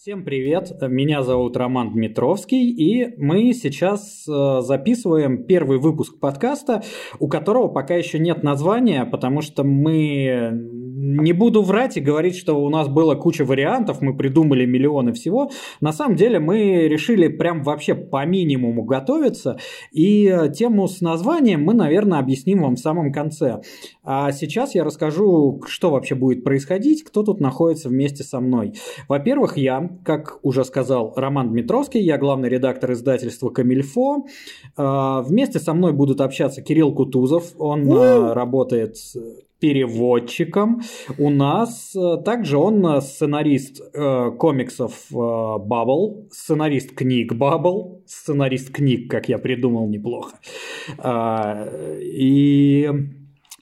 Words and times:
Всем 0.00 0.24
привет, 0.24 0.72
меня 0.80 1.22
зовут 1.22 1.58
Роман 1.58 1.92
Дмитровский, 1.92 2.70
и 2.70 3.14
мы 3.18 3.52
сейчас 3.52 4.26
э, 4.26 4.60
записываем 4.62 5.44
первый 5.44 5.78
выпуск 5.78 6.18
подкаста, 6.18 6.82
у 7.18 7.28
которого 7.28 7.68
пока 7.68 7.96
еще 7.96 8.18
нет 8.18 8.42
названия, 8.42 9.04
потому 9.04 9.42
что 9.42 9.62
мы 9.62 10.79
не 11.00 11.32
буду 11.32 11.62
врать 11.62 11.96
и 11.96 12.00
говорить, 12.00 12.36
что 12.36 12.62
у 12.62 12.68
нас 12.68 12.88
было 12.88 13.14
куча 13.14 13.44
вариантов, 13.44 14.02
мы 14.02 14.16
придумали 14.16 14.66
миллионы 14.66 15.12
всего. 15.12 15.50
На 15.80 15.92
самом 15.92 16.16
деле 16.16 16.38
мы 16.38 16.88
решили 16.88 17.28
прям 17.28 17.62
вообще 17.62 17.94
по 17.94 18.24
минимуму 18.26 18.84
готовиться, 18.84 19.58
и 19.92 20.26
э, 20.26 20.52
тему 20.52 20.88
с 20.88 21.00
названием 21.00 21.62
мы, 21.62 21.74
наверное, 21.74 22.18
объясним 22.18 22.62
вам 22.62 22.76
в 22.76 22.80
самом 22.80 23.12
конце. 23.12 23.60
А 24.04 24.30
сейчас 24.32 24.74
я 24.74 24.84
расскажу, 24.84 25.62
что 25.66 25.90
вообще 25.90 26.14
будет 26.14 26.44
происходить, 26.44 27.02
кто 27.04 27.22
тут 27.22 27.40
находится 27.40 27.88
вместе 27.88 28.22
со 28.22 28.40
мной. 28.40 28.74
Во-первых, 29.08 29.56
я, 29.56 29.90
как 30.04 30.38
уже 30.42 30.64
сказал 30.64 31.14
Роман 31.16 31.50
Дмитровский, 31.50 32.00
я 32.00 32.18
главный 32.18 32.48
редактор 32.48 32.92
издательства 32.92 33.48
«Камильфо». 33.48 34.26
А, 34.76 35.22
вместе 35.22 35.58
со 35.58 35.72
мной 35.72 35.92
будут 35.92 36.20
общаться 36.20 36.62
Кирилл 36.62 36.92
Кутузов, 36.94 37.52
он 37.58 37.90
а, 37.92 38.34
работает 38.34 38.96
переводчиком. 39.60 40.82
У 41.18 41.30
нас 41.30 41.94
а, 41.94 42.16
также 42.16 42.58
он 42.58 43.00
сценарист 43.00 43.80
э, 43.92 44.30
комиксов 44.38 44.92
э, 45.10 45.14
Bubble, 45.14 46.28
сценарист 46.30 46.94
книг 46.94 47.32
Bubble, 47.32 48.00
сценарист 48.06 48.70
книг, 48.70 49.10
как 49.10 49.28
я 49.28 49.38
придумал, 49.38 49.86
неплохо. 49.88 50.36
Э, 50.98 51.98
и 52.00 52.88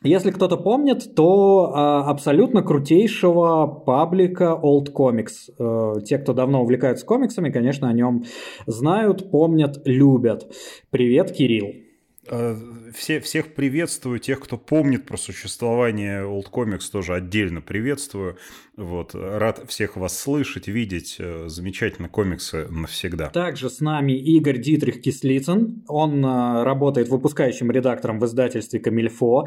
если 0.05 0.31
кто-то 0.31 0.57
помнит, 0.57 1.17
то 1.17 1.73
а, 1.75 2.09
абсолютно 2.09 2.63
крутейшего 2.63 3.67
паблика 3.67 4.59
Old 4.63 4.93
Comics. 4.93 5.51
Э, 5.59 6.01
те, 6.03 6.19
кто 6.19 6.33
давно 6.33 6.63
увлекаются 6.63 7.05
комиксами, 7.05 7.51
конечно, 7.51 7.89
о 7.89 7.93
нем 7.93 8.25
знают, 8.67 9.31
помнят, 9.33 9.83
любят. 9.85 10.53
Привет, 10.91 11.33
Кирилл. 11.33 11.88
Э, 12.31 12.57
все, 12.95 13.21
всех 13.21 13.55
приветствую, 13.55 14.19
тех, 14.19 14.41
кто 14.41 14.57
помнит 14.57 15.07
про 15.07 15.17
существование 15.17 16.23
Old 16.23 16.51
Comics, 16.51 16.91
тоже 16.91 17.15
отдельно 17.15 17.61
приветствую. 17.61 18.37
Вот, 18.77 19.15
рад 19.15 19.65
всех 19.69 19.97
вас 19.97 20.19
слышать, 20.19 20.69
видеть. 20.69 21.17
Э, 21.19 21.49
замечательно, 21.49 22.09
комиксы 22.09 22.69
навсегда. 22.69 23.31
Также 23.31 23.71
с 23.71 23.81
нами 23.81 24.13
Игорь 24.13 24.59
Дитрих 24.59 25.01
Кислицын. 25.01 25.85
Он 25.89 26.25
э, 26.25 26.63
работает 26.65 27.09
выпускающим 27.09 27.71
редактором 27.71 28.21
в 28.21 28.27
издательстве 28.27 28.81
Камильфо. 28.81 29.47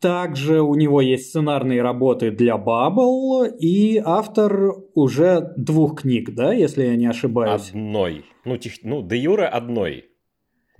Также 0.00 0.62
у 0.62 0.74
него 0.74 1.00
есть 1.00 1.28
сценарные 1.28 1.82
работы 1.82 2.30
для 2.30 2.54
Bubble 2.56 3.50
и 3.58 4.00
автор 4.04 4.74
уже 4.94 5.52
двух 5.56 6.02
книг, 6.02 6.34
да, 6.34 6.52
если 6.52 6.84
я 6.84 6.96
не 6.96 7.06
ошибаюсь? 7.06 7.70
Одной. 7.70 8.24
Ну, 8.44 8.56
тех... 8.56 8.72
ну 8.82 9.02
де 9.02 9.16
юре 9.16 9.46
одной. 9.46 10.09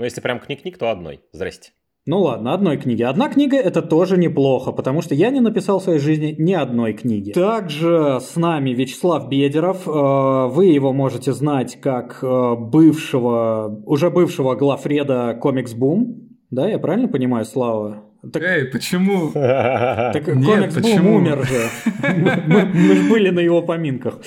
Ну, 0.01 0.06
если 0.06 0.23
прям 0.23 0.41
книг-книг, 0.41 0.79
то 0.79 0.91
одной. 0.91 1.20
Здрасте. 1.31 1.73
Ну 2.06 2.20
ладно, 2.20 2.55
одной 2.55 2.79
книги. 2.79 3.03
Одна 3.03 3.29
книга 3.29 3.59
это 3.59 3.83
тоже 3.83 4.17
неплохо, 4.17 4.73
потому 4.73 5.03
что 5.03 5.15
я 5.15 5.29
не 5.29 5.41
написал 5.41 5.79
в 5.79 5.83
своей 5.83 5.98
жизни 5.98 6.34
ни 6.39 6.55
одной 6.55 6.95
книги. 6.95 7.33
Также 7.33 8.19
с 8.19 8.34
нами 8.37 8.71
Вячеслав 8.71 9.28
Бедеров. 9.28 9.87
Э, 9.87 10.48
вы 10.48 10.69
его 10.69 10.95
можете 10.95 11.34
знать 11.34 11.78
как 11.83 12.21
э, 12.23 12.55
бывшего, 12.56 13.83
уже 13.84 14.09
бывшего 14.09 14.55
главреда 14.55 15.39
Комикс 15.39 15.75
Бум. 15.75 16.31
Да, 16.51 16.67
я 16.67 16.78
правильно 16.78 17.09
понимаю, 17.09 17.45
Слава? 17.45 18.03
Так... 18.33 18.43
Эй, 18.43 18.65
почему? 18.65 19.31
Так 19.34 20.25
Комикс 20.25 20.77
Бум 20.77 21.06
умер 21.09 21.47
же. 21.47 21.69
Мы, 22.47 22.65
мы 22.65 22.97
же 22.97 23.11
были 23.11 23.28
на 23.28 23.41
его 23.41 23.61
поминках. 23.61 24.19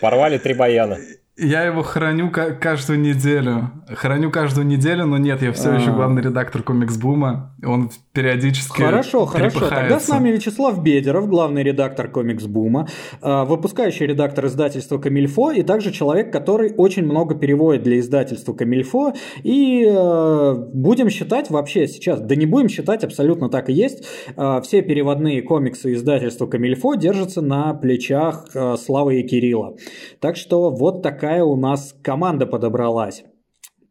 Порвали 0.00 0.38
три 0.38 0.54
баяна. 0.54 0.98
Я 1.36 1.64
его 1.64 1.82
храню 1.82 2.30
каждую 2.30 3.00
неделю. 3.00 3.72
Храню 3.88 4.30
каждую 4.30 4.68
неделю, 4.68 5.04
но 5.04 5.18
нет, 5.18 5.42
я 5.42 5.52
все 5.52 5.72
еще 5.74 5.90
а. 5.90 5.94
главный 5.94 6.22
редактор 6.22 6.62
комикс 6.62 6.96
Бума. 6.96 7.56
Он 7.66 7.90
периодически 8.12 8.80
Хорошо, 8.80 9.26
хорошо. 9.26 9.68
Тогда 9.68 9.98
с 9.98 10.06
нами 10.06 10.28
Вячеслав 10.30 10.80
Бедеров, 10.80 11.28
главный 11.28 11.64
редактор 11.64 12.06
комикс 12.06 12.44
Бума, 12.44 12.86
а, 13.20 13.44
выпускающий 13.46 14.06
редактор 14.06 14.46
издательства 14.46 14.98
Камильфо 14.98 15.50
и 15.50 15.64
также 15.64 15.90
человек, 15.90 16.32
который 16.32 16.72
очень 16.76 17.04
много 17.04 17.34
переводит 17.34 17.82
для 17.82 17.98
издательства 17.98 18.52
Камильфо. 18.52 19.14
И 19.42 19.84
а, 19.88 20.54
будем 20.72 21.10
считать 21.10 21.50
вообще 21.50 21.88
сейчас, 21.88 22.20
да 22.20 22.36
не 22.36 22.46
будем 22.46 22.68
считать, 22.68 23.02
абсолютно 23.02 23.48
так 23.48 23.70
и 23.70 23.72
есть, 23.72 24.06
все 24.62 24.82
переводные 24.82 25.42
комиксы 25.42 25.94
издательства 25.94 26.46
Камильфо 26.46 26.94
держатся 26.94 27.40
на 27.40 27.74
плечах 27.74 28.46
Славы 28.78 29.20
и 29.20 29.26
Кирилла. 29.26 29.74
Так 30.20 30.36
что 30.36 30.70
вот 30.70 31.02
такая 31.02 31.23
какая 31.24 31.42
у 31.42 31.56
нас 31.56 31.94
команда 32.02 32.46
подобралась. 32.46 33.24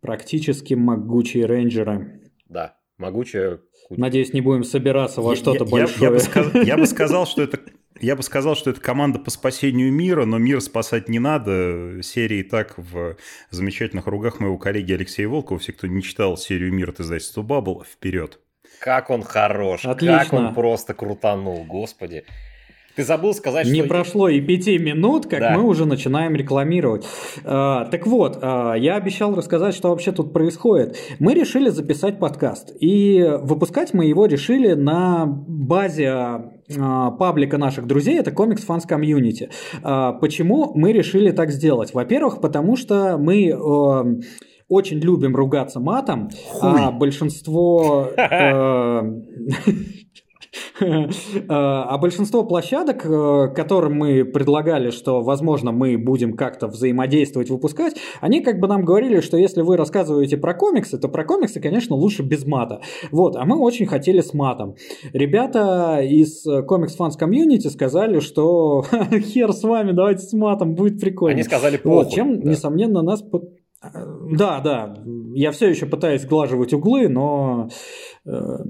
Практически 0.01 0.75
могучие 0.75 1.45
рейнджеры. 1.47 2.21
Да, 2.47 2.77
могучая. 2.97 3.59
Надеюсь, 3.89 4.33
не 4.33 4.41
будем 4.41 4.63
собираться 4.63 5.21
во 5.21 5.35
что-то 5.35 5.65
большое. 5.65 5.99
Я, 5.99 6.07
я, 6.07 6.11
бы 6.11 6.19
сказал, 6.19 6.61
я 6.61 6.77
бы 6.77 6.85
сказал, 6.85 7.25
что 7.25 7.41
это 7.41 7.59
я 7.99 8.15
бы 8.15 8.21
сказал, 8.21 8.55
что 8.55 8.69
это 8.69 8.81
команда 8.81 9.17
по 9.17 9.31
спасению 9.31 9.91
мира, 9.91 10.25
но 10.25 10.37
мир 10.37 10.61
спасать 10.61 11.09
не 11.09 11.19
надо. 11.19 12.03
Серия 12.03 12.41
и 12.41 12.43
так 12.43 12.75
в 12.77 13.15
замечательных 13.49 14.05
ругах 14.05 14.39
моего 14.39 14.57
коллеги 14.59 14.93
Алексея 14.93 15.27
Волкова. 15.27 15.59
Все, 15.59 15.71
кто 15.71 15.87
не 15.87 16.03
читал 16.03 16.37
серию 16.37 16.71
«Мир» 16.71 16.89
от 16.89 16.99
издательства 16.99 17.41
«Баббл», 17.41 17.83
вперед. 17.83 18.39
Как 18.79 19.09
он 19.09 19.23
хорош, 19.23 19.85
Отлично. 19.85 20.19
как 20.19 20.33
он 20.33 20.53
просто 20.53 20.93
крутанул, 20.93 21.63
господи. 21.63 22.25
Ты 22.95 23.03
забыл 23.03 23.33
сказать, 23.33 23.65
что... 23.65 23.75
Не 23.75 23.83
прошло 23.83 24.29
и 24.29 24.39
пяти 24.39 24.77
минут, 24.77 25.25
как 25.25 25.39
да. 25.39 25.57
мы 25.57 25.63
уже 25.63 25.85
начинаем 25.85 26.35
рекламировать. 26.35 27.05
А, 27.43 27.85
так 27.85 28.05
вот, 28.05 28.37
а, 28.41 28.75
я 28.75 28.95
обещал 28.95 29.35
рассказать, 29.35 29.73
что 29.73 29.89
вообще 29.89 30.11
тут 30.11 30.31
происходит. 30.31 30.97
Мы 31.19 31.33
решили 31.33 31.69
записать 31.69 32.19
подкаст. 32.19 32.71
И 32.79 33.23
выпускать 33.41 33.93
мы 33.93 34.05
его 34.05 34.27
решили 34.27 34.73
на 34.73 35.25
базе 35.25 36.11
а, 36.79 37.11
паблика 37.11 37.57
наших 37.57 37.87
друзей, 37.87 38.19
это 38.19 38.29
Comics 38.31 38.65
Fans 38.67 38.87
Community. 38.87 39.49
А, 39.81 40.13
почему 40.13 40.71
мы 40.75 40.93
решили 40.93 41.31
так 41.31 41.51
сделать? 41.51 41.93
Во-первых, 41.93 42.41
потому 42.41 42.75
что 42.75 43.17
мы... 43.17 43.53
А, 43.53 44.05
очень 44.69 44.97
любим 44.99 45.35
ругаться 45.35 45.79
матом, 45.79 46.29
Хуй. 46.51 46.71
а 46.81 46.91
большинство... 46.91 48.09
Э, 50.79 51.07
А 51.47 51.97
большинство 51.97 52.43
площадок, 52.43 53.05
э, 53.05 53.53
которым 53.55 53.93
мы 53.93 54.25
предлагали, 54.25 54.89
что, 54.91 55.21
возможно, 55.21 55.71
мы 55.71 55.97
будем 55.97 56.35
как-то 56.35 56.67
взаимодействовать, 56.67 57.49
выпускать, 57.49 57.95
они 58.21 58.41
как 58.41 58.59
бы 58.59 58.67
нам 58.67 58.83
говорили, 58.83 59.19
что 59.21 59.37
если 59.37 59.61
вы 59.61 59.77
рассказываете 59.77 60.37
про 60.37 60.53
комиксы, 60.53 60.97
то 60.97 61.09
про 61.09 61.25
комиксы, 61.25 61.59
конечно, 61.59 61.95
лучше 61.95 62.23
без 62.23 62.45
мата. 62.45 62.81
Вот, 63.11 63.35
а 63.35 63.45
мы 63.45 63.59
очень 63.59 63.85
хотели 63.85 64.21
с 64.21 64.33
матом. 64.33 64.75
Ребята 65.13 65.99
из 66.01 66.45
Comics 66.47 66.97
Fans 66.97 67.19
Community 67.19 67.69
сказали, 67.69 68.19
что 68.19 68.83
хер 69.11 69.53
с 69.53 69.63
вами, 69.63 69.91
давайте 69.91 70.23
с 70.23 70.33
матом, 70.33 70.75
будет 70.75 70.99
прикольно. 70.99 71.35
Они 71.35 71.43
сказали 71.43 71.77
похуй. 71.77 72.03
Вот, 72.03 72.13
чем, 72.13 72.41
да. 72.41 72.49
несомненно, 72.49 73.01
нас... 73.01 73.23
Да, 74.31 74.61
да, 74.61 74.95
я 75.33 75.51
все 75.51 75.67
еще 75.69 75.85
пытаюсь 75.85 76.21
сглаживать 76.21 76.73
углы, 76.73 77.09
но 77.09 77.67
э, 78.25 78.29
а, 78.31 78.63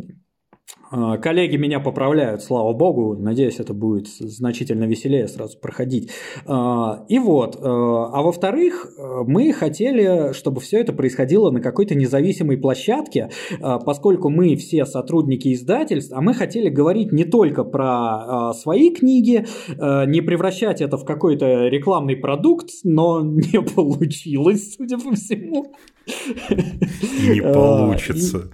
коллеги 1.21 1.57
меня 1.57 1.79
поправляют, 1.79 2.43
слава 2.43 2.73
богу. 2.73 3.15
Надеюсь, 3.15 3.59
это 3.59 3.73
будет 3.73 4.07
значительно 4.07 4.83
веселее 4.83 5.27
сразу 5.27 5.57
проходить. 5.59 6.11
А, 6.45 7.05
и 7.09 7.19
вот. 7.19 7.57
А, 7.59 8.09
а 8.13 8.21
во-вторых, 8.21 8.91
мы 9.25 9.53
хотели, 9.53 10.33
чтобы 10.33 10.61
все 10.61 10.81
это 10.81 10.93
происходило 10.93 11.49
на 11.51 11.61
какой-то 11.61 11.95
независимой 11.95 12.57
площадке, 12.57 13.29
поскольку 13.59 14.29
мы 14.29 14.55
все 14.55 14.85
сотрудники 14.85 15.53
издательств, 15.53 16.13
а 16.13 16.21
мы 16.21 16.33
хотели 16.33 16.69
говорить 16.69 17.11
не 17.11 17.25
только 17.25 17.63
про 17.63 18.53
свои 18.53 18.89
книги, 18.91 19.45
не 19.69 20.21
превращать 20.21 20.81
это 20.81 20.97
в 20.97 21.05
какой-то 21.05 21.67
рекламный 21.67 22.15
продукт, 22.15 22.69
но 22.83 23.21
не 23.21 23.61
получилось, 23.61 24.75
судя 24.75 24.97
по 24.97 25.15
всему. 25.15 25.73
И 26.07 27.29
не 27.29 27.41
получится. 27.41 28.51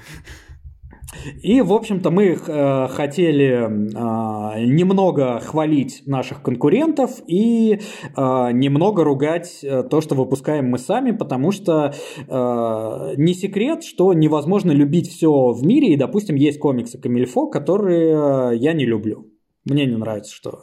И, 1.41 1.61
в 1.61 1.73
общем-то, 1.73 2.11
мы 2.11 2.37
э, 2.37 2.87
хотели 2.89 3.63
э, 3.63 4.65
немного 4.65 5.39
хвалить 5.39 6.03
наших 6.05 6.41
конкурентов 6.41 7.11
и 7.27 7.79
э, 8.15 8.51
немного 8.51 9.03
ругать 9.03 9.65
то, 9.89 10.01
что 10.01 10.15
выпускаем 10.15 10.69
мы 10.69 10.77
сами, 10.77 11.11
потому 11.11 11.51
что 11.51 11.93
не 12.27 13.33
секрет, 13.33 13.83
что 13.83 14.13
невозможно 14.13 14.71
любить 14.71 15.09
все 15.09 15.51
в 15.51 15.65
мире, 15.65 15.93
и, 15.93 15.97
допустим, 15.97 16.35
есть 16.35 16.59
комиксы 16.59 16.97
Камильфо, 16.97 17.47
которые 17.47 18.57
я 18.57 18.73
не 18.73 18.85
люблю. 18.85 19.27
Мне 19.65 19.85
не 19.85 19.95
нравится, 19.95 20.33
что 20.33 20.61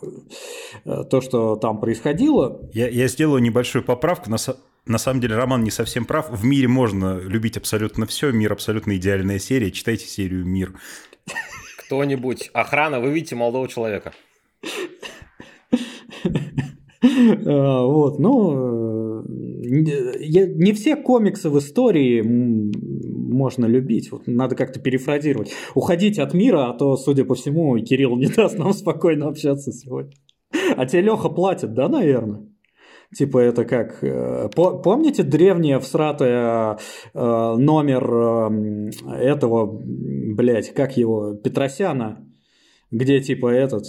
то, 0.85 1.21
что 1.21 1.57
там 1.57 1.81
происходило. 1.81 2.61
Я, 2.73 2.89
я 2.89 3.09
сделаю 3.09 3.43
небольшую 3.43 3.85
поправку. 3.85 4.31
На, 4.31 4.39
на 4.87 4.99
самом 4.99 5.21
деле 5.21 5.37
Роман 5.37 5.65
не 5.65 5.71
совсем 5.71 6.05
прав. 6.05 6.31
В 6.31 6.45
мире 6.45 6.69
можно 6.69 7.19
любить 7.19 7.57
абсолютно 7.57 8.07
все. 8.07 8.31
Мир 8.31 8.53
абсолютно 8.53 8.97
идеальная 8.97 9.39
серия. 9.39 9.71
Читайте 9.71 10.07
серию 10.07 10.47
«Мир». 10.47 10.75
Кто-нибудь, 11.79 12.51
охрана, 12.53 13.01
вы 13.01 13.11
видите 13.11 13.37
молодого 13.37 13.69
человека. 13.69 14.13
А, 17.47 17.85
вот, 17.85 18.19
ну, 18.19 19.23
не 19.27 20.73
все 20.73 20.97
комиксы 20.97 21.49
в 21.51 21.59
истории 21.59 22.21
можно 22.23 23.67
любить. 23.67 24.11
Вот 24.11 24.27
надо 24.27 24.57
как-то 24.57 24.81
перефразировать. 24.81 25.53
Уходить 25.75 26.19
от 26.19 26.35
мира, 26.35 26.69
а 26.69 26.75
то, 26.75 26.97
судя 26.97 27.25
по 27.25 27.35
всему, 27.35 27.79
Кирилл 27.79 28.17
не 28.17 28.27
даст 28.27 28.59
нам 28.59 28.73
спокойно 28.73 29.29
общаться 29.29 29.73
сегодня. 29.73 30.13
А 30.77 30.87
тебе 30.87 31.03
Леха 31.03 31.29
платит, 31.29 31.75
да, 31.75 31.89
наверное? 31.89 32.49
Типа 33.15 33.39
это 33.39 33.65
как... 33.65 34.03
Э, 34.03 34.49
помните 34.55 35.23
древнее 35.23 35.79
всратое 35.81 36.79
э, 37.15 37.55
номер 37.57 38.11
э, 38.11 38.91
этого, 39.17 39.67
блядь, 39.67 40.73
как 40.75 40.97
его, 40.97 41.35
Петросяна? 41.35 42.23
где 42.93 43.21
типа 43.21 43.49
этот 43.49 43.85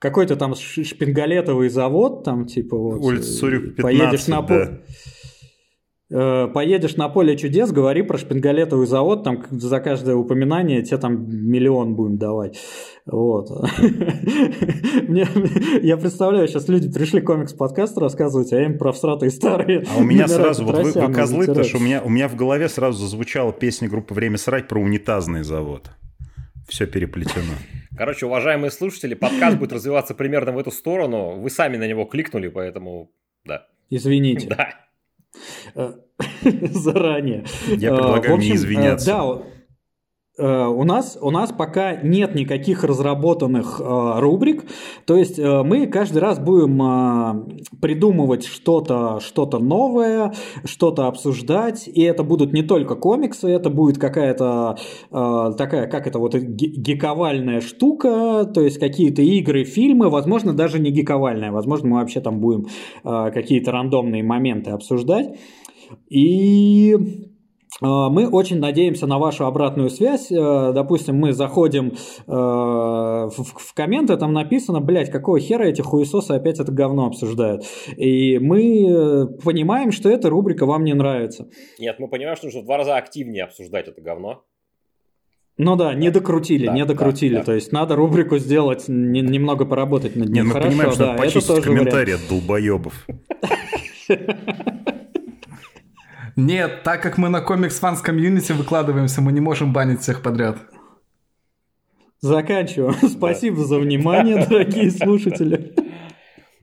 какой-то 0.00 0.34
там 0.34 0.56
шпингалетовый 0.56 1.68
завод, 1.68 2.24
там 2.24 2.44
типа 2.44 2.76
вот 2.76 3.00
улица 3.00 3.32
Сурюк 3.32 3.76
15, 3.76 3.82
поедешь 3.82 4.26
на 4.26 4.42
да. 4.42 4.80
Э, 6.14 6.46
поедешь 6.52 6.96
на 6.96 7.08
поле 7.08 7.38
чудес, 7.38 7.72
говори 7.72 8.02
про 8.02 8.18
шпингалетовый 8.18 8.86
завод, 8.86 9.24
там 9.24 9.44
за 9.50 9.80
каждое 9.80 10.14
упоминание 10.14 10.82
тебе 10.82 10.98
там 10.98 11.26
миллион 11.26 11.94
будем 11.94 12.18
давать. 12.18 12.58
Вот. 13.06 13.48
Мне, 15.08 15.26
я 15.80 15.96
представляю, 15.96 16.48
сейчас 16.48 16.68
люди 16.68 16.92
пришли 16.92 17.22
комикс-подкаст 17.22 17.96
рассказывать, 17.96 18.52
а 18.52 18.60
им 18.60 18.76
про 18.76 18.92
всратые 18.92 19.30
старые. 19.30 19.86
А 19.90 20.00
у 20.00 20.02
меня 20.02 20.28
сразу, 20.28 20.66
вот 20.66 20.76
вы, 20.76 20.92
вы 20.92 21.12
козлы, 21.14 21.46
потому 21.46 21.64
что 21.64 21.78
у 21.78 21.80
меня, 21.80 22.02
у 22.02 22.10
меня 22.10 22.28
в 22.28 22.36
голове 22.36 22.68
сразу 22.68 22.98
зазвучала 22.98 23.52
песня 23.52 23.88
группы 23.88 24.12
«Время 24.12 24.36
срать» 24.36 24.68
про 24.68 24.78
унитазный 24.78 25.44
завод. 25.44 25.90
Все 26.68 26.86
переплетено. 26.86 27.54
Короче, 27.96 28.26
уважаемые 28.26 28.70
слушатели, 28.70 29.14
подкаст 29.14 29.56
будет 29.56 29.72
развиваться 29.72 30.14
примерно 30.14 30.52
в 30.52 30.58
эту 30.58 30.72
сторону. 30.72 31.40
Вы 31.40 31.48
сами 31.48 31.78
на 31.78 31.88
него 31.88 32.04
кликнули, 32.04 32.48
поэтому 32.48 33.10
да. 33.46 33.66
Извините. 33.88 34.48
Да. 34.48 34.81
Э, 35.74 35.94
заранее. 36.42 37.44
Я 37.68 37.94
предлагаю 37.94 38.34
общем, 38.34 38.50
не 38.50 38.56
извиняться. 38.56 39.06
Да, 39.06 39.24
Э, 39.24 39.51
у 40.44 40.84
нас, 40.84 41.18
у 41.20 41.30
нас 41.30 41.52
пока 41.52 41.94
нет 41.96 42.34
никаких 42.34 42.84
разработанных 42.84 43.80
э, 43.80 44.20
рубрик, 44.20 44.64
то 45.06 45.16
есть 45.16 45.38
э, 45.38 45.62
мы 45.62 45.86
каждый 45.86 46.18
раз 46.18 46.38
будем 46.38 46.82
э, 46.82 47.76
придумывать 47.80 48.44
что-то 48.44 49.20
что 49.20 49.46
новое, 49.58 50.32
что-то 50.64 51.06
обсуждать, 51.06 51.88
и 51.88 52.02
это 52.02 52.22
будут 52.22 52.52
не 52.52 52.62
только 52.62 52.94
комиксы, 52.94 53.48
это 53.48 53.70
будет 53.70 53.98
какая-то 53.98 54.76
э, 55.10 55.50
такая, 55.56 55.88
как 55.88 56.06
это 56.06 56.18
вот 56.18 56.34
гиковальная 56.34 57.60
штука, 57.60 58.44
то 58.52 58.60
есть 58.60 58.78
какие-то 58.78 59.22
игры, 59.22 59.64
фильмы, 59.64 60.08
возможно, 60.10 60.54
даже 60.54 60.78
не 60.78 60.90
гиковальная, 60.90 61.52
возможно, 61.52 61.88
мы 61.88 61.96
вообще 61.98 62.20
там 62.20 62.40
будем 62.40 62.66
э, 63.04 63.30
какие-то 63.32 63.72
рандомные 63.72 64.22
моменты 64.22 64.70
обсуждать. 64.70 65.36
И 66.08 67.31
мы 67.82 68.28
очень 68.28 68.58
надеемся 68.58 69.06
на 69.06 69.18
вашу 69.18 69.46
обратную 69.46 69.90
связь. 69.90 70.30
Э, 70.30 70.72
допустим, 70.72 71.16
мы 71.16 71.32
заходим 71.32 71.88
э, 71.88 71.92
в, 72.26 73.74
комменты, 73.74 74.16
там 74.16 74.32
написано, 74.32 74.80
блядь, 74.80 75.10
какого 75.10 75.40
хера 75.40 75.64
эти 75.64 75.80
хуесосы 75.80 76.32
опять 76.32 76.60
это 76.60 76.70
говно 76.70 77.06
обсуждают. 77.06 77.64
И 77.96 78.38
мы 78.38 78.86
э, 78.86 79.26
понимаем, 79.42 79.92
что 79.92 80.08
эта 80.08 80.30
рубрика 80.30 80.66
вам 80.66 80.84
не 80.84 80.94
нравится. 80.94 81.48
Нет, 81.78 81.96
мы 81.98 82.08
понимаем, 82.08 82.36
что 82.36 82.46
нужно 82.46 82.60
в 82.60 82.64
два 82.64 82.76
раза 82.78 82.96
активнее 82.96 83.44
обсуждать 83.44 83.88
это 83.88 84.00
говно. 84.00 84.44
Ну 85.58 85.76
да, 85.76 85.92
не 85.94 86.10
докрутили, 86.10 86.66
да, 86.66 86.72
не 86.72 86.84
докрутили. 86.84 87.34
Да, 87.34 87.40
да. 87.40 87.46
То 87.46 87.52
есть 87.52 87.72
надо 87.72 87.94
рубрику 87.94 88.38
сделать, 88.38 88.84
не, 88.88 89.20
немного 89.20 89.66
поработать 89.66 90.16
над 90.16 90.28
ней. 90.28 90.40
Не, 90.40 90.42
мы 90.44 90.52
Хорошо, 90.52 90.70
понимаем, 90.70 90.90
что 90.92 91.00
да, 91.00 91.06
надо 91.12 91.22
почистить 91.22 91.62
комментарии 91.62 92.14
от 92.14 92.28
долбоебов. 92.28 93.06
Нет, 96.36 96.82
так 96.82 97.02
как 97.02 97.18
мы 97.18 97.28
на 97.28 97.40
комикс 97.40 97.78
фанс 97.78 98.00
комьюнити 98.00 98.52
выкладываемся, 98.52 99.20
мы 99.20 99.32
не 99.32 99.40
можем 99.40 99.72
банить 99.72 100.00
всех 100.00 100.22
подряд. 100.22 100.56
Заканчиваем. 102.20 102.94
Спасибо 103.08 103.64
за 103.64 103.78
внимание, 103.78 104.46
дорогие 104.50 104.90
слушатели. 104.90 105.74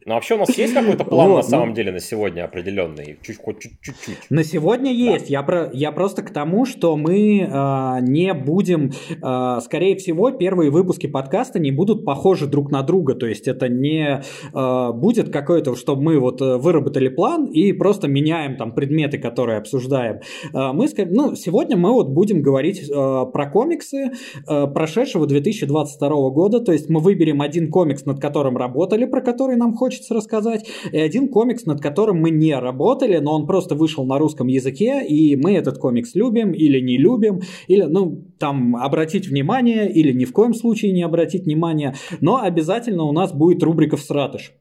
Ну, 0.10 0.16
вообще 0.16 0.34
у 0.34 0.38
нас 0.40 0.58
есть 0.58 0.74
какой-то 0.74 1.04
план 1.04 1.30
вот, 1.30 1.36
на 1.36 1.44
самом 1.44 1.70
ну... 1.70 1.76
деле 1.76 1.92
на 1.92 2.00
сегодня 2.00 2.44
определенный? 2.44 3.20
Чуть, 3.22 3.38
хоть 3.38 3.60
чуть-чуть. 3.60 4.18
На 4.32 4.44
сегодня 4.44 4.92
есть. 4.92 5.26
Да. 5.26 5.32
Я, 5.34 5.44
про, 5.44 5.70
я 5.72 5.92
просто 5.92 6.24
к 6.24 6.32
тому, 6.32 6.66
что 6.66 6.98
мы 6.98 7.42
э, 7.42 7.98
не 8.02 8.34
будем, 8.34 8.92
э, 9.22 9.60
скорее 9.62 9.96
всего, 9.98 10.32
первые 10.32 10.72
выпуски 10.72 11.06
подкаста 11.06 11.60
не 11.60 11.70
будут 11.70 12.06
похожи 12.06 12.48
друг 12.48 12.72
на 12.72 12.82
друга. 12.82 13.14
То 13.14 13.28
есть 13.28 13.48
это 13.48 13.70
не 13.70 14.24
э, 14.52 14.92
будет 14.94 15.32
какое-то, 15.32 15.76
что 15.76 15.96
мы 15.96 16.18
вот 16.18 16.42
э, 16.42 16.58
выработали 16.58 17.10
план 17.10 17.46
и 17.46 17.72
просто 17.72 18.08
меняем 18.08 18.58
там 18.58 18.74
предметы, 18.74 19.20
которые 19.20 19.60
обсуждаем. 19.60 20.22
Э, 20.56 20.72
мы, 20.74 20.88
ну, 21.12 21.36
сегодня 21.36 21.78
мы 21.78 21.94
вот 21.94 22.10
будем 22.10 22.42
говорить 22.42 22.90
э, 22.90 22.94
про 23.32 23.46
комиксы 23.46 24.10
э, 24.48 24.66
прошедшего 24.66 25.28
2022 25.28 26.10
года. 26.32 26.62
То 26.62 26.72
есть 26.72 26.90
мы 26.90 27.00
выберем 27.00 27.44
один 27.44 27.70
комикс, 27.70 28.06
над 28.06 28.20
которым 28.20 28.58
работали, 28.58 29.06
про 29.06 29.22
который 29.22 29.56
нам 29.56 29.76
хочется 29.76 29.99
хочется 30.00 30.13
рассказать, 30.13 30.68
и 30.92 30.98
один 30.98 31.30
комикс, 31.30 31.66
над 31.66 31.81
которым 31.81 32.18
мы 32.18 32.30
не 32.30 32.56
работали, 32.56 33.18
но 33.18 33.36
он 33.36 33.46
просто 33.46 33.75
вышел 33.75 34.06
на 34.06 34.18
русском 34.18 34.48
языке, 34.48 35.06
и 35.06 35.36
мы 35.36 35.54
этот 35.54 35.78
комикс 35.78 36.16
любим 36.16 36.51
или 36.51 36.80
не 36.80 36.98
любим, 36.98 37.42
или, 37.68 37.84
ну, 37.84 38.25
там, 38.40 38.75
обратить 38.75 39.28
внимание 39.28 39.92
или 39.92 40.13
ни 40.13 40.25
в 40.25 40.31
коем 40.31 40.54
случае 40.54 40.94
не 40.94 41.04
обратить 41.04 41.46
внимание, 41.46 41.96
но 42.22 42.42
обязательно 42.42 43.04
у 43.04 43.12
нас 43.12 43.34
будет 43.34 43.63
рубрика 43.63 43.98
в 43.98 44.01
«Всратыш». 44.01 44.54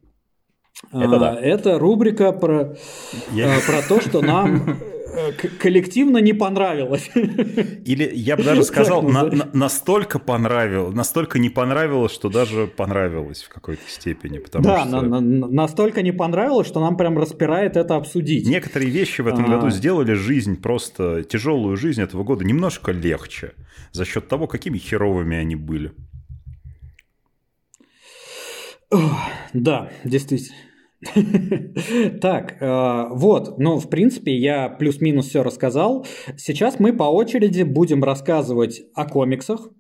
Это 0.93 1.17
а, 1.17 1.19
да. 1.19 1.41
Это 1.41 1.79
рубрика 1.79 2.33
про, 2.33 2.77
Я... 3.35 3.57
А, 3.57 3.61
про 3.67 3.83
то, 3.89 4.01
что 4.01 4.23
нам 4.23 4.77
коллективно 5.59 6.19
не 6.19 6.33
понравилось. 6.33 7.11
Или 7.15 8.11
я 8.15 8.37
бы 8.37 8.43
даже 8.43 8.65
сказал, 8.65 9.03
на, 9.03 9.25
на, 9.25 9.49
настолько 9.53 10.19
понравилось, 10.19 10.95
настолько 10.95 11.39
не 11.39 11.51
понравилось, 11.51 12.13
что 12.13 12.29
даже 12.29 12.67
понравилось 12.67 13.43
в 13.43 13.49
какой-то 13.49 13.83
степени. 13.89 14.39
Потому 14.39 14.65
да, 14.65 14.87
что... 14.87 15.01
на, 15.03 15.21
на, 15.21 15.49
настолько 15.49 16.03
не 16.03 16.13
понравилось, 16.13 16.67
что 16.67 16.81
нам 16.81 16.97
прям 16.97 17.19
распирает 17.19 17.77
это 17.77 17.97
обсудить. 17.97 18.47
Некоторые 18.47 18.91
вещи 18.91 19.21
в 19.21 19.27
этом 19.27 19.45
а... 19.45 19.49
году 19.49 19.71
сделали 19.71 20.15
жизнь, 20.15 20.61
просто 20.61 21.23
тяжелую 21.23 21.77
жизнь 21.77 22.03
этого 22.03 22.25
года 22.25 22.45
немножко 22.45 22.93
легче 22.93 23.53
за 23.93 24.05
счет 24.05 24.29
того, 24.29 24.47
какими 24.47 24.79
херовыми 24.79 25.37
они 25.37 25.57
были. 25.57 25.93
Да, 29.53 29.91
действительно. 30.05 30.57
Так, 32.21 32.57
э, 32.61 33.05
вот, 33.11 33.59
ну, 33.59 33.79
в 33.79 33.89
принципе, 33.89 34.37
я 34.37 34.69
плюс-минус 34.69 35.29
все 35.29 35.43
рассказал. 35.43 36.07
Сейчас 36.37 36.81
мы 36.81 36.93
по 36.93 37.05
очереди 37.05 37.63
будем 37.63 38.03
рассказывать 38.03 38.83
о 38.95 39.05
комиксах, 39.07 39.71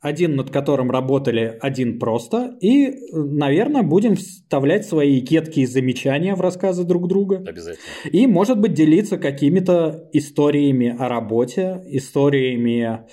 один 0.00 0.34
над 0.36 0.50
которым 0.50 0.90
работали, 0.90 1.56
один 1.60 1.98
просто, 1.98 2.56
и, 2.60 2.92
наверное, 3.12 3.82
будем 3.82 4.16
вставлять 4.16 4.86
свои 4.86 5.20
кеткие 5.20 5.66
замечания 5.66 6.34
в 6.34 6.40
рассказы 6.40 6.84
друг 6.84 7.06
друга. 7.06 7.36
Обязательно. 7.36 7.76
И, 8.10 8.26
может 8.26 8.58
быть, 8.58 8.74
делиться 8.74 9.16
какими-то 9.16 10.08
историями 10.12 10.94
о 10.98 11.08
работе, 11.08 11.82
историями 11.86 13.04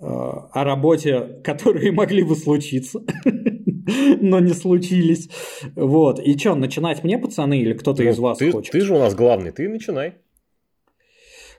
о 0.00 0.64
работе, 0.64 1.40
которые 1.42 1.92
могли 1.92 2.22
бы 2.22 2.36
случиться. 2.36 3.00
но 4.20 4.40
не 4.40 4.52
случились. 4.52 5.28
Вот. 5.74 6.20
И 6.20 6.36
что, 6.38 6.54
начинать 6.54 7.04
мне, 7.04 7.18
пацаны, 7.18 7.60
или 7.60 7.72
кто-то 7.72 8.02
ну, 8.02 8.10
из 8.10 8.18
вас 8.18 8.38
ты, 8.38 8.50
хочет? 8.52 8.72
Ты 8.72 8.80
же 8.80 8.94
у 8.94 8.98
нас 8.98 9.14
главный, 9.14 9.50
ты 9.50 9.68
начинай. 9.68 10.14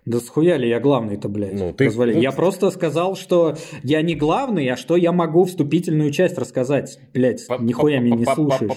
Да 0.05 0.19
схуя 0.19 0.55
ли 0.55 0.67
я 0.67 0.79
главный-то, 0.79 1.27
блядь? 1.27 1.53
Ну, 1.53 1.73
ты... 1.73 1.85
Позволи. 1.85 2.13
Ну... 2.13 2.21
Я 2.21 2.31
просто 2.31 2.71
сказал, 2.71 3.15
что 3.15 3.57
я 3.83 4.01
не 4.01 4.15
главный, 4.15 4.67
а 4.69 4.77
что 4.77 4.95
я 4.95 5.11
могу 5.11 5.43
вступительную 5.43 6.11
часть 6.11 6.37
рассказать. 6.37 6.97
Блядь, 7.13 7.45
нихуя 7.59 7.99
меня 7.99 8.15
не 8.15 8.25
слушаешь. 8.25 8.71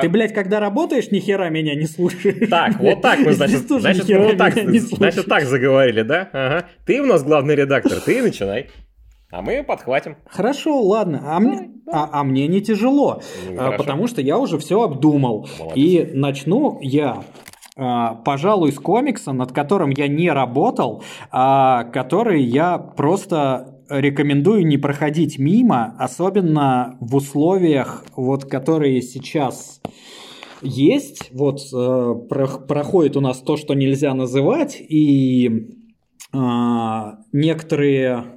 Ты, 0.00 0.08
блядь, 0.08 0.32
когда 0.32 0.60
работаешь, 0.60 1.10
нихера 1.10 1.50
меня 1.50 1.74
не 1.74 1.86
слушаешь. 1.86 2.48
Так, 2.48 2.80
вот 2.80 3.02
так 3.02 3.20
мы, 3.20 3.34
значит, 3.34 3.68
значит, 3.68 4.08
мы 4.08 4.18
вот 4.18 4.38
так, 4.38 4.54
значит, 4.54 5.26
так 5.26 5.44
заговорили, 5.44 6.02
да? 6.02 6.30
Ага. 6.32 6.66
Ты 6.86 7.02
у 7.02 7.06
нас 7.06 7.22
главный 7.22 7.54
редактор, 7.54 8.00
ты 8.00 8.22
начинай. 8.22 8.70
А 9.34 9.42
мы 9.42 9.64
подхватим. 9.64 10.16
Хорошо, 10.26 10.80
ладно. 10.80 11.18
А, 11.24 11.40
Давай, 11.40 11.58
мне, 11.58 11.70
да. 11.86 11.92
а, 11.92 12.20
а 12.20 12.24
мне 12.24 12.46
не 12.46 12.60
тяжело, 12.60 13.20
ну, 13.50 13.56
а, 13.58 13.72
потому 13.72 14.06
что 14.06 14.20
я 14.20 14.38
уже 14.38 14.58
все 14.58 14.80
обдумал. 14.80 15.48
Молодец. 15.58 15.76
И 15.76 16.10
начну 16.14 16.78
я 16.80 17.24
а, 17.76 18.14
пожалуй, 18.14 18.70
с 18.70 18.78
комикса, 18.78 19.32
над 19.32 19.50
которым 19.50 19.90
я 19.90 20.06
не 20.06 20.30
работал, 20.30 21.02
а 21.32 21.82
который 21.82 22.44
я 22.44 22.78
просто 22.78 23.80
рекомендую 23.88 24.64
не 24.68 24.78
проходить 24.78 25.36
мимо, 25.40 25.96
особенно 25.98 26.96
в 27.00 27.16
условиях, 27.16 28.04
вот, 28.14 28.44
которые 28.44 29.02
сейчас 29.02 29.80
есть. 30.62 31.30
Вот 31.32 31.58
э, 31.74 32.14
проходит 32.28 33.16
у 33.16 33.20
нас 33.20 33.38
то, 33.40 33.56
что 33.56 33.74
нельзя 33.74 34.14
называть, 34.14 34.80
и 34.80 35.76
э, 36.32 36.38
некоторые 37.32 38.33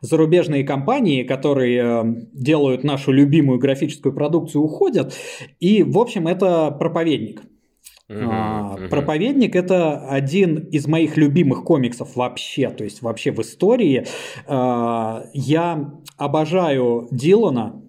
зарубежные 0.00 0.64
компании, 0.64 1.22
которые 1.22 1.82
э, 1.82 2.04
делают 2.32 2.84
нашу 2.84 3.12
любимую 3.12 3.58
графическую 3.58 4.14
продукцию, 4.14 4.62
уходят. 4.62 5.14
И, 5.60 5.82
в 5.82 5.98
общем, 5.98 6.28
это 6.28 6.70
проповедник. 6.70 7.42
Uh-huh, 8.10 8.88
Проповедник 8.88 9.54
это 9.54 10.08
один 10.08 10.56
из 10.56 10.86
моих 10.86 11.18
любимых 11.18 11.62
комиксов 11.64 12.16
вообще, 12.16 12.70
то 12.70 12.82
есть 12.82 13.02
вообще 13.02 13.32
в 13.32 13.42
истории. 13.42 14.06
А, 14.46 15.24
я 15.34 15.92
обожаю 16.16 17.06
Дилана, 17.10 17.82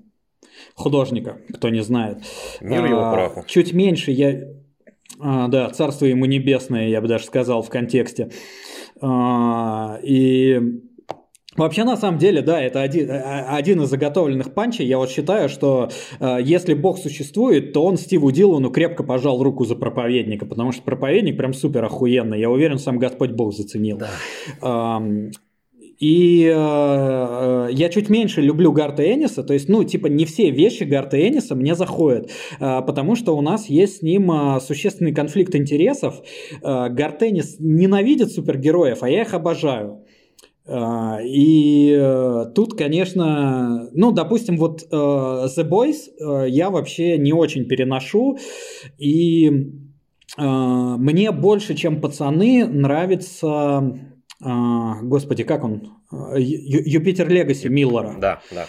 художника, 0.76 1.38
кто 1.54 1.70
не 1.70 1.82
знает. 1.82 2.18
Мир 2.60 2.86
его 2.86 3.06
а, 3.06 3.14
праху. 3.14 3.46
Чуть 3.48 3.74
меньше 3.74 4.12
я... 4.12 4.44
Да, 5.18 5.70
царство 5.72 6.06
ему 6.06 6.26
небесное, 6.26 6.88
я 6.88 7.02
бы 7.02 7.08
даже 7.10 7.26
сказал 7.26 7.62
в 7.62 7.70
контексте. 7.70 8.30
И 9.02 10.62
Вообще, 11.58 11.84
на 11.84 11.98
самом 11.98 12.20
деле, 12.20 12.42
да, 12.42 12.62
это 12.62 12.82
один, 12.82 13.10
один 13.12 13.82
из 13.82 13.90
заготовленных 13.90 14.54
панчей. 14.54 14.86
Я 14.86 15.00
вот 15.00 15.10
считаю, 15.10 15.50
что 15.50 15.90
э, 16.20 16.38
если 16.44 16.76
Бог 16.76 17.00
существует, 17.00 17.74
то 17.74 17.84
он 17.84 17.98
Стиву 17.98 18.32
Дилану 18.32 18.70
крепко 18.70 19.04
пожал 19.04 19.42
руку 19.42 19.66
за 19.66 19.76
проповедника, 19.76 20.46
потому 20.46 20.72
что 20.72 20.84
проповедник 20.84 21.38
прям 21.38 21.54
супер 21.54 21.84
охуенный. 21.84 22.40
Я 22.40 22.52
уверен, 22.52 22.78
сам 22.78 23.00
Господь 23.00 23.32
Бог 23.32 23.54
заценил. 23.54 23.98
Да. 23.98 24.98
Эм, 24.98 25.32
и 26.00 26.46
э, 26.46 27.68
я 27.72 27.90
чуть 27.90 28.10
меньше 28.10 28.42
люблю 28.42 28.72
Гарта 28.72 29.04
Энниса, 29.04 29.44
то 29.44 29.54
есть, 29.54 29.68
ну, 29.68 29.84
типа, 29.84 30.08
не 30.08 30.24
все 30.24 30.50
вещи 30.50 30.84
Гарта 30.84 31.18
Энниса 31.20 31.56
мне 31.56 31.76
заходят, 31.76 32.32
э, 32.60 32.82
потому 32.82 33.16
что 33.16 33.36
у 33.36 33.42
нас 33.42 33.68
есть 33.68 33.98
с 33.98 34.02
ним 34.02 34.32
э, 34.32 34.62
существенный 34.62 35.14
конфликт 35.14 35.56
интересов. 35.56 36.22
Э, 36.64 36.88
Гарт 36.90 37.24
Эннис 37.24 37.58
ненавидит 37.60 38.32
супергероев, 38.32 39.04
а 39.04 39.10
я 39.10 39.24
их 39.24 39.34
обожаю. 39.34 40.06
А, 40.72 41.20
и 41.24 41.98
э, 42.00 42.46
тут, 42.54 42.78
конечно, 42.78 43.90
ну, 43.92 44.12
допустим, 44.12 44.58
вот 44.58 44.84
э, 44.84 44.96
The 44.96 45.68
Boys 45.68 45.96
э, 46.20 46.50
я 46.50 46.70
вообще 46.70 47.18
не 47.18 47.34
очень 47.34 47.66
переношу, 47.66 48.38
и 48.98 49.74
мне 50.38 51.32
больше, 51.32 51.74
чем 51.74 52.00
пацаны, 52.00 52.66
нравится, 52.66 54.00
господи, 54.40 55.44
как 55.44 55.64
он, 55.66 55.98
Юпитер 56.38 57.28
Легаси 57.28 57.68
Миллера. 57.68 58.16
Да, 58.22 58.40
да. 58.52 58.68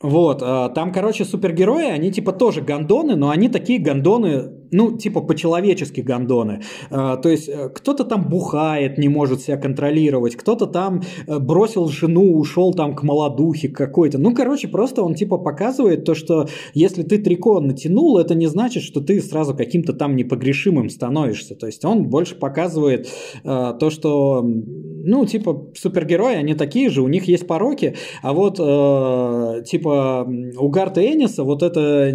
Вот, 0.00 0.38
там, 0.38 0.92
короче, 0.92 1.24
супергерои, 1.24 1.90
они 1.90 2.12
типа 2.12 2.32
тоже 2.32 2.62
гондоны, 2.62 3.16
но 3.16 3.30
они 3.30 3.48
такие 3.48 3.80
гондоны 3.80 4.59
ну, 4.72 4.96
типа 4.96 5.20
по-человечески 5.20 6.00
гондоны. 6.00 6.62
А, 6.90 7.16
то 7.16 7.28
есть 7.28 7.48
э, 7.48 7.68
кто-то 7.68 8.04
там 8.04 8.28
бухает, 8.28 8.98
не 8.98 9.08
может 9.08 9.42
себя 9.42 9.56
контролировать, 9.56 10.36
кто-то 10.36 10.66
там 10.66 11.02
э, 11.26 11.38
бросил 11.38 11.88
жену, 11.88 12.36
ушел 12.36 12.72
там 12.74 12.94
к 12.94 13.02
молодухе 13.02 13.68
какой-то. 13.68 14.18
Ну, 14.18 14.34
короче, 14.34 14.68
просто 14.68 15.02
он 15.02 15.14
типа 15.14 15.38
показывает 15.38 16.04
то, 16.04 16.14
что 16.14 16.48
если 16.74 17.02
ты 17.02 17.18
трико 17.18 17.60
натянул, 17.60 18.18
это 18.18 18.34
не 18.34 18.46
значит, 18.46 18.82
что 18.82 19.00
ты 19.00 19.20
сразу 19.20 19.54
каким-то 19.54 19.92
там 19.92 20.16
непогрешимым 20.16 20.88
становишься. 20.88 21.54
То 21.54 21.66
есть 21.66 21.84
он 21.84 22.04
больше 22.04 22.34
показывает 22.34 23.08
э, 23.44 23.74
то, 23.78 23.90
что, 23.90 24.42
ну, 24.42 25.26
типа 25.26 25.70
супергерои, 25.74 26.36
они 26.36 26.54
такие 26.54 26.90
же, 26.90 27.02
у 27.02 27.08
них 27.08 27.24
есть 27.24 27.46
пороки, 27.46 27.96
а 28.22 28.32
вот 28.32 28.58
э, 28.60 29.62
типа 29.64 30.28
у 30.58 30.68
Гарта 30.68 31.00
Энниса 31.04 31.44
вот 31.44 31.62
это 31.62 32.10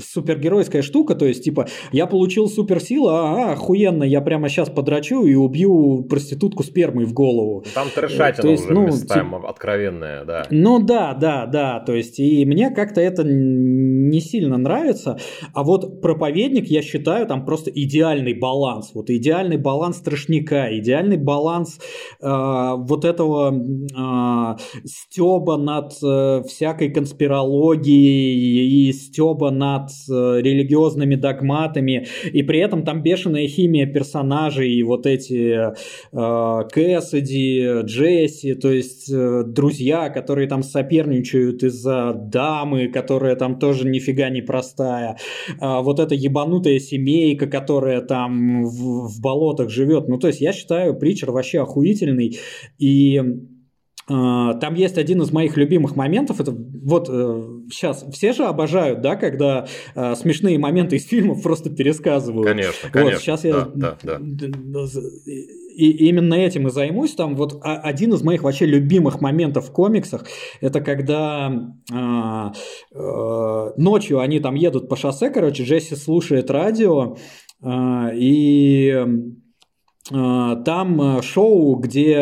супергеройская 0.00 0.82
штука, 0.82 1.14
то 1.14 1.26
есть, 1.26 1.44
типа, 1.44 1.66
я 1.92 2.06
получил 2.06 2.48
суперсилу, 2.48 3.08
а, 3.08 3.50
а, 3.50 3.52
охуенно, 3.52 4.04
я 4.04 4.20
прямо 4.20 4.48
сейчас 4.48 4.68
подрачу 4.70 5.24
и 5.24 5.34
убью 5.34 6.04
проститутку 6.08 6.62
спермой 6.62 7.04
в 7.04 7.12
голову. 7.12 7.64
Там 7.74 7.88
трешатина 7.94 8.42
то 8.42 8.48
есть, 8.48 8.64
уже 8.64 8.74
ну, 8.74 8.86
местами 8.86 9.36
тип... 9.36 9.46
откровенная, 9.46 10.24
да. 10.24 10.46
Ну 10.50 10.78
да, 10.78 11.14
да, 11.14 11.46
да, 11.46 11.80
то 11.80 11.94
есть, 11.94 12.18
и 12.18 12.44
мне 12.44 12.70
как-то 12.70 13.00
это 13.00 13.24
не 13.24 14.20
сильно 14.20 14.58
нравится, 14.58 15.18
а 15.54 15.62
вот 15.62 16.00
проповедник, 16.00 16.66
я 16.68 16.82
считаю, 16.82 17.26
там 17.26 17.44
просто 17.44 17.70
идеальный 17.70 18.34
баланс, 18.34 18.90
вот 18.94 19.10
идеальный 19.10 19.56
баланс 19.56 19.98
страшника, 19.98 20.68
идеальный 20.78 21.16
баланс 21.16 21.78
э, 22.20 22.26
вот 22.76 23.04
этого 23.04 23.54
э, 23.54 24.56
стеба 24.84 25.56
над 25.56 25.92
э, 26.02 26.42
всякой 26.46 26.90
конспирологией 26.90 28.88
и 28.88 28.92
стеба 28.92 29.50
над 29.50 29.89
Э, 30.08 30.40
религиозными 30.40 31.14
догматами, 31.14 32.06
и 32.32 32.42
при 32.42 32.58
этом 32.60 32.84
там 32.84 33.02
бешеная 33.02 33.46
химия 33.46 33.86
персонажей, 33.86 34.72
и 34.72 34.82
вот 34.82 35.06
эти 35.06 35.72
э, 36.12 36.68
Кэссиди, 36.70 37.82
Джесси, 37.82 38.54
то 38.54 38.70
есть 38.70 39.10
э, 39.12 39.42
друзья, 39.46 40.08
которые 40.08 40.48
там 40.48 40.62
соперничают 40.62 41.62
из-за 41.62 42.12
дамы, 42.14 42.88
которая 42.88 43.36
там 43.36 43.58
тоже 43.58 43.86
нифига 43.86 44.30
не 44.30 44.42
простая, 44.42 45.16
э, 45.48 45.54
вот 45.60 46.00
эта 46.00 46.14
ебанутая 46.14 46.78
семейка, 46.78 47.46
которая 47.46 48.00
там 48.00 48.64
в, 48.64 49.08
в 49.08 49.20
болотах 49.20 49.70
живет. 49.70 50.08
Ну, 50.08 50.18
то 50.18 50.28
есть 50.28 50.40
я 50.40 50.52
считаю 50.52 50.98
Притчер 50.98 51.30
вообще 51.30 51.60
охуительный, 51.60 52.38
и 52.78 53.20
там 54.10 54.74
есть 54.74 54.98
один 54.98 55.22
из 55.22 55.30
моих 55.30 55.56
любимых 55.56 55.94
моментов. 55.94 56.40
Это 56.40 56.50
вот 56.50 57.06
сейчас 57.70 58.02
э, 58.02 58.10
все 58.10 58.32
же 58.32 58.44
обожают, 58.44 59.02
да, 59.02 59.14
когда 59.14 59.66
э, 59.94 60.14
смешные 60.16 60.58
моменты 60.58 60.96
из 60.96 61.06
фильмов 61.06 61.42
просто 61.42 61.70
пересказывают. 61.70 62.46
Конечно, 62.46 62.90
конечно. 62.90 63.14
Вот, 63.14 63.22
сейчас 63.22 63.44
я 63.44 63.68
да, 63.72 63.96
да. 64.02 64.18
И 65.76 66.08
именно 66.08 66.34
этим 66.34 66.66
и 66.66 66.70
займусь. 66.70 67.14
Там 67.14 67.36
вот 67.36 67.60
один 67.62 68.12
из 68.12 68.22
моих 68.22 68.42
вообще 68.42 68.66
любимых 68.66 69.20
моментов 69.20 69.68
в 69.68 69.72
комиксах 69.72 70.26
это 70.60 70.80
когда 70.80 71.52
э, 71.92 72.46
э, 72.92 73.70
ночью 73.76 74.18
они 74.18 74.40
там 74.40 74.56
едут 74.56 74.88
по 74.88 74.96
шоссе, 74.96 75.30
короче, 75.30 75.62
Джесси 75.62 75.94
слушает 75.94 76.50
радио 76.50 77.16
э, 77.62 78.10
и 78.14 79.06
там 80.08 81.00
э, 81.00 81.22
шоу, 81.22 81.76
где 81.76 82.14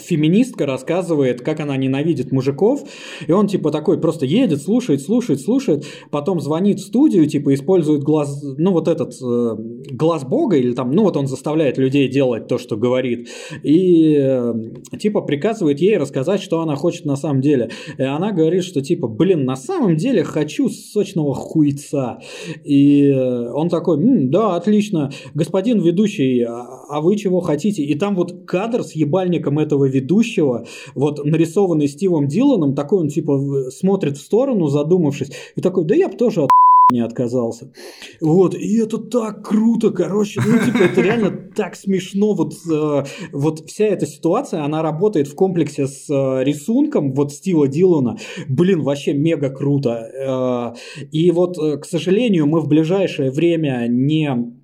феминистка 0.00 0.66
рассказывает, 0.66 1.40
как 1.40 1.60
она 1.60 1.76
ненавидит 1.76 2.32
мужиков, 2.32 2.82
и 3.26 3.32
он 3.32 3.46
типа 3.46 3.70
такой 3.70 4.00
просто 4.00 4.26
едет, 4.26 4.60
слушает, 4.60 5.02
слушает, 5.02 5.40
слушает, 5.40 5.86
потом 6.10 6.40
звонит 6.40 6.80
в 6.80 6.84
студию, 6.84 7.26
типа 7.26 7.54
использует 7.54 8.02
глаз, 8.02 8.42
ну 8.58 8.72
вот 8.72 8.88
этот 8.88 9.14
э, 9.22 9.56
глаз 9.92 10.24
бога, 10.24 10.56
или 10.56 10.72
там, 10.72 10.90
ну 10.90 11.04
вот 11.04 11.16
он 11.16 11.26
заставляет 11.26 11.78
людей 11.78 12.08
делать 12.08 12.48
то, 12.48 12.58
что 12.58 12.76
говорит, 12.76 13.28
и 13.62 14.52
типа 14.98 15.22
приказывает 15.22 15.80
ей 15.80 15.96
рассказать, 15.96 16.42
что 16.42 16.60
она 16.60 16.74
хочет 16.74 17.04
на 17.04 17.16
самом 17.16 17.40
деле. 17.40 17.70
И 17.98 18.02
она 18.02 18.32
говорит, 18.32 18.64
что 18.64 18.82
типа, 18.82 19.06
блин, 19.06 19.44
на 19.44 19.56
самом 19.56 19.96
деле 19.96 20.24
хочу 20.24 20.68
сочного 20.68 21.34
хуйца. 21.34 22.18
И 22.64 23.10
он 23.10 23.68
такой, 23.68 23.98
да, 24.28 24.56
отлично, 24.56 25.10
господин 25.34 25.80
ведущий, 25.80 26.31
а, 26.40 26.84
а 26.88 27.00
вы 27.00 27.16
чего 27.16 27.40
хотите? 27.40 27.82
И 27.82 27.94
там 27.94 28.14
вот 28.16 28.44
кадр 28.46 28.82
с 28.82 28.92
ебальником 28.92 29.58
этого 29.58 29.84
ведущего, 29.84 30.66
вот 30.94 31.24
нарисованный 31.24 31.88
Стивом 31.88 32.28
Диланом, 32.28 32.74
такой 32.74 33.00
он 33.00 33.08
типа 33.08 33.70
смотрит 33.70 34.16
в 34.16 34.22
сторону, 34.22 34.68
задумавшись, 34.68 35.30
и 35.56 35.60
такой, 35.60 35.84
да 35.84 35.94
я 35.94 36.08
бы 36.08 36.16
тоже 36.16 36.42
от 36.42 36.50
не 36.92 37.00
отказался. 37.00 37.72
Вот, 38.20 38.54
и 38.54 38.76
это 38.78 38.98
так 38.98 39.46
круто, 39.46 39.90
короче, 39.90 40.40
ну, 40.46 40.58
типа, 40.58 40.82
это 40.84 41.00
реально 41.00 41.30
так 41.30 41.74
смешно, 41.74 42.34
вот, 42.34 42.54
э, 42.70 43.04
вот 43.32 43.66
вся 43.66 43.86
эта 43.86 44.06
ситуация, 44.06 44.62
она 44.62 44.82
работает 44.82 45.26
в 45.26 45.34
комплексе 45.34 45.86
с 45.86 46.10
э, 46.10 46.44
рисунком, 46.44 47.12
вот, 47.12 47.32
Стива 47.32 47.66
Дилана, 47.66 48.18
блин, 48.48 48.82
вообще 48.82 49.14
мега 49.14 49.48
круто. 49.48 50.74
Э, 51.00 51.06
и 51.12 51.30
вот, 51.30 51.56
э, 51.58 51.78
к 51.78 51.86
сожалению, 51.86 52.46
мы 52.46 52.60
в 52.60 52.68
ближайшее 52.68 53.30
время 53.30 53.86
не 53.88 54.61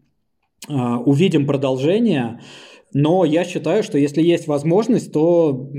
увидим 0.69 1.47
продолжение. 1.47 2.41
Но 2.95 3.27
я 3.27 3.45
считаю, 3.45 3.83
что 3.83 3.99
если 3.99 4.23
есть 4.23 4.47
возможность, 4.47 5.12
то 5.12 5.71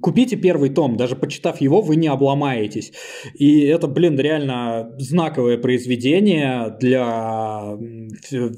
купите 0.00 0.36
первый 0.36 0.70
том. 0.70 0.96
Даже 0.96 1.16
почитав 1.16 1.60
его, 1.60 1.80
вы 1.80 1.96
не 1.96 2.06
обломаетесь. 2.06 2.92
И 3.34 3.62
это, 3.62 3.88
блин, 3.88 4.18
реально 4.18 4.94
знаковое 4.98 5.58
произведение 5.58 6.76
для 6.80 7.76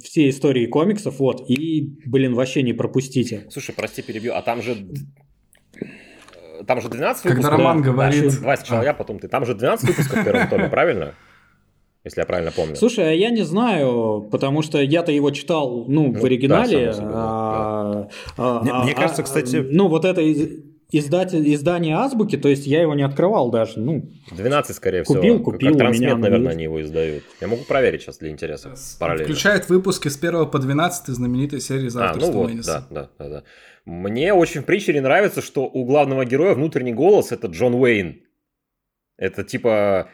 всей 0.02 0.31
истории 0.31 0.66
комиксов. 0.66 1.19
Вот. 1.19 1.49
И, 1.49 1.97
блин, 2.04 2.35
вообще 2.35 2.62
не 2.62 2.75
пропустите. 2.75 3.47
Слушай, 3.50 3.75
прости, 3.75 4.02
перебью. 4.02 4.35
А 4.35 4.43
там 4.43 4.61
же 4.61 4.76
там 6.66 6.81
же 6.81 6.88
12 6.88 7.23
Когда 7.23 7.35
выпусков. 7.35 7.50
Когда 7.50 7.50
Роман 7.50 7.83
да? 7.83 7.90
говорит... 7.90 8.40
Давай 8.40 8.57
сначала 8.57 8.81
а. 8.81 8.85
я, 8.85 8.95
потом 8.95 9.19
ты. 9.19 9.28
Там 9.28 9.47
же 9.47 9.54
12 9.54 9.88
выпусков 9.88 10.21
в 10.21 10.25
первом 10.25 10.49
томе, 10.49 10.69
правильно? 10.69 11.14
Если 12.04 12.20
я 12.20 12.26
правильно 12.26 12.52
помню. 12.52 12.76
Слушай, 12.76 13.11
а 13.11 13.12
я 13.12 13.30
не 13.30 13.42
знаю, 13.42 14.28
потому 14.30 14.62
что 14.62 14.80
я-то 14.80 15.11
его 15.11 15.30
читал, 15.30 15.87
ну, 15.88 16.12
ну 16.12 16.20
в 16.20 16.25
оригинале. 16.25 16.92
Да, 16.92 17.00
а, 17.02 18.08
а, 18.37 18.61
мне, 18.61 18.73
а, 18.73 18.84
мне 18.84 18.94
кажется, 18.94 19.23
кстати... 19.23 19.56
Ну, 19.56 19.88
вот 19.88 20.04
это 20.04 20.20
издатель, 20.99 21.52
издание 21.54 21.96
Азбуки, 21.96 22.37
то 22.37 22.49
есть 22.49 22.66
я 22.66 22.82
его 22.82 22.94
не 22.94 23.02
открывал 23.02 23.50
даже. 23.50 23.80
Ну, 23.80 24.12
12, 24.32 24.76
скорее 24.76 25.02
всего. 25.02 25.16
Купил, 25.16 25.42
купил. 25.42 25.70
Как 25.70 25.78
трансмет, 25.78 26.18
наверное, 26.18 26.52
они 26.52 26.64
его 26.64 26.80
издают. 26.82 27.25
Я 27.40 27.49
могу 27.49 27.64
проверить 27.64 28.02
сейчас 28.02 28.18
для 28.18 28.30
интереса 28.30 28.75
параллельно. 29.00 29.25
Включает 29.32 29.68
выпуски 29.68 30.08
с 30.08 30.16
1 30.16 30.50
по 30.50 30.58
12 30.58 31.06
знаменитой 31.08 31.61
серии 31.61 31.88
за 31.88 32.11
а, 32.11 32.14
ну 32.14 32.30
вот, 32.30 32.52
да, 32.64 32.87
да, 32.90 33.11
да, 33.18 33.28
да. 33.28 33.42
Мне 33.84 34.32
очень 34.32 34.62
в 34.62 34.64
Притчере 34.64 35.00
нравится, 35.00 35.42
что 35.42 35.64
у 35.64 35.84
главного 35.84 36.25
героя 36.25 36.54
внутренний 36.54 36.94
голос– 36.94 37.32
это 37.32 37.49
Джон 37.49 37.75
Уэйн. 37.75 38.23
Это 39.16 39.44
типа 39.44 40.08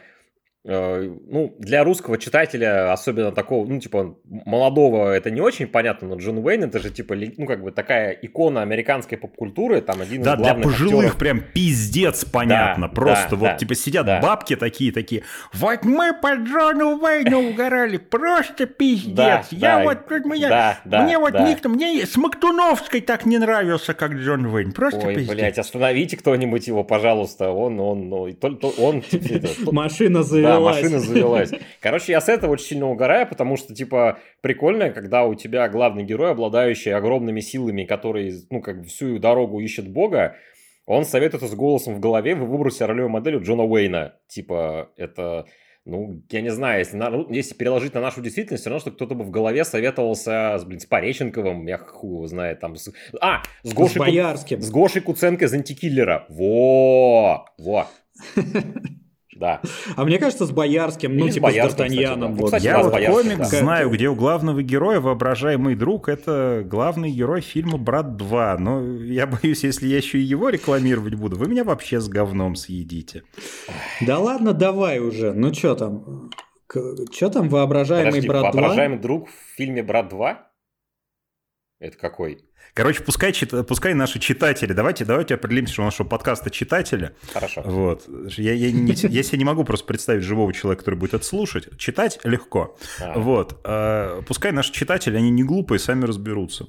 ну, 0.63 1.55
для 1.57 1.83
русского 1.83 2.19
читателя, 2.19 2.91
особенно 2.93 3.31
такого, 3.31 3.65
ну, 3.65 3.79
типа, 3.79 4.15
молодого, 4.25 5.11
это 5.11 5.31
не 5.31 5.41
очень 5.41 5.65
понятно, 5.67 6.09
но 6.09 6.15
Джон 6.17 6.37
Уэйн 6.37 6.65
это 6.65 6.77
же, 6.79 6.91
типа, 6.91 7.15
ну, 7.15 7.47
как 7.47 7.63
бы 7.63 7.71
такая 7.71 8.11
икона 8.11 8.61
американской 8.61 9.17
поп-культуры, 9.17 9.81
там 9.81 10.01
один 10.01 10.21
да, 10.21 10.33
из 10.33 10.37
главных 10.37 10.57
для 10.57 10.63
пожилых 10.63 10.95
актеров. 11.05 11.17
прям 11.17 11.41
пиздец 11.53 12.25
понятно, 12.25 12.87
Да, 12.87 12.93
просто 12.93 13.29
да, 13.31 13.35
вот, 13.37 13.45
да, 13.45 13.55
типа, 13.55 13.73
сидят 13.73 14.05
да. 14.05 14.19
бабки 14.21 14.55
такие-такие, 14.55 15.23
вот 15.51 15.83
мы 15.83 16.13
по 16.13 16.35
Джону 16.35 16.97
Уэйну 16.99 17.49
угорали, 17.49 17.97
просто 17.97 18.67
пиздец, 18.67 19.15
Да, 19.15 19.43
я 19.49 19.77
да, 19.79 19.83
вот, 19.83 20.07
тут 20.07 20.25
меня, 20.25 20.49
да, 20.49 20.79
да, 20.85 21.01
мне 21.03 21.17
вот 21.17 21.33
да. 21.33 21.49
никто, 21.49 21.69
мне 21.69 22.05
с 22.05 22.15
Мактуновской 22.17 23.01
так 23.01 23.25
не 23.25 23.39
нравился, 23.39 23.95
как 23.95 24.13
Джон 24.13 24.45
Уэйн, 24.45 24.73
просто 24.73 25.07
Ой, 25.07 25.15
пиздец. 25.15 25.33
блядь, 25.35 25.57
остановите 25.57 26.17
кто-нибудь 26.17 26.67
его, 26.67 26.83
пожалуйста, 26.83 27.49
он, 27.49 27.79
он, 27.79 28.09
ну, 28.09 28.31
то- 28.33 28.73
он, 28.77 29.01
это, 29.11 29.47
Машина 29.71 30.21
Да, 30.55 30.59
машина 30.59 30.99
завелась. 30.99 31.51
Короче, 31.79 32.11
я 32.11 32.21
с 32.21 32.29
этого 32.29 32.51
очень 32.51 32.65
сильно 32.65 32.89
угораю, 32.89 33.27
потому 33.27 33.57
что, 33.57 33.73
типа, 33.73 34.19
прикольно, 34.41 34.89
когда 34.91 35.25
у 35.25 35.35
тебя 35.35 35.67
главный 35.69 36.03
герой, 36.03 36.31
обладающий 36.31 36.93
огромными 36.93 37.39
силами, 37.41 37.83
который, 37.85 38.33
ну, 38.49 38.61
как 38.61 38.81
бы 38.81 38.87
всю 38.87 39.19
дорогу 39.19 39.59
ищет 39.59 39.87
бога, 39.89 40.35
он 40.85 41.05
советует 41.05 41.43
с 41.43 41.53
голосом 41.55 41.95
в 41.95 41.99
голове, 41.99 42.35
вы 42.35 42.45
выбросите 42.47 42.85
ролевую 42.85 43.09
модель 43.09 43.35
у 43.35 43.41
Джона 43.43 43.63
Уэйна. 43.63 44.15
Типа, 44.27 44.89
это... 44.97 45.45
Ну, 45.83 46.21
я 46.29 46.41
не 46.41 46.51
знаю, 46.51 46.77
если, 46.77 46.95
на- 46.95 47.09
ну, 47.09 47.25
если 47.31 47.55
переложить 47.55 47.95
на 47.95 48.01
нашу 48.01 48.21
действительность, 48.21 48.61
все 48.61 48.69
равно, 48.69 48.81
что 48.81 48.91
кто-то 48.91 49.15
бы 49.15 49.23
в 49.23 49.31
голове 49.31 49.63
советовался 49.65 50.57
с, 50.59 50.63
блин, 50.63 50.79
с 50.79 50.85
Пореченковым, 50.85 51.65
я 51.65 51.79
хуй 51.79 52.09
его 52.17 52.27
знает, 52.27 52.59
там... 52.59 52.75
С... 52.75 52.91
А, 53.19 53.41
с 53.63 53.69
С 53.71 53.73
Гошей, 53.73 53.93
Ку- 53.97 53.99
Боярским. 54.01 54.61
с 54.61 54.69
Гошей 54.69 55.01
Куценко 55.01 55.45
из 55.45 55.53
антикиллера. 55.53 56.25
Во! 56.29 57.45
Во! 57.57 57.87
Да. 59.41 59.59
А 59.95 60.05
мне 60.05 60.19
кажется, 60.19 60.45
с 60.45 60.51
Боярским, 60.51 61.17
ну, 61.17 61.25
Или 61.25 61.31
типа 61.33 61.47
с 61.49 61.49
Боярским, 61.49 61.85
Д'Артаньяном. 61.85 62.19
да. 62.19 62.27
Вот. 62.27 62.45
кстати, 62.45 62.63
Я 62.63 62.77
да, 62.77 62.83
вот 62.83 63.25
да. 63.39 63.45
знаю, 63.45 63.89
где 63.89 64.07
у 64.07 64.13
главного 64.15 64.61
героя 64.61 64.99
воображаемый 64.99 65.73
друг 65.73 66.09
это 66.09 66.61
главный 66.63 67.09
герой 67.09 67.41
фильма 67.41 67.79
«Брат 67.79 68.05
2». 68.21 68.57
Но 68.59 68.83
я 69.03 69.25
боюсь, 69.25 69.63
если 69.63 69.87
я 69.87 69.97
еще 69.97 70.19
и 70.19 70.21
его 70.21 70.49
рекламировать 70.49 71.15
буду, 71.15 71.37
вы 71.37 71.47
меня 71.47 71.63
вообще 71.63 71.99
с 71.99 72.07
говном 72.07 72.55
съедите. 72.55 73.23
Да 74.01 74.19
ладно, 74.19 74.53
давай 74.53 74.99
уже. 74.99 75.33
Ну, 75.33 75.51
что 75.53 75.73
там? 75.73 76.29
Что 77.11 77.29
там 77.29 77.49
воображаемый 77.49 78.11
Подожди, 78.11 78.27
брат 78.27 78.41
2? 78.43 78.51
воображаемый 78.51 78.99
друг 78.99 79.27
в 79.27 79.55
фильме 79.57 79.81
«Брат 79.81 80.13
2»? 80.13 80.37
Это 81.79 81.97
какой? 81.97 82.45
Короче, 82.73 83.03
пускай, 83.03 83.33
чит- 83.33 83.67
пускай 83.67 83.93
наши 83.93 84.19
читатели, 84.19 84.71
давайте, 84.71 85.03
давайте 85.03 85.35
определимся, 85.35 85.73
что 85.73 85.81
у 85.81 85.85
нашего 85.85 86.07
подкаста 86.07 86.49
читатели. 86.49 87.11
Хорошо. 87.33 87.61
Вот. 87.65 88.07
Я, 88.37 88.53
я, 88.53 88.71
не, 88.71 88.93
я 89.09 89.23
себе 89.23 89.37
не 89.37 89.45
могу 89.45 89.63
просто 89.63 89.85
представить 89.85 90.23
живого 90.23 90.53
человека, 90.53 90.81
который 90.83 90.95
будет 90.95 91.13
это 91.13 91.25
слушать. 91.25 91.77
Читать 91.77 92.19
легко. 92.23 92.77
А. 93.01 93.19
Вот. 93.19 93.59
А, 93.63 94.21
пускай 94.21 94.51
наши 94.51 94.71
читатели, 94.71 95.17
они 95.17 95.29
не 95.29 95.43
глупые, 95.43 95.79
сами 95.79 96.05
разберутся. 96.05 96.67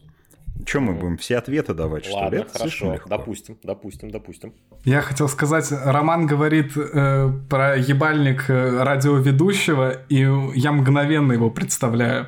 Чем 0.66 0.84
мы 0.84 0.92
будем 0.94 1.16
все 1.16 1.38
ответы 1.38 1.74
давать, 1.74 2.04
что 2.04 2.16
ли? 2.16 2.22
Ладно, 2.22 2.36
Это 2.38 2.58
хорошо. 2.58 2.92
легко. 2.94 3.08
Допустим, 3.08 3.58
допустим, 3.62 4.10
допустим. 4.10 4.52
Я 4.84 5.00
хотел 5.00 5.28
сказать, 5.28 5.72
Роман 5.84 6.26
говорит 6.26 6.72
э, 6.76 7.30
про 7.48 7.76
ебальник 7.76 8.44
э, 8.48 8.82
радиоведущего, 8.82 9.92
и 10.08 10.26
я 10.54 10.72
мгновенно 10.72 11.32
его 11.32 11.50
представляю. 11.50 12.26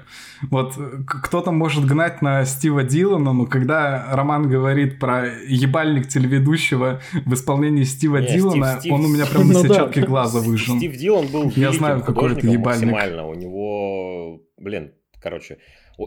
Вот 0.50 0.74
э, 0.78 0.98
кто-то 1.06 1.52
может 1.52 1.84
гнать 1.86 2.22
на 2.22 2.44
Стива 2.44 2.82
Дилана, 2.82 3.32
но 3.32 3.46
когда 3.46 4.06
Роман 4.12 4.48
говорит 4.48 4.98
про 4.98 5.26
ебальник 5.48 6.08
телеведущего 6.08 7.00
в 7.24 7.34
исполнении 7.34 7.84
Стива 7.84 8.18
Не, 8.18 8.26
Дилана, 8.28 8.66
Стив- 8.72 8.80
Стив- 8.80 8.92
он 8.92 9.04
у 9.04 9.08
меня 9.08 9.26
прям 9.26 9.48
на 9.48 9.52
Ну 9.54 9.62
да. 9.62 9.68
сетчатке 9.68 10.02
глаза 10.02 10.40
выжил. 10.40 10.76
Стив 10.76 10.96
Дилан 10.96 11.26
был 11.28 11.50
Я 11.56 11.72
знаю, 11.72 12.02
какой 12.02 12.32
это 12.32 12.46
ебальник. 12.46 12.90
максимально. 12.92 13.26
У 13.26 13.34
него, 13.34 14.40
блин, 14.58 14.92
короче, 15.22 15.58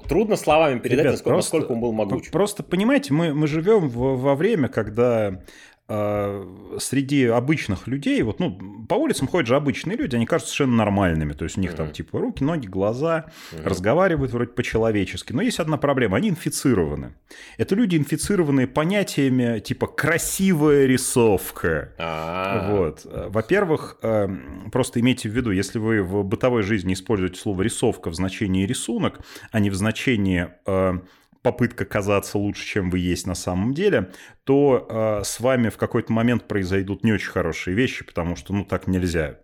трудно 0.08 0.36
словами 0.36 0.80
передать, 0.80 1.00
Ребят, 1.06 1.14
насколько, 1.14 1.30
просто- 1.36 1.56
насколько 1.58 1.72
он 1.74 1.82
был 1.82 1.92
могуч. 1.94 2.30
Просто 2.32 2.64
понимаете, 2.64 3.14
мы, 3.14 3.34
мы 3.34 3.48
живем 3.48 3.90
в- 3.90 4.20
во 4.22 4.36
время, 4.36 4.68
когда 4.68 5.42
среди 5.88 7.26
обычных 7.26 7.88
людей, 7.88 8.22
вот, 8.22 8.40
ну, 8.40 8.86
по 8.90 8.96
улицам 8.96 9.28
ходят 9.28 9.48
же 9.48 9.56
обычные 9.56 9.96
люди, 9.96 10.16
они 10.16 10.26
кажутся 10.26 10.54
совершенно 10.54 10.78
нормальными. 10.78 11.32
То 11.32 11.46
есть 11.46 11.58
у 11.58 11.62
них 11.62 11.76
там 11.76 11.92
типа 11.92 12.20
руки, 12.20 12.44
ноги, 12.44 12.68
глаза, 12.68 13.26
разговаривают 13.64 14.32
вроде 14.34 14.52
по-человечески. 14.52 15.32
Но 15.32 15.42
есть 15.42 15.60
одна 15.60 15.78
проблема, 15.78 16.18
они 16.18 16.30
инфицированы. 16.30 17.14
Это 17.58 17.76
люди, 17.76 17.96
инфицированные 17.96 18.68
понятиями 18.68 19.60
типа 19.60 19.88
красивая 19.88 20.86
рисовка. 20.86 21.94
А, 21.98 22.70
Вот. 22.72 23.06
Во-первых, 23.06 23.98
э, 24.02 24.28
просто 24.72 25.00
имейте 25.00 25.30
в 25.30 25.32
виду, 25.32 25.52
если 25.52 25.80
вы 25.80 26.04
в 26.04 26.24
бытовой 26.24 26.64
жизни 26.64 26.94
используете 26.94 27.40
слово 27.40 27.62
рисовка 27.62 28.10
в 28.10 28.16
значении 28.16 28.66
рисунок, 28.66 29.20
а 29.52 29.60
не 29.60 29.70
в 29.70 29.76
значении 29.76 30.50
э, 30.66 31.00
попытка 31.48 31.86
казаться 31.86 32.38
лучше, 32.38 32.66
чем 32.66 32.90
вы 32.90 33.00
есть 33.00 33.26
на 33.26 33.34
самом 33.34 33.74
деле, 33.74 34.12
то 34.44 34.86
э, 34.90 35.24
с 35.24 35.40
вами 35.40 35.70
в 35.70 35.78
какой-то 35.78 36.12
момент 36.12 36.46
произойдут 36.46 37.06
не 37.06 37.14
очень 37.14 37.30
хорошие 37.30 37.74
вещи, 37.74 38.04
потому 38.04 38.36
что 38.36 38.54
ну 38.54 38.66
так 38.66 38.86
нельзя. 38.88 39.40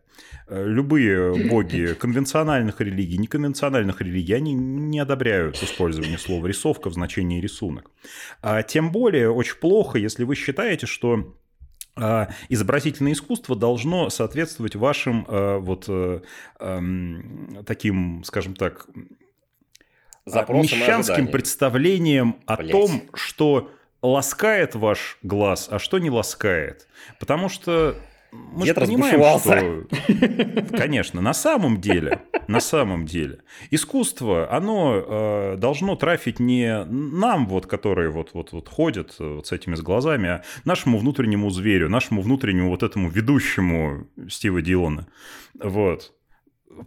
Э, 0.49 0.65
Любые 0.67 1.47
боги 1.49 1.93
конвенциональных 1.99 2.81
религий, 2.81 3.17
неконвенциональных 3.17 4.01
религий, 4.01 4.33
они 4.33 4.53
не 4.53 4.99
одобряют 4.99 5.63
использование 5.63 6.17
слова 6.17 6.45
рисовка 6.45 6.89
в 6.89 6.93
значении 6.93 7.39
рисунок. 7.39 7.89
А 8.41 8.63
тем 8.63 8.91
более 8.91 9.31
очень 9.31 9.55
плохо, 9.55 9.97
если 9.97 10.25
вы 10.25 10.35
считаете, 10.35 10.85
что 10.85 11.37
а, 11.95 12.27
изобразительное 12.49 13.13
искусство 13.13 13.55
должно 13.55 14.09
соответствовать 14.09 14.75
вашим 14.75 15.25
э, 15.25 15.57
вот 15.59 15.85
э, 15.87 16.19
эм, 16.59 17.63
таким, 17.65 18.25
скажем 18.25 18.55
так, 18.55 18.87
запросам 20.25 20.77
и 20.77 20.81
мещанским 20.81 21.13
ожиданиям. 21.13 21.31
представлениям 21.31 22.35
о 22.45 22.57
том, 22.57 23.03
что 23.13 23.71
ласкает 24.01 24.75
ваш 24.75 25.17
глаз, 25.23 25.67
а 25.71 25.79
что 25.79 25.99
не 25.99 26.09
ласкает. 26.09 26.87
Потому 27.19 27.49
что 27.49 27.95
мы 28.33 28.65
Дед 28.65 28.79
же 28.79 28.85
понимаем, 28.85 29.39
что... 29.39 30.77
Конечно, 30.77 31.21
на 31.21 31.33
самом 31.33 31.79
деле, 31.79 32.21
на 32.47 32.59
самом 32.59 33.05
деле, 33.05 33.43
искусство, 33.69 34.51
оно 34.51 34.95
э, 34.95 35.57
должно 35.57 35.95
трафить 35.95 36.39
не 36.39 36.83
нам, 36.85 37.47
вот, 37.47 37.67
которые 37.67 38.09
вот, 38.09 38.31
вот, 38.33 38.51
вот 38.51 38.69
ходят 38.69 39.15
э, 39.19 39.35
вот 39.35 39.47
с 39.47 39.51
этими 39.51 39.75
с 39.75 39.81
глазами, 39.81 40.29
а 40.29 40.43
нашему 40.65 40.97
внутреннему 40.97 41.49
зверю, 41.51 41.89
нашему 41.89 42.21
внутреннему 42.21 42.69
вот 42.69 42.81
этому 42.81 43.09
ведущему 43.09 44.07
Стива 44.29 44.61
Дилана. 44.61 45.07
Вот. 45.59 46.13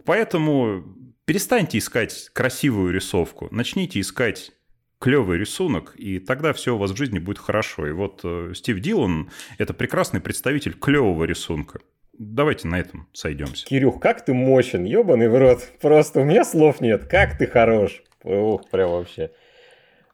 Поэтому 0.03 0.83
перестаньте 1.27 1.77
искать 1.77 2.29
красивую 2.33 2.93
рисовку, 2.93 3.49
начните 3.51 3.99
искать 3.99 4.53
клевый 4.99 5.37
рисунок, 5.37 5.93
и 5.97 6.19
тогда 6.19 6.53
все 6.53 6.73
у 6.73 6.77
вас 6.77 6.91
в 6.91 6.97
жизни 6.97 7.19
будет 7.19 7.37
хорошо. 7.37 7.85
И 7.85 7.91
вот 7.91 8.21
э, 8.23 8.53
Стив 8.55 8.79
Дилан– 8.79 9.29
это 9.57 9.73
прекрасный 9.73 10.21
представитель 10.21 10.73
клевого 10.73 11.25
рисунка. 11.25 11.79
Давайте 12.17 12.67
на 12.67 12.79
этом 12.79 13.09
сойдемся. 13.13 13.67
Кирюх, 13.67 13.99
как 13.99 14.25
ты 14.25 14.33
мощен, 14.33 14.85
ебаный 14.85 15.27
в 15.27 15.37
рот. 15.37 15.69
Просто 15.81 16.21
у 16.21 16.23
меня 16.23 16.43
слов 16.45 16.81
нет. 16.81 17.05
Как 17.05 17.37
ты 17.37 17.45
хорош. 17.45 18.01
Ух, 18.23 18.67
прям 18.71 18.91
вообще. 18.91 19.29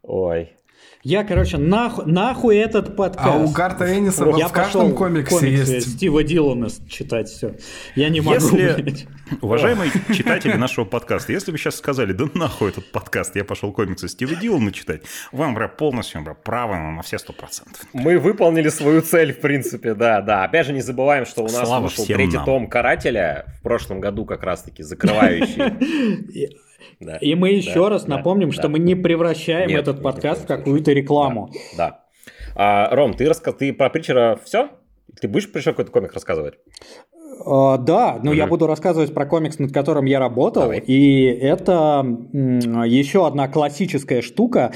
Ой. 0.02 0.58
Я, 1.04 1.26
короче, 1.26 1.58
нахуй, 1.58 2.06
нахуй 2.06 2.56
этот 2.56 2.96
подкаст. 2.96 3.28
А 3.28 3.38
у 3.38 3.50
Гарта 3.50 3.94
Энниса 3.94 4.24
вот 4.24 4.38
Я 4.38 4.48
в 4.48 4.54
каждом 4.54 4.96
комиксе 4.96 5.36
комиксы 5.38 5.74
есть. 5.74 5.96
Стива 5.96 6.24
Дилана 6.24 6.70
читать 6.88 7.28
все. 7.28 7.56
Я 7.96 8.08
не 8.08 8.22
могу, 8.22 8.56
Если-. 8.56 9.06
Уважаемые 9.42 9.92
читатели 10.16 10.54
нашего 10.54 10.86
подкаста, 10.86 11.34
если 11.34 11.52
вы 11.52 11.58
сейчас 11.58 11.76
сказали, 11.76 12.14
да 12.14 12.26
нахуй 12.34 12.70
этот 12.70 12.90
подкаст, 12.90 13.36
я 13.36 13.44
пошел 13.44 13.74
комиксы 13.74 14.08
Стива 14.08 14.34
Дилана 14.36 14.72
читать, 14.72 15.02
вам, 15.34 15.56
бля, 15.56 15.68
полностью, 15.68 16.22
бля, 16.22 16.36
право 16.36 16.76
на 16.78 17.02
все 17.02 17.20
сто 17.20 17.34
процентов. 17.34 17.82
Мы 17.92 18.18
выполнили 18.18 18.70
свою 18.70 19.02
цель, 19.02 19.34
в 19.34 19.42
принципе, 19.42 19.96
да, 19.96 20.22
да. 20.22 20.46
Опять 20.46 20.68
же, 20.68 20.74
не 20.74 20.82
забываем, 20.82 21.26
что 21.26 21.42
у 21.42 21.50
нас 21.50 21.68
Слава 21.68 21.84
вышел 21.84 22.06
третий 22.06 22.38
нам. 22.38 22.46
том 22.46 22.68
«Карателя» 22.68 23.54
в 23.60 23.62
прошлом 23.62 24.00
году 24.00 24.24
как 24.24 24.44
раз-таки, 24.44 24.84
закрывающий. 24.84 25.64
Да. 27.00 27.18
И 27.18 27.36
мы 27.36 27.50
еще 27.50 27.84
Да, 27.84 27.90
раз 27.90 28.04
да, 28.06 28.18
напомним, 28.18 28.50
да. 28.50 28.54
что 28.56 28.70
мы 28.70 28.80
не 28.80 28.96
превращаем 28.96 29.70
Нет, 29.70 29.82
этот 29.82 30.02
подкаст 30.02 30.44
в 30.44 30.48
какую-то 30.48 30.92
рекламу. 30.92 31.52
Да. 31.78 32.02
А, 32.56 32.94
Ром, 32.96 33.14
ты, 33.14 33.28
раска... 33.28 33.52
ты 33.52 33.74
про 33.74 33.90
Притчера 33.90 34.40
все? 34.44 34.70
Ты 35.20 35.28
будешь 35.28 35.50
еще 35.54 35.72
какой-то 35.72 35.92
комик 35.92 36.14
рассказывать? 36.14 36.56
А, 37.46 37.78
да, 37.78 38.20
но 38.24 38.32
я 38.32 38.44
Мгм. 38.44 38.50
буду 38.52 38.68
рассказывать 38.68 39.14
про 39.14 39.26
комикс, 39.26 39.60
над 39.60 39.72
которым 39.74 40.06
я 40.06 40.20
работал. 40.20 40.64
Давай. 40.64 40.80
И 40.80 41.26
это 41.26 42.06
еще 42.86 43.26
одна 43.28 43.48
классическая 43.48 44.22
штука. 44.22 44.72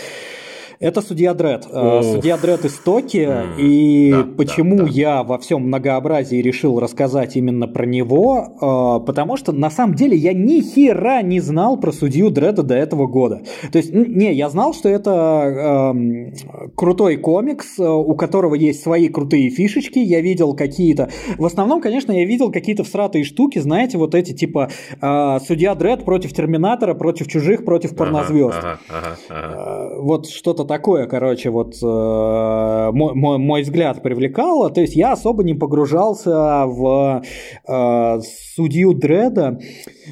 Это 0.79 1.01
судья 1.01 1.33
Дред. 1.33 1.65
Э, 1.71 2.01
судья 2.03 2.37
Дред 2.37 2.65
истоки. 2.65 3.27
И 3.57 4.11
да, 4.11 4.27
почему 4.37 4.77
да, 4.77 4.83
да. 4.83 4.89
я 4.89 5.23
во 5.23 5.39
всем 5.39 5.63
многообразии 5.63 6.37
решил 6.37 6.79
рассказать 6.79 7.35
именно 7.35 7.67
про 7.67 7.85
него? 7.85 8.99
Э, 9.01 9.05
потому 9.05 9.37
что 9.37 9.51
на 9.51 9.71
самом 9.71 9.95
деле 9.95 10.15
я 10.15 10.33
ни 10.33 10.61
хера 10.61 11.23
не 11.23 11.39
знал 11.39 11.77
про 11.77 11.91
судью 11.91 12.29
Дреда 12.29 12.61
до 12.61 12.75
этого 12.75 13.07
года. 13.07 13.41
То 13.71 13.79
есть, 13.79 13.91
не, 13.91 14.33
я 14.33 14.49
знал, 14.49 14.73
что 14.75 14.87
это 14.87 15.93
э, 15.95 16.69
крутой 16.75 17.17
комикс, 17.17 17.79
э, 17.79 17.89
у 17.89 18.13
которого 18.15 18.53
есть 18.53 18.83
свои 18.83 19.07
крутые 19.07 19.49
фишечки. 19.49 19.97
Я 19.97 20.21
видел 20.21 20.55
какие-то... 20.55 21.09
В 21.39 21.45
основном, 21.45 21.81
конечно, 21.81 22.11
я 22.11 22.25
видел 22.25 22.51
какие-то 22.51 22.83
всратые 22.83 23.23
штуки, 23.23 23.57
знаете, 23.57 23.97
вот 23.97 24.13
эти 24.13 24.33
типа 24.33 24.69
э, 25.01 25.39
судья 25.47 25.73
Дред 25.73 26.05
против 26.05 26.33
Терминатора, 26.33 26.93
против 26.93 27.27
чужих, 27.27 27.65
против 27.65 27.95
порнозвезд. 27.95 28.59
Ага, 28.59 28.79
ага, 28.89 29.17
ага, 29.29 29.95
э, 29.95 30.01
вот 30.01 30.29
что-то 30.29 30.66
такое, 30.67 31.07
короче, 31.07 31.49
вот 31.49 31.75
э, 31.81 32.91
мой, 32.93 33.13
мой, 33.15 33.37
мой 33.37 33.61
взгляд 33.63 34.03
привлекало. 34.03 34.69
То 34.69 34.81
есть 34.81 34.95
я 34.95 35.13
особо 35.13 35.43
не 35.43 35.53
погружался 35.53 36.65
в 36.65 37.23
э, 37.67 38.19
судью 38.55 38.93
Дреда. 38.93 39.59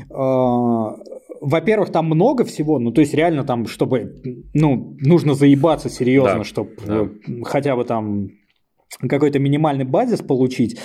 Э, 0.10 1.16
во-первых, 1.42 1.92
там 1.92 2.06
много 2.06 2.44
всего, 2.44 2.80
ну, 2.80 2.92
то 2.92 3.02
есть 3.02 3.14
реально 3.14 3.44
там, 3.44 3.68
чтобы, 3.68 4.16
ну, 4.54 4.96
нужно 5.00 5.36
заебаться 5.36 5.90
серьезно, 5.90 6.40
да, 6.40 6.44
чтобы 6.44 6.72
да. 6.86 7.10
хотя 7.44 7.76
бы 7.76 7.84
там 7.84 8.30
какой-то 9.02 9.40
минимальный 9.40 9.86
базис 9.86 10.22
получить. 10.22 10.80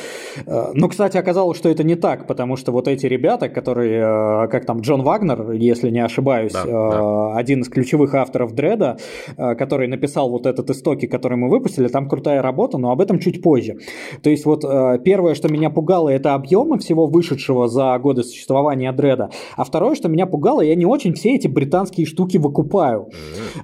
Э, 0.46 0.72
но, 0.74 0.88
кстати, 0.88 1.16
оказалось, 1.16 1.56
что 1.58 1.68
это 1.68 1.84
не 1.84 1.94
так, 1.94 2.26
потому 2.26 2.56
что 2.56 2.72
вот 2.72 2.88
эти 2.88 3.06
ребята, 3.06 3.48
которые, 3.48 4.44
э, 4.44 4.48
как 4.48 4.66
там 4.66 4.80
Джон 4.80 5.02
Вагнер, 5.02 5.52
если 5.52 5.90
не 5.90 6.00
ошибаюсь, 6.00 6.52
да, 6.52 6.64
да. 6.64 6.70
Э, 6.70 7.38
один 7.38 7.60
из 7.60 7.68
ключевых 7.68 8.14
авторов 8.14 8.52
Дреда, 8.54 8.98
который 9.36 9.86
написал 9.86 10.30
вот 10.30 10.46
этот 10.46 10.70
истоки, 10.70 11.06
который 11.06 11.36
мы 11.38 11.48
выпустили, 11.48 11.88
там 11.88 12.08
крутая 12.08 12.42
работа, 12.42 12.78
но 12.78 12.90
об 12.90 13.00
этом 13.00 13.18
чуть 13.18 13.42
позже. 13.42 13.76
То 14.22 14.30
есть 14.30 14.44
вот 14.44 14.64
первое, 15.04 15.34
что 15.34 15.48
меня 15.48 15.70
пугало, 15.70 16.08
это 16.08 16.34
объемы 16.34 16.78
всего 16.78 17.06
вышедшего 17.06 17.68
за 17.68 17.98
годы 17.98 18.22
существования 18.22 18.92
Дреда, 18.92 19.30
а 19.56 19.64
второе, 19.64 19.94
что 19.94 20.08
меня 20.08 20.26
пугало, 20.26 20.60
я 20.62 20.74
не 20.74 20.86
очень 20.86 21.14
все 21.14 21.36
эти 21.36 21.46
британские 21.48 22.06
штуки 22.06 22.38
выкупаю. 22.38 23.08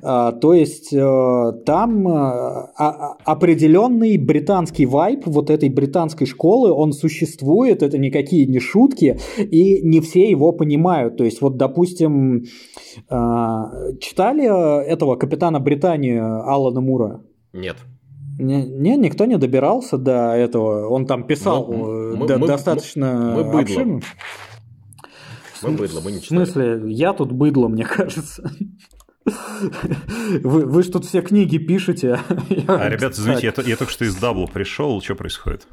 Mm-hmm. 0.03 0.39
То 0.39 0.55
есть 0.55 0.91
там 1.65 2.07
определенный 3.25 4.17
британский 4.37 4.85
вайп 4.87 5.27
вот 5.27 5.51
этой 5.51 5.71
британской 5.71 6.27
школы, 6.27 6.71
он 6.71 6.93
существует, 6.93 7.83
это 7.83 7.97
никакие 7.97 8.47
не 8.47 8.61
шутки, 8.61 9.19
и 9.39 9.81
не 9.83 10.01
все 10.01 10.31
его 10.31 10.53
понимают. 10.53 11.17
То 11.17 11.25
есть, 11.25 11.41
вот, 11.41 11.57
допустим, 11.57 12.45
а, 13.09 13.71
читали 14.01 14.45
этого 14.87 15.17
капитана 15.17 15.59
Британии 15.59 16.19
Алана 16.19 16.81
Мура? 16.81 17.23
Нет. 17.55 17.77
Не, 18.39 18.65
не, 18.65 18.97
никто 18.99 19.25
не 19.25 19.39
добирался 19.39 19.97
до 19.97 20.35
этого. 20.35 20.89
Он 20.89 21.07
там 21.07 21.27
писал 21.27 21.67
ну, 21.69 22.13
э, 22.13 22.17
мы, 22.17 22.27
до, 22.27 22.39
мы, 22.39 22.47
достаточно 22.47 23.33
мы, 23.35 23.45
мы 23.45 23.61
обширно. 23.63 24.01
Мы 25.63 25.71
быдло, 25.71 26.01
мы 26.03 26.13
не 26.13 26.21
читали. 26.21 26.45
В 26.45 26.49
смысле, 26.49 26.93
я 26.93 27.15
тут 27.15 27.33
быдло, 27.33 27.69
мне 27.69 27.85
кажется. 27.87 28.51
Вы, 30.43 30.67
вы 30.67 30.83
же 30.83 30.91
тут 30.91 31.05
все 31.05 31.21
книги 31.21 31.59
пишете. 31.59 32.21
А, 32.69 32.89
ребята, 32.89 33.13
извините, 33.13 33.53
я, 33.57 33.63
я 33.65 33.77
только 33.77 33.93
что 33.93 34.05
из 34.05 34.15
Дабла 34.15 34.47
пришел, 34.47 35.03
что 35.03 35.15
происходит? 35.15 35.67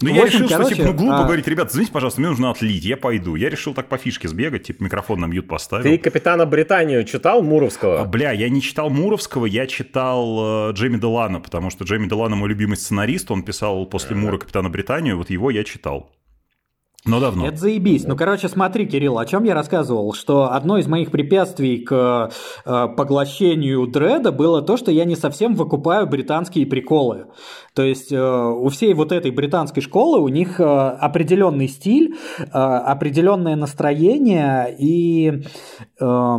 Ну, 0.00 0.08
я 0.08 0.26
решил, 0.26 0.48
что 0.48 0.64
типа, 0.64 0.84
ну, 0.84 0.94
глупо 0.94 1.20
а 1.20 1.24
говорить, 1.24 1.46
ребят, 1.48 1.70
извините, 1.70 1.92
пожалуйста, 1.92 2.20
мне 2.20 2.30
нужно 2.30 2.50
отлить, 2.50 2.84
я 2.84 2.96
пойду. 2.96 3.34
Я 3.34 3.50
решил 3.50 3.74
так 3.74 3.88
по 3.88 3.98
фишке 3.98 4.28
сбегать, 4.28 4.64
типа, 4.64 4.84
микрофон 4.84 5.20
на 5.20 5.26
мьют 5.26 5.48
поставил. 5.48 5.82
Ты 5.82 5.98
«Капитана 5.98 6.46
Британию» 6.46 7.04
читал 7.04 7.42
Муровского? 7.42 8.00
А, 8.00 8.04
бля, 8.04 8.32
я 8.32 8.48
не 8.48 8.62
читал 8.62 8.88
Муровского, 8.88 9.46
я 9.46 9.66
читал 9.66 10.70
э, 10.70 10.72
Джейми 10.72 10.98
Делана, 10.98 11.40
потому 11.40 11.70
что 11.70 11.84
Джейми 11.84 12.06
Делана 12.06 12.36
мой 12.36 12.48
любимый 12.48 12.76
сценарист, 12.76 13.30
он 13.30 13.42
писал 13.42 13.84
после 13.86 14.14
Мура 14.14 14.38
«Капитана 14.38 14.70
Британию», 14.70 15.16
вот 15.16 15.30
его 15.30 15.50
я 15.50 15.64
читал. 15.64 16.12
Но 17.06 17.18
давно. 17.18 17.46
Это 17.46 17.56
заебись. 17.56 18.04
Ну, 18.06 18.14
короче, 18.14 18.48
смотри, 18.48 18.86
Кирилл, 18.86 19.18
о 19.18 19.24
чем 19.24 19.44
я 19.44 19.54
рассказывал, 19.54 20.12
что 20.12 20.52
одно 20.52 20.76
из 20.76 20.86
моих 20.86 21.10
препятствий 21.10 21.78
к 21.78 22.30
э, 22.66 22.88
поглощению 22.94 23.86
дреда 23.86 24.32
было 24.32 24.60
то, 24.60 24.76
что 24.76 24.90
я 24.90 25.06
не 25.06 25.16
совсем 25.16 25.54
выкупаю 25.54 26.06
британские 26.06 26.66
приколы. 26.66 27.28
То 27.74 27.82
есть 27.82 28.12
э, 28.12 28.20
у 28.20 28.68
всей 28.68 28.92
вот 28.92 29.12
этой 29.12 29.30
британской 29.30 29.82
школы 29.82 30.20
у 30.20 30.28
них 30.28 30.60
э, 30.60 30.64
определенный 30.64 31.68
стиль, 31.68 32.16
э, 32.38 32.44
определенное 32.44 33.56
настроение 33.56 34.74
и... 34.78 35.42
Э, 36.00 36.38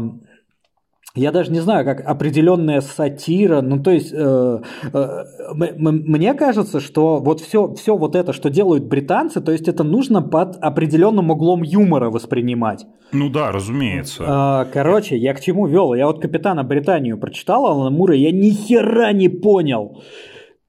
я 1.13 1.31
даже 1.31 1.51
не 1.51 1.59
знаю, 1.59 1.83
как 1.83 1.99
определенная 2.01 2.79
сатира. 2.79 3.61
Ну, 3.61 3.83
то 3.83 3.91
есть, 3.91 4.13
э, 4.13 4.61
э, 4.93 5.23
мне 5.53 6.33
кажется, 6.33 6.79
что 6.79 7.17
вот 7.17 7.41
все, 7.41 7.73
все 7.73 7.97
вот 7.97 8.15
это, 8.15 8.31
что 8.31 8.49
делают 8.49 8.85
британцы, 8.85 9.41
то 9.41 9.51
есть 9.51 9.67
это 9.67 9.83
нужно 9.83 10.21
под 10.21 10.55
определенным 10.61 11.29
углом 11.29 11.63
юмора 11.63 12.09
воспринимать. 12.09 12.85
Ну 13.11 13.29
да, 13.29 13.51
разумеется. 13.51 14.23
Э, 14.23 14.71
короче, 14.71 15.17
я 15.17 15.33
к 15.33 15.41
чему 15.41 15.67
вел? 15.67 15.93
Я 15.93 16.07
вот 16.07 16.21
Капитана 16.21 16.63
Британию 16.63 17.17
прочитал, 17.17 17.65
Алана 17.65 17.89
Мура, 17.89 18.15
я 18.15 18.31
ни 18.31 18.51
хера 18.51 19.11
не 19.11 19.27
понял. 19.27 20.01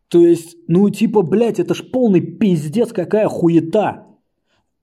То 0.09 0.27
есть, 0.27 0.57
ну 0.67 0.91
типа, 0.91 1.23
блядь, 1.23 1.61
это 1.61 1.75
ж 1.75 1.85
полный 1.85 2.21
пиздец, 2.21 2.93
какая 2.93 3.29
хуета. 3.29 4.07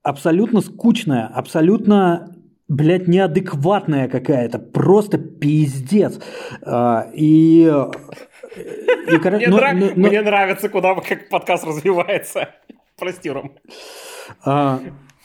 Абсолютно 0.03 0.61
скучная, 0.61 1.27
абсолютно 1.27 2.38
блядь, 2.69 3.07
неадекватная 3.07 4.07
какая-то, 4.07 4.59
просто 4.59 5.17
пиздец. 5.17 6.19
А, 6.61 7.09
и... 7.13 7.63
и 7.63 9.17
мне, 9.17 9.47
но, 9.47 9.57
нрав... 9.57 9.73
но, 9.73 9.91
но... 9.95 10.07
мне 10.07 10.21
нравится, 10.21 10.69
куда 10.69 10.95
как 10.95 11.29
подкаст 11.29 11.65
развивается. 11.65 12.49
Прости, 12.97 13.29
Ром. 13.31 13.53
А, 14.45 14.79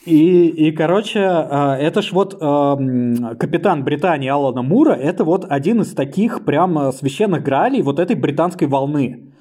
и, 0.06 0.48
и, 0.48 0.72
короче, 0.72 1.20
а, 1.20 1.76
это 1.78 2.02
ж 2.02 2.12
вот 2.12 2.34
капитан 2.34 3.84
Британии 3.84 4.28
Алана 4.28 4.62
Мура, 4.62 4.94
это 4.94 5.24
вот 5.24 5.44
один 5.48 5.82
из 5.82 5.94
таких 5.94 6.44
прям 6.44 6.92
священных 6.92 7.42
граалей 7.42 7.82
вот 7.82 8.00
этой 8.00 8.16
британской 8.16 8.66
волны. 8.66 9.34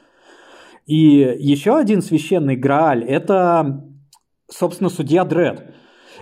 И 0.85 1.37
еще 1.39 1.77
один 1.77 2.01
священный 2.01 2.57
грааль– 2.57 3.05
это, 3.07 3.85
собственно, 4.51 4.89
судья 4.89 5.23
Дред. 5.23 5.73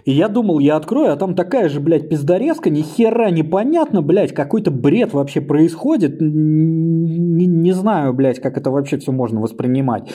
И 0.06 0.12
я 0.12 0.28
думал, 0.28 0.60
я 0.60 0.76
открою, 0.76 1.14
а 1.14 1.16
там 1.16 1.36
такая 1.36 1.70
же, 1.70 1.80
блядь, 1.80 2.10
пиздорезка, 2.10 2.70
ни 2.70 2.82
хера 2.82 3.30
непонятно, 3.30 4.02
блядь, 4.02 4.34
какой-то 4.34 4.72
бред 4.72 5.14
вообще 5.14 5.42
происходит. 5.42 6.18
Не, 6.20 7.46
не 7.46 7.72
знаю, 7.72 8.14
блядь, 8.14 8.40
как 8.40 8.58
это 8.58 8.72
вообще 8.72 8.98
все 8.98 9.12
можно 9.12 9.40
воспринимать. 9.40 10.10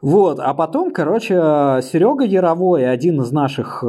Вот, 0.00 0.38
а 0.38 0.54
потом, 0.54 0.92
короче, 0.92 1.34
Серега 1.34 2.24
Яровой, 2.24 2.88
один 2.88 3.20
из 3.20 3.32
наших 3.32 3.82
э, 3.82 3.86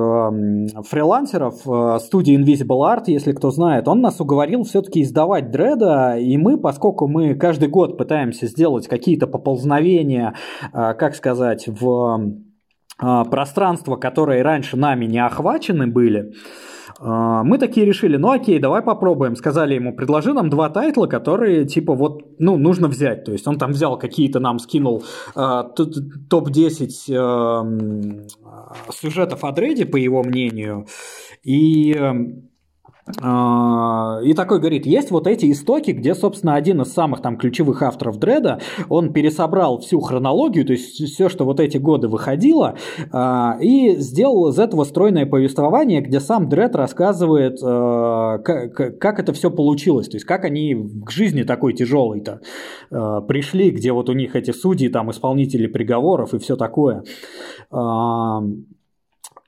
фрилансеров 0.87 1.61
э, 1.67 1.99
студии 1.99 2.35
Invisible 2.35 2.81
Art, 2.81 3.03
если 3.05 3.31
кто 3.31 3.51
знает, 3.51 3.87
он 3.87 4.01
нас 4.01 4.19
уговорил 4.19 4.63
все-таки 4.63 5.03
издавать 5.03 5.51
дреда, 5.51 6.17
и 6.17 6.35
мы, 6.37 6.57
поскольку 6.57 7.07
мы 7.07 7.35
каждый 7.35 7.69
год 7.69 7.99
пытаемся 7.99 8.47
сделать 8.47 8.87
какие-то 8.87 9.27
поползновения, 9.27 10.33
э, 10.73 10.95
как 10.95 11.13
сказать, 11.13 11.67
в 11.67 12.39
пространства, 12.99 13.95
которые 13.95 14.41
раньше 14.43 14.77
нами 14.77 15.05
не 15.05 15.19
охвачены 15.19 15.87
были, 15.87 16.33
а, 17.01 17.43
мы 17.43 17.57
такие 17.57 17.85
решили, 17.85 18.17
ну 18.17 18.31
окей, 18.31 18.59
давай 18.59 18.81
попробуем. 18.81 19.35
Сказали 19.35 19.75
ему, 19.75 19.95
предложи 19.95 20.33
нам 20.33 20.49
два 20.49 20.69
тайтла, 20.69 21.07
которые 21.07 21.65
типа 21.65 21.93
вот, 21.93 22.23
ну, 22.39 22.57
нужно 22.57 22.87
взять. 22.87 23.23
То 23.23 23.31
есть 23.31 23.47
он 23.47 23.57
там 23.57 23.71
взял 23.71 23.97
какие-то, 23.97 24.39
нам 24.39 24.59
скинул 24.59 25.03
э, 25.35 25.63
топ-10 26.29 26.89
э, 27.07 28.91
сюжетов 28.91 29.43
о 29.43 29.51
Дреде, 29.51 29.85
по 29.85 29.97
его 29.97 30.23
мнению. 30.23 30.87
И 31.43 31.93
а, 31.93 32.15
и 33.17 34.33
такой 34.33 34.59
говорит, 34.59 34.85
есть 34.85 35.11
вот 35.11 35.27
эти 35.27 35.51
истоки, 35.51 35.91
где, 35.91 36.13
собственно, 36.15 36.55
один 36.55 36.81
из 36.81 36.93
самых 36.93 37.21
там 37.21 37.37
ключевых 37.37 37.81
авторов 37.81 38.17
Дреда, 38.19 38.59
он 38.87 39.13
пересобрал 39.13 39.79
всю 39.79 39.99
хронологию, 39.99 40.65
то 40.65 40.73
есть 40.73 40.95
все, 40.95 41.29
что 41.29 41.45
вот 41.45 41.59
эти 41.59 41.77
годы 41.77 42.07
выходило, 42.07 42.75
а, 43.11 43.57
и 43.59 43.95
сделал 43.97 44.49
из 44.49 44.59
этого 44.59 44.83
стройное 44.83 45.25
повествование, 45.25 46.01
где 46.01 46.19
сам 46.19 46.49
Дред 46.49 46.75
рассказывает, 46.75 47.59
а, 47.63 48.37
как 48.39 49.19
это 49.19 49.33
все 49.33 49.49
получилось, 49.49 50.07
то 50.07 50.17
есть 50.17 50.25
как 50.25 50.45
они 50.45 50.75
к 51.05 51.11
жизни 51.11 51.43
такой 51.43 51.73
тяжелой-то 51.73 52.41
пришли, 52.89 53.71
где 53.71 53.91
вот 53.91 54.09
у 54.09 54.13
них 54.13 54.35
эти 54.35 54.51
судьи, 54.51 54.89
там 54.89 55.11
исполнители 55.11 55.67
приговоров 55.67 56.33
и 56.33 56.39
все 56.39 56.55
такое. 56.55 57.03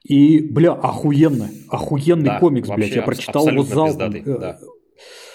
И, 0.04 0.40
бля, 0.40 0.74
охуенный, 0.74 1.66
охуенный 1.70 2.26
да, 2.26 2.40
комикс, 2.40 2.70
блядь, 2.70 2.96
я 2.96 3.04
прочитал 3.04 3.48
его 3.48 3.64
залпом. 3.64 4.16
Да. 4.26 4.58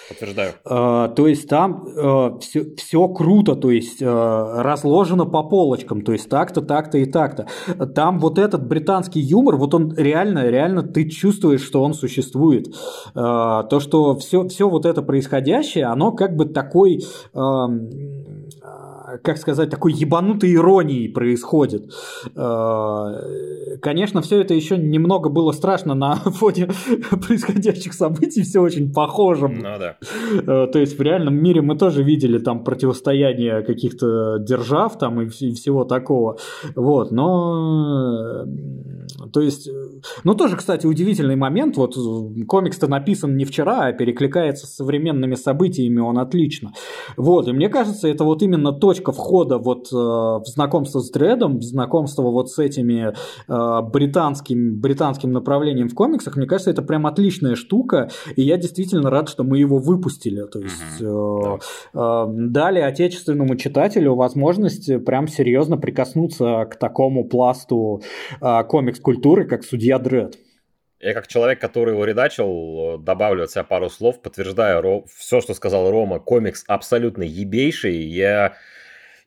Подтверждаю. 0.09 0.53
Э, 0.65 1.09
то 1.13 1.27
есть 1.27 1.49
там 1.49 1.85
э, 1.85 2.39
все, 2.39 2.75
все 2.75 3.07
круто, 3.09 3.55
то 3.55 3.71
есть 3.71 4.01
э, 4.01 4.05
разложено 4.05 5.25
по 5.25 5.43
полочкам, 5.43 6.01
то 6.01 6.13
есть 6.13 6.29
так-то, 6.29 6.61
так-то 6.61 6.97
и 6.97 7.05
так-то. 7.05 7.47
Там 7.93 8.19
вот 8.19 8.39
этот 8.39 8.65
британский 8.65 9.19
юмор, 9.19 9.57
вот 9.57 9.73
он 9.73 9.93
реально, 9.95 10.47
реально 10.49 10.83
ты 10.83 11.09
чувствуешь, 11.09 11.61
что 11.61 11.83
он 11.83 11.93
существует. 11.93 12.67
Э, 13.15 13.63
то, 13.69 13.79
что 13.81 14.15
все, 14.15 14.47
все 14.47 14.69
вот 14.69 14.85
это 14.85 15.01
происходящее, 15.01 15.85
оно 15.85 16.11
как 16.11 16.35
бы 16.35 16.45
такой... 16.45 17.03
Э, 17.33 17.67
как 19.23 19.37
сказать, 19.37 19.69
такой 19.69 19.93
ебанутой 19.93 20.53
иронией 20.53 21.07
происходит. 21.09 21.91
Э, 22.35 23.77
конечно, 23.81 24.21
все 24.21 24.41
это 24.41 24.53
еще 24.53 24.77
немного 24.77 25.29
было 25.29 25.51
страшно 25.51 25.93
на 25.93 26.15
фоне 26.25 26.69
происходящих 27.27 27.93
событий, 27.93 28.43
все 28.43 28.59
очень 28.59 28.91
похоже. 28.91 29.47
Ну 29.47 29.61
да. 29.61 29.97
Э, 30.33 30.67
то 30.67 30.79
есть 30.79 30.97
в 30.97 31.01
реальном 31.01 31.35
мире 31.35 31.61
мы 31.61 31.77
тоже 31.77 32.03
видели 32.03 32.37
там 32.37 32.63
противостояние 32.63 33.61
каких-то 33.61 34.39
держав 34.39 34.97
там 34.97 35.21
и 35.21 35.29
всего 35.29 35.85
такого. 35.85 36.37
Вот, 36.75 37.11
но 37.11 38.45
то 39.31 39.41
есть, 39.41 39.69
ну 40.23 40.35
тоже, 40.35 40.57
кстати, 40.57 40.85
удивительный 40.85 41.35
момент. 41.35 41.77
Вот 41.77 41.95
комикс-то 42.47 42.87
написан 42.87 43.35
не 43.35 43.45
вчера, 43.45 43.87
а 43.87 43.93
перекликается 43.93 44.67
с 44.67 44.75
современными 44.75 45.35
событиями, 45.35 45.99
он 45.99 46.17
отлично. 46.17 46.73
Вот, 47.15 47.47
и 47.47 47.51
мне 47.51 47.69
кажется, 47.69 48.07
это 48.07 48.23
вот 48.23 48.41
именно 48.41 48.71
точка 48.97 49.11
входа 49.11 49.57
вот 49.57 49.87
э, 49.91 49.95
в 49.95 50.43
знакомство 50.45 50.99
с 50.99 51.09
Дредом, 51.11 51.59
в 51.59 51.63
знакомство 51.63 52.23
вот 52.23 52.49
с 52.49 52.59
этими 52.59 53.13
э, 53.47 53.81
британским, 53.89 54.79
британским 54.79 55.31
направлением 55.31 55.89
в 55.89 55.93
комиксах. 55.93 56.35
Мне 56.35 56.47
кажется, 56.47 56.71
это 56.71 56.81
прям 56.81 57.05
отличная 57.05 57.55
штука, 57.55 58.09
и 58.35 58.41
я 58.41 58.57
действительно 58.57 59.09
рад, 59.09 59.29
что 59.29 59.43
мы 59.43 59.59
его 59.59 59.77
выпустили. 59.77 60.43
То 60.43 60.59
есть 60.59 61.01
э, 61.01 61.57
э, 61.93 62.25
дали 62.27 62.79
отечественному 62.79 63.55
читателю 63.55 64.15
возможность 64.15 65.05
прям 65.05 65.27
серьезно 65.27 65.77
прикоснуться 65.77 66.67
к 66.69 66.77
такому 66.77 67.27
пласту 67.27 68.01
комикс-культуры, 68.41 69.45
как 69.45 69.63
Судья 69.63 69.99
Дред. 69.99 70.37
Я 70.99 71.13
как 71.13 71.27
человек, 71.27 71.61
который 71.61 71.93
его 71.93 72.05
редачил, 72.05 72.97
добавлю 72.97 73.43
от 73.43 73.51
себя 73.51 73.63
пару 73.63 73.89
слов, 73.89 74.21
подтверждаю 74.21 75.05
все, 75.15 75.41
что 75.41 75.53
сказал 75.53 75.91
Рома. 75.91 76.19
Комикс 76.19 76.63
абсолютно 76.67 77.23
ебейший. 77.23 77.97
Я 77.97 78.55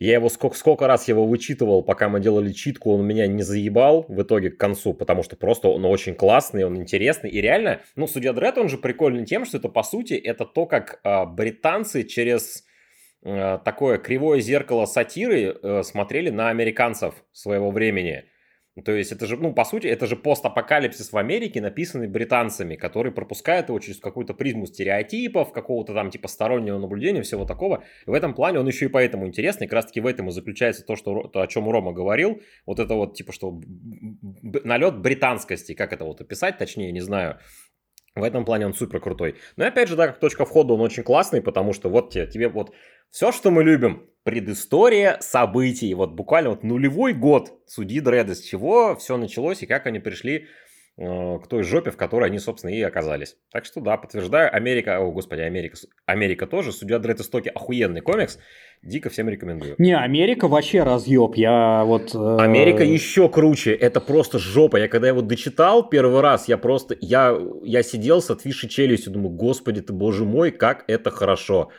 я 0.00 0.14
его 0.14 0.30
сколько, 0.30 0.56
сколько 0.56 0.86
раз 0.86 1.08
его 1.08 1.26
вычитывал, 1.26 1.82
пока 1.82 2.08
мы 2.08 2.20
делали 2.20 2.52
читку, 2.52 2.94
он 2.94 3.06
меня 3.06 3.26
не 3.26 3.42
заебал 3.42 4.06
в 4.08 4.22
итоге 4.22 4.50
к 4.50 4.56
концу, 4.56 4.94
потому 4.94 5.22
что 5.22 5.36
просто 5.36 5.68
он 5.68 5.84
очень 5.84 6.14
классный, 6.14 6.64
он 6.64 6.78
интересный. 6.78 7.28
И 7.28 7.40
реально, 7.40 7.82
ну, 7.96 8.06
Судья 8.06 8.32
Дред, 8.32 8.56
он 8.56 8.70
же 8.70 8.78
прикольный 8.78 9.26
тем, 9.26 9.44
что 9.44 9.58
это, 9.58 9.68
по 9.68 9.82
сути, 9.82 10.14
это 10.14 10.46
то, 10.46 10.64
как 10.64 11.00
э, 11.04 11.26
британцы 11.26 12.04
через 12.04 12.64
э, 13.22 13.58
такое 13.62 13.98
кривое 13.98 14.40
зеркало 14.40 14.86
сатиры 14.86 15.54
э, 15.62 15.82
смотрели 15.82 16.30
на 16.30 16.48
американцев 16.48 17.14
своего 17.32 17.70
времени. 17.70 18.24
То 18.85 18.92
есть 18.92 19.11
это 19.11 19.26
же, 19.26 19.37
ну, 19.37 19.52
по 19.52 19.64
сути, 19.64 19.88
это 19.88 20.06
же 20.06 20.14
постапокалипсис 20.14 21.12
в 21.12 21.18
Америке, 21.18 21.61
написанный 21.61 22.06
британцами, 22.06 22.76
который 22.76 23.11
пропускает 23.11 23.68
его 23.68 23.78
через 23.80 23.98
какую-то 23.98 24.33
призму 24.33 24.66
стереотипов, 24.66 25.52
какого-то 25.52 25.92
там 25.92 26.11
типа 26.11 26.28
стороннего 26.28 26.78
наблюдения, 26.78 27.22
всего 27.22 27.44
такого. 27.44 27.83
И 28.06 28.11
в 28.11 28.14
этом 28.14 28.33
плане 28.33 28.61
он 28.61 28.68
еще 28.68 28.87
и 28.87 28.88
поэтому 28.88 29.26
интересный. 29.26 29.66
Как 29.66 29.74
раз 29.74 29.87
таки 29.87 30.00
в 30.00 30.06
этом 30.06 30.28
и 30.28 30.33
заключается 30.33 30.85
то, 30.85 30.94
что, 30.94 31.24
то, 31.24 31.42
о 31.42 31.46
чем 31.48 31.68
Рома 31.68 31.92
говорил. 31.92 32.40
Вот 32.64 32.78
это 32.78 32.94
вот 32.94 33.14
типа, 33.14 33.33
что 33.33 33.61
налет 34.42 35.00
британскости, 35.00 35.74
как 35.74 35.92
это 35.92 36.04
вот 36.04 36.20
описать, 36.20 36.56
точнее, 36.56 36.92
не 36.92 37.00
знаю. 37.00 37.38
В 38.14 38.24
этом 38.24 38.44
плане 38.44 38.66
он 38.66 38.74
супер 38.74 39.00
крутой. 39.00 39.37
Но 39.56 39.66
опять 39.66 39.88
же, 39.88 39.96
да, 39.96 40.09
как 40.09 40.18
точка 40.18 40.44
входа 40.44 40.74
он 40.74 40.80
очень 40.80 41.04
классный, 41.04 41.40
потому 41.40 41.72
что 41.72 41.88
вот 41.88 42.12
тебе, 42.12 42.26
тебе 42.26 42.48
вот 42.48 42.72
все, 43.11 43.33
что 43.33 43.51
мы 43.51 43.64
любим, 43.64 44.07
предыстория 44.23 45.18
событий. 45.20 45.92
Вот 45.94 46.12
буквально 46.12 46.51
вот 46.51 46.62
нулевой 46.62 47.12
год 47.12 47.53
судьи 47.66 48.01
Дреда, 48.01 48.35
с 48.35 48.40
чего 48.40 48.94
все 48.96 49.16
началось 49.16 49.62
и 49.62 49.66
как 49.66 49.87
они 49.87 49.99
пришли 49.99 50.46
э, 50.96 51.38
к 51.42 51.49
той 51.49 51.62
жопе, 51.62 51.90
в 51.90 51.96
которой 51.96 52.27
они, 52.27 52.38
собственно, 52.38 52.70
и 52.70 52.81
оказались. 52.83 53.37
Так 53.51 53.64
что 53.64 53.81
да, 53.81 53.96
подтверждаю, 53.96 54.55
Америка, 54.55 54.99
о 54.99 55.11
господи, 55.11 55.40
Америка, 55.40 55.77
Америка 56.07 56.46
тоже, 56.46 56.70
Судья 56.70 56.99
Дред 56.99 57.20
Истоки 57.20 57.49
охуенный 57.49 58.03
комикс, 58.03 58.38
дико 58.83 59.09
всем 59.09 59.29
рекомендую. 59.29 59.75
Не, 59.79 59.96
Америка 59.96 60.46
вообще 60.46 60.83
разъеб, 60.83 61.35
я 61.37 61.83
вот... 61.85 62.14
Э... 62.14 62.37
Америка 62.38 62.85
еще 62.85 63.29
круче, 63.29 63.73
это 63.73 64.01
просто 64.01 64.38
жопа, 64.38 64.77
я 64.77 64.88
когда 64.88 65.09
его 65.09 65.23
дочитал 65.23 65.88
первый 65.88 66.20
раз, 66.20 66.46
я 66.46 66.59
просто, 66.59 66.94
я, 67.01 67.37
я 67.64 67.83
сидел 67.83 68.20
с 68.20 68.31
отвисшей 68.31 68.68
челюстью, 68.68 69.12
думаю, 69.12 69.31
господи 69.31 69.81
ты, 69.81 69.94
боже 69.94 70.25
мой, 70.25 70.51
как 70.51 70.85
это 70.88 71.11
хорошо. 71.11 71.70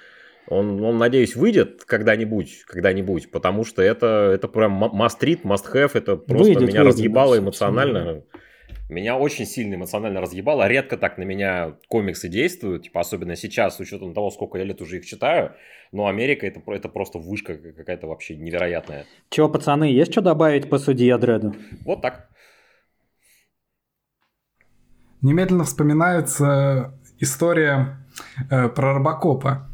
Он, 0.48 0.84
он, 0.84 0.98
надеюсь, 0.98 1.36
выйдет 1.36 1.84
когда-нибудь, 1.86 2.64
когда-нибудь, 2.66 3.32
потому 3.32 3.64
что 3.64 3.82
это, 3.82 4.32
это 4.34 4.48
прям 4.48 4.84
must 4.84 5.20
read, 5.22 5.44
must 5.44 5.72
have, 5.74 5.92
это 5.94 6.18
просто 6.18 6.54
выйдет, 6.54 6.62
меня 6.68 6.82
выйдет, 6.82 6.96
разъебало 6.96 7.38
эмоционально. 7.38 8.24
Меня 8.92 9.18
очень 9.18 9.46
сильно 9.46 9.76
эмоционально 9.76 10.20
разъебало. 10.20 10.68
Редко 10.68 10.98
так 10.98 11.18
на 11.18 11.24
меня 11.24 11.78
комиксы 11.88 12.28
действуют, 12.28 12.84
типа, 12.84 13.00
особенно 13.00 13.38
сейчас, 13.38 13.78
с 13.78 13.80
учетом 13.80 14.14
того, 14.14 14.32
сколько 14.32 14.58
я 14.58 14.66
лет 14.66 14.82
уже 14.82 14.98
их 14.98 15.06
читаю. 15.06 15.54
Но 15.94 16.08
Америка 16.08 16.46
это, 16.46 16.62
это 16.68 16.90
просто 16.90 17.18
вышка 17.18 17.56
какая-то 17.56 18.08
вообще 18.08 18.36
невероятная. 18.36 19.06
Чего, 19.30 19.48
пацаны, 19.48 19.86
есть 19.86 20.12
что 20.12 20.20
добавить 20.20 20.70
по 20.70 20.78
судье 20.78 21.18
Дреду? 21.18 21.56
Вот 21.86 22.02
так. 22.02 22.30
Немедленно 25.22 25.64
вспоминается 25.64 26.94
история 27.18 27.98
э, 28.50 28.68
про 28.68 28.96
Робокопа. 28.96 29.71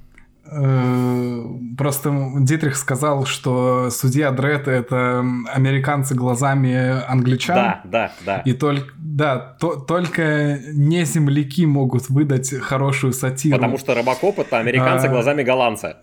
Э, 0.51 1.43
просто 1.77 2.31
Дитрих 2.39 2.75
сказал, 2.75 3.25
что 3.25 3.89
судья 3.89 4.31
Дред 4.31 4.67
это 4.67 5.19
американцы 5.53 6.15
глазами 6.15 7.03
англичан. 7.07 7.55
Да, 7.55 7.81
да, 7.85 8.11
да. 8.25 8.37
И 8.39 8.53
только, 8.53 8.91
да, 8.97 9.37
то, 9.59 9.75
только 9.75 10.59
не 10.73 11.05
земляки 11.05 11.65
могут 11.65 12.09
выдать 12.09 12.53
хорошую 12.61 13.13
сатиру. 13.13 13.57
Потому 13.57 13.77
что 13.77 13.93
Робокоп 13.93 14.39
это 14.39 14.59
американцы 14.59 15.07
а... 15.07 15.09
глазами 15.09 15.43
голландца. 15.43 15.97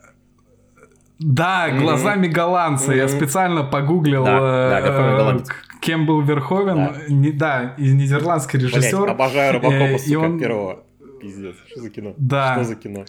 Да, 1.18 1.70
глазами 1.70 2.26
mm-hmm. 2.26 2.30
голландца. 2.30 2.92
Mm-hmm. 2.92 2.96
Я 2.96 3.08
специально 3.08 3.62
погуглил, 3.62 4.24
да, 4.24 4.40
да, 4.40 4.80
э, 4.82 5.38
кем 5.80 6.06
был 6.06 6.20
Верховен. 6.22 6.76
Да, 6.76 6.94
не, 7.08 7.30
да 7.30 7.74
и 7.78 7.92
нидерландский 7.92 8.58
режиссер. 8.58 9.02
Блять, 9.02 9.10
обожаю 9.10 9.52
Робокопа, 9.54 9.84
э, 9.84 9.98
сука, 9.98 10.18
он... 10.18 10.38
первого. 10.38 10.82
Пиздец, 11.20 11.54
что 11.70 11.80
за 11.80 11.90
кино? 11.90 12.14
Да. 12.18 12.54
Что 12.54 12.64
за 12.64 12.74
кино? 12.74 13.04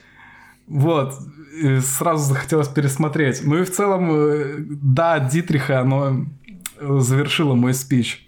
Вот, 0.68 1.14
и 1.62 1.80
сразу 1.80 2.34
захотелось 2.34 2.68
пересмотреть. 2.68 3.42
Ну 3.44 3.58
и 3.58 3.64
в 3.64 3.72
целом, 3.72 4.10
э, 4.12 4.56
да, 4.60 5.20
Дитриха, 5.20 5.80
оно 5.80 6.26
э, 6.80 6.98
завершило 7.00 7.54
мой 7.54 7.74
спич. 7.74 8.26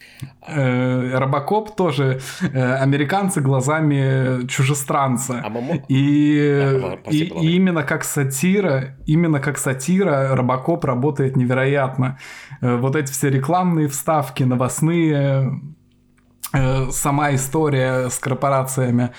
Э, 0.47 1.17
Робокоп 1.17 1.75
тоже 1.75 2.19
американцы 2.41 3.41
глазами 3.41 4.47
чужестранца. 4.47 5.41
А 5.43 5.49
мамо... 5.49 5.75
И, 5.89 6.39
а, 6.39 6.99
и, 7.09 7.23
и 7.25 7.55
именно 7.55 7.83
как 7.83 8.03
сатира, 8.03 8.97
именно 9.05 9.39
как 9.39 9.57
сатира 9.57 10.35
Робокоп 10.35 10.85
работает 10.85 11.35
невероятно. 11.35 12.17
Вот 12.61 12.95
эти 12.95 13.11
все 13.11 13.29
рекламные 13.29 13.87
вставки, 13.87 14.43
новостные, 14.43 15.59
сама 16.51 17.35
история 17.35 18.09
с 18.09 18.19
корпорациями. 18.19 19.11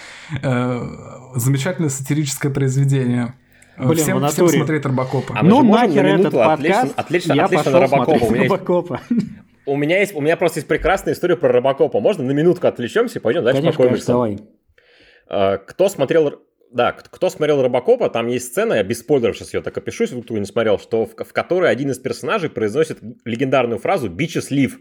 Замечательное 1.35 1.91
сатирическое 1.91 2.53
произведение. 2.53 3.35
Блин, 3.77 3.97
всем, 3.97 4.27
всем 4.29 4.49
смотреть 4.49 4.85
Робокопа. 4.85 5.35
А 5.39 5.43
ну 5.43 5.63
нахер 5.63 6.03
на 6.03 6.21
этот 6.21 6.33
подкаст. 6.33 6.93
Отлично, 6.97 7.35
я 7.35 7.45
отлично 7.45 7.65
пошел 7.65 7.81
Робокопа. 7.81 8.25
У 8.25 8.31
меня, 8.31 8.49
Робокопа. 8.49 9.01
Есть, 9.09 9.27
у, 9.67 9.77
меня 9.77 10.01
есть, 10.01 10.15
у 10.17 10.21
меня 10.21 10.37
просто 10.37 10.59
есть 10.59 10.69
прекрасная 10.69 11.15
история 11.15 11.37
про 11.37 11.53
Робокопа. 11.53 12.01
Можно 12.01 12.25
на 12.25 12.33
минутку 12.33 12.67
отвлечемся 12.67 13.19
и 13.19 13.23
пойдем 13.23 13.45
дальше 13.45 13.61
конечно? 13.61 13.85
Конечно, 13.85 14.15
давай. 14.15 15.59
Кто 15.67 15.89
смотрел 15.89 16.43
да, 16.71 16.93
кто 16.93 17.31
смотрел 17.31 17.63
Робокопа, 17.63 18.11
там 18.11 18.27
есть 18.27 18.49
сцена, 18.49 18.75
я 18.75 18.83
без 18.83 19.01
спойлеров 19.01 19.37
сейчас 19.37 19.55
ее 19.55 19.63
так 19.63 19.77
опишу, 19.79 20.05
если 20.05 20.21
кто 20.21 20.37
не 20.37 20.45
смотрел, 20.45 20.79
что 20.79 21.07
в, 21.07 21.15
в 21.17 21.33
которой 21.33 21.71
один 21.71 21.91
из 21.91 21.99
персонажей 21.99 22.51
произносит 22.51 22.99
легендарную 23.25 23.79
фразу 23.79 24.09
«bitches 24.09 24.51
leave» 24.51 24.73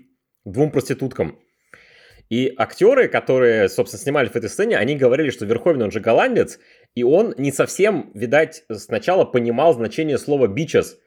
двум 0.44 0.72
проституткам. 0.72 1.40
И 2.30 2.54
актеры, 2.58 3.08
которые, 3.08 3.70
собственно, 3.70 4.02
снимали 4.02 4.28
в 4.28 4.36
этой 4.36 4.50
сцене, 4.50 4.78
они 4.78 4.96
говорили, 4.96 5.30
что 5.30 5.46
Верховен, 5.46 5.82
он 5.82 5.92
же 5.92 6.00
голландец, 6.00 6.60
и 6.94 7.04
он 7.04 7.34
не 7.38 7.52
совсем, 7.52 8.12
видать, 8.14 8.64
сначала 8.72 9.24
понимал 9.24 9.74
значение 9.74 10.18
слова 10.18 10.48
«бичес». 10.48 10.98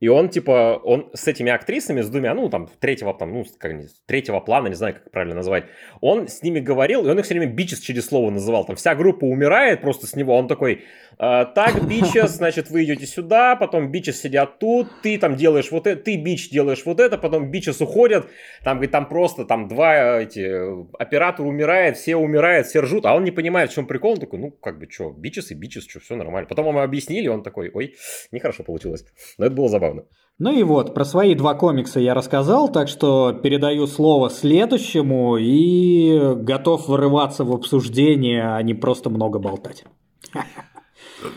И 0.00 0.06
он, 0.06 0.28
типа, 0.28 0.80
он 0.84 1.10
с 1.12 1.26
этими 1.26 1.50
актрисами, 1.50 2.02
с 2.02 2.08
двумя, 2.08 2.32
ну, 2.34 2.48
там, 2.48 2.68
третьего, 2.78 3.12
там, 3.14 3.32
ну, 3.32 3.44
как 3.58 3.72
третьего 4.06 4.38
плана, 4.38 4.68
не 4.68 4.74
знаю, 4.74 4.94
как 4.94 5.10
правильно 5.10 5.34
назвать, 5.34 5.64
он 6.00 6.28
с 6.28 6.42
ними 6.42 6.60
говорил, 6.60 7.04
и 7.04 7.10
он 7.10 7.18
их 7.18 7.24
все 7.24 7.34
время 7.34 7.52
бичес 7.52 7.80
через 7.80 8.06
слово 8.06 8.30
называл. 8.30 8.64
Там 8.64 8.76
вся 8.76 8.94
группа 8.94 9.24
умирает 9.24 9.80
просто 9.80 10.06
с 10.06 10.14
него, 10.14 10.36
он 10.36 10.46
такой, 10.46 10.84
«А, 11.18 11.46
так, 11.46 11.84
бичес, 11.88 12.30
значит, 12.30 12.70
вы 12.70 12.84
идете 12.84 13.06
сюда, 13.06 13.56
потом 13.56 13.90
бичес 13.90 14.20
сидят 14.20 14.60
тут, 14.60 14.86
ты 15.02 15.18
там 15.18 15.34
делаешь 15.34 15.72
вот 15.72 15.88
это, 15.88 16.00
ты, 16.00 16.16
бич, 16.16 16.48
делаешь 16.48 16.82
вот 16.84 17.00
это, 17.00 17.18
потом 17.18 17.50
бичес 17.50 17.80
уходят, 17.80 18.28
там, 18.62 18.76
говорит, 18.76 18.92
там 18.92 19.08
просто, 19.08 19.44
там, 19.44 19.66
два 19.66 20.20
эти, 20.20 20.48
оператор 20.96 21.44
умирает, 21.44 21.96
все 21.96 22.14
умирают, 22.14 22.68
все 22.68 22.82
ржут, 22.82 23.04
а 23.04 23.16
он 23.16 23.24
не 23.24 23.32
понимает, 23.32 23.72
в 23.72 23.74
чем 23.74 23.88
прикол, 23.88 24.12
он 24.12 24.18
такой, 24.18 24.38
ну, 24.38 24.52
как 24.52 24.78
бы, 24.78 24.86
что, 24.88 25.10
бичес 25.10 25.50
и 25.50 25.54
бичес, 25.54 25.88
что, 25.88 25.98
все 25.98 26.14
нормально. 26.14 26.48
Потом 26.48 26.68
ему 26.68 26.78
объяснили, 26.78 27.26
он 27.26 27.42
такой, 27.42 27.68
ой, 27.74 27.96
нехорошо 28.30 28.62
получилось. 28.62 29.04
Но 29.38 29.46
это 29.46 29.56
было 29.56 29.68
забавно 29.68 29.87
забавно. 29.88 30.04
Ну 30.40 30.56
и 30.56 30.62
вот, 30.62 30.94
про 30.94 31.04
свои 31.04 31.34
два 31.34 31.54
комикса 31.54 31.98
я 31.98 32.14
рассказал, 32.14 32.70
так 32.70 32.88
что 32.88 33.32
передаю 33.32 33.88
слово 33.88 34.30
следующему 34.30 35.36
и 35.36 36.34
готов 36.36 36.86
вырываться 36.86 37.44
в 37.44 37.52
обсуждение, 37.52 38.54
а 38.54 38.62
не 38.62 38.74
просто 38.74 39.10
много 39.10 39.40
болтать. 39.40 39.84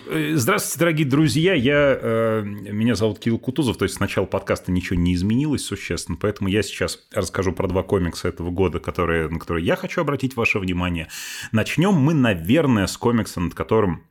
Здравствуйте, 0.05 0.79
дорогие 0.79 1.07
друзья. 1.07 1.55
Я, 1.55 1.97
э, 1.99 2.43
меня 2.43 2.93
зовут 2.93 3.17
Кирилл 3.17 3.39
Кутузов. 3.39 3.77
То 3.77 3.85
есть 3.85 3.95
с 3.95 3.99
начала 3.99 4.25
подкаста 4.25 4.71
ничего 4.71 4.99
не 4.99 5.15
изменилось 5.15 5.65
существенно, 5.65 6.19
поэтому 6.21 6.49
я 6.49 6.61
сейчас 6.61 6.99
расскажу 7.11 7.53
про 7.53 7.67
два 7.67 7.81
комикса 7.81 8.27
этого 8.27 8.51
года, 8.51 8.79
которые, 8.79 9.29
на 9.29 9.39
которые 9.39 9.65
я 9.65 9.75
хочу 9.75 10.01
обратить 10.01 10.35
ваше 10.35 10.59
внимание. 10.59 11.07
Начнем 11.51 11.93
мы, 11.93 12.13
наверное, 12.13 12.85
с 12.85 12.95
комикса, 12.95 13.39
над 13.39 13.55
которым 13.55 14.03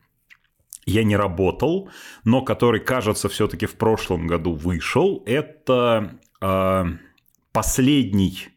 я 0.85 1.03
не 1.03 1.15
работал, 1.15 1.89
но 2.23 2.41
который, 2.41 2.79
кажется, 2.79 3.29
все-таки 3.29 3.65
в 3.65 3.75
прошлом 3.75 4.27
году 4.27 4.53
вышел. 4.53 5.23
Это 5.25 6.19
э, 6.41 6.83
последний, 7.51 8.49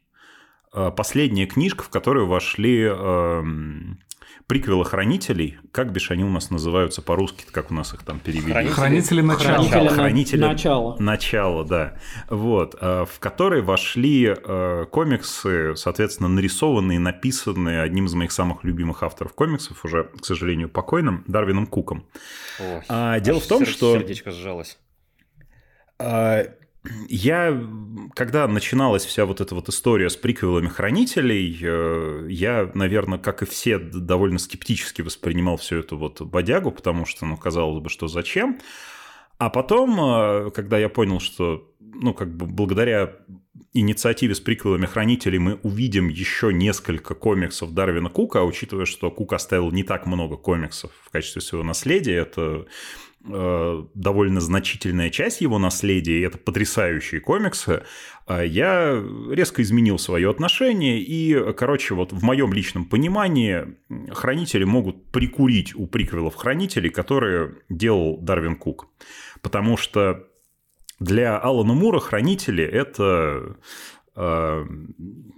э, 0.73 0.91
последняя 0.97 1.47
книжка, 1.47 1.85
в 1.85 1.91
которую 1.91 2.27
вошли 2.27 2.87
э, 2.89 3.43
приквелы 4.47 4.85
хранителей. 4.85 5.59
Как 5.73 5.93
бишь 5.93 6.11
они 6.11 6.25
у 6.25 6.29
нас 6.29 6.51
называются 6.51 7.03
по-русски, 7.03 7.45
как 7.51 7.71
у 7.71 7.75
нас 7.75 7.95
их 7.95 8.03
там 8.03 8.21
перевели? 8.21 8.53
Хранители, 8.53 8.75
Хранители 8.75 9.21
начала. 9.21 9.69
Хранители, 9.69 9.89
Хранители 9.89 10.41
начала. 10.41 10.97
Начала, 10.99 11.65
да. 11.65 11.99
Вот, 12.29 12.77
э, 12.81 13.07
в 13.11 13.19
которой 13.21 13.63
вошли 13.63 14.35
э, 14.37 14.87
комиксы, 14.91 15.75
соответственно, 15.77 16.29
нарисованные, 16.29 16.99
написанные 16.99 17.81
одним 17.81 18.07
из 18.07 18.15
моих 18.15 18.33
самых 18.33 18.65
любимых 18.65 19.03
авторов 19.03 19.33
комиксов, 19.35 19.85
уже, 19.85 20.05
к 20.05 20.25
сожалению, 20.25 20.69
покойным, 20.69 21.25
Дарвином 21.27 21.67
Куком. 21.67 22.07
Ой, 22.61 22.83
а, 22.89 23.21
дело 23.21 23.41
в 23.41 23.47
том, 23.47 23.65
что... 23.65 23.99
Сердечко 23.99 24.31
сжалось. 24.31 24.79
Я, 27.09 27.59
когда 28.15 28.47
начиналась 28.47 29.07
вся 29.07 29.25
вот 29.25 29.41
эта 29.41 29.55
вот 29.55 29.71
история 29.71 30.11
с 30.11 30.17
приквелами 30.17 30.69
хранителей, 30.69 31.59
э, 31.63 32.27
я, 32.29 32.71
наверное, 32.75 33.19
как 33.19 33.43
и 33.43 33.47
все, 33.47 33.79
довольно 33.79 34.39
скептически 34.39 35.01
воспринимал 35.01 35.57
всю 35.57 35.77
эту 35.77 35.97
вот 35.97 36.21
бодягу, 36.21 36.73
потому 36.73 37.07
что, 37.07 37.25
ну, 37.25 37.39
казалось 37.39 37.83
бы, 37.83 37.89
что 37.89 38.07
зачем. 38.07 38.61
А 39.39 39.49
потом, 39.49 39.99
э, 39.99 40.51
когда 40.51 40.79
я 40.79 40.91
понял, 40.91 41.21
что, 41.21 41.73
ну, 41.81 42.13
как 42.13 42.37
бы 42.37 42.45
благодаря 42.45 43.17
инициативе 43.73 44.35
с 44.35 44.41
приквелами 44.41 44.87
хранителей 44.87 45.39
мы 45.39 45.55
увидим 45.63 46.09
еще 46.09 46.53
несколько 46.53 47.15
комиксов 47.15 47.73
Дарвина 47.73 48.11
Кука, 48.11 48.41
а 48.41 48.45
учитывая, 48.45 48.85
что 48.85 49.11
Кук 49.11 49.33
оставил 49.33 49.71
не 49.73 49.85
так 49.85 50.07
много 50.07 50.37
комиксов 50.37 50.93
в 51.03 51.11
качестве 51.11 51.41
своего 51.41 51.67
наследия, 51.67 52.17
это 52.19 52.67
довольно 53.25 54.41
значительная 54.41 55.09
часть 55.09 55.41
его 55.41 55.59
наследия, 55.59 56.19
и 56.19 56.23
это 56.23 56.37
потрясающие 56.37 57.21
комиксы, 57.21 57.83
а 58.27 58.43
я 58.43 59.03
резко 59.31 59.63
изменил 59.63 59.99
свое 59.99 60.31
отношение, 60.31 61.01
и, 61.01 61.53
короче, 61.55 61.95
вот 61.95 62.13
в 62.13 62.23
моем 62.23 62.53
личном 62.53 62.85
понимании 62.85 63.77
хранители 64.11 64.65
могут 64.65 65.11
прикурить 65.11 65.75
у 65.75 65.87
приквелов 65.87 66.35
хранителей, 66.35 66.91
которые 66.91 67.55
делал 67.71 68.19
Дарвин 68.19 68.57
Кук. 68.57 68.89
Потому 69.41 69.77
что 69.77 70.27
для 71.01 71.39
Алана 71.39 71.75
Мура 71.75 72.01
хранители– 72.01 72.65
это 72.65 73.57
э, 74.17 74.67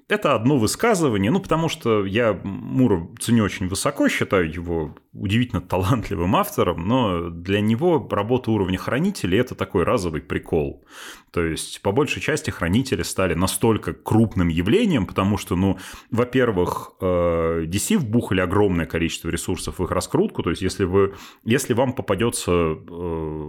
это 0.08 0.34
одно 0.34 0.56
высказывание, 0.56 1.30
ну, 1.30 1.40
потому 1.40 1.68
что 1.68 2.06
я 2.06 2.38
Мура 2.44 3.08
ценю 3.18 3.44
очень 3.44 3.66
высоко, 3.68 4.08
считаю 4.08 4.52
его 4.52 4.94
удивительно 5.18 5.60
талантливым 5.60 6.36
автором, 6.36 6.86
но 6.86 7.30
для 7.30 7.60
него 7.60 8.06
работа 8.10 8.50
уровня 8.50 8.78
хранителей– 8.78 9.38
это 9.40 9.54
такой 9.54 9.84
разовый 9.84 10.20
прикол. 10.20 10.84
То 11.32 11.44
есть, 11.44 11.82
по 11.82 11.92
большей 11.92 12.22
части, 12.22 12.50
хранители 12.50 13.02
стали 13.02 13.34
настолько 13.34 13.92
крупным 13.92 14.48
явлением, 14.48 15.06
потому 15.06 15.38
что, 15.38 15.56
ну, 15.56 15.78
во-первых, 16.10 16.92
э, 17.00 17.64
DC 17.66 17.98
вбухали 17.98 18.40
огромное 18.40 18.86
количество 18.86 19.28
ресурсов 19.28 19.78
в 19.78 19.84
их 19.84 19.90
раскрутку, 19.90 20.42
то 20.42 20.50
есть, 20.50 20.62
если, 20.62 20.84
вы, 20.84 21.14
если 21.44 21.74
вам 21.74 21.92
попадется 21.92 22.52
э, 22.52 23.46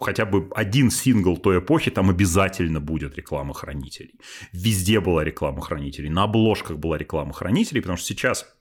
хотя 0.00 0.24
бы 0.24 0.48
один 0.54 0.90
сингл 0.90 1.36
той 1.36 1.58
эпохи, 1.58 1.90
там 1.90 2.10
обязательно 2.10 2.80
будет 2.80 3.16
реклама 3.16 3.54
хранителей. 3.54 4.14
Везде 4.52 5.00
была 5.00 5.24
реклама 5.24 5.60
хранителей, 5.60 5.97
на 6.06 6.22
обложках 6.24 6.78
была 6.78 6.96
реклама 6.98 7.32
хранителей, 7.32 7.82
потому 7.82 7.96
что 7.98 8.06
сейчас 8.06 8.54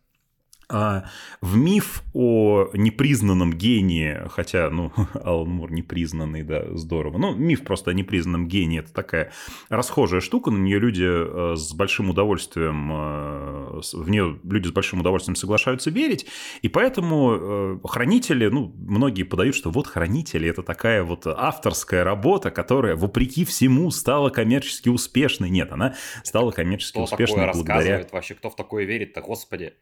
в 0.70 1.56
миф 1.56 2.04
о 2.14 2.70
непризнанном 2.74 3.54
гении, 3.54 4.22
хотя, 4.30 4.70
ну, 4.70 4.92
Алан 5.24 5.50
Мур 5.50 5.72
непризнанный, 5.72 6.44
да, 6.44 6.66
здорово, 6.76 7.18
но 7.18 7.34
миф 7.34 7.64
просто 7.64 7.92
о 7.92 7.94
непризнанном 7.94 8.48
гении– 8.48 8.80
это 8.82 8.94
такая 8.94 9.32
расхожая 9.70 10.20
штука, 10.20 10.52
на 10.52 10.58
нее 10.58 10.80
люди 10.80 11.06
э, 11.06 11.56
с 11.56 11.74
большим 11.74 12.10
удовольствием, 12.10 12.92
э, 12.92 13.82
в 13.94 14.10
нее 14.10 14.40
люди 14.44 14.68
с 14.68 14.72
большим 14.72 15.00
удовольствием 15.00 15.36
соглашаются 15.38 15.90
верить, 15.90 16.26
и 16.62 16.68
поэтому 16.68 17.38
э, 17.40 17.80
хранители, 17.86 18.48
ну, 18.48 18.74
многие 18.78 19.24
подают, 19.24 19.56
что 19.56 19.70
вот 19.70 19.88
хранители– 19.88 20.50
это 20.50 20.64
такая 20.64 21.04
вот 21.04 21.26
авторская 21.28 22.04
работа, 22.04 22.52
которая, 22.52 22.98
вопреки 22.98 23.46
всему, 23.46 23.90
стала 23.92 24.30
коммерчески 24.30 24.90
успешной. 24.90 25.50
Нет, 25.50 25.72
она 25.72 25.96
стала 26.24 26.52
коммерчески 26.52 26.94
кто 26.94 27.04
успешной 27.04 27.52
благодаря... 27.54 28.06
вообще, 28.12 28.36
кто 28.36 28.50
в 28.50 28.56
такое 28.56 28.86
верит-то, 28.86 29.22
господи? 29.22 29.74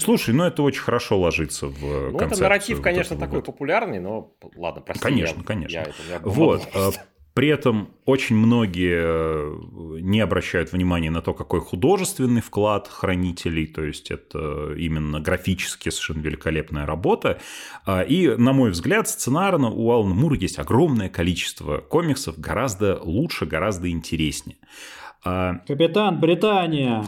Слушай, 0.00 0.34
ну 0.34 0.44
это 0.44 0.62
очень 0.62 0.80
хорошо 0.80 1.18
ложится 1.18 1.68
в 1.68 2.10
Ну, 2.10 2.18
это 2.18 2.40
нарратив, 2.40 2.80
конечно, 2.80 3.16
такой 3.16 3.38
вот. 3.38 3.46
популярный, 3.46 4.00
но 4.00 4.34
ладно, 4.56 4.80
прости. 4.80 5.02
Конечно, 5.02 5.38
я, 5.38 5.44
конечно. 5.44 5.74
Я, 5.76 5.86
я, 6.08 6.18
вот. 6.22 6.68
А, 6.74 6.90
при 7.34 7.48
этом 7.48 7.90
очень 8.06 8.34
многие 8.34 9.00
э, 9.02 10.00
не 10.00 10.20
обращают 10.20 10.72
внимания 10.72 11.10
на 11.10 11.22
то, 11.22 11.32
какой 11.32 11.60
художественный 11.60 12.40
вклад 12.40 12.88
хранителей, 12.88 13.66
то 13.66 13.84
есть 13.84 14.10
это 14.10 14.74
именно 14.74 15.20
графически 15.20 15.90
совершенно 15.90 16.20
великолепная 16.20 16.86
работа. 16.86 17.40
А, 17.86 18.02
и, 18.02 18.28
на 18.28 18.52
мой 18.52 18.70
взгляд, 18.70 19.08
сценарно 19.08 19.70
у 19.70 19.90
Алана 19.92 20.14
Мура 20.14 20.36
есть 20.36 20.58
огромное 20.58 21.08
количество 21.08 21.78
комиксов, 21.78 22.38
гораздо 22.38 23.00
лучше, 23.00 23.46
гораздо 23.46 23.88
интереснее. 23.90 24.58
А, 25.24 25.58
Капитан 25.66 26.18
Британия! 26.18 27.04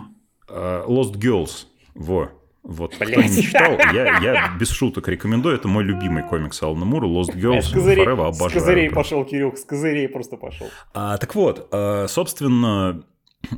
Lost 0.48 1.14
Girls, 1.14 1.66
во, 1.94 2.31
вот, 2.62 2.96
Блять. 2.98 3.12
кто 3.12 3.22
не 3.22 3.42
читал, 3.42 3.79
я, 3.92 4.18
я 4.18 4.57
без 4.61 4.70
шуток 4.70 5.09
рекомендую. 5.09 5.57
Это 5.57 5.66
мой 5.66 5.83
любимый 5.83 6.22
комикс 6.22 6.62
Алана 6.62 6.85
Мура, 6.85 7.07
Lost 7.07 7.35
Girls, 7.35 7.62
с 7.62 7.72
козырей, 7.72 8.05
Forever, 8.05 8.29
обожаю. 8.29 8.51
С 8.51 8.53
козырей 8.53 8.90
пошел, 8.90 9.25
Кирюх, 9.25 9.59
с 9.59 9.64
козырей 9.64 10.09
просто 10.09 10.37
пошел. 10.37 10.68
А, 10.94 11.18
так 11.18 11.35
вот, 11.35 11.68
а, 11.72 12.07
собственно, 12.09 13.03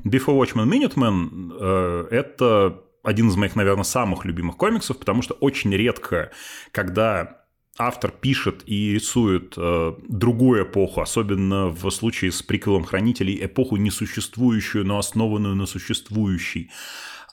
Before 0.05 0.41
Watchmen 0.41 0.67
Minuteman 0.67 1.53
а, 1.61 2.09
это 2.11 2.81
один 3.03 3.29
из 3.29 3.37
моих, 3.37 3.55
наверное, 3.57 3.85
самых 3.85 4.25
любимых 4.25 4.57
комиксов, 4.57 4.99
потому 4.99 5.21
что 5.21 5.35
очень 5.35 5.75
редко, 5.75 6.31
когда 6.73 7.43
автор 7.77 8.11
пишет 8.11 8.63
и 8.67 8.95
рисует 8.95 9.55
э, 9.59 9.95
другую 10.09 10.65
эпоху, 10.65 11.03
особенно 11.03 11.67
в 11.67 11.91
случае 11.91 12.33
с 12.33 12.43
приквелом 12.43 12.85
Хранителей, 12.85 13.45
эпоху 13.45 13.77
несуществующую, 13.77 14.87
но 14.87 14.99
основанную 14.99 15.55
на 15.55 15.67
существующей. 15.67 16.71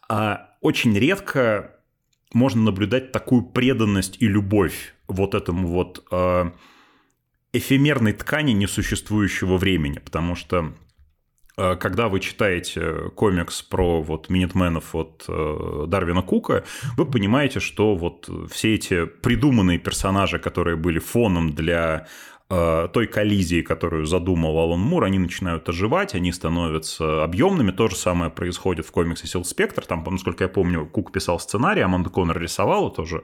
А 0.09 0.50
очень 0.61 0.97
редко 0.97 1.75
можно 2.33 2.61
наблюдать 2.61 3.11
такую 3.11 3.43
преданность 3.43 4.17
и 4.19 4.27
любовь 4.27 4.95
вот 5.07 5.35
этому 5.35 5.67
вот 5.67 6.05
э, 6.11 6.51
эфемерной 7.51 8.13
ткани 8.13 8.53
несуществующего 8.53 9.57
времени, 9.57 9.99
потому 9.99 10.35
что 10.35 10.73
э, 11.57 11.75
когда 11.75 12.07
вы 12.07 12.21
читаете 12.21 13.09
комикс 13.15 13.61
про 13.61 14.01
вот 14.01 14.29
минитменов 14.29 14.95
от 14.95 15.25
э, 15.27 15.85
Дарвина 15.87 16.21
Кука, 16.21 16.63
вы 16.95 17.05
понимаете, 17.05 17.59
что 17.59 17.95
вот 17.95 18.29
все 18.49 18.75
эти 18.75 19.05
придуманные 19.05 19.79
персонажи, 19.79 20.39
которые 20.39 20.77
были 20.77 20.99
фоном 20.99 21.53
для 21.53 22.07
той 22.51 23.07
коллизии, 23.07 23.61
которую 23.61 24.05
задумал 24.05 24.57
Алан 24.59 24.79
Мур, 24.79 25.05
они 25.05 25.19
начинают 25.19 25.69
оживать, 25.69 26.15
они 26.15 26.33
становятся 26.33 27.23
объемными. 27.23 27.71
То 27.71 27.87
же 27.87 27.95
самое 27.95 28.29
происходит 28.29 28.85
в 28.85 28.91
комиксе 28.91 29.27
Сил 29.27 29.45
Спектр. 29.45 29.85
Там, 29.85 30.03
насколько 30.09 30.43
я 30.43 30.49
помню, 30.49 30.85
Кук 30.85 31.11
писал 31.11 31.39
сценарий, 31.39 31.81
Аманда 31.81 32.09
Коннор 32.09 32.39
рисовала 32.39 32.91
тоже. 32.91 33.21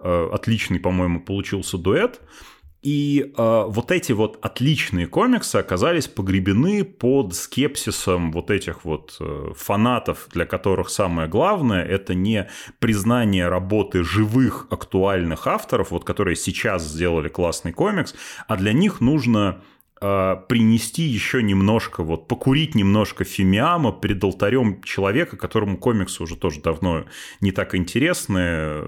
Э, 0.00 0.28
отличный, 0.32 0.78
по-моему, 0.80 1.20
получился 1.20 1.78
дуэт. 1.78 2.20
И 2.82 3.32
э, 3.36 3.64
вот 3.66 3.90
эти 3.90 4.12
вот 4.12 4.38
отличные 4.40 5.08
комиксы 5.08 5.56
оказались 5.56 6.06
погребены 6.06 6.84
под 6.84 7.34
скепсисом 7.34 8.30
вот 8.30 8.52
этих 8.52 8.84
вот 8.84 9.16
э, 9.18 9.52
фанатов, 9.56 10.28
для 10.30 10.46
которых 10.46 10.88
самое 10.88 11.28
главное 11.28 11.84
это 11.84 12.14
не 12.14 12.48
признание 12.78 13.48
работы 13.48 14.04
живых 14.04 14.68
актуальных 14.70 15.48
авторов, 15.48 15.90
вот 15.90 16.04
которые 16.04 16.36
сейчас 16.36 16.86
сделали 16.86 17.28
классный 17.28 17.72
комикс, 17.72 18.14
а 18.46 18.56
для 18.56 18.72
них 18.72 19.00
нужно 19.00 19.60
э, 20.00 20.36
принести 20.48 21.02
еще 21.02 21.42
немножко, 21.42 22.04
вот 22.04 22.28
покурить 22.28 22.76
немножко 22.76 23.24
фимиама 23.24 23.90
перед 23.90 24.22
алтарем 24.22 24.82
человека, 24.84 25.36
которому 25.36 25.78
комиксы 25.78 26.22
уже 26.22 26.36
тоже 26.36 26.60
давно 26.60 27.06
не 27.40 27.50
так 27.50 27.74
интересны, 27.74 28.84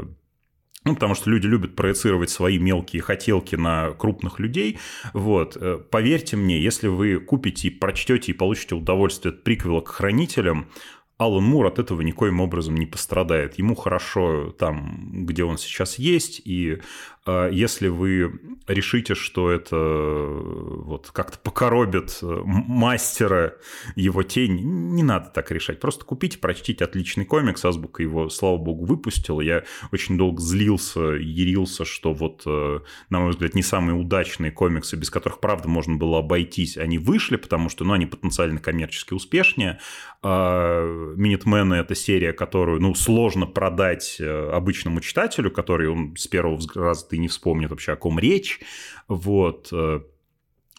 ну, 0.85 0.95
потому 0.95 1.15
что 1.15 1.29
люди 1.29 1.47
любят 1.47 1.77
проецировать 1.77 2.31
свои 2.31 2.59
мелкие 2.59 3.03
хотелки 3.03 3.55
на 3.55 3.91
крупных 3.91 4.39
людей. 4.39 4.79
Вот. 5.13 5.57
Э, 5.57 5.79
поверьте 5.79 6.37
мне, 6.37 6.61
если 6.61 6.89
вы 6.89 7.21
купите, 7.21 7.71
прочтете 7.71 8.33
и 8.33 8.35
получите 8.35 8.75
удовольствие 8.75 9.35
от 9.35 9.45
приквела 9.45 9.81
к 9.83 9.89
хранителям, 9.89 10.69
Алан 11.21 11.45
Мур 11.45 11.67
от 11.67 11.79
этого 11.79 12.01
никоим 12.01 12.41
образом 12.41 12.77
не 12.77 12.87
пострадает. 12.87 13.59
Ему 13.59 13.75
хорошо 13.75 14.55
там, 14.59 15.27
где 15.27 15.45
он 15.45 15.59
сейчас 15.59 15.99
есть, 15.99 16.41
и 16.47 16.81
если 17.27 17.89
вы 17.89 18.41
решите, 18.67 19.15
что 19.15 19.51
это 19.51 19.77
э, 19.77 20.43
вот 20.85 21.11
как-то 21.13 21.39
покоробит 21.39 22.19
э, 22.23 22.41
мастера 22.45 23.57
его 23.95 24.23
тень, 24.23 24.61
не 24.95 25.03
надо 25.03 25.29
так 25.31 25.51
решать. 25.51 25.81
Просто 25.81 26.05
купите, 26.05 26.39
прочтите 26.39 26.85
отличный 26.85 27.25
комикс, 27.25 27.65
Азбука 27.65 28.03
его, 28.03 28.29
слава 28.29 28.57
богу, 28.57 28.85
выпустила. 28.85 29.41
Я 29.41 29.65
очень 29.93 30.17
долго 30.17 30.41
злился, 30.41 31.01
ярился, 31.01 31.85
что 31.85 32.15
вот, 32.15 32.47
на 32.47 33.21
мой 33.21 33.31
взгляд, 33.31 33.55
не 33.55 33.63
самые 33.63 33.97
удачные 33.97 34.51
комиксы, 34.51 34.97
без 34.97 35.11
которых, 35.11 35.41
правда, 35.41 35.69
можно 35.69 35.97
было 35.97 36.19
обойтись, 36.19 36.77
они 36.77 36.99
вышли, 36.99 37.37
потому 37.37 37.69
что, 37.69 37.85
ну, 37.85 37.93
они 37.93 38.07
потенциально 38.07 38.61
коммерчески 38.61 39.15
успешнее, 39.15 39.79
а, 40.23 40.85
Минитмены— 41.17 41.75
это 41.77 41.95
серия, 41.95 42.33
которую, 42.33 42.81
ну, 42.81 42.95
сложно 42.95 43.47
продать 43.47 44.17
э, 44.21 44.51
обычному 44.51 45.01
читателю, 45.01 45.51
который 45.51 45.89
он 45.89 46.15
с 46.17 46.27
первого 46.27 46.61
раза 46.75 47.09
ты 47.09 47.19
не 47.21 47.29
вспомнит 47.29 47.71
вообще, 47.71 47.93
о 47.93 47.97
ком 47.97 48.19
речь. 48.19 48.61
Вот. 49.09 49.69
Э, 49.73 50.01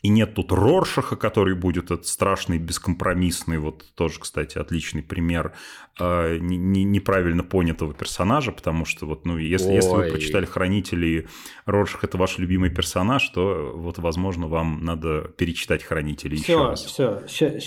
и 0.02 0.10
нет 0.10 0.34
тут 0.34 0.52
Роршаха, 0.52 1.16
который 1.16 1.54
будет 1.54 1.86
этот 1.86 2.08
страшный, 2.08 2.58
бескомпромиссный, 2.58 3.60
вот 3.60 3.86
тоже, 3.94 4.20
кстати, 4.20 4.58
отличный 4.58 5.04
пример 5.04 5.54
э, 6.00 6.40
неправильно 6.40 7.44
понятого 7.44 7.94
персонажа, 7.94 8.52
потому 8.52 8.86
что 8.86 9.06
вот, 9.06 9.26
ну, 9.26 9.38
если, 9.38 9.72
если 9.72 9.92
вы 9.92 10.10
прочитали 10.10 10.46
«Хранители», 10.46 11.28
Роршах– 11.66 12.04
это 12.06 12.18
ваш 12.18 12.40
любимый 12.40 12.72
персонаж, 12.72 13.30
то 13.30 13.74
вот, 13.76 14.00
возможно, 14.00 14.48
вам 14.48 14.84
надо 14.84 15.22
перечитать 15.38 15.84
«Хранители» 15.84 16.36
все, 16.36 16.54
еще 16.54 16.68
раз. 16.68 16.84
Все, 16.84 17.24
все, 17.28 17.60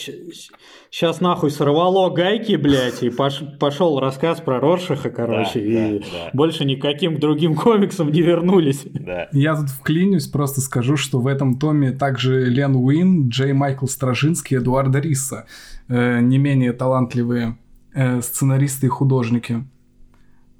сейчас 0.95 1.21
нахуй 1.21 1.51
сорвало 1.51 2.09
гайки, 2.11 2.55
блядь, 2.55 3.03
и 3.03 3.11
пошел 3.11 3.99
рассказ 3.99 4.41
про 4.41 4.61
Роршаха, 4.61 5.11
короче, 5.11 5.55
да, 5.55 5.61
и 5.61 5.99
да, 5.99 6.05
да. 6.13 6.31
больше 6.33 6.65
никаким 6.65 7.19
другим 7.19 7.57
комиксам 7.57 8.13
не 8.13 8.23
вернулись. 8.23 8.85
Да. 8.85 9.27
Я 9.33 9.57
тут 9.57 9.71
вклинюсь, 9.71 10.29
просто 10.29 10.61
скажу, 10.61 10.97
что 10.97 11.19
в 11.19 11.27
этом 11.27 11.59
томе 11.59 11.91
также 11.91 12.45
Лен 12.45 12.77
Уин, 12.77 13.29
Джей 13.29 13.53
Майкл 13.53 13.87
Стражинский, 13.87 14.59
Эдуарда 14.59 15.01
Риса. 15.01 15.47
Э, 15.89 16.21
не 16.21 16.39
менее 16.39 16.73
талантливые 16.73 17.59
э, 17.93 18.21
сценаристы 18.21 18.87
и 18.87 18.89
художники. 18.89 19.65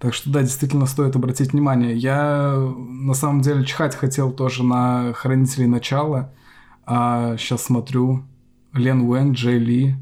Так 0.01 0.15
что 0.15 0.31
да, 0.31 0.41
действительно 0.41 0.87
стоит 0.87 1.15
обратить 1.15 1.53
внимание. 1.53 1.95
Я 1.95 2.57
на 2.77 3.15
самом 3.15 3.41
деле 3.41 3.65
чихать 3.65 3.95
хотел 3.95 4.33
тоже 4.33 4.65
на 4.65 5.13
Хранителей 5.13 5.69
Начала, 5.69 6.33
а 6.85 7.37
сейчас 7.37 7.63
смотрю 7.63 8.25
Лен 8.73 9.03
Уэн, 9.03 9.33
Джей 9.33 9.61
Ли, 9.61 9.95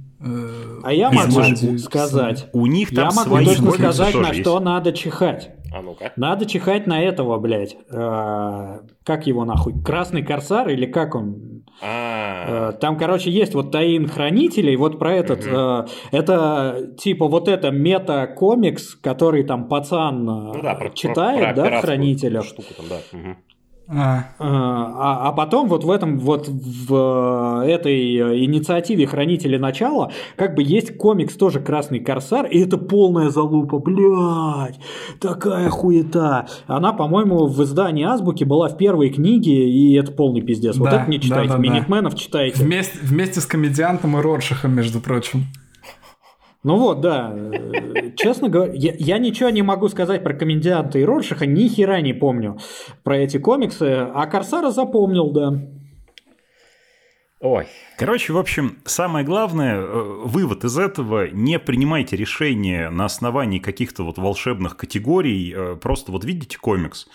а 0.82 0.92
я 0.92 1.10
могу 1.10 1.78
сказать. 1.78 2.48
У 2.52 2.66
них 2.66 2.94
там 2.94 3.10
я 3.10 3.24
могу 3.24 3.44
точно 3.44 3.70
сказать, 3.72 4.14
на 4.14 4.32
что 4.34 4.60
надо 4.60 4.92
чихать. 4.92 5.50
А 5.74 5.80
ну-ка. 5.80 6.12
Надо 6.16 6.44
чихать 6.44 6.86
на 6.86 7.00
этого, 7.02 7.38
блядь. 7.38 7.76
Э, 7.90 8.80
как 9.04 9.26
его 9.26 9.46
нахуй? 9.46 9.72
Красный 9.82 10.22
корсар 10.22 10.68
или 10.68 10.84
как 10.84 11.14
он? 11.14 11.64
А. 11.80 12.70
Э, 12.70 12.72
там, 12.72 12.98
короче, 12.98 13.30
есть 13.30 13.54
вот 13.54 13.72
таин 13.72 14.06
хранителей. 14.06 14.76
Вот 14.76 14.98
про 14.98 15.14
этот. 15.14 15.46
Э, 15.46 15.86
это 16.10 16.90
типа 16.98 17.26
вот 17.26 17.48
это 17.48 17.70
мета-комикс, 17.70 18.96
который 18.96 19.44
там 19.44 19.68
пацан 19.68 20.24
ну, 20.24 20.62
да, 20.62 20.78
читает, 20.94 21.54
про, 21.54 21.62
про 21.62 21.70
да, 21.70 21.78
в 21.78 21.80
хранителях. 21.80 22.44
Штуку 22.44 22.74
там, 22.76 22.86
да. 22.90 23.18
Угу. 23.18 23.36
А. 23.88 24.24
А, 24.38 25.28
а 25.28 25.32
потом 25.32 25.68
вот 25.68 25.84
в 25.84 25.90
этом 25.90 26.18
вот 26.18 26.48
в 26.48 27.64
этой 27.66 28.44
инициативе 28.44 29.06
Хранители 29.06 29.58
Начала 29.58 30.12
как 30.36 30.54
бы 30.54 30.62
есть 30.62 30.96
комикс 30.96 31.34
тоже 31.34 31.60
Красный 31.60 32.00
Корсар, 32.00 32.46
и 32.46 32.60
это 32.60 32.78
полная 32.78 33.28
залупа, 33.28 33.78
блядь, 33.78 34.78
такая 35.20 35.68
хуета. 35.68 36.46
Она, 36.66 36.92
по-моему, 36.92 37.46
в 37.46 37.62
издании 37.64 38.04
Азбуки 38.04 38.44
была 38.44 38.68
в 38.68 38.76
первой 38.76 39.10
книге, 39.10 39.68
и 39.68 39.94
это 39.94 40.12
полный 40.12 40.40
пиздец. 40.40 40.76
Да, 40.76 40.80
вот 40.80 40.92
это 40.92 41.10
не 41.10 41.20
читайте, 41.20 41.48
да, 41.48 41.56
да, 41.56 41.60
Минитменов 41.60 42.12
да. 42.14 42.18
читайте. 42.18 42.64
Вместе, 42.64 42.98
вместе 43.02 43.40
с 43.40 43.46
комедиантом 43.46 44.16
и 44.16 44.20
Роршихом, 44.20 44.74
между 44.74 45.00
прочим. 45.00 45.46
Ну 46.64 46.76
вот, 46.76 47.00
да. 47.00 47.36
Честно 48.16 48.48
говоря, 48.48 48.72
я, 48.74 48.94
я 48.96 49.18
ничего 49.18 49.50
не 49.50 49.62
могу 49.62 49.88
сказать 49.88 50.22
про 50.22 50.32
комедианта 50.32 50.98
и 50.98 51.04
Роршиха, 51.04 51.46
ни 51.46 51.66
хера 51.66 52.00
не 52.00 52.12
помню 52.12 52.58
про 53.02 53.18
эти 53.18 53.38
комиксы, 53.38 54.08
а 54.14 54.26
Корсара 54.26 54.70
запомнил, 54.70 55.30
да. 55.30 55.60
Ой. 57.40 57.66
Короче, 57.98 58.32
в 58.32 58.38
общем, 58.38 58.78
самое 58.84 59.26
главное, 59.26 59.74
э, 59.74 60.20
вывод 60.24 60.62
из 60.62 60.78
этого, 60.78 61.28
не 61.28 61.58
принимайте 61.58 62.16
решения 62.16 62.88
на 62.88 63.06
основании 63.06 63.58
каких-то 63.58 64.04
вот 64.04 64.16
волшебных 64.16 64.76
категорий, 64.76 65.52
э, 65.52 65.74
просто 65.74 66.12
вот 66.12 66.24
видите 66.24 66.56
комикс, 66.58 67.08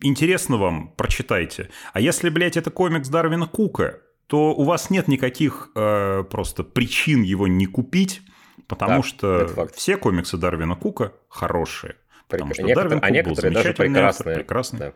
интересно 0.00 0.56
вам, 0.56 0.94
прочитайте. 0.96 1.68
А 1.92 2.00
если, 2.00 2.30
блядь, 2.30 2.56
это 2.56 2.70
комикс 2.70 3.10
Дарвина 3.10 3.46
Кука, 3.46 4.00
то 4.28 4.54
у 4.54 4.62
вас 4.64 4.90
нет 4.90 5.08
никаких 5.08 5.70
э, 5.74 6.22
просто 6.30 6.62
причин 6.62 7.22
его 7.22 7.48
не 7.48 7.64
купить, 7.64 8.22
потому 8.66 9.02
да, 9.02 9.08
что 9.08 9.68
все 9.74 9.96
комиксы 9.96 10.36
Дарвина 10.36 10.76
Кука 10.76 11.14
хорошие. 11.28 11.96
Потому 12.28 12.52
что 12.52 12.62
некоторые, 12.62 13.00
Дарвин 13.00 13.18
а 13.18 13.24
Кук 13.24 13.38
а 13.38 13.42
был 13.42 13.52
даже 13.52 13.72
прекрасные. 13.72 14.04
Автор, 14.04 14.34
прекрасный. 14.34 14.78
Да. 14.78 14.92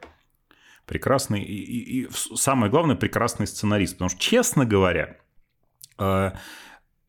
Прекрасный 0.84 1.42
и, 1.42 1.54
и, 1.54 2.02
и 2.02 2.08
самое 2.10 2.70
главное, 2.70 2.94
прекрасный 2.94 3.46
сценарист. 3.46 3.94
Потому 3.94 4.10
что, 4.10 4.20
честно 4.20 4.66
говоря, 4.66 5.16
э, 5.98 6.32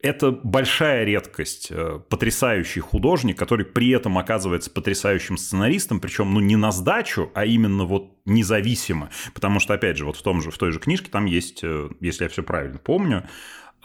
это 0.04 0.32
большая 0.32 1.06
редкость. 1.06 1.70
Э, 1.72 2.00
потрясающий 2.10 2.82
художник, 2.82 3.40
который 3.40 3.66
при 3.66 3.90
этом 3.90 4.18
оказывается 4.18 4.70
потрясающим 4.70 5.38
сценаристом, 5.38 6.02
причем 6.02 6.34
ну, 6.34 6.42
не 6.42 6.58
на 6.58 6.72
сдачу, 6.72 7.32
а 7.34 7.46
именно 7.46 7.86
вот 7.86 8.12
независимо. 8.26 9.10
Потому 9.34 9.62
что, 9.62 9.74
опять 9.74 9.98
же, 9.98 10.06
вот 10.06 10.18
в, 10.18 10.22
том 10.22 10.42
же, 10.42 10.52
в 10.52 10.58
той 10.58 10.72
же 10.72 10.80
книжке 10.80 11.10
там 11.10 11.26
есть, 11.26 11.62
э, 11.64 11.90
если 12.02 12.26
я 12.26 12.30
все 12.30 12.44
правильно 12.44 12.80
помню, 12.80 13.24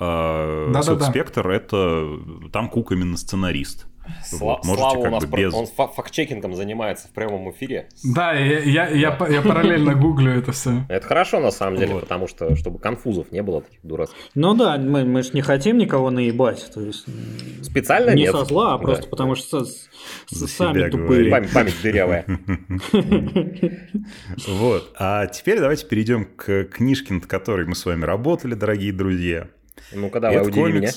э, 0.01 0.71
да, 0.73 0.83
да, 0.83 1.01
Спектр 1.01 1.49
это 1.49 2.19
там 2.53 2.69
Кук 2.69 2.91
именно 2.91 3.17
сценарист. 3.17 3.87
Сла- 4.31 4.59
Можете 4.65 4.91
Слава 4.91 4.99
у 4.99 5.11
нас 5.11 5.25
без... 5.25 5.55
он 5.55 5.67
факт-чекингом 5.67 6.55
занимается 6.55 7.09
в 7.09 7.13
прямом 7.13 7.51
эфире. 7.51 7.89
Да, 8.05 8.33
я, 8.33 8.59
я, 8.61 8.89
я, 8.89 9.19
я 9.29 9.43
параллельно 9.43 9.95
гуглю 9.95 10.33
это 10.33 10.53
все. 10.53 10.85
Это 10.89 11.07
хорошо 11.07 11.41
на 11.41 11.51
самом 11.51 11.79
деле, 11.79 11.97
потому 11.97 12.29
что 12.29 12.55
чтобы 12.57 12.79
конфузов 12.79 13.33
не 13.33 13.43
было 13.43 13.63
таких 13.63 13.81
дурацких. 13.83 14.19
Ну 14.35 14.55
да, 14.55 14.77
мы, 14.79 15.05
мы 15.05 15.23
же 15.23 15.31
не 15.33 15.41
хотим 15.41 15.79
никого 15.79 16.11
наебать. 16.11 16.71
То 16.73 16.81
есть, 16.81 17.07
Специально 17.63 18.11
не 18.11 18.23
нет. 18.23 18.33
со 18.33 18.45
зла, 18.45 18.75
а 18.75 18.79
просто 18.79 19.09
потому 19.09 19.35
что 19.35 19.65
сами 20.27 20.89
тупые. 20.91 21.31
Память, 21.31 21.53
память 21.53 21.83
дырявая. 21.83 22.25
Вот. 24.47 24.95
А 24.99 25.27
теперь 25.27 25.59
давайте 25.61 25.87
перейдем 25.87 26.25
к 26.25 26.65
книжке, 26.65 27.15
над 27.15 27.27
которой 27.27 27.67
мы 27.67 27.75
с 27.75 27.85
вами 27.85 28.05
работали, 28.05 28.55
дорогие 28.55 28.93
друзья. 28.93 29.49
Ну-ка, 29.93 30.21
давай, 30.21 30.47
удиви 30.47 30.73
меня. 30.73 30.91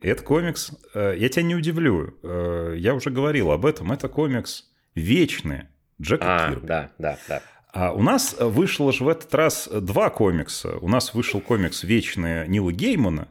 Это 0.00 0.22
комикс, 0.22 0.72
э, 0.94 1.14
я 1.18 1.28
тебя 1.28 1.42
не 1.42 1.54
удивлю, 1.54 2.14
э, 2.22 2.74
я 2.76 2.94
уже 2.94 3.10
говорил 3.10 3.50
об 3.50 3.64
этом, 3.64 3.92
это 3.92 4.08
комикс 4.08 4.70
вечный 4.94 5.64
Джека 6.00 6.24
а, 6.26 6.50
Кирби. 6.50 6.66
Да, 6.66 6.90
да, 6.98 7.18
да. 7.28 7.42
А 7.72 7.92
у 7.92 8.02
нас 8.02 8.36
вышло 8.38 8.92
же 8.92 9.04
в 9.04 9.08
этот 9.08 9.34
раз 9.34 9.68
два 9.68 10.08
комикса. 10.10 10.78
У 10.78 10.88
нас 10.88 11.12
вышел 11.12 11.40
комикс 11.40 11.82
«Вечные» 11.82 12.48
Нила 12.48 12.72
Геймана 12.72 13.28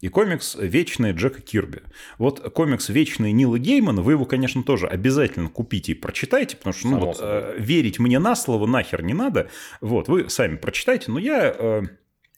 и 0.00 0.08
комикс 0.08 0.56
«Вечные» 0.58 1.12
Джека 1.12 1.42
Кирби. 1.42 1.82
Вот 2.16 2.40
комикс 2.54 2.88
«Вечные» 2.88 3.32
Нила 3.32 3.58
Геймана, 3.58 4.02
вы 4.02 4.12
его, 4.12 4.24
конечно, 4.24 4.62
тоже 4.62 4.86
обязательно 4.86 5.48
купите 5.48 5.92
и 5.92 5.94
прочитайте, 5.94 6.56
потому 6.56 6.72
что 6.74 6.88
ну, 6.88 6.98
вот, 7.00 7.18
э, 7.20 7.56
верить 7.58 7.98
мне 7.98 8.18
на 8.18 8.34
слово 8.34 8.66
нахер 8.66 9.02
не 9.02 9.14
надо. 9.14 9.50
Вот, 9.80 10.08
вы 10.08 10.28
сами 10.30 10.56
прочитайте, 10.56 11.10
но 11.10 11.18
я... 11.18 11.54
Э, 11.58 11.82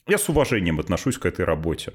я 0.06 0.18
с 0.18 0.28
уважением 0.28 0.80
отношусь 0.80 1.18
к 1.18 1.26
этой 1.26 1.44
работе. 1.44 1.92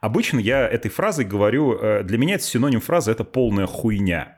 Обычно 0.00 0.38
я 0.38 0.66
этой 0.66 0.90
фразой 0.90 1.24
говорю, 1.24 1.74
э, 1.74 2.02
для 2.02 2.18
меня 2.18 2.36
это 2.36 2.44
синоним 2.44 2.80
фразы– 2.80 3.10
это 3.12 3.24
полная 3.24 3.66
хуйня. 3.66 4.36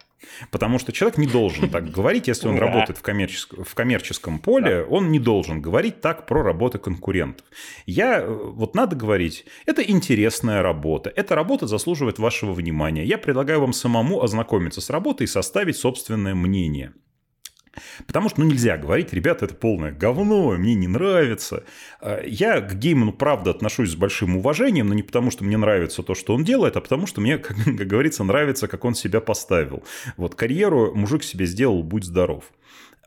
Потому 0.51 0.79
что 0.79 0.93
человек 0.93 1.19
не 1.19 1.27
должен 1.27 1.69
так 1.71 1.91
говорить, 1.97 2.29
если 2.29 2.49
он 2.49 2.59
работает 2.59 2.99
в 2.99 3.03
коммерческом, 3.03 3.65
в 3.65 3.75
коммерческом 3.75 4.39
поле, 4.39 4.85
он 4.85 5.11
не 5.11 5.19
должен 5.19 5.61
говорить 5.61 6.01
так 6.01 6.27
про 6.27 6.43
работы 6.43 6.79
конкурентов. 6.79 7.47
Я, 7.87 8.21
э, 8.21 8.27
вот 8.27 8.75
надо 8.75 8.97
говорить, 8.97 9.47
это 9.67 9.83
интересная 9.83 10.63
работа, 10.63 11.13
эта 11.15 11.35
работа 11.35 11.67
заслуживает 11.67 12.19
вашего 12.19 12.53
внимания. 12.53 13.05
Я 13.05 13.19
предлагаю 13.19 13.61
вам 13.61 13.73
самому 13.73 14.23
ознакомиться 14.23 14.81
с 14.81 14.91
работой 14.91 15.25
и 15.25 15.29
составить 15.29 15.77
собственное 15.77 16.35
мнение. 16.35 16.93
Потому 18.07 18.29
что, 18.29 18.41
ну, 18.41 18.47
нельзя 18.47 18.77
говорить, 18.77 19.13
ребята, 19.13 19.47
это 19.47 19.55
полное 19.55 19.93
говно, 19.93 20.53
мне 20.53 20.75
не 20.75 20.89
нравится. 20.89 21.65
А, 22.01 22.23
я 22.25 22.61
к 22.61 22.75
Гейману, 22.75 23.13
правда, 23.13 23.51
отношусь 23.51 23.91
с 23.91 23.97
большим 23.97 24.37
уважением, 24.37 24.89
но 24.89 24.95
не 24.95 25.03
потому, 25.03 25.31
что 25.31 25.45
мне 25.45 25.57
нравится 25.57 26.03
то, 26.03 26.15
что 26.15 26.35
он 26.35 26.45
делает, 26.45 26.77
а 26.77 26.81
потому, 26.81 27.07
что 27.07 27.21
мне, 27.21 27.39
как, 27.39 27.57
как 27.65 27.87
говорится, 27.87 28.25
нравится, 28.25 28.69
как 28.69 28.85
он 28.85 28.95
себя 28.95 29.21
поставил. 29.21 29.83
Вот, 30.17 30.35
карьеру 30.35 30.95
мужик 30.95 31.23
себе 31.23 31.47
сделал, 31.47 31.83
будь 31.83 32.05
здоров. 32.05 32.45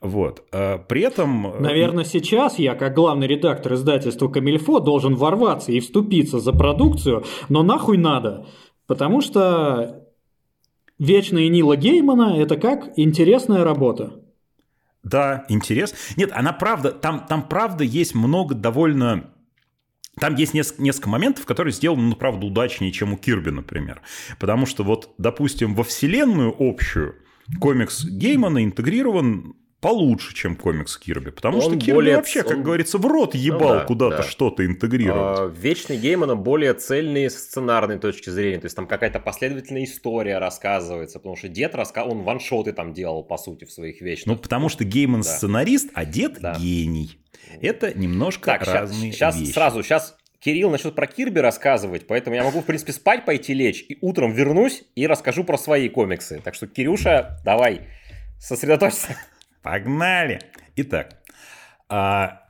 Вот. 0.01 0.43
А 0.51 0.77
при 0.77 1.01
этом... 1.01 1.47
Э, 1.47 1.59
Наверное, 1.59 2.03
сейчас 2.03 2.59
я, 2.59 2.75
как 2.75 2.93
главный 2.93 3.27
редактор 3.27 3.73
издательства 3.73 4.27
«Камильфо», 4.27 4.79
должен 4.79 5.15
ворваться 5.15 5.71
и 5.71 5.79
вступиться 5.79 6.39
за 6.39 6.51
продукцию, 6.51 7.23
но 7.49 7.63
нахуй 7.63 7.97
надо. 7.97 8.45
Потому 8.87 9.21
что 9.21 10.05
«Вечная 10.99 11.47
Нила 11.49 11.75
Геймана»— 11.75 12.35
это 12.37 12.55
как 12.57 12.93
интересная 12.97 13.63
работа. 13.63 14.24
Да, 15.05 15.45
интерес. 15.49 15.93
Нет, 16.17 16.31
она 16.33 16.51
правда, 16.51 16.91
там, 16.91 17.25
там 17.27 17.47
правда 17.47 17.83
есть 17.83 18.15
много 18.15 18.55
довольно 18.55 19.29
там 20.19 20.35
есть 20.35 20.53
несколько, 20.53 20.81
несколько 20.81 21.09
моментов, 21.09 21.45
которые 21.45 21.73
сделаны, 21.73 22.03
ну, 22.03 22.15
правда, 22.15 22.45
удачнее, 22.45 22.91
чем 22.93 23.13
у 23.13 23.17
Кирби, 23.17 23.49
например. 23.49 24.01
Потому 24.39 24.65
что 24.65 24.83
вот, 24.83 25.13
допустим, 25.17 25.75
во 25.75 25.83
вселенную 25.83 26.55
общую 26.57 27.15
комикс 27.59 28.05
Геймана 28.05 28.63
интегрирован 28.63 29.55
получше, 29.85 30.33
чем 30.33 30.55
комикс 30.55 30.97
Кирби. 30.97 31.29
Потому 31.29 31.57
он 31.59 31.63
что 31.63 31.75
Кирби 31.77 31.93
более... 31.93 32.15
вообще, 32.15 32.41
как 32.41 32.57
он... 32.57 32.63
говорится, 32.63 32.97
в 32.97 33.05
рот 33.05 33.35
ебал 33.35 33.59
ну, 33.59 33.75
да, 33.75 33.85
куда-то 33.85 34.17
да. 34.17 34.23
что-то 34.23 34.65
интегрировать. 34.65 35.39
А, 35.39 35.53
Вечный 35.55 35.97
Геймана 35.97 36.35
более 36.35 36.73
цельный 36.73 37.29
с 37.29 37.37
сценарной 37.37 37.99
точки 37.99 38.31
зрения. 38.31 38.57
То 38.57 38.65
есть 38.65 38.75
там 38.75 38.87
какая-то 38.87 39.19
последовательная 39.19 39.83
история 39.83 40.39
рассказывается. 40.39 41.19
Потому 41.19 41.35
что 41.35 41.49
дед 41.49 41.75
раска... 41.75 42.03
он 42.03 42.23
ваншоты 42.23 42.73
там 42.73 42.93
делал, 42.93 43.23
по 43.23 43.37
сути, 43.37 43.65
в 43.65 43.71
своих 43.71 44.01
вечных. 44.01 44.37
Ну, 44.37 44.41
потому 44.41 44.69
что 44.69 44.83
Гейман 44.83 45.21
да. 45.21 45.29
сценарист, 45.29 45.91
а 45.93 46.03
дед 46.03 46.39
да. 46.41 46.55
гений. 46.55 47.19
Это 47.61 47.95
немножко 47.95 48.45
так, 48.45 48.63
разные 48.65 49.11
сейчас, 49.11 49.39
вещи. 49.39 49.51
Сразу, 49.51 49.83
сейчас 49.83 50.17
Кирилл 50.39 50.71
начнет 50.71 50.95
про 50.95 51.05
Кирби 51.05 51.37
рассказывать, 51.37 52.07
поэтому 52.07 52.35
я 52.35 52.43
могу, 52.43 52.61
в 52.61 52.65
принципе, 52.65 52.91
спать 52.91 53.23
пойти 53.23 53.53
лечь, 53.53 53.85
и 53.87 53.99
утром 54.01 54.33
вернусь 54.33 54.83
и 54.95 55.05
расскажу 55.05 55.43
про 55.43 55.59
свои 55.59 55.89
комиксы. 55.89 56.41
Так 56.43 56.55
что, 56.55 56.65
Кирюша, 56.65 57.39
давай, 57.45 57.81
сосредоточься. 58.39 59.15
Погнали! 59.65 60.39
Итак, 60.75 61.17
а, 61.89 62.43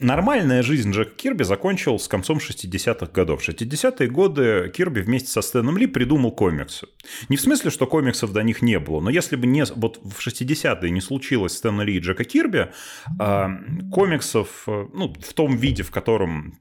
Нормальная 0.00 0.62
жизнь 0.64 0.90
Джека 0.90 1.14
Кирби 1.14 1.44
закончил 1.44 1.98
с 2.00 2.08
концом 2.08 2.38
60-х 2.38 3.12
годов. 3.12 3.42
В 3.42 3.48
60-е 3.48 4.08
годы 4.08 4.72
Кирби 4.74 5.00
вместе 5.00 5.30
со 5.30 5.42
Стэном 5.42 5.78
Ли 5.78 5.86
придумал 5.86 6.32
комиксы. 6.32 6.88
Не 7.28 7.36
в 7.36 7.40
смысле, 7.40 7.70
что 7.70 7.86
комиксов 7.86 8.32
до 8.32 8.42
них 8.42 8.62
не 8.62 8.80
было, 8.80 9.00
но 9.00 9.10
если 9.10 9.36
бы 9.36 9.46
не, 9.46 9.64
вот 9.76 10.00
в 10.02 10.26
60-е 10.26 10.90
не 10.90 11.00
случилось 11.00 11.56
Стэна 11.56 11.82
Ли 11.82 11.96
и 11.96 12.00
Джека 12.00 12.24
Кирби, 12.24 12.72
а, 13.20 13.50
комиксов 13.92 14.64
ну, 14.66 15.14
в 15.20 15.32
том 15.34 15.54
виде, 15.54 15.84
в 15.84 15.92
котором 15.92 16.58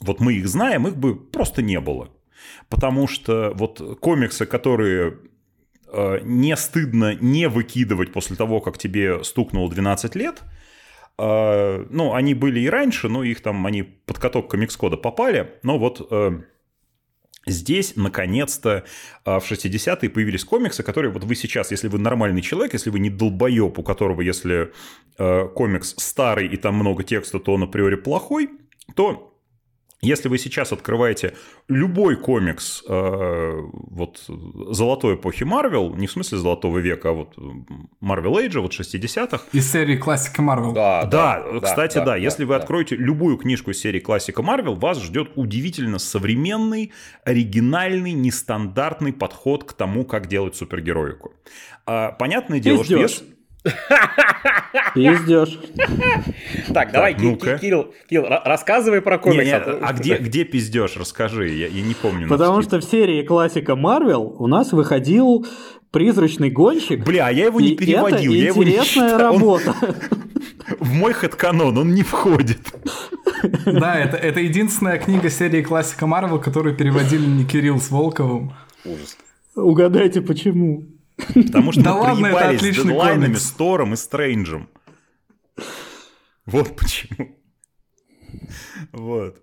вот 0.00 0.18
мы 0.18 0.32
их 0.32 0.48
знаем, 0.48 0.88
их 0.88 0.96
бы 0.96 1.14
просто 1.14 1.62
не 1.62 1.78
было. 1.78 2.10
Потому 2.68 3.06
что 3.06 3.52
вот 3.54 4.00
комиксы, 4.00 4.44
которые 4.44 5.18
Э, 5.96 6.20
не 6.24 6.56
стыдно 6.56 7.14
не 7.14 7.48
выкидывать 7.48 8.12
после 8.12 8.34
того, 8.36 8.60
как 8.60 8.78
тебе 8.78 9.22
стукнуло 9.22 9.70
12 9.70 10.16
лет. 10.16 10.42
Э, 11.18 11.86
ну, 11.88 12.14
они 12.14 12.34
были 12.34 12.60
и 12.60 12.68
раньше, 12.68 13.08
но 13.08 13.22
их 13.22 13.40
там, 13.40 13.64
они 13.66 13.82
под 13.82 14.18
каток 14.18 14.50
комикс-кода 14.50 14.96
попали. 14.96 15.52
Но 15.62 15.78
вот 15.78 16.06
э, 16.10 16.42
Здесь, 17.46 17.92
наконец-то, 17.94 18.84
в 19.26 19.42
60-е 19.42 20.08
появились 20.08 20.46
комиксы, 20.46 20.82
которые 20.82 21.12
вот 21.12 21.24
вы 21.24 21.34
сейчас, 21.34 21.70
если 21.72 21.88
вы 21.88 21.98
нормальный 21.98 22.40
человек, 22.40 22.72
если 22.72 22.88
вы 22.88 23.00
не 23.00 23.10
долбоеб, 23.10 23.78
у 23.78 23.82
которого, 23.82 24.22
если 24.22 24.72
комикс 25.18 25.94
старый 25.98 26.48
и 26.48 26.56
там 26.56 26.76
много 26.76 27.04
текста, 27.04 27.38
то 27.38 27.52
он 27.52 27.64
априори 27.64 27.96
плохой, 27.96 28.48
то 28.96 29.33
если 30.00 30.28
вы 30.28 30.38
сейчас 30.38 30.72
открываете 30.72 31.34
любой 31.68 32.16
комикс 32.16 32.82
э, 32.86 33.60
вот 33.68 34.22
золотой 34.26 35.14
эпохи 35.14 35.44
Марвел, 35.44 35.94
не 35.94 36.06
в 36.06 36.12
смысле 36.12 36.38
золотого 36.38 36.78
века, 36.78 37.10
а 37.10 37.12
вот 37.12 37.36
Marvel 38.02 38.44
Age, 38.44 38.60
вот 38.60 38.72
60-х. 38.72 39.40
Из 39.52 39.70
серии 39.70 39.96
классика 39.96 40.42
Марвел. 40.42 40.72
Да, 40.72 41.04
да, 41.04 41.44
да, 41.52 41.60
кстати, 41.60 41.94
да. 41.94 42.00
да, 42.00 42.10
да 42.12 42.16
если 42.16 42.44
да, 42.44 42.48
вы 42.48 42.54
откроете 42.56 42.96
любую 42.96 43.36
книжку 43.38 43.70
из 43.70 43.80
серии 43.80 44.00
классика 44.00 44.42
Марвел, 44.42 44.74
вас 44.74 45.02
ждет 45.02 45.32
удивительно 45.36 45.98
современный, 45.98 46.92
оригинальный, 47.24 48.12
нестандартный 48.12 49.12
подход 49.12 49.64
к 49.64 49.72
тому, 49.72 50.04
как 50.04 50.28
делать 50.28 50.54
супергероику. 50.54 51.32
А, 51.86 52.12
понятное 52.12 52.60
дело, 52.60 52.78
Пиздёж. 52.78 53.10
что 53.10 53.22
если... 53.22 53.33
Пиздешь. 54.94 55.58
Так, 56.72 56.92
давай, 56.92 57.14
Кирилл, 57.14 57.36
Кирилл, 58.08 58.26
рассказывай 58.44 59.00
про 59.00 59.18
комикс. 59.18 59.50
А 59.52 59.92
где, 59.92 60.18
где 60.18 60.44
пиздешь? 60.44 60.96
Расскажи, 60.96 61.48
я, 61.48 61.66
я 61.68 61.82
не 61.82 61.94
помню. 61.94 62.28
Потому 62.28 62.62
что 62.62 62.78
в 62.78 62.84
серии 62.84 63.22
классика 63.22 63.76
Марвел 63.76 64.36
у 64.38 64.46
нас 64.46 64.72
выходил 64.72 65.46
призрачный 65.90 66.50
гонщик. 66.50 67.04
Бля, 67.04 67.28
а 67.28 67.32
я 67.32 67.46
его 67.46 67.60
не 67.60 67.74
переводил, 67.76 68.32
я 68.32 68.48
его 68.48 68.64
не 68.64 68.84
читал. 68.84 69.18
работа. 69.18 69.74
В 70.80 70.92
мой 70.92 71.12
хэдканон 71.12 71.76
он 71.76 71.94
не 71.94 72.02
входит. 72.02 72.58
Да, 73.66 73.98
это, 73.98 74.16
это 74.16 74.40
единственная 74.40 74.98
книга 74.98 75.28
серии 75.28 75.62
классика 75.62 76.06
Марвел, 76.06 76.40
которую 76.40 76.74
переводили 76.74 77.26
не 77.26 77.44
Кирилл 77.44 77.80
с 77.80 77.90
Волковым. 77.90 78.54
Ужас. 78.84 79.16
Угадайте, 79.54 80.20
почему. 80.22 80.84
Потому 81.16 81.72
что 81.72 81.82
да 81.82 82.14
мы 82.14 82.30
проебались 82.30 82.60
с 82.60 82.82
дедлайнами, 82.82 83.34
с 83.34 83.50
Тором 83.52 83.94
и 83.94 83.96
Стрэнджем. 83.96 84.68
Вот 86.46 86.76
почему. 86.76 87.38
Вот. 88.92 89.40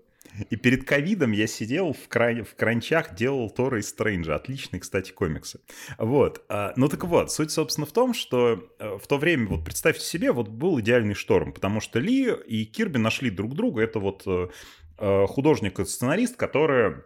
И 0.50 0.56
перед 0.56 0.86
ковидом 0.86 1.32
я 1.32 1.46
сидел 1.48 1.94
в, 1.94 2.08
край, 2.08 2.42
в 2.42 2.56
кранчах, 2.56 3.16
делал 3.16 3.50
Тора 3.50 3.80
и 3.80 3.82
Стрэнджа. 3.82 4.36
Отличные, 4.36 4.80
кстати, 4.80 5.12
комиксы. 5.12 5.60
Вот. 5.98 6.44
А, 6.50 6.74
ну 6.76 6.88
так 6.88 7.04
вот, 7.04 7.32
суть, 7.32 7.52
собственно, 7.52 7.86
в 7.86 7.92
том, 7.92 8.14
что 8.14 8.64
э, 8.80 8.98
в 8.98 9.08
то 9.08 9.18
время, 9.18 9.48
вот 9.48 9.66
представьте 9.66 10.06
себе, 10.06 10.32
вот 10.32 10.48
был 10.48 10.80
идеальный 10.80 11.16
шторм, 11.16 11.54
потому 11.54 11.82
что 11.82 12.00
Ли 12.00 12.34
и 12.48 12.66
Кирби 12.66 12.98
нашли 12.98 13.30
друг 13.30 13.56
друга. 13.56 13.84
Это 13.84 14.00
вот 14.00 14.24
э, 14.26 14.48
э, 14.98 15.28
художник 15.28 15.80
и 15.80 15.86
сценарист, 15.86 16.38
которые 16.38 17.04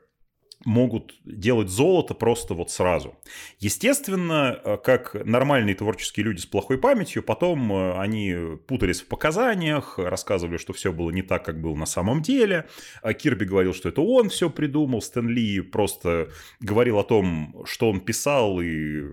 могут 0.65 1.13
делать 1.23 1.69
золото 1.69 2.15
просто 2.15 2.55
вот 2.55 2.71
сразу. 2.71 3.15
Естественно, 3.59 4.59
э, 4.63 4.77
как 4.83 5.13
нормальные 5.25 5.75
творческие 5.75 6.25
люди 6.25 6.39
с 6.41 6.45
плохой 6.45 6.79
памятью, 6.79 7.23
потом 7.23 7.71
э, 7.71 7.99
они 7.99 8.57
путались 8.67 9.01
в 9.01 9.07
показаниях, 9.07 9.99
рассказывали, 9.99 10.57
что 10.57 10.73
все 10.73 10.91
было 10.91 11.11
не 11.11 11.21
так, 11.21 11.45
как 11.45 11.61
было 11.61 11.75
на 11.75 11.85
самом 11.85 12.21
деле. 12.21 12.67
А 13.03 13.13
Кирби 13.13 13.45
говорил, 13.45 13.73
что 13.73 13.89
это 13.89 14.01
он 14.01 14.29
все 14.29 14.49
придумал, 14.49 15.01
Стэн 15.01 15.29
Ли 15.29 15.61
просто 15.61 16.29
говорил 16.59 16.97
о 16.97 17.03
том, 17.03 17.63
что 17.65 17.89
он 17.89 17.99
писал, 17.99 18.59
и 18.59 19.03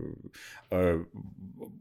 э, 0.71 1.05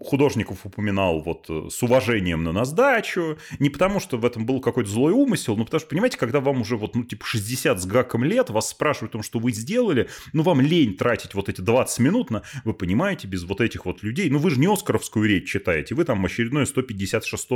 художников 0.03 0.65
упоминал 0.65 1.21
вот 1.21 1.45
э, 1.49 1.69
с 1.69 1.81
уважением 1.83 2.43
на 2.43 2.65
сдачу, 2.65 3.37
не 3.59 3.69
потому 3.69 3.99
что 3.99 4.17
в 4.17 4.25
этом 4.25 4.45
был 4.45 4.59
какой-то 4.61 4.89
злой 4.89 5.13
умысел, 5.13 5.55
но 5.55 5.65
потому 5.65 5.79
что, 5.79 5.89
понимаете, 5.89 6.17
когда 6.17 6.39
вам 6.39 6.61
уже 6.61 6.77
вот, 6.77 6.95
ну, 6.95 7.03
типа 7.03 7.25
60 7.25 7.79
с 7.79 7.85
гаком 7.85 8.23
лет, 8.23 8.49
вас 8.49 8.69
спрашивают 8.69 9.11
о 9.11 9.13
том, 9.13 9.23
что 9.23 9.39
вы 9.39 9.51
сделали, 9.51 10.09
ну, 10.33 10.43
вам 10.43 10.61
лень 10.61 10.95
тратить 10.95 11.33
вот 11.33 11.49
эти 11.49 11.61
20 11.61 11.99
минут 11.99 12.29
на, 12.29 12.43
вы 12.65 12.73
понимаете, 12.73 13.27
без 13.27 13.43
вот 13.43 13.61
этих 13.61 13.85
вот 13.85 14.03
людей, 14.03 14.29
ну, 14.29 14.39
вы 14.39 14.49
же 14.49 14.59
не 14.59 14.67
Оскаровскую 14.67 15.27
речь 15.27 15.49
читаете, 15.49 15.95
вы 15.95 16.03
там 16.05 16.25
очередное 16.25 16.65
156 16.65 17.47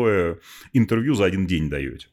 интервью 0.73 1.15
за 1.15 1.25
один 1.25 1.47
день 1.47 1.69
даете. 1.69 2.07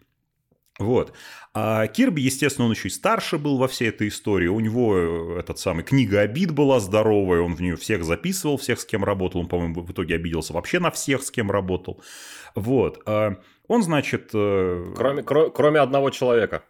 Вот. 0.79 1.13
А 1.55 1.87
Кирби, 1.87 2.23
естественно, 2.23 2.67
он 2.67 2.73
еще 2.73 2.89
и 2.89 2.91
старше 2.91 3.37
был 3.37 3.59
во 3.59 3.69
всей 3.69 3.91
этой 3.91 4.09
истории. 4.09 4.47
У 4.47 4.59
него 4.61 4.97
э, 4.97 5.41
этот 5.41 5.59
самый 5.59 5.85
книга 5.85 6.21
обид 6.21 6.51
была 6.53 6.81
здоровая, 6.81 7.43
он 7.43 7.55
в 7.55 7.61
нее 7.61 7.77
всех 7.77 8.05
записывал, 8.05 8.57
всех, 8.57 8.81
с 8.81 8.87
кем 8.87 9.05
работал. 9.05 9.43
Он, 9.43 9.49
по-моему, 9.49 9.83
в 9.83 9.93
итоге 9.93 10.15
обиделся 10.15 10.55
вообще 10.55 10.79
на 10.79 10.91
всех, 10.91 11.23
с 11.23 11.31
кем 11.31 11.51
работал. 11.51 12.03
Вот. 12.55 13.03
А 13.05 13.37
он, 13.69 13.83
значит... 13.83 14.31
Э, 14.33 14.95
кроме, 14.97 15.23
кроме 15.23 15.81
одного 15.81 16.09
человека. 16.09 16.65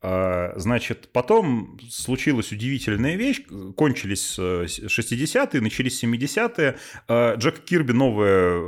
А, 0.00 0.52
значит, 0.54 1.10
потом 1.12 1.76
случилась 1.90 2.52
удивительная 2.52 3.16
вещь, 3.16 3.42
кончились 3.76 4.38
60-е, 4.38 5.58
э, 5.58 5.60
начались 5.60 6.04
70-е, 6.04 6.78
а, 7.08 7.34
Джек 7.34 7.64
Кирби 7.64 7.90
новые, 7.90 8.60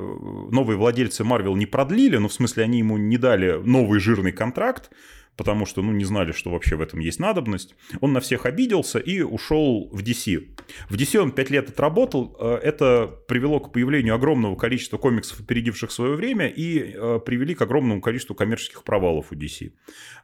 новые 0.50 0.76
владельцы 0.76 1.22
Марвел 1.22 1.54
не 1.54 1.66
продлили, 1.66 2.16
ну, 2.16 2.26
в 2.26 2.32
смысле, 2.32 2.64
они 2.64 2.78
ему 2.78 2.96
не 2.96 3.16
дали 3.16 3.60
новый 3.62 4.00
жирный 4.00 4.32
контракт, 4.32 4.90
потому 5.36 5.66
что, 5.66 5.82
ну, 5.82 5.92
не 5.92 6.04
знали, 6.04 6.32
что 6.32 6.50
вообще 6.50 6.76
в 6.76 6.80
этом 6.80 7.00
есть 7.00 7.18
надобность. 7.18 7.74
Он 8.00 8.12
на 8.12 8.20
всех 8.20 8.46
обиделся 8.46 8.98
и 8.98 9.22
ушел 9.22 9.88
в 9.92 10.02
DC. 10.02 10.56
В 10.88 10.96
DC 10.96 11.18
он 11.18 11.32
пять 11.32 11.50
лет 11.50 11.68
отработал. 11.68 12.36
Э, 12.38 12.58
это 12.62 13.06
привело 13.26 13.60
к 13.60 13.72
появлению 13.72 14.14
огромного 14.14 14.56
количества 14.56 14.98
комиксов, 14.98 15.40
опередивших 15.40 15.90
свое 15.90 16.14
время, 16.14 16.48
и 16.48 16.92
э, 16.94 17.20
привели 17.24 17.54
к 17.54 17.62
огромному 17.62 18.00
количеству 18.00 18.34
коммерческих 18.34 18.84
провалов 18.84 19.32
у 19.32 19.34
DC. 19.34 19.72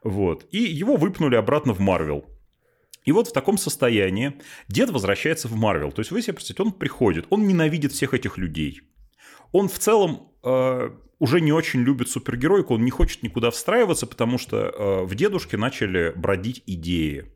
Вот. 0.02 0.46
И 0.50 0.58
его 0.58 0.96
выпнули 0.96 1.36
обратно 1.36 1.72
в 1.72 1.80
Марвел. 1.80 2.26
И 3.06 3.12
вот 3.12 3.28
в 3.28 3.32
таком 3.32 3.56
состоянии 3.56 4.34
дед 4.68 4.90
возвращается 4.90 5.48
в 5.48 5.54
Марвел. 5.54 5.92
То 5.92 6.00
есть 6.00 6.10
вы 6.10 6.20
себе 6.20 6.34
представьте, 6.34 6.62
он 6.62 6.72
приходит, 6.72 7.26
он 7.30 7.46
ненавидит 7.46 7.92
всех 7.92 8.14
этих 8.14 8.36
людей. 8.36 8.80
Он 9.52 9.68
в 9.68 9.78
целом 9.78 10.32
э, 10.42 10.90
уже 11.18 11.40
не 11.40 11.52
очень 11.52 11.80
любит 11.80 12.08
супергеройку, 12.10 12.74
он 12.74 12.84
не 12.84 12.90
хочет 12.90 13.22
никуда 13.22 13.50
встраиваться, 13.50 14.06
потому 14.06 14.38
что 14.38 14.56
э, 14.56 15.04
в 15.04 15.14
дедушке 15.14 15.56
начали 15.56 16.12
бродить 16.14 16.62
идеи. 16.66 17.32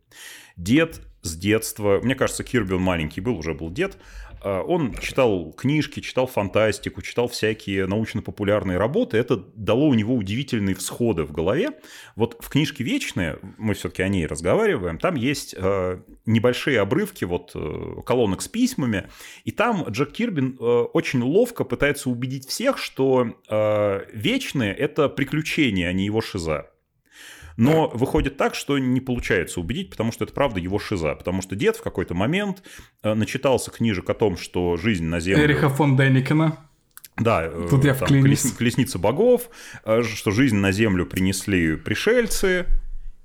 Дед 0.57 1.01
с 1.23 1.37
детства, 1.37 2.01
мне 2.03 2.15
кажется, 2.15 2.45
Кирби 2.45 2.75
он 2.75 2.83
маленький 2.83 3.21
был, 3.21 3.39
уже 3.39 3.55
был 3.55 3.71
дед, 3.71 3.97
он 4.43 4.95
читал 4.99 5.53
книжки, 5.53 6.01
читал 6.01 6.27
фантастику, 6.27 7.03
читал 7.03 7.29
всякие 7.29 7.87
научно-популярные 7.87 8.79
работы. 8.79 9.17
Это 9.19 9.37
дало 9.37 9.89
у 9.89 9.95
него 9.95 10.15
удивительные 10.15 10.75
всходы 10.75 11.25
в 11.25 11.33
голове. 11.33 11.71
Вот 12.17 12.37
в 12.41 12.49
книжке 12.49 12.85
«Вечные», 12.85 13.39
мы 13.59 13.75
все-таки 13.75 14.03
о 14.03 14.09
ней 14.09 14.27
разговариваем, 14.27 14.99
там 14.99 15.15
есть 15.15 15.55
а, 15.57 16.03
небольшие 16.27 16.81
обрывки 16.81 17.25
вот 17.25 17.53
э, 17.55 18.03
колонок 18.05 18.43
с 18.43 18.49
письмами, 18.49 19.09
и 19.45 19.51
там 19.51 19.85
Джек 19.89 20.13
Кирбин 20.13 20.57
э, 20.59 20.63
очень 20.63 21.23
ловко 21.23 21.65
пытается 21.65 22.11
убедить 22.11 22.49
всех, 22.49 22.79
что 22.79 23.35
а, 23.49 24.05
«Вечные»— 24.13 24.75
это 24.77 25.09
приключения, 25.09 25.89
а 25.89 25.93
не 25.93 26.07
его 26.07 26.21
шиза. 26.21 26.71
Но 27.61 27.89
выходит 27.89 28.39
так, 28.39 28.55
что 28.55 28.79
не 28.79 29.03
получается 29.03 29.61
убедить, 29.61 29.91
потому 29.91 30.13
что 30.13 30.25
это 30.25 30.33
правда 30.33 30.59
его 30.59 30.79
шиза. 30.79 31.15
Потому 31.15 31.43
что 31.43 31.55
дед 31.57 31.77
в 31.77 31.83
какой-то 31.83 32.15
момент 32.15 32.63
э, 33.03 33.13
начитался 33.13 33.71
книжек 33.71 34.09
о 34.09 34.15
том, 34.15 34.39
что 34.39 34.79
жизнь 34.79 35.05
на 35.05 35.21
Земле... 35.21 35.45
Эриха 35.45 35.69
фон 35.69 35.95
Деникина. 35.95 36.57
Да, 37.19 37.45
э, 37.45 37.67
Тут 37.69 37.85
я 37.85 37.95
там, 37.95 38.09
колес, 38.09 38.51
колесница 38.53 38.99
богов, 38.99 39.51
э, 39.85 40.03
что 40.03 40.31
жизнь 40.31 40.57
на 40.57 40.73
Землю 40.73 41.05
принесли 41.05 41.77
пришельцы. 41.77 42.65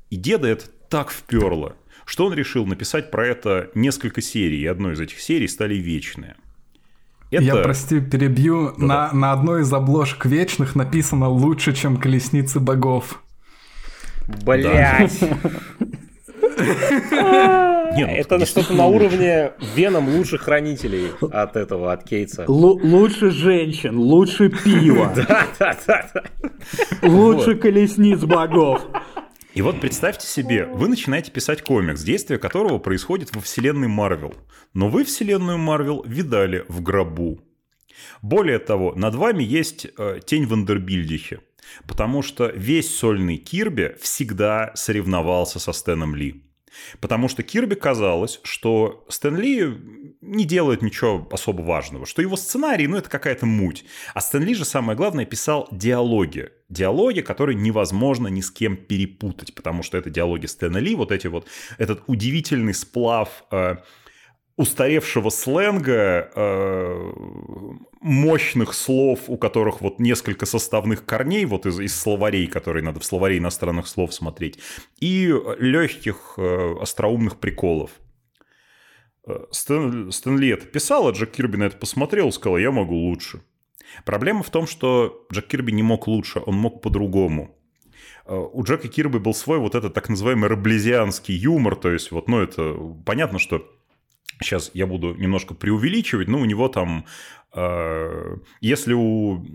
И 0.09 0.17
деда 0.17 0.49
это 0.49 0.65
так 0.89 1.11
вперло, 1.11 1.77
что 2.03 2.25
он 2.25 2.33
решил 2.33 2.65
написать 2.65 3.11
про 3.11 3.25
это 3.25 3.71
несколько 3.73 4.21
серий, 4.21 4.59
и 4.59 4.65
одной 4.65 4.95
из 4.95 4.99
этих 4.99 5.21
серий 5.21 5.47
стали 5.47 5.75
вечные. 5.75 6.35
Это... 7.31 7.41
Я, 7.41 7.55
прости, 7.55 8.01
перебью. 8.01 8.73
Да-да. 8.77 8.85
На, 8.85 9.13
на 9.13 9.31
одной 9.31 9.61
из 9.61 9.71
обложек 9.71 10.25
вечных 10.25 10.75
написано 10.75 11.29
лучше, 11.29 11.73
чем 11.73 11.95
колесницы 11.95 12.59
богов. 12.59 13.21
Блять. 14.27 15.19
Ну, 17.97 18.05
это 18.07 18.45
что-то 18.45 18.73
на 18.73 18.87
уровне 18.87 19.53
веном 19.75 20.09
лучших 20.09 20.41
хранителей 20.41 21.11
от 21.21 21.55
этого, 21.55 21.93
от 21.93 22.03
Кейтса. 22.03 22.45
Лучше 22.47 23.31
женщин, 23.31 23.97
лучше 23.97 24.49
пива. 24.49 25.13
Да, 25.15 25.47
да, 25.59 26.09
да. 26.13 26.23
Лучше 27.03 27.55
колесниц 27.55 28.19
богов. 28.19 28.81
И 29.53 29.61
вот 29.61 29.79
представьте 29.79 30.27
себе, 30.27 30.65
вы 30.65 30.89
начинаете 30.89 31.31
писать 31.31 31.61
комикс, 31.61 32.03
действие 32.03 32.37
которого 32.37 32.77
происходит 32.77 33.33
во 33.33 33.41
вселенной 33.41 33.87
Марвел. 33.87 34.33
Но 34.73 34.89
вы 34.89 35.05
вселенную 35.05 35.57
Марвел 35.57 36.03
видали 36.05 36.65
в 36.67 36.81
гробу. 36.81 37.39
Более 38.21 38.59
того, 38.59 38.93
над 38.95 39.15
вами 39.15 39.43
есть 39.43 39.87
э, 39.97 40.19
тень 40.25 40.45
Вандербильдихи. 40.45 41.39
Потому 41.87 42.21
что 42.21 42.47
весь 42.47 42.95
сольный 42.95 43.37
Кирби 43.37 43.95
всегда 44.01 44.71
соревновался 44.75 45.59
со 45.59 45.71
Стэном 45.71 46.15
Ли. 46.15 46.45
Потому 46.99 47.27
что 47.27 47.43
Кирби 47.43 47.75
казалось, 47.75 48.39
что 48.43 49.05
Стэн 49.09 49.37
Ли 49.37 49.77
не 50.21 50.45
делает 50.45 50.81
ничего 50.81 51.27
особо 51.31 51.61
важного, 51.61 52.05
что 52.05 52.21
его 52.21 52.35
сценарий, 52.35 52.87
ну, 52.87 52.97
это 52.97 53.09
какая-то 53.09 53.45
муть. 53.45 53.85
А 54.13 54.21
Стэн 54.21 54.43
Ли 54.43 54.55
же, 54.55 54.65
самое 54.65 54.97
главное, 54.97 55.25
писал 55.25 55.67
диалоги. 55.71 56.49
Диалоги, 56.69 57.21
которые 57.21 57.55
невозможно 57.55 58.27
ни 58.27 58.41
с 58.41 58.51
кем 58.51 58.75
перепутать, 58.75 59.53
потому 59.53 59.83
что 59.83 59.97
это 59.97 60.09
диалоги 60.09 60.47
Стэна 60.47 60.77
Ли, 60.77 60.95
вот 60.95 61.11
эти 61.11 61.27
вот, 61.27 61.47
этот 61.77 62.03
удивительный 62.07 62.73
сплав 62.73 63.43
э, 63.51 63.77
устаревшего 64.57 65.29
сленга, 65.29 66.31
э, 66.35 67.11
мощных 68.05 68.75
слов, 68.75 69.21
у 69.27 69.35
которых 69.35 69.81
вот 69.81 69.99
несколько 69.99 70.45
составных 70.45 71.05
корней, 71.05 71.43
вот 71.45 71.65
из, 71.65 71.79
из 71.79 71.99
словарей, 71.99 72.45
которые 72.45 72.83
надо 72.83 72.99
в 72.99 73.03
словаре 73.03 73.39
иностранных 73.39 73.87
слов 73.87 74.13
смотреть, 74.13 74.59
и 74.99 75.33
легких 75.57 76.35
э, 76.37 76.75
остроумных 76.79 77.39
приколов. 77.39 77.89
Э, 79.25 79.45
Стэн, 79.49 80.11
Стэнли 80.11 80.53
это 80.53 80.67
писал, 80.67 81.07
а 81.07 81.13
Джек 81.13 81.31
Кирби 81.31 81.57
на 81.57 81.63
это 81.63 81.77
посмотрел 81.77 82.27
и 82.27 82.31
сказал, 82.31 82.59
я 82.59 82.69
могу 82.69 82.93
лучше. 82.93 83.41
Проблема 84.05 84.43
в 84.43 84.51
том, 84.51 84.67
что 84.67 85.25
Джек 85.33 85.47
Кирби 85.47 85.71
не 85.71 85.81
мог 85.81 86.05
лучше, 86.07 86.43
он 86.45 86.53
мог 86.53 86.83
по-другому. 86.83 87.57
У 88.27 88.63
Джека 88.63 88.87
Кирби 88.87 89.17
был 89.17 89.33
свой 89.33 89.57
вот 89.57 89.73
этот 89.73 89.95
так 89.95 90.09
называемый 90.09 90.49
раблезианский 90.49 91.33
юмор, 91.33 91.75
то 91.75 91.89
есть 91.89 92.11
вот, 92.11 92.27
ну, 92.27 92.39
это 92.39 92.75
понятно, 93.03 93.39
что 93.39 93.65
Сейчас 94.41 94.71
я 94.73 94.85
буду 94.85 95.15
немножко 95.15 95.53
преувеличивать, 95.53 96.27
но 96.27 96.39
у 96.39 96.45
него 96.45 96.67
там, 96.67 97.05
э, 97.44 97.44
если 98.61 98.93
у 98.93 99.45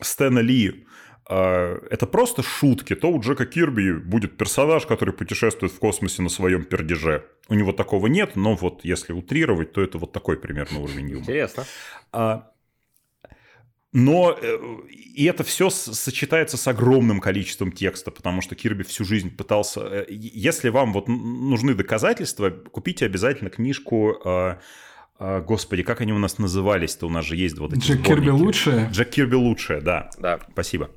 Стэна 0.00 0.40
Ли 0.40 0.86
э, 1.28 1.78
это 1.90 2.06
просто 2.06 2.42
шутки, 2.42 2.94
то 2.94 3.10
у 3.10 3.20
Джека 3.20 3.46
Кирби 3.46 3.92
будет 3.92 4.36
персонаж, 4.36 4.86
который 4.86 5.14
путешествует 5.14 5.72
в 5.72 5.78
космосе 5.78 6.22
на 6.22 6.28
своем 6.28 6.64
пердеже. 6.64 7.26
У 7.48 7.54
него 7.54 7.72
такого 7.72 8.06
нет, 8.06 8.36
но 8.36 8.54
вот 8.54 8.84
если 8.84 9.12
утрировать, 9.12 9.72
то 9.72 9.82
это 9.82 9.98
вот 9.98 10.12
такой 10.12 10.36
примерно 10.36 10.80
уровень 10.80 11.10
юмора. 11.10 11.20
Интересно. 11.20 11.64
А, 12.12 12.50
но 13.92 14.36
э, 14.40 14.58
и 14.88 15.24
это 15.24 15.42
все 15.42 15.68
сочетается 15.68 16.56
с 16.56 16.68
огромным 16.68 17.20
количеством 17.20 17.72
текста, 17.72 18.10
потому 18.10 18.40
что 18.40 18.54
Кирби 18.54 18.84
всю 18.84 19.04
жизнь 19.04 19.36
пытался... 19.36 19.80
Э, 19.80 20.06
если 20.08 20.68
вам 20.68 20.92
вот 20.92 21.08
нужны 21.08 21.74
доказательства, 21.74 22.50
купите 22.50 23.06
обязательно 23.06 23.50
книжку... 23.50 24.58
Э, 25.20 25.42
господи, 25.46 25.82
как 25.82 26.00
они 26.00 26.12
у 26.12 26.18
нас 26.18 26.38
назывались-то? 26.38 27.06
У 27.06 27.10
нас 27.10 27.26
же 27.26 27.36
есть 27.36 27.58
вот 27.58 27.72
эти 27.72 27.80
Джек 27.80 27.98
сборники. 27.98 28.08
Кирби 28.08 28.30
лучшее? 28.30 28.88
Джек 28.90 29.10
Кирби 29.10 29.34
лучшее, 29.34 29.80
да. 29.82 30.10
Да. 30.18 30.40
Спасибо. 30.50 30.90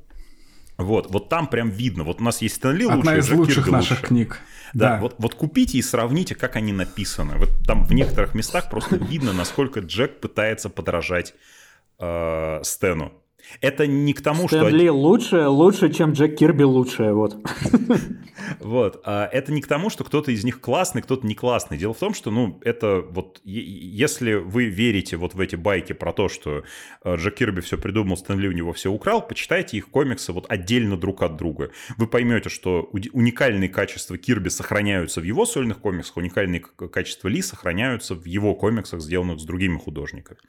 Вот, 0.77 1.11
вот 1.11 1.29
там 1.29 1.47
прям 1.47 1.69
видно. 1.69 2.03
Вот 2.03 2.19
у 2.19 2.23
нас 2.23 2.41
есть 2.41 2.55
Стэнли 2.55 2.85
лучший, 2.85 2.99
Одна 2.99 3.17
из 3.17 3.27
Джек 3.27 3.37
лучших 3.37 3.55
Кирби 3.65 3.71
наших 3.71 3.91
лучше. 3.99 4.07
книг. 4.07 4.39
Да, 4.73 4.95
да. 4.95 5.01
Вот, 5.01 5.15
вот 5.19 5.35
купите 5.35 5.77
и 5.77 5.81
сравните, 5.81 6.35
как 6.35 6.55
они 6.55 6.71
написаны. 6.73 7.35
Вот 7.35 7.49
там 7.67 7.85
в 7.85 7.93
некоторых 7.93 8.33
местах 8.33 8.69
просто 8.69 8.95
видно, 8.95 9.33
насколько 9.33 9.81
Джек 9.81 10.19
пытается 10.19 10.69
подражать 10.69 11.35
э, 11.99 12.59
Стэну. 12.63 13.13
Это 13.61 13.87
не 13.87 14.13
к 14.13 14.21
тому, 14.21 14.47
Стэн 14.47 14.67
что... 14.67 14.69
Ли 14.69 14.89
лучше, 14.89 15.47
лучше, 15.47 15.91
чем 15.91 16.13
Джек 16.13 16.37
Кирби 16.37 16.63
лучше, 16.63 17.11
вот. 17.13 17.37
Вот. 18.59 19.01
А 19.05 19.27
это 19.31 19.51
не 19.51 19.61
к 19.61 19.67
тому, 19.67 19.89
что 19.89 20.03
кто-то 20.03 20.31
из 20.31 20.43
них 20.43 20.59
классный, 20.59 21.01
кто-то 21.01 21.25
не 21.25 21.35
классный. 21.35 21.77
Дело 21.77 21.93
в 21.93 21.99
том, 21.99 22.13
что, 22.13 22.31
ну, 22.31 22.59
это 22.63 23.01
вот... 23.01 23.41
Если 23.43 24.33
вы 24.33 24.65
верите 24.65 25.17
вот 25.17 25.33
в 25.33 25.39
эти 25.39 25.55
байки 25.55 25.93
про 25.93 26.13
то, 26.13 26.29
что 26.29 26.63
э, 27.03 27.15
Джек 27.15 27.35
Кирби 27.35 27.61
все 27.61 27.77
придумал, 27.77 28.17
Стэн 28.17 28.39
Ли 28.39 28.47
у 28.47 28.51
него 28.51 28.73
все 28.73 28.91
украл, 28.91 29.25
почитайте 29.25 29.77
их 29.77 29.89
комиксы 29.89 30.31
вот 30.31 30.45
отдельно 30.49 30.97
друг 30.97 31.23
от 31.23 31.37
друга. 31.37 31.71
Вы 31.97 32.07
поймете, 32.07 32.49
что 32.49 32.89
уникальные 32.91 33.69
качества 33.69 34.17
Кирби 34.17 34.49
сохраняются 34.49 35.21
в 35.21 35.23
его 35.23 35.45
сольных 35.45 35.79
комиксах, 35.79 36.17
уникальные 36.17 36.61
качества 36.61 37.27
Ли 37.27 37.41
сохраняются 37.41 38.15
в 38.15 38.25
его 38.25 38.55
комиксах, 38.55 39.01
сделанных 39.01 39.39
с 39.39 39.43
другими 39.43 39.77
художниками. 39.77 40.39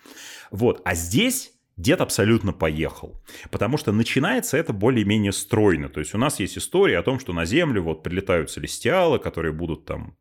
Вот. 0.51 0.81
А 0.85 0.95
здесь 0.95 1.54
Дед 1.77 2.01
абсолютно 2.01 2.53
поехал, 2.53 3.21
потому 3.51 3.79
что 3.79 3.91
начинается 3.91 4.57
это 4.57 4.73
более-менее 4.73 5.33
стройно. 5.33 5.89
То 5.89 6.01
есть 6.01 6.15
у 6.15 6.19
нас 6.19 6.39
есть 6.39 6.57
история 6.57 6.99
о 6.99 7.03
том, 7.03 7.19
что 7.19 7.33
на 7.33 7.45
Землю 7.45 7.83
вот 7.83 8.03
прилетают 8.03 8.51
целестиалы, 8.51 9.19
которые 9.19 9.53
будут 9.53 9.85
там 9.85 10.17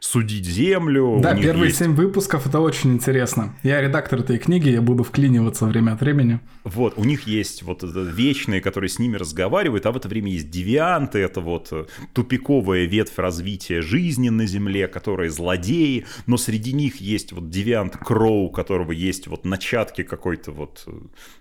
судить 0.00 0.46
землю. 0.46 1.18
Да, 1.22 1.34
первые 1.34 1.66
есть... 1.66 1.78
семь 1.78 1.94
выпусков 1.94 2.46
это 2.46 2.60
очень 2.60 2.92
интересно. 2.92 3.54
Я 3.62 3.80
редактор 3.80 4.20
этой 4.20 4.38
книги, 4.38 4.68
я 4.68 4.82
буду 4.82 5.04
вклиниваться 5.04 5.66
время 5.66 5.92
от 5.92 6.00
времени. 6.00 6.40
Вот, 6.64 6.94
у 6.96 7.04
них 7.04 7.26
есть 7.26 7.62
вот 7.62 7.82
вечные, 7.82 8.60
которые 8.60 8.88
с 8.88 8.98
ними 8.98 9.16
разговаривают, 9.16 9.86
а 9.86 9.92
в 9.92 9.96
это 9.96 10.08
время 10.08 10.30
есть 10.30 10.50
девианты, 10.50 11.18
это 11.18 11.40
вот 11.40 11.68
э, 11.72 11.84
тупиковая 12.12 12.84
ветвь 12.84 13.18
развития 13.18 13.82
жизни 13.82 14.30
на 14.30 14.46
Земле, 14.46 14.88
которые 14.88 15.30
злодеи, 15.30 16.06
но 16.26 16.36
среди 16.36 16.72
них 16.72 17.00
есть 17.00 17.32
вот 17.32 17.50
девиант 17.50 17.96
Кроу, 17.96 18.44
у 18.44 18.50
которого 18.50 18.92
есть 18.92 19.26
вот 19.26 19.44
начатки 19.44 20.02
какой-то 20.02 20.52
вот 20.52 20.84
э, 20.86 20.92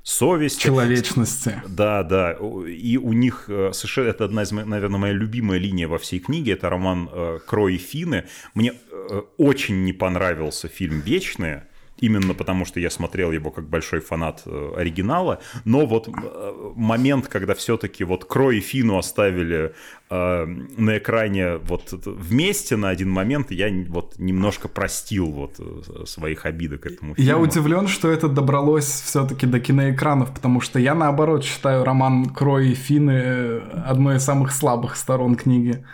совести. 0.04 0.64
Человечности. 0.64 1.62
Да, 1.68 2.04
да. 2.04 2.38
И 2.68 2.97
у 2.97 3.14
них 3.14 3.45
э, 3.47 3.72
совершенно, 3.74 4.10
это 4.10 4.26
одна 4.26 4.43
из, 4.43 4.51
наверное, 4.51 4.99
моя 4.99 5.14
любимая 5.14 5.60
линия 5.60 5.88
во 5.88 5.97
всей 5.97 6.20
книге, 6.20 6.54
это 6.54 6.70
роман 6.70 7.10
Кроу 7.47 7.70
и 7.70 7.78
Фины, 7.78 8.26
мне 8.54 8.74
э, 8.74 9.22
очень 9.38 9.84
не 9.84 9.94
понравился 9.94 10.68
фильм 10.68 11.00
«Вечные», 11.02 11.68
именно 12.04 12.34
потому, 12.34 12.66
что 12.66 12.80
я 12.80 12.89
смотрел 12.89 13.32
его 13.32 13.52
как 13.52 13.70
большой 13.70 14.00
фанат 14.00 14.41
э, 14.46 14.74
оригинала, 14.78 15.39
но 15.66 15.86
вот 15.86 16.08
э, 16.08 16.74
момент, 16.76 17.28
когда 17.28 17.54
все-таки 17.54 18.04
вот 18.04 18.26
Крой 18.26 18.58
и 18.58 18.62
Фину 18.62 18.98
оставили 18.98 19.74
э, 20.10 20.46
на 20.78 20.98
экране 20.98 21.58
вот 21.58 21.94
вместе 22.06 22.76
на 22.76 22.89
один 22.89 23.10
момент, 23.10 23.52
я 23.52 23.70
вот 23.88 24.16
немножко 24.18 24.68
простил 24.68 25.28
вот 25.28 25.60
своих 26.08 26.46
обидок 26.46 26.82
к 26.82 26.86
этому 26.88 27.16
фильму. 27.16 27.30
Я 27.30 27.38
удивлен, 27.38 27.88
что 27.88 28.10
это 28.10 28.28
добралось 28.28 28.86
все-таки 28.86 29.46
до 29.46 29.60
киноэкранов, 29.60 30.34
потому 30.34 30.62
что 30.62 30.80
я 30.80 30.96
наоборот 30.96 31.46
считаю 31.46 31.84
роман 31.86 32.26
Крой 32.26 32.72
и 32.72 32.76
Фины 32.76 33.62
одной 33.86 34.18
из 34.18 34.24
самых 34.24 34.52
слабых 34.52 34.98
сторон 34.98 35.36
книги. 35.36 35.86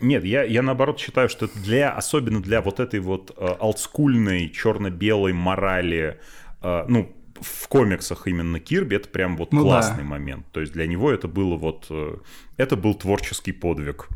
Нет, 0.00 0.24
я, 0.24 0.44
я 0.44 0.62
наоборот 0.62 1.00
считаю, 1.00 1.28
что 1.28 1.48
для, 1.54 1.90
особенно 1.90 2.40
для 2.40 2.60
вот 2.62 2.78
этой 2.78 3.00
вот 3.00 3.32
э, 3.36 3.46
олдскульной 3.58 4.48
черно-белой 4.50 5.32
морали, 5.32 6.20
э, 6.62 6.84
ну, 6.88 7.12
в 7.40 7.68
комиксах 7.68 8.26
именно 8.26 8.60
Кирби, 8.60 8.96
это 8.96 9.08
прям 9.08 9.36
вот 9.36 9.52
ну 9.52 9.62
классный 9.62 10.04
да. 10.04 10.10
момент. 10.10 10.46
То 10.52 10.60
есть 10.60 10.72
для 10.72 10.86
него 10.86 11.10
это 11.10 11.26
было 11.28 11.56
вот, 11.56 11.86
э, 11.90 12.16
это 12.56 12.76
был 12.76 12.94
творческий 12.94 13.52
подвиг. 13.52 14.08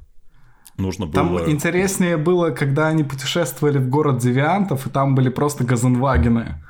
Нужно 0.79 1.07
было... 1.07 1.41
Там 1.41 1.51
интереснее 1.51 2.17
было, 2.17 2.51
когда 2.51 2.89
они 2.89 3.05
путешествовали 3.05 3.79
в 3.79 3.89
город 3.89 4.19
Девиантов, 4.19 4.87
и 4.87 4.91
там 4.91 5.15
были 5.15 5.29
просто 5.29 5.65
газенвагены. 5.65 6.63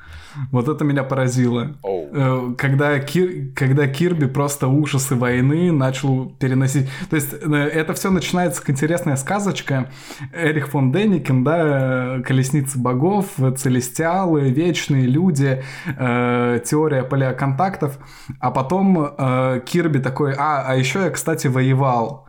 Вот 0.51 0.67
это 0.67 0.83
меня 0.83 1.03
поразило. 1.03 1.75
Oh. 1.83 2.55
Когда, 2.55 2.99
Кир, 2.99 3.53
когда 3.55 3.87
Кирби 3.87 4.27
просто 4.27 4.67
ужасы 4.67 5.15
войны 5.15 5.71
начал 5.71 6.29
переносить. 6.39 6.87
То 7.09 7.15
есть 7.15 7.33
э, 7.33 7.55
это 7.55 7.93
все 7.93 8.11
начинается 8.11 8.61
как 8.61 8.71
интересная 8.71 9.15
сказочка. 9.15 9.89
Эрих 10.33 10.69
фон 10.69 10.91
Деникин, 10.91 11.43
да, 11.43 12.21
Колесницы 12.25 12.77
богов, 12.77 13.27
Целестиалы, 13.57 14.49
Вечные 14.49 15.05
люди, 15.05 15.63
э, 15.85 16.59
теория 16.65 17.03
палеоконтактов. 17.03 17.97
А 18.39 18.51
потом 18.51 19.13
э, 19.17 19.61
Кирби 19.65 19.99
такой, 19.99 20.33
а, 20.37 20.63
а 20.67 20.75
еще 20.75 21.01
я, 21.01 21.09
кстати, 21.09 21.47
воевал. 21.47 22.27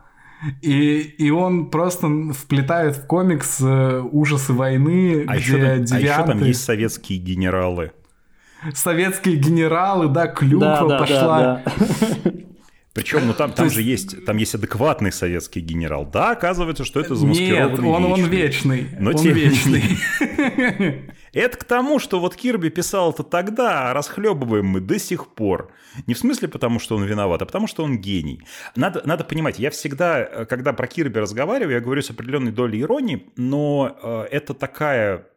И, 0.61 0.99
и 1.01 1.29
он 1.31 1.69
просто 1.69 2.07
вплетает 2.33 2.97
в 2.97 3.07
комикс 3.07 3.59
э, 3.61 4.01
ужасы 4.11 4.53
войны, 4.53 5.25
а 5.27 5.37
где 5.37 5.43
еще 5.43 5.51
там, 5.51 5.83
девианты... 5.83 5.95
А 5.95 5.99
еще 5.99 6.25
там 6.25 6.43
есть 6.43 6.63
советские 6.63 7.19
генералы. 7.19 7.91
Советские 8.73 9.35
генералы, 9.35 10.07
да, 10.07 10.27
клюква 10.27 10.87
да, 10.87 10.99
пошла. 10.99 11.39
Да, 11.39 11.63
да. 12.23 12.31
Причем, 12.95 13.27
ну 13.27 13.33
там, 13.33 13.51
там 13.51 13.69
же 13.69 13.81
есть, 13.81 14.23
там 14.23 14.37
есть 14.37 14.55
адекватный 14.55 15.11
советский 15.11 15.59
генерал. 15.59 16.05
Да, 16.05 16.31
оказывается, 16.31 16.85
что 16.85 17.01
это 17.01 17.13
замаскированный 17.13 17.71
Нет, 17.71 17.79
он, 17.79 18.05
он 18.05 18.25
вечный. 18.29 18.87
Но 18.97 19.09
он 19.09 19.17
тем 19.17 19.33
вечный. 19.33 19.83
Это 21.33 21.57
к 21.57 21.65
тому, 21.65 21.99
что 21.99 22.21
вот 22.21 22.37
Кирби 22.37 22.69
писал 22.69 23.11
это 23.11 23.23
тогда, 23.23 23.89
а 23.89 23.93
расхлебываем 23.93 24.67
мы 24.67 24.79
до 24.79 24.97
сих 24.97 25.27
пор. 25.27 25.73
Не 26.07 26.13
в 26.13 26.17
смысле 26.17 26.47
потому, 26.47 26.79
что 26.79 26.95
он 26.95 27.03
виноват, 27.03 27.41
а 27.41 27.45
потому, 27.45 27.67
что 27.67 27.83
он 27.83 27.97
гений. 27.97 28.41
Надо, 28.77 29.01
надо 29.03 29.25
понимать, 29.25 29.59
я 29.59 29.71
всегда, 29.71 30.45
когда 30.45 30.71
про 30.71 30.87
Кирби 30.87 31.19
разговариваю, 31.19 31.75
я 31.75 31.81
говорю 31.81 32.01
с 32.01 32.09
определенной 32.09 32.53
долей 32.53 32.79
иронии, 32.79 33.25
но 33.35 33.97
э, 34.01 34.27
это 34.31 34.53
такая 34.53 35.27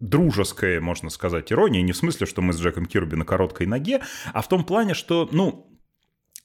дружеская, 0.00 0.80
можно 0.80 1.10
сказать, 1.10 1.52
ирония, 1.52 1.82
не 1.82 1.92
в 1.92 1.96
смысле, 1.96 2.26
что 2.26 2.42
мы 2.42 2.52
с 2.52 2.60
Джеком 2.60 2.86
Кирби 2.86 3.14
на 3.14 3.24
короткой 3.24 3.68
ноге, 3.68 4.00
а 4.32 4.42
в 4.42 4.48
том 4.48 4.64
плане, 4.64 4.94
что, 4.94 5.28
ну, 5.30 5.75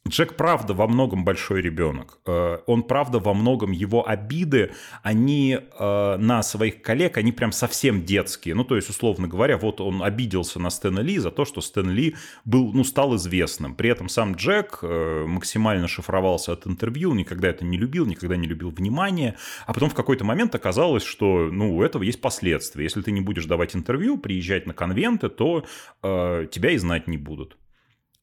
Джек 0.08 0.36
правда 0.36 0.74
во 0.74 0.88
многом 0.88 1.24
большой 1.24 1.62
ребенок. 1.62 2.18
Э, 2.26 2.58
он 2.66 2.84
правда 2.84 3.20
во 3.20 3.36
многом 3.36 3.72
его 3.72 4.08
обиды, 4.08 4.72
они 5.04 5.60
э, 5.60 6.18
на 6.18 6.41
своих 6.41 6.82
коллег, 6.82 7.18
они 7.18 7.32
прям 7.32 7.52
совсем 7.52 8.04
детские. 8.04 8.56
Ну, 8.56 8.64
то 8.64 8.76
есть, 8.76 8.89
условно 8.89 9.28
говоря, 9.28 9.58
вот 9.58 9.80
он 9.80 10.02
обиделся 10.02 10.60
на 10.60 10.72
Стэна 10.72 11.02
Ли 11.02 11.20
за 11.20 11.30
то, 11.30 11.45
что 11.45 11.62
Стэн 11.62 11.91
Ли 11.91 12.16
был, 12.45 12.74
ну, 12.74 12.84
стал 12.84 13.16
известным. 13.16 13.76
При 13.76 13.91
этом 13.91 14.10
сам 14.10 14.34
Джек 14.34 14.80
э, 14.82 15.26
максимально 15.28 15.88
шифровался 15.88 16.54
от 16.54 16.66
интервью, 16.66 17.14
никогда 17.14 17.49
это 17.49 17.64
не 17.64 17.78
любил, 17.78 18.08
никогда 18.08 18.36
не 18.36 18.47
любил 18.47 18.72
внимания. 18.72 19.38
А 19.68 19.74
потом 19.74 19.91
в 19.91 19.95
какой-то 19.95 20.26
момент 20.26 20.56
оказалось, 20.56 21.04
что, 21.04 21.49
ну, 21.52 21.78
у 21.78 21.84
этого 21.84 22.02
есть 22.02 22.22
последствия. 22.22 22.84
Если 22.86 23.04
ты 23.04 23.12
не 23.12 23.22
будешь 23.22 23.45
давать 23.45 23.76
интервью, 23.76 24.18
приезжать 24.18 24.66
на 24.66 24.74
конвенты, 24.74 25.30
то 25.30 25.64
э, 26.02 26.47
тебя 26.52 26.72
и 26.72 26.78
знать 26.78 27.08
не 27.08 27.18
будут. 27.18 27.56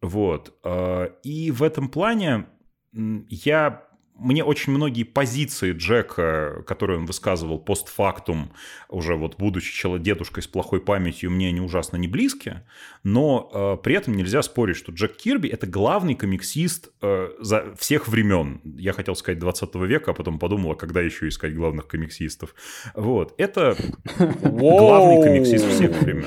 Вот. 0.00 0.58
Э, 0.64 1.08
и 1.22 1.50
в 1.50 1.62
этом 1.62 1.88
плане 1.88 2.46
я 2.92 3.87
мне 4.18 4.44
очень 4.44 4.72
многие 4.72 5.04
позиции 5.04 5.72
Джека, 5.72 6.62
которые 6.66 6.98
он 6.98 7.06
высказывал 7.06 7.58
постфактум, 7.58 8.52
уже 8.88 9.14
вот 9.14 9.36
будучи 9.38 9.98
дедушкой 9.98 10.42
с 10.42 10.46
плохой 10.46 10.80
памятью, 10.80 11.30
мне 11.30 11.48
они 11.48 11.60
ужасно 11.60 11.96
не 11.96 12.08
близки, 12.08 12.62
но 13.04 13.50
э, 13.52 13.82
при 13.82 13.94
этом 13.94 14.14
нельзя 14.14 14.42
спорить, 14.42 14.76
что 14.76 14.92
Джек 14.92 15.16
Кирби— 15.16 15.48
это 15.48 15.66
главный 15.66 16.14
комиксист 16.14 16.90
э, 17.00 17.30
за 17.40 17.74
всех 17.78 18.08
времен. 18.08 18.60
Я 18.64 18.92
хотел 18.92 19.14
сказать 19.14 19.38
20 19.38 19.74
века, 19.76 20.10
а 20.10 20.14
потом 20.14 20.38
подумал, 20.38 20.72
а 20.72 20.74
когда 20.74 21.00
еще 21.00 21.28
искать 21.28 21.54
главных 21.54 21.86
комиксистов. 21.86 22.54
Вот. 22.94 23.34
Это 23.38 23.76
главный 24.18 25.22
комиксист 25.22 25.66
всех 25.68 26.02
времен. 26.02 26.26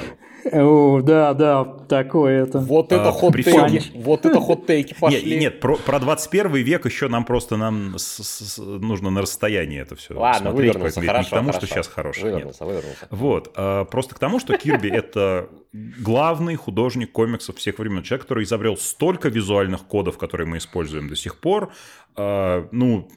О, 0.51 1.01
да, 1.01 1.33
да, 1.33 1.63
такое 1.63 2.43
это. 2.43 2.59
Вот 2.59 2.91
это 2.91 3.09
а, 3.09 3.11
хот-тейки. 3.11 3.83
Вот 3.95 4.25
это 4.25 4.39
хот-тейки 4.39 4.95
пошли. 4.99 5.31
Нет, 5.31 5.39
нет 5.39 5.59
про, 5.59 5.77
про 5.77 5.99
21 5.99 6.53
век 6.55 6.85
еще 6.85 7.07
нам 7.07 7.25
просто 7.25 7.57
нам 7.57 7.80
с, 7.97 8.23
с, 8.23 8.57
нужно 8.57 9.09
на 9.09 9.21
расстоянии 9.21 9.79
это 9.79 9.95
все 9.95 10.13
Ладно, 10.13 10.51
смотреть. 10.51 10.73
Вывернулся, 10.75 11.01
хорошо, 11.01 11.21
не 11.21 11.25
к 11.25 11.29
тому, 11.29 11.51
хорошо. 11.51 11.65
что 11.65 11.75
сейчас 11.75 11.87
хороший. 11.87 12.23
Вывернулся, 12.23 12.63
нет. 12.63 12.73
вывернулся. 12.73 13.07
Вот, 13.09 13.51
а, 13.55 13.85
просто 13.85 14.15
к 14.15 14.19
тому, 14.19 14.39
что 14.39 14.57
Кирби 14.57 14.89
это 14.89 15.49
главный 15.73 16.55
художник 16.55 17.11
комиксов 17.11 17.57
всех 17.57 17.79
времен. 17.79 18.03
Человек, 18.03 18.23
который 18.23 18.43
изобрел 18.43 18.77
столько 18.77 19.29
визуальных 19.29 19.83
кодов, 19.83 20.17
которые 20.17 20.47
мы 20.47 20.57
используем 20.57 21.07
до 21.07 21.15
сих 21.15 21.37
пор. 21.37 21.71
А, 22.15 22.67
ну, 22.71 23.09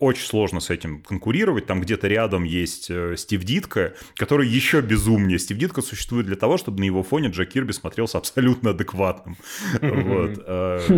очень 0.00 0.24
сложно 0.24 0.60
с 0.60 0.70
этим 0.70 1.02
конкурировать. 1.02 1.66
Там 1.66 1.80
где-то 1.80 2.08
рядом 2.08 2.44
есть 2.44 2.90
э, 2.90 3.14
Стив 3.16 3.44
Дитко, 3.44 3.92
который 4.16 4.48
еще 4.48 4.80
безумнее. 4.80 5.38
Стив 5.38 5.58
Дитко 5.58 5.82
существует 5.82 6.26
для 6.26 6.36
того, 6.36 6.56
чтобы 6.56 6.80
на 6.80 6.84
его 6.84 7.02
фоне 7.02 7.28
Джек 7.28 7.50
Кирби 7.50 7.72
смотрелся 7.72 8.18
абсолютно 8.18 8.70
адекватным. 8.70 9.36
Э. 9.80 10.80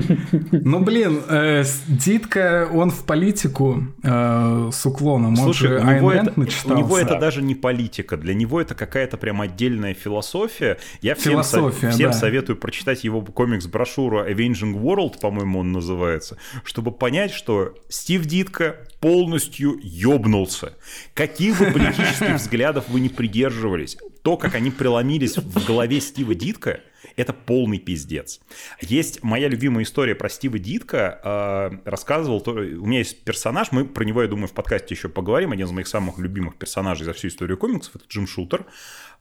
Ну, 0.53 0.81
блин, 0.81 1.23
э, 1.29 1.65
Дитко, 1.89 2.69
он 2.73 2.91
в 2.91 3.05
политику 3.05 3.85
с 4.03 4.87
уклоном. 4.87 5.37
Слушай, 5.37 5.79
у 5.79 6.75
него 6.75 6.99
это 6.99 7.19
даже 7.19 7.43
не 7.43 7.55
политика. 7.55 8.17
Для 8.17 8.35
него 8.35 8.61
это 8.61 8.75
какая-то 8.75 9.17
прям 9.17 9.41
отдельная 9.41 9.95
философия. 9.95 10.79
Я 11.01 11.15
всем 11.15 11.43
советую 11.43 12.57
прочитать 12.57 13.05
его 13.05 13.21
комикс-брошюру 13.23 14.29
Avenging 14.29 14.81
World, 14.81 15.21
по-моему, 15.21 15.61
он 15.61 15.73
называется, 15.73 16.39
чтобы 16.65 16.93
понять, 16.93 17.33
что 17.33 17.75
Стив 17.89 18.25
Дитко 18.27 18.77
полностью 19.03 19.81
ёбнулся. 19.83 20.75
Каких 21.13 21.59
бы 21.59 21.73
политических 21.73 22.37
взглядов 22.37 22.89
вы 22.89 23.01
не 23.01 23.09
придерживались, 23.09 23.99
то, 24.23 24.37
как 24.37 24.55
они 24.55 24.71
преломились 24.71 25.37
в 25.37 25.67
голове 25.67 26.01
Стива 26.01 26.37
Дитка, 26.37 26.81
это 27.17 27.33
полный 27.33 27.79
пиздец. 27.79 28.41
Есть 28.81 29.25
моя 29.25 29.49
любимая 29.49 29.83
история 29.83 30.15
про 30.15 30.29
Стива 30.29 30.59
Дитка. 30.59 31.21
Э, 31.25 31.71
рассказывал, 31.85 32.41
то, 32.41 32.53
у 32.53 32.87
меня 32.87 33.01
есть 33.01 33.25
персонаж, 33.25 33.73
мы 33.73 33.85
про 33.85 34.05
него, 34.05 34.23
я 34.23 34.29
думаю, 34.29 34.47
в 34.47 34.53
подкасте 34.53 34.95
еще 34.95 35.09
поговорим. 35.09 35.51
Один 35.51 35.67
из 35.67 35.73
моих 35.73 35.89
самых 35.89 36.19
любимых 36.19 36.55
персонажей 36.55 37.05
за 37.05 37.13
всю 37.13 37.27
историю 37.27 37.59
комиксов, 37.59 37.97
это 37.97 38.05
Джим 38.09 38.29
Шутер. 38.29 38.67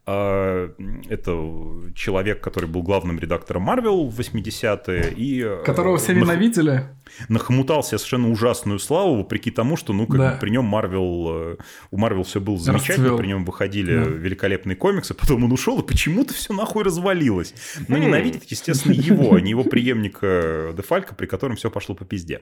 А, 0.08 0.74
это 1.10 1.93
человек, 1.93 2.41
который 2.41 2.68
был 2.68 2.82
главным 2.82 3.20
редактором 3.20 3.64
Марвел 3.64 4.08
в 4.08 4.20
80-е. 4.20 5.14
И, 5.16 5.43
э, 5.43 5.64
Которого 5.64 5.97
все 5.97 6.14
ненавидели. 6.14 6.88
Нахмутался 7.30 7.97
совершенно 7.97 8.32
ужасную 8.32 8.80
славу, 8.80 9.18
вопреки 9.18 9.52
тому, 9.52 9.78
что 9.78 9.93
ну, 9.93 10.08
как 10.08 10.18
да. 10.18 10.32
бы 10.34 10.39
при 10.39 10.49
нем 10.49 10.66
Марвел, 10.66 11.28
э, 11.30 11.58
у 11.91 11.97
Марвел 11.97 12.24
все 12.24 12.41
было 12.41 12.58
замечательно, 12.58 13.10
Расцвел. 13.10 13.18
при 13.18 13.28
нем 13.28 13.45
выходили 13.45 13.95
да. 13.95 14.10
великолепные 14.10 14.76
комиксы, 14.76 15.14
потом 15.14 15.43
он 15.43 15.52
ушел, 15.52 15.80
и 15.80 15.86
почему-то 15.86 16.34
все 16.34 16.52
нахуй 16.54 16.84
развалилось. 16.84 17.54
Но 17.88 17.97
хм. 17.97 18.02
ненавидит, 18.02 18.45
естественно, 18.45 18.93
его, 18.93 19.36
а 19.36 19.41
не 19.41 19.52
его 19.52 19.64
преемника 19.64 20.74
Дефалька, 20.76 21.14
при 21.14 21.28
котором 21.28 21.58
все 21.58 21.70
пошло 21.70 21.93
по 21.93 22.06
пизде. 22.06 22.41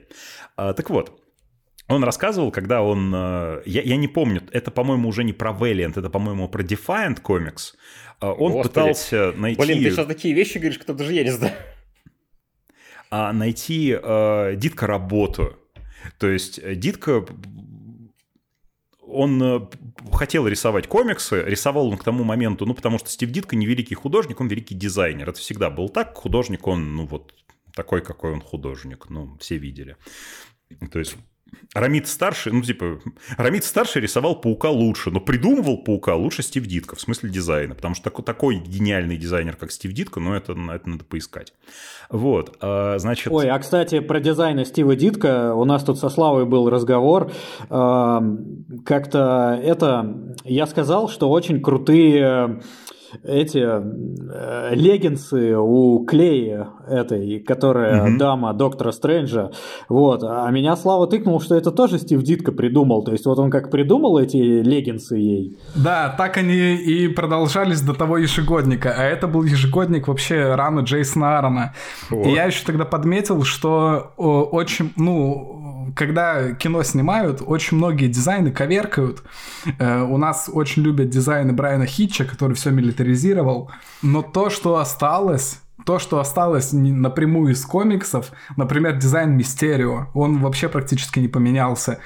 А, 0.56 0.72
так 0.72 0.88
вот, 0.88 1.20
он 1.90 2.04
рассказывал, 2.04 2.50
когда 2.50 2.82
он... 2.82 3.12
Э, 3.14 3.62
я, 3.66 3.82
я 3.82 3.96
не 3.96 4.08
помню, 4.08 4.42
это, 4.52 4.70
по-моему, 4.70 5.08
уже 5.08 5.24
не 5.24 5.32
про 5.32 5.50
Valiant, 5.50 5.98
это, 5.98 6.10
по-моему, 6.10 6.48
про 6.48 6.62
Defiant 6.62 7.20
Comics. 7.22 7.74
Э, 8.20 8.26
он 8.26 8.52
Господи. 8.52 8.68
пытался 8.68 9.32
найти... 9.36 9.60
Блин, 9.60 9.82
ты 9.82 9.90
сейчас 9.90 10.06
такие 10.06 10.34
вещи 10.34 10.58
говоришь, 10.58 10.78
кто 10.78 10.94
даже 10.94 11.12
я 11.12 11.24
не 11.24 11.30
знаю. 11.30 11.54
А, 13.10 13.32
найти 13.32 13.98
э, 14.00 14.54
Дитка 14.56 14.86
работу. 14.86 15.56
То 16.18 16.28
есть 16.28 16.60
э, 16.62 16.74
Дитка 16.76 17.26
он 19.12 19.68
хотел 20.12 20.46
рисовать 20.46 20.86
комиксы, 20.86 21.42
рисовал 21.44 21.88
он 21.88 21.98
к 21.98 22.04
тому 22.04 22.22
моменту, 22.22 22.64
ну, 22.66 22.74
потому 22.74 22.98
что 22.98 23.10
Стив 23.10 23.30
Дитко 23.30 23.56
не 23.56 23.66
великий 23.66 23.96
художник, 23.96 24.40
он 24.40 24.46
великий 24.46 24.76
дизайнер. 24.76 25.28
Это 25.28 25.40
всегда 25.40 25.68
был 25.68 25.88
так. 25.88 26.14
Художник 26.14 26.68
он, 26.68 26.94
ну, 26.94 27.06
вот 27.06 27.34
такой, 27.74 28.02
какой 28.02 28.32
он 28.32 28.40
художник. 28.40 29.10
Ну, 29.10 29.36
все 29.40 29.56
видели. 29.56 29.96
То 30.92 31.00
есть 31.00 31.16
Рамид 31.74 32.08
старший, 32.08 32.52
ну, 32.52 32.62
типа, 32.62 32.98
Рамид 33.36 33.64
старший 33.64 34.02
рисовал 34.02 34.40
паука 34.40 34.70
лучше, 34.70 35.10
но 35.10 35.20
придумывал 35.20 35.78
паука 35.78 36.16
лучше 36.16 36.42
Стив 36.42 36.66
Дитко 36.66 36.96
в 36.96 37.00
смысле 37.00 37.30
дизайна, 37.30 37.74
потому 37.74 37.94
что 37.94 38.04
такой, 38.04 38.24
такой 38.24 38.56
гениальный 38.56 39.16
дизайнер, 39.16 39.56
как 39.56 39.70
Стив 39.70 39.92
Дитко, 39.92 40.20
ну, 40.20 40.34
это, 40.34 40.52
это 40.52 40.88
надо 40.88 41.04
поискать. 41.04 41.52
Вот, 42.08 42.56
а, 42.60 42.98
значит... 42.98 43.32
Ой, 43.32 43.48
а, 43.48 43.58
кстати, 43.58 44.00
про 44.00 44.20
дизайн 44.20 44.64
Стива 44.64 44.96
Дитко 44.96 45.54
у 45.54 45.64
нас 45.64 45.84
тут 45.84 45.98
со 45.98 46.08
Славой 46.08 46.44
был 46.44 46.68
разговор. 46.68 47.30
Как-то 47.68 49.60
это... 49.62 50.16
Я 50.44 50.66
сказал, 50.66 51.08
что 51.08 51.30
очень 51.30 51.60
крутые 51.62 52.60
эти 53.22 53.58
э, 53.58 54.74
леггинсы 54.74 55.56
у 55.56 56.04
Клея 56.04 56.68
этой, 56.88 57.40
которая 57.40 58.04
угу. 58.08 58.18
дама 58.18 58.52
доктора 58.54 58.92
Стрэнджа, 58.92 59.50
вот, 59.88 60.22
а 60.24 60.50
меня 60.50 60.76
Слава 60.76 61.06
тыкнул, 61.06 61.40
что 61.40 61.54
это 61.56 61.70
тоже 61.70 61.98
Стив 61.98 62.22
Дитко 62.22 62.52
придумал, 62.52 63.04
то 63.04 63.12
есть 63.12 63.26
вот 63.26 63.38
он 63.38 63.50
как 63.50 63.70
придумал 63.70 64.18
эти 64.18 64.36
леггинсы 64.36 65.16
ей. 65.16 65.58
Да, 65.74 66.14
так 66.16 66.36
они 66.36 66.76
и 66.76 67.08
продолжались 67.08 67.80
до 67.80 67.94
того 67.94 68.18
ежегодника, 68.18 68.94
а 68.96 69.04
это 69.04 69.26
был 69.26 69.44
ежегодник 69.44 70.08
вообще 70.08 70.54
рано 70.54 70.80
Джейсона 70.80 71.36
Аарона. 71.36 71.74
Вот. 72.10 72.26
И 72.26 72.30
я 72.30 72.44
еще 72.44 72.64
тогда 72.64 72.84
подметил, 72.84 73.42
что 73.42 74.12
очень, 74.16 74.92
ну, 74.96 75.59
когда 75.94 76.52
кино 76.52 76.82
снимают, 76.82 77.42
очень 77.44 77.76
многие 77.76 78.08
дизайны 78.08 78.50
коверкают. 78.50 79.22
Э, 79.78 80.02
у 80.02 80.16
нас 80.16 80.50
очень 80.52 80.82
любят 80.82 81.10
дизайны 81.10 81.52
Брайана 81.52 81.86
Хитча, 81.86 82.24
который 82.24 82.54
все 82.54 82.70
милитаризировал. 82.70 83.70
Но 84.02 84.22
то, 84.22 84.50
что 84.50 84.76
осталось, 84.76 85.60
то, 85.84 85.98
что 85.98 86.18
осталось 86.20 86.72
напрямую 86.72 87.52
из 87.52 87.64
комиксов, 87.64 88.32
например, 88.56 88.96
дизайн 88.96 89.36
Мистерио, 89.36 90.08
он 90.14 90.38
вообще 90.38 90.68
практически 90.68 91.18
не 91.18 91.28
поменялся. 91.28 91.98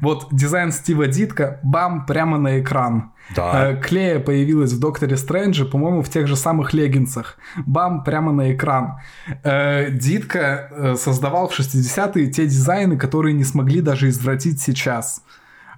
Вот 0.00 0.28
дизайн 0.32 0.72
Стива 0.72 1.06
Дитка, 1.06 1.60
бам, 1.62 2.06
прямо 2.06 2.38
на 2.38 2.60
экран. 2.60 3.12
Да. 3.34 3.70
Э, 3.70 3.76
Клея 3.76 4.20
появилась 4.20 4.72
в 4.72 4.80
Докторе 4.80 5.16
Стрэнджа, 5.16 5.64
по-моему, 5.64 6.02
в 6.02 6.08
тех 6.08 6.26
же 6.26 6.36
самых 6.36 6.72
леггинсах. 6.72 7.38
Бам, 7.66 8.04
прямо 8.04 8.32
на 8.32 8.52
экран. 8.52 8.98
Э, 9.42 9.90
Дитка 9.90 10.68
э, 10.70 10.94
создавал 10.96 11.48
в 11.48 11.58
60-е 11.58 12.26
те 12.28 12.46
дизайны, 12.46 12.96
которые 12.96 13.34
не 13.34 13.44
смогли 13.44 13.80
даже 13.80 14.08
извратить 14.08 14.60
сейчас. 14.60 15.22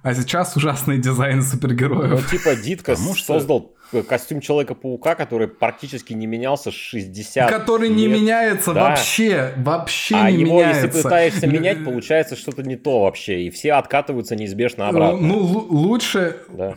А 0.03 0.13
сейчас 0.13 0.55
ужасный 0.57 0.97
дизайн 0.97 1.41
супергероев. 1.41 2.11
Ну, 2.11 2.37
типа 2.37 2.55
Дитка 2.55 2.95
создал 2.95 3.71
костюм 4.01 4.41
Человека-паука, 4.41 5.13
который 5.13 5.47
практически 5.47 6.13
не 6.13 6.25
менялся 6.25 6.71
с 6.71 6.73
60 6.73 7.49
Который 7.49 7.89
лет. 7.89 7.97
не 7.97 8.07
меняется 8.07 8.73
да. 8.73 8.89
вообще, 8.89 9.53
вообще 9.57 10.15
а 10.15 10.31
не 10.31 10.39
его, 10.39 10.55
меняется. 10.57 10.87
если 10.87 11.01
пытаешься 11.03 11.47
менять, 11.47 11.83
получается 11.85 12.35
что-то 12.35 12.63
не 12.63 12.75
то 12.75 13.01
вообще, 13.03 13.43
и 13.43 13.49
все 13.51 13.73
откатываются 13.73 14.35
неизбежно 14.35 14.87
обратно. 14.89 15.19
Ну, 15.19 15.37
лучше... 15.37 16.37
Да. 16.49 16.75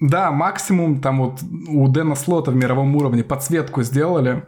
Да, 0.00 0.30
максимум 0.30 1.00
там 1.00 1.20
вот 1.20 1.40
у 1.68 1.88
Дэна 1.88 2.14
Слота 2.14 2.50
в 2.50 2.54
мировом 2.54 2.94
уровне 2.96 3.24
подсветку 3.24 3.82
сделали, 3.82 4.44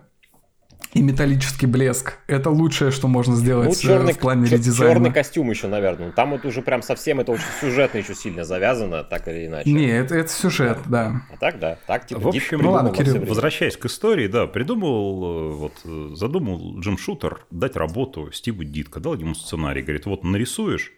и 0.97 1.03
металлический 1.03 1.67
блеск. 1.67 2.19
Это 2.27 2.49
лучшее, 2.49 2.91
что 2.91 3.07
можно 3.07 3.37
сделать 3.37 3.69
ну, 3.69 3.75
черный, 3.75 4.15
в 4.15 4.19
плане 4.19 4.49
редизайна. 4.49 4.95
Черный 4.95 5.13
костюм 5.13 5.51
еще, 5.51 5.67
наверное. 5.67 6.11
Там 6.11 6.31
вот 6.31 6.47
уже 6.47 6.63
прям 6.63 6.83
совсем 6.83 7.21
это 7.21 7.33
очень 7.33 7.45
сюжетно 7.61 7.99
еще 7.99 8.15
сильно 8.15 8.45
завязано, 8.45 9.05
так 9.05 9.29
или 9.29 9.47
иначе. 9.47 9.71
Не, 9.71 9.89
это, 9.89 10.15
это 10.15 10.31
сюжет, 10.31 10.79
да. 10.87 11.23
А 11.33 11.37
так, 11.37 11.59
да. 11.59 11.79
Так, 11.87 12.07
типа, 12.07 12.21
в 12.21 12.29
общем, 12.29 12.61
ну 12.61 12.71
ладно, 12.71 12.93
Кирилл, 12.93 13.27
возвращаясь 13.27 13.77
к 13.77 13.85
истории, 13.85 14.27
да, 14.27 14.47
придумал, 14.47 15.53
вот, 15.53 15.75
задумал 16.17 16.81
Джим 16.81 16.97
Шутер 16.97 17.45
дать 17.51 17.77
работу 17.77 18.33
Стиву 18.33 18.65
Дитко, 18.65 18.99
дал 18.99 19.15
ему 19.15 19.35
сценарий, 19.35 19.83
говорит, 19.83 20.07
вот 20.07 20.25
нарисуешь, 20.25 20.93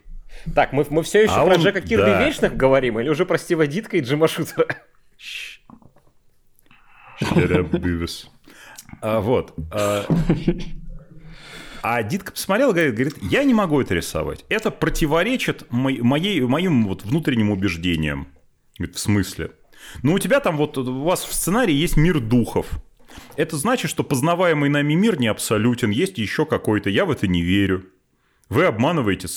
так, 0.55 0.73
мы, 0.73 0.87
мы 0.91 1.03
все 1.03 1.23
еще 1.23 1.33
а 1.33 1.45
про 1.45 1.55
он... 1.55 1.61
Джека 1.63 1.81
Кирби 1.81 2.05
да. 2.05 2.25
Вечных 2.25 2.55
говорим, 2.57 3.01
или 3.01 3.09
уже 3.09 3.25
про 3.27 3.39
Стива 3.39 3.67
Дитка 3.67 3.97
и 3.97 4.01
Джима 4.01 4.29
Шутера? 4.29 4.67
А, 9.01 9.21
вот. 9.21 9.55
А, 9.71 10.07
а 11.83 12.03
Дитка 12.03 12.33
посмотрел 12.33 12.71
и 12.71 12.75
говорит, 12.75 12.95
говорит, 12.95 13.17
я 13.23 13.45
не 13.45 13.55
могу 13.55 13.81
это 13.81 13.95
рисовать. 13.95 14.45
Это 14.49 14.71
противоречит 14.71 15.67
моей, 15.71 16.41
моим 16.41 16.87
вот 16.87 17.05
внутренним 17.05 17.51
убеждениям. 17.51 18.29
Говорит, 18.79 18.97
в 18.97 18.99
смысле? 18.99 19.53
Ну, 20.03 20.15
у 20.15 20.19
тебя 20.19 20.41
там 20.41 20.57
вот, 20.57 20.77
у 20.79 21.03
вас 21.03 21.25
в 21.25 21.33
сценарии 21.33 21.75
есть 21.75 21.97
мир 21.97 22.21
духов. 22.21 22.67
Это 23.37 23.57
значит, 23.57 23.91
что 23.91 24.05
познаваемый 24.05 24.69
нами 24.69 24.95
мир 24.95 25.19
не 25.19 25.29
абсолютен, 25.29 25.91
есть 25.91 26.19
еще 26.19 26.45
какой-то. 26.47 26.91
Я 26.91 27.05
в 27.05 27.11
это 27.11 27.27
не 27.27 27.43
верю. 27.43 27.87
Вы 28.49 28.65
обманываете 28.65 29.29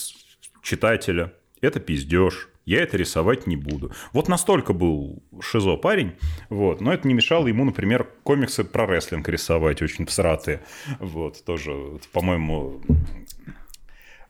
читателя. 0.61 1.33
Это 1.61 1.79
пиздеж 1.79 2.50
я 2.71 2.83
это 2.83 2.97
рисовать 2.97 3.47
не 3.47 3.55
буду. 3.55 3.91
Вот 4.13 4.27
настолько 4.27 4.73
был 4.73 5.21
шизо 5.41 5.75
парень, 5.75 6.13
вот, 6.49 6.81
но 6.81 6.93
это 6.93 7.07
не 7.07 7.13
мешало 7.13 7.47
ему, 7.47 7.65
например, 7.65 8.07
комиксы 8.23 8.63
про 8.63 8.85
рестлинг 8.85 9.27
рисовать, 9.27 9.81
очень 9.81 10.05
всратые, 10.05 10.61
вот, 10.99 11.43
тоже, 11.43 11.99
по-моему... 12.13 12.81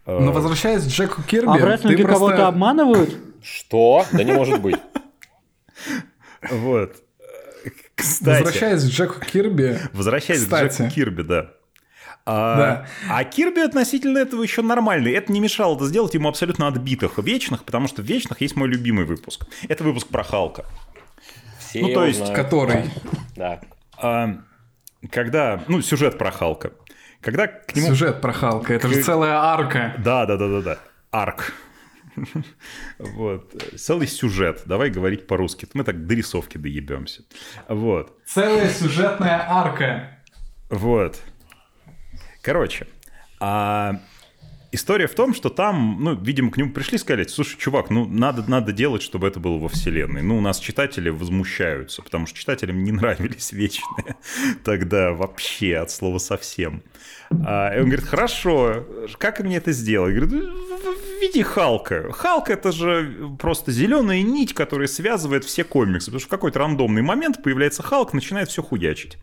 Э, 0.06 0.20
но 0.20 0.32
возвращаясь 0.32 0.84
к 0.84 0.88
Джеку 0.88 1.22
Кирби... 1.22 1.50
А 1.50 1.54
в 1.54 1.64
рестлинге 1.64 2.04
просто... 2.04 2.20
кого-то 2.20 2.48
обманывают? 2.48 3.16
Что? 3.44 4.06
Да 4.12 4.24
не 4.24 4.34
может 4.34 4.62
быть. 4.62 4.78
Вот. 6.50 6.96
Кстати. 7.94 8.42
Возвращаясь 8.42 8.84
к 8.84 8.88
Джеку 8.88 9.22
Кирби... 9.22 9.80
Возвращаясь 9.94 10.44
к 10.44 10.52
Джеку 10.52 10.90
Кирби, 10.90 11.22
да. 11.22 11.52
А, 12.26 12.58
да. 12.58 12.86
а 13.10 13.24
Кирби 13.24 13.62
относительно 13.62 14.20
этого 14.20 14.44
еще 14.44 14.62
нормальный. 14.62 15.12
Это 15.12 15.32
не 15.32 15.40
мешало 15.40 15.76
это 15.76 15.86
сделать 15.88 16.14
ему 16.14 16.30
абсолютно 16.30 16.68
отбитых 16.68 17.18
вечных, 17.18 17.64
потому 17.64 17.88
что 17.88 18.02
в 18.02 18.06
вечных 18.06 18.42
есть 18.42 18.56
мой 18.56 18.68
любимый 18.68 19.06
выпуск. 19.06 19.46
Это 19.68 19.84
выпуск 19.84 20.08
про 20.08 20.24
Халка. 20.24 20.66
Все 21.60 21.82
ну, 21.82 21.94
то 21.94 22.06
есть, 22.06 22.20
знают. 22.20 22.36
который. 22.36 22.84
Да. 23.36 23.60
А, 23.98 24.36
когда, 25.10 25.64
ну, 25.68 25.82
сюжет 25.82 26.18
про 26.18 26.32
Халка. 26.32 26.74
Когда 27.22 27.48
к 27.48 27.76
нему... 27.76 27.88
Сюжет 27.88 28.22
про 28.22 28.34
Халка, 28.34 28.74
это 28.74 28.88
к... 28.88 28.92
же 28.92 29.02
целая 29.02 29.36
арка. 29.36 29.96
Да, 29.98 30.26
да, 30.26 30.38
да, 30.38 30.48
да, 30.48 30.62
да. 30.62 30.78
Арк. 31.12 31.54
Вот. 33.00 33.54
Целый 33.78 34.06
сюжет. 34.06 34.64
Давай 34.66 34.90
говорить 34.90 35.28
по-русски. 35.28 35.68
Мы 35.74 35.84
так 35.84 36.06
до 36.06 36.14
рисовки 36.14 36.58
доебемся. 36.58 37.24
Вот. 37.68 38.18
Целая 38.26 38.70
сюжетная 38.70 39.46
арка. 39.48 40.20
Вот. 40.70 41.22
Короче, 42.42 42.88
а 43.40 44.02
история 44.72 45.08
в 45.08 45.14
том, 45.14 45.34
что 45.34 45.50
там, 45.50 45.98
ну, 46.00 46.16
видимо, 46.16 46.52
к 46.52 46.58
нему 46.58 46.72
пришли 46.72 46.98
сказать, 46.98 47.30
слушай, 47.30 47.58
чувак, 47.58 47.90
ну, 47.90 48.06
надо, 48.06 48.50
надо 48.50 48.72
делать, 48.72 49.02
чтобы 49.02 49.28
это 49.28 49.40
было 49.40 49.58
во 49.58 49.70
вселенной. 49.70 50.22
Ну, 50.22 50.38
у 50.38 50.42
нас 50.42 50.60
читатели 50.60 51.10
возмущаются, 51.10 52.02
потому 52.02 52.26
что 52.26 52.40
читателям 52.40 52.84
не 52.84 52.92
нравились 52.92 53.52
вечные 53.52 54.16
тогда 54.64 55.12
вообще, 55.12 55.78
от 55.78 55.92
слова 55.92 56.18
совсем. 56.18 56.84
А, 57.46 57.76
и 57.76 57.80
он 57.80 57.86
говорит, 57.86 58.06
хорошо, 58.06 58.86
как 59.18 59.40
мне 59.42 59.58
это 59.58 59.72
сделать? 59.72 60.16
Я 60.16 60.22
говорю, 60.22 60.48
в 60.48 61.22
виде 61.22 61.44
Халка. 61.44 62.12
Халк 62.12 62.50
это 62.50 62.72
же 62.72 63.36
просто 63.40 63.72
зеленая 63.72 64.22
нить, 64.22 64.54
которая 64.54 64.88
связывает 64.88 65.46
все 65.46 65.64
комиксы, 65.64 66.08
потому 66.08 66.20
что 66.20 66.28
в 66.28 66.32
какой-то 66.32 66.60
рандомный 66.60 67.02
момент 67.02 67.44
появляется 67.44 67.84
Халк, 67.84 68.14
начинает 68.14 68.50
все 68.50 68.64
хуячить. 68.64 69.18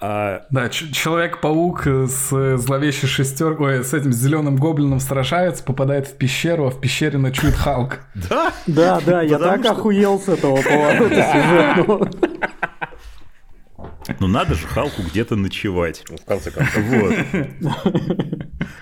А... 0.00 0.46
Да, 0.50 0.68
Человек-паук 0.70 1.86
с 1.86 2.56
зловещей 2.56 3.06
шестеркой, 3.06 3.84
с 3.84 3.92
этим 3.92 4.12
зеленым 4.12 4.56
гоблином 4.56 4.98
сражается, 4.98 5.62
попадает 5.62 6.08
в 6.08 6.16
пещеру, 6.16 6.66
а 6.66 6.70
в 6.70 6.80
пещере 6.80 7.18
ночует 7.18 7.54
Халк. 7.54 8.00
Да? 8.14 8.52
Да, 8.66 9.00
да, 9.04 9.22
я 9.22 9.38
так 9.38 9.64
охуел 9.66 10.18
с 10.18 10.28
этого 10.28 10.56
поворота 10.62 12.08
Ну 14.18 14.26
надо 14.26 14.54
же 14.54 14.66
Халку 14.66 15.02
где-то 15.02 15.36
ночевать. 15.36 16.02
В 16.08 16.24
конце 16.24 16.50
концов. 16.50 16.82
Вот. 16.84 17.14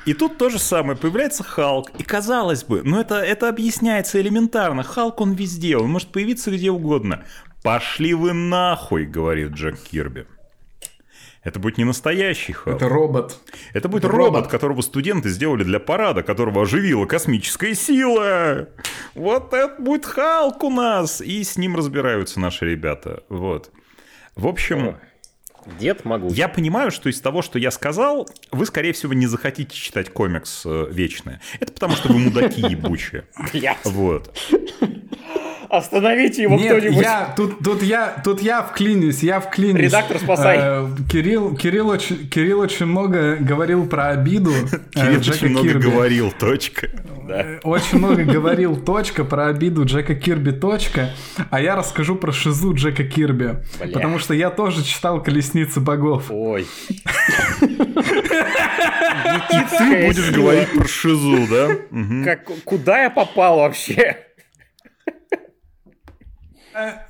И 0.07 0.15
тут 0.15 0.39
то 0.39 0.49
же 0.49 0.59
самое. 0.59 0.97
Появляется 0.97 1.43
Халк. 1.43 1.91
И 1.99 2.03
казалось 2.03 2.65
бы, 2.65 2.83
ну 2.83 2.99
это, 2.99 3.17
это 3.17 3.49
объясняется 3.49 4.21
элементарно. 4.21 4.83
Халк 4.83 5.21
он 5.21 5.33
везде, 5.33 5.77
он 5.77 5.91
может 5.91 6.09
появиться 6.09 6.51
где 6.51 6.71
угодно. 6.71 7.25
Пошли 7.63 8.15
вы 8.15 8.33
нахуй, 8.33 9.05
говорит 9.05 9.51
Джек 9.53 9.79
Кирби. 9.79 10.27
Это 11.49 11.61
будет 11.61 11.79
не 11.79 11.85
настоящий 11.85 12.53
Халк. 12.53 12.77
Это 12.77 12.91
робот. 12.91 13.39
Это 13.73 13.89
будет 13.89 14.05
это 14.05 14.13
робот, 14.13 14.35
робот, 14.35 14.51
которого 14.51 14.83
студенты 14.83 15.31
сделали 15.31 15.65
для 15.65 15.81
парада, 15.81 16.23
которого 16.23 16.61
оживила 16.61 17.07
космическая 17.07 17.75
сила. 17.75 18.69
Вот 19.15 19.55
это 19.55 19.81
будет 19.81 20.05
Халк 20.05 20.63
у 20.63 20.69
нас. 20.69 21.23
И 21.23 21.43
с 21.43 21.57
ним 21.57 21.75
разбираются 21.75 22.39
наши 22.39 22.71
ребята. 22.71 23.23
Вот. 23.31 23.71
В 24.37 24.47
общем... 24.47 24.99
Дед 25.81 26.05
могу. 26.05 26.29
Я 26.31 26.49
понимаю, 26.49 26.91
что 26.91 27.09
из 27.09 27.19
того, 27.19 27.41
что 27.41 27.59
я 27.59 27.71
сказал, 27.71 28.29
вы, 28.53 28.67
скорее 28.67 28.93
всего, 28.93 29.15
не 29.15 29.27
захотите 29.27 29.75
читать 29.75 30.11
комикс 30.11 30.63
э, 30.67 30.87
«Вечное». 30.91 31.41
Это 31.61 31.73
потому, 31.73 31.95
что 31.95 32.13
вы 32.13 32.19
мудаки 32.19 32.61
ебучие. 32.61 33.25
Вот. 33.85 34.35
Остановите 35.71 36.43
его 36.43 36.57
Нет, 36.57 36.79
кто-нибудь. 36.79 37.03
я, 37.03 37.33
тут, 37.37 37.59
тут, 37.63 37.83
я, 37.83 38.21
тут 38.25 38.41
я 38.41 38.63
вклинюсь, 38.63 39.23
я 39.23 39.41
вклинюсь. 39.41 39.83
Редактор, 39.83 40.19
спасай. 40.19 40.59
Э, 40.61 40.87
Кирилл, 41.11 41.55
Кирилл, 41.57 41.89
очень, 41.89 42.29
Кирилл 42.29 42.61
очень 42.61 42.87
много 42.87 43.37
говорил 43.37 43.87
про 43.87 44.09
обиду 44.09 44.51
э, 44.53 44.79
Кирилл 44.95 45.21
Джека 45.21 45.37
очень 45.37 45.49
много 45.51 45.69
Кирби. 45.69 45.91
говорил, 45.91 46.33
точка. 46.39 46.89
Э, 47.29 47.59
Очень 47.63 47.99
много 47.99 48.25
говорил 48.25 48.77
точка 48.77 49.25
про 49.25 49.49
обиду 49.49 49.85
Джека 49.85 50.15
Кирби 50.15 50.53
точка, 50.53 51.11
а 51.51 51.61
я 51.61 51.77
расскажу 51.77 52.17
про 52.17 52.33
шизу 52.33 52.73
Джека 52.75 53.05
Кирби, 53.05 53.57
Бля. 53.79 53.93
потому 53.93 54.19
что 54.19 54.33
я 54.33 54.49
тоже 54.49 54.83
читал 54.83 55.23
«Колесницы 55.23 55.81
богов». 55.81 56.31
Ой. 56.31 56.67
Ты 57.61 57.67
будешь 60.07 60.31
говорить 60.31 60.73
про 60.73 60.89
шизу, 60.89 61.47
да? 61.51 62.37
Куда 62.65 63.03
я 63.03 63.11
попал 63.11 63.59
вообще? 63.59 64.17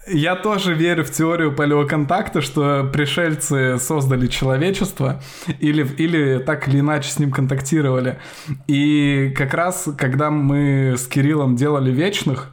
Я 0.06 0.36
тоже 0.36 0.74
верю 0.74 1.04
в 1.04 1.10
теорию 1.10 1.54
палеоконтакта, 1.54 2.40
что 2.40 2.88
пришельцы 2.92 3.78
создали 3.78 4.26
человечество 4.26 5.20
или, 5.60 5.86
или 5.96 6.38
так 6.38 6.68
или 6.68 6.80
иначе 6.80 7.10
с 7.10 7.18
ним 7.18 7.30
контактировали. 7.30 8.18
И 8.66 9.32
как 9.36 9.54
раз, 9.54 9.88
когда 9.98 10.30
мы 10.30 10.94
с 10.96 11.06
Кириллом 11.06 11.56
делали 11.56 11.90
«Вечных», 11.90 12.52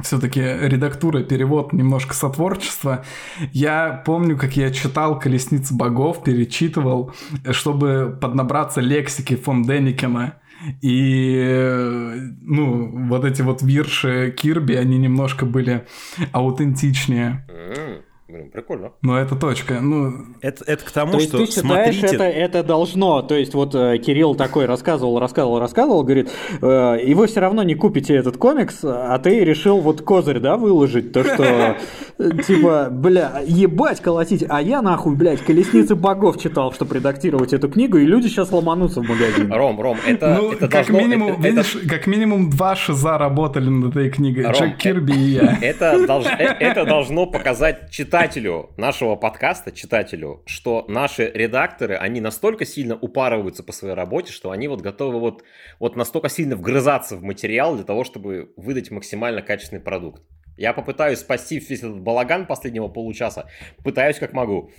все-таки 0.00 0.40
редактура, 0.40 1.24
перевод, 1.24 1.72
немножко 1.72 2.14
сотворчество. 2.14 3.04
Я 3.52 4.02
помню, 4.06 4.36
как 4.36 4.56
я 4.56 4.70
читал 4.70 5.18
«Колесницы 5.18 5.74
богов», 5.74 6.22
перечитывал, 6.22 7.12
чтобы 7.50 8.16
поднабраться 8.20 8.80
лексики 8.80 9.34
фон 9.34 9.64
Деникена. 9.64 10.34
И, 10.80 11.34
э, 11.36 12.18
ну, 12.42 13.08
вот 13.08 13.24
эти 13.24 13.42
вот 13.42 13.62
вирши 13.62 14.34
Кирби, 14.36 14.74
они 14.74 14.98
немножко 14.98 15.46
были 15.46 15.86
аутентичнее. 16.32 17.46
М, 17.48 18.02
Блин, 18.28 18.50
прикольно. 18.50 18.92
Но 19.00 19.18
это 19.18 19.36
точка. 19.36 19.80
Ну, 19.80 20.12
Это, 20.42 20.62
это 20.66 20.84
к 20.84 20.90
тому, 20.90 21.12
То 21.12 21.18
есть 21.18 21.28
что 21.30 21.38
ты 21.38 21.46
считаешь, 21.46 21.94
смотрите... 21.96 22.14
это, 22.14 22.24
это 22.24 22.62
должно, 22.62 23.22
то 23.22 23.34
есть 23.34 23.54
вот 23.54 23.74
э, 23.74 23.96
Кирилл 23.96 24.34
такой 24.34 24.66
рассказывал, 24.66 25.18
рассказывал, 25.18 25.58
рассказывал, 25.60 26.02
говорит, 26.02 26.30
э, 26.60 27.00
и 27.00 27.14
вы 27.14 27.26
все 27.26 27.40
равно 27.40 27.62
не 27.62 27.74
купите 27.74 28.14
этот 28.14 28.36
комикс, 28.36 28.80
а 28.84 29.18
ты 29.18 29.42
решил 29.44 29.80
вот 29.80 30.02
козырь, 30.02 30.40
да, 30.40 30.58
выложить, 30.58 31.12
то 31.12 31.24
что, 31.24 31.76
э, 32.18 32.30
типа, 32.46 32.88
бля, 32.90 33.40
ебать 33.46 34.00
колотить, 34.02 34.44
а 34.46 34.60
я 34.60 34.82
нахуй, 34.82 35.16
блядь, 35.16 35.40
«Колесницы 35.40 35.94
богов» 35.94 36.38
читал, 36.38 36.70
чтобы 36.74 36.96
редактировать 36.96 37.54
эту 37.54 37.70
книгу, 37.70 37.96
и 37.96 38.04
люди 38.04 38.26
сейчас 38.26 38.52
ломанутся 38.52 39.00
в 39.00 39.08
магазин. 39.08 39.50
Ром, 39.50 39.80
Ром, 39.80 39.96
это, 40.06 40.36
ну 40.38 40.52
это 40.52 40.68
как 40.68 40.86
должно... 40.86 40.98
минимум, 41.00 41.28
это- 41.32 41.40
это- 41.40 41.48
видишь, 41.48 41.78
как 41.88 42.06
минимум 42.06 42.50
два 42.50 42.76
шиза 42.76 43.16
работали 43.16 43.70
над 43.70 43.96
этой 43.96 44.10
книгой. 44.10 44.44
Ром, 44.44 44.52
Джек 44.52 44.76
Кирби 44.76 45.12
и 45.12 45.30
я. 45.30 45.58
Это, 45.62 46.04
долж- 46.06 46.28
э- 46.38 46.56
это 46.60 46.84
должно 46.84 47.24
показать 47.24 47.90
читателю 48.18 48.70
нашего 48.76 49.14
подкаста, 49.14 49.70
читателю, 49.70 50.42
что 50.44 50.84
наши 50.88 51.30
редакторы, 51.32 51.94
они 51.94 52.20
настолько 52.20 52.64
сильно 52.64 52.96
упарываются 52.96 53.62
по 53.62 53.70
своей 53.70 53.94
работе, 53.94 54.32
что 54.32 54.50
они 54.50 54.66
вот 54.66 54.80
готовы 54.80 55.20
вот, 55.20 55.44
вот 55.78 55.94
настолько 55.94 56.28
сильно 56.28 56.56
вгрызаться 56.56 57.16
в 57.16 57.22
материал 57.22 57.76
для 57.76 57.84
того, 57.84 58.02
чтобы 58.02 58.52
выдать 58.56 58.90
максимально 58.90 59.40
качественный 59.40 59.80
продукт. 59.80 60.22
Я 60.56 60.72
попытаюсь 60.72 61.20
спасти 61.20 61.60
весь 61.60 61.78
этот 61.78 62.00
балаган 62.00 62.46
последнего 62.46 62.88
получаса. 62.88 63.48
Пытаюсь 63.84 64.18
как 64.18 64.32
могу. 64.32 64.72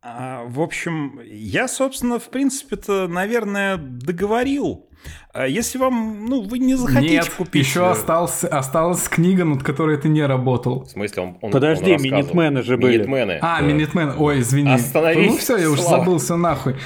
А, 0.00 0.44
В 0.44 0.62
общем, 0.62 1.20
я, 1.26 1.68
собственно, 1.68 2.18
в 2.18 2.30
принципе-то, 2.30 3.08
наверное, 3.08 3.76
договорил. 3.76 4.87
А 5.32 5.46
Если 5.46 5.78
вам, 5.78 6.26
ну, 6.26 6.42
вы 6.42 6.58
не 6.58 6.74
захотите 6.74 7.14
Нет, 7.14 7.30
купить... 7.30 7.66
еще 7.66 7.80
э, 7.80 7.90
осталась, 7.90 8.44
осталась 8.44 9.08
книга, 9.08 9.44
над 9.44 9.62
которой 9.62 9.96
ты 9.96 10.08
не 10.08 10.24
работал. 10.24 10.84
В 10.84 10.90
смысле, 10.90 11.22
он, 11.22 11.38
он 11.40 11.50
Подожди, 11.50 11.92
он 11.92 12.02
минитмены 12.02 12.62
же 12.62 12.76
были. 12.76 12.98
Минитмены. 12.98 13.38
А, 13.40 13.60
Да. 13.60 13.66
Минитмен. 13.66 14.14
Ой, 14.18 14.40
извини. 14.40 14.72
Остановись, 14.72 15.30
Ну 15.30 15.36
все, 15.38 15.56
я 15.58 15.70
уже 15.70 15.82
забыл 15.82 16.18
все 16.18 16.36
нахуй. 16.36 16.76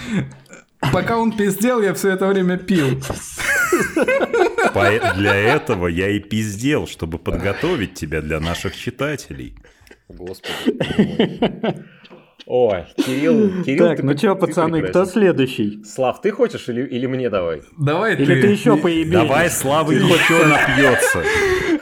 Пока 0.92 1.16
он 1.16 1.32
пиздел, 1.32 1.80
я 1.80 1.94
все 1.94 2.10
это 2.10 2.26
время 2.26 2.56
пил. 2.56 3.00
Для 4.74 5.34
этого 5.34 5.86
я 5.86 6.10
и 6.10 6.18
пиздел, 6.18 6.86
чтобы 6.86 7.18
подготовить 7.18 7.94
тебя 7.94 8.20
для 8.20 8.40
наших 8.40 8.76
читателей. 8.76 9.54
Господи. 10.08 10.52
Ой, 12.46 12.84
Кирилл, 12.96 13.62
Кирилл, 13.62 13.86
Так, 13.88 13.98
ты- 13.98 14.02
ну 14.02 14.14
чё, 14.14 14.34
ты 14.34 14.40
пацаны, 14.46 14.78
кто 14.80 14.86
прекрасен. 14.88 15.12
следующий? 15.12 15.84
Слав, 15.84 16.20
ты 16.20 16.32
хочешь 16.32 16.68
или, 16.68 16.82
или 16.84 17.06
мне 17.06 17.30
давай? 17.30 17.62
Давай 17.78 18.16
Или 18.16 18.40
ты 18.42 18.48
еще 18.48 18.76
поебей? 18.76 19.12
Давай, 19.12 19.48
Слава, 19.48 19.92
еще 19.92 20.44
напьется. 20.46 21.22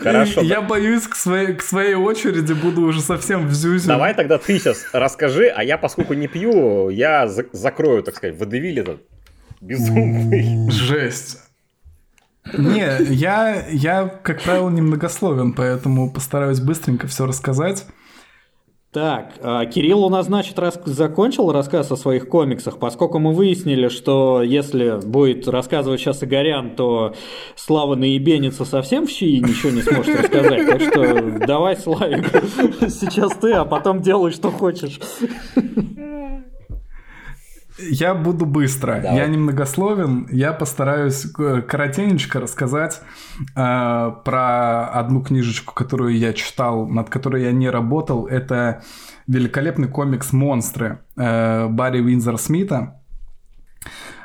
Хорошо. 0.00 0.42
Я 0.42 0.60
боюсь, 0.60 1.06
к 1.06 1.14
своей, 1.16 1.54
к 1.54 1.62
своей 1.62 1.94
очереди 1.94 2.52
буду 2.52 2.82
уже 2.82 3.00
совсем 3.00 3.46
в 3.46 3.52
зюзю. 3.54 3.88
Давай 3.88 4.14
тогда 4.14 4.36
ты 4.38 4.58
сейчас 4.58 4.86
расскажи, 4.92 5.46
а 5.48 5.64
я, 5.64 5.78
поскольку 5.78 6.12
не 6.14 6.28
пью, 6.28 6.90
я 6.90 7.26
за- 7.26 7.46
закрою, 7.52 8.02
так 8.02 8.16
сказать, 8.16 8.38
водевиль 8.38 8.80
этот 8.80 9.00
безумный. 9.62 10.70
Жесть. 10.70 11.38
Не, 12.56 12.96
я, 13.12 13.66
я, 13.70 14.08
как 14.22 14.42
правило, 14.42 14.70
немногословен, 14.70 15.52
поэтому 15.52 16.10
постараюсь 16.10 16.60
быстренько 16.60 17.06
все 17.06 17.26
рассказать. 17.26 17.86
Так, 18.92 19.34
а, 19.40 19.66
Кирилл 19.66 20.04
у 20.04 20.08
нас, 20.08 20.26
значит, 20.26 20.58
рас- 20.58 20.80
закончил 20.84 21.52
рассказ 21.52 21.92
о 21.92 21.96
своих 21.96 22.28
комиксах, 22.28 22.78
поскольку 22.80 23.20
мы 23.20 23.32
выяснили, 23.32 23.86
что 23.86 24.42
если 24.42 24.98
будет 25.06 25.46
рассказывать 25.46 26.00
сейчас 26.00 26.24
Игорян, 26.24 26.74
то 26.74 27.14
Слава 27.54 27.94
наебенится 27.94 28.64
совсем 28.64 29.06
в 29.06 29.10
щи 29.10 29.36
и 29.36 29.40
ничего 29.40 29.70
не 29.70 29.82
сможет 29.82 30.22
рассказать. 30.22 30.66
Так 30.66 30.80
что 30.80 31.46
давай, 31.46 31.76
Славик, 31.76 32.26
сейчас 32.90 33.32
ты, 33.36 33.52
а 33.52 33.64
потом 33.64 34.00
делай, 34.02 34.32
что 34.32 34.50
хочешь. 34.50 34.98
Я 37.88 38.14
буду 38.14 38.46
быстро. 38.46 39.00
Давай. 39.00 39.16
Я 39.18 39.26
немногословен. 39.26 40.28
Я 40.30 40.52
постараюсь 40.52 41.26
э, 41.38 41.62
коротенечко 41.62 42.40
рассказать 42.40 43.00
э, 43.56 44.12
про 44.24 44.88
одну 44.88 45.22
книжечку, 45.22 45.74
которую 45.74 46.16
я 46.16 46.32
читал, 46.32 46.86
над 46.86 47.08
которой 47.08 47.42
я 47.42 47.52
не 47.52 47.70
работал. 47.70 48.26
Это 48.26 48.82
великолепный 49.26 49.88
комикс 49.88 50.32
«Монстры» 50.32 51.00
э, 51.16 51.68
Барри 51.68 52.00
Винзер 52.00 52.38
Смита. 52.38 52.99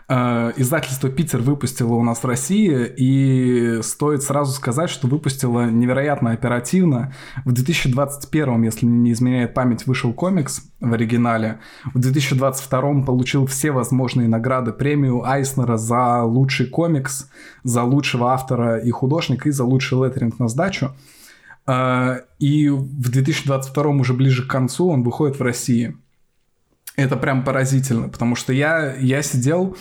Э, 0.08 0.52
Издательство 0.58 1.10
«Питер» 1.10 1.42
выпустило 1.42 1.94
у 1.94 2.04
нас 2.04 2.20
в 2.20 2.26
России, 2.26 2.86
и 2.98 3.82
стоит 3.82 4.22
сразу 4.22 4.52
сказать, 4.52 4.90
что 4.90 5.08
выпустило 5.08 5.70
невероятно 5.70 6.32
оперативно. 6.32 7.14
В 7.44 7.52
2021, 7.52 8.64
если 8.64 8.86
не 8.86 9.12
изменяет 9.12 9.54
память, 9.54 9.88
вышел 9.88 10.14
комикс 10.14 10.62
в 10.80 10.94
оригинале. 10.94 11.60
В 11.94 12.00
2022 12.00 13.04
получил 13.04 13.48
все 13.48 13.72
возможные 13.72 14.28
награды, 14.28 14.74
премию 14.74 15.24
Айснера 15.28 15.78
за 15.78 16.24
лучший 16.24 16.68
комикс, 16.68 17.30
за 17.64 17.84
лучшего 17.84 18.32
автора 18.32 18.78
и 18.78 18.92
художника, 18.92 19.50
и 19.50 19.52
за 19.52 19.64
лучший 19.64 19.98
леттеринг 19.98 20.38
на 20.40 20.48
сдачу. 20.48 20.92
Э, 21.66 22.20
И 22.38 22.70
в 22.70 23.10
2022 23.10 23.84
уже 23.90 24.14
ближе 24.14 24.44
к 24.46 24.52
концу 24.52 24.90
он 24.90 25.02
выходит 25.02 25.40
в 25.40 25.42
России. 25.42 25.98
Это 26.96 27.18
прям 27.18 27.44
поразительно, 27.44 28.08
потому 28.08 28.36
что 28.36 28.54
я, 28.54 28.96
я 28.96 29.22
сидел, 29.22 29.76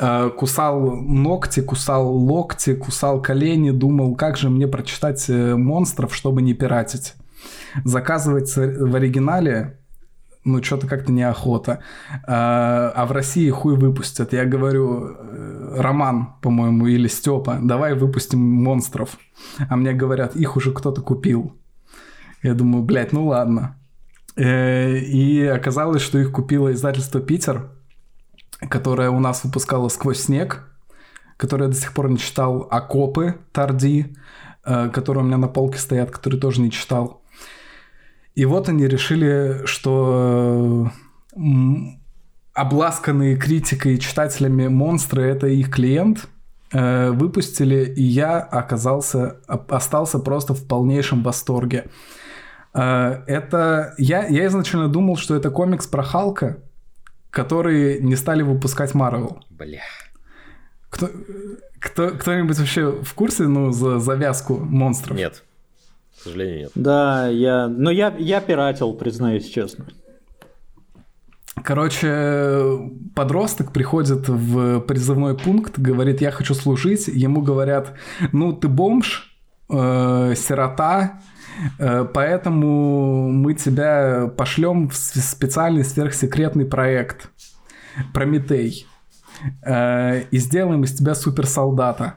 э, 0.00 0.30
кусал 0.36 0.96
ногти, 0.96 1.60
кусал 1.60 2.12
локти, 2.12 2.74
кусал 2.74 3.22
колени, 3.22 3.70
думал, 3.70 4.16
как 4.16 4.36
же 4.36 4.50
мне 4.50 4.66
прочитать 4.66 5.24
э, 5.28 5.54
монстров, 5.54 6.14
чтобы 6.14 6.42
не 6.42 6.54
пиратить. 6.54 7.14
Заказывать 7.84 8.56
в 8.56 8.96
оригинале, 8.96 9.78
ну, 10.46 10.62
что-то 10.62 10.86
как-то 10.86 11.12
неохота. 11.12 11.80
Э, 12.12 12.18
а 12.26 13.06
в 13.06 13.12
России 13.12 13.50
хуй 13.50 13.76
выпустят. 13.76 14.32
Я 14.32 14.44
говорю, 14.44 15.08
э, 15.08 15.76
Роман, 15.78 16.34
по-моему, 16.40 16.86
или 16.86 17.06
Степа, 17.06 17.58
давай 17.62 17.94
выпустим 17.94 18.40
монстров. 18.40 19.18
А 19.68 19.76
мне 19.76 19.92
говорят, 19.92 20.34
их 20.34 20.56
уже 20.56 20.72
кто-то 20.72 21.00
купил. 21.00 21.56
Я 22.42 22.54
думаю, 22.54 22.84
блядь, 22.84 23.12
ну 23.12 23.26
ладно. 23.26 23.76
Э, 24.36 24.98
И 24.98 25.44
оказалось, 25.46 26.02
что 26.02 26.18
их 26.18 26.32
купило 26.32 26.72
издательство 26.72 27.20
«Питер», 27.20 27.70
которое 28.68 29.10
у 29.10 29.18
нас 29.18 29.44
выпускало 29.44 29.88
«Сквозь 29.88 30.20
снег», 30.20 30.68
которое 31.36 31.64
я 31.64 31.70
до 31.70 31.76
сих 31.76 31.92
пор 31.92 32.10
не 32.10 32.18
читал, 32.18 32.66
«Окопы» 32.70 33.36
Тарди, 33.52 34.16
э, 34.64 34.90
которые 34.90 35.24
у 35.24 35.26
меня 35.26 35.38
на 35.38 35.48
полке 35.48 35.78
стоят, 35.78 36.10
которые 36.10 36.40
тоже 36.40 36.60
не 36.60 36.70
читал. 36.70 37.22
И 38.34 38.44
вот 38.44 38.68
они 38.68 38.86
решили, 38.86 39.62
что 39.64 40.90
обласканные 42.52 43.36
критикой 43.36 43.94
и 43.94 44.00
читателями 44.00 44.68
монстры— 44.68 45.22
это 45.24 45.46
их 45.46 45.70
клиент, 45.70 46.28
э, 46.72 47.10
выпустили, 47.10 47.94
и 47.96 48.02
я 48.02 48.40
оказался, 48.40 49.40
остался 49.46 50.18
просто 50.18 50.54
в 50.54 50.66
полнейшем 50.66 51.22
восторге. 51.22 51.86
Э, 52.76 53.22
Это... 53.26 53.94
Я, 53.98 54.26
я 54.26 54.46
изначально 54.46 54.88
думал, 54.88 55.16
что 55.16 55.34
это 55.34 55.50
комикс 55.50 55.86
про 55.86 56.02
Халка, 56.02 56.58
который 57.30 58.00
не 58.00 58.16
стали 58.16 58.42
выпускать 58.42 58.94
Марвел. 58.94 59.40
Бля. 59.50 59.82
Кто, 60.90 61.08
кто, 61.80 62.10
кто-нибудь 62.10 62.58
вообще 62.58 62.90
в 63.02 63.14
курсе, 63.14 63.44
ну, 63.44 63.72
за 63.72 63.98
завязку 63.98 64.56
монстров? 64.56 65.16
Нет. 65.16 65.42
К 66.18 66.22
сожалению, 66.22 66.58
нет. 66.60 66.72
Да, 66.74 67.28
я... 67.28 67.68
Но 67.68 67.90
я, 67.90 68.14
я 68.18 68.40
пиратил, 68.40 68.94
признаюсь 68.94 69.48
честно. 69.48 69.86
Короче, 71.62 72.78
подросток 73.14 73.72
приходит 73.72 74.28
в 74.28 74.80
призывной 74.80 75.36
пункт, 75.36 75.78
говорит, 75.78 76.20
я 76.20 76.30
хочу 76.30 76.54
служить. 76.54 77.08
Ему 77.08 77.40
говорят, 77.40 77.94
ну 78.32 78.52
ты 78.52 78.68
бомж, 78.68 79.36
э, 79.70 80.34
сирота, 80.36 81.20
э, 81.20 81.35
поэтому 81.78 83.30
мы 83.30 83.54
тебя 83.54 84.30
пошлем 84.36 84.88
в 84.88 84.96
специальный 84.96 85.84
сверхсекретный 85.84 86.64
проект 86.64 87.30
Прометей 88.12 88.86
э, 89.62 90.22
и 90.30 90.38
сделаем 90.38 90.84
из 90.84 90.94
тебя 90.94 91.14
суперсолдата. 91.14 92.16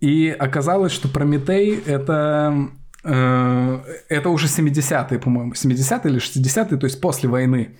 И 0.00 0.34
оказалось, 0.38 0.92
что 0.92 1.08
Прометей 1.08 1.78
это 1.84 2.70
Э, 3.04 3.80
это 4.08 4.28
уже 4.28 4.46
70-е, 4.46 5.18
по-моему, 5.18 5.52
70-е 5.52 6.10
или 6.10 6.20
60-е, 6.20 6.78
то 6.78 6.84
есть 6.84 7.00
после 7.00 7.28
войны. 7.28 7.76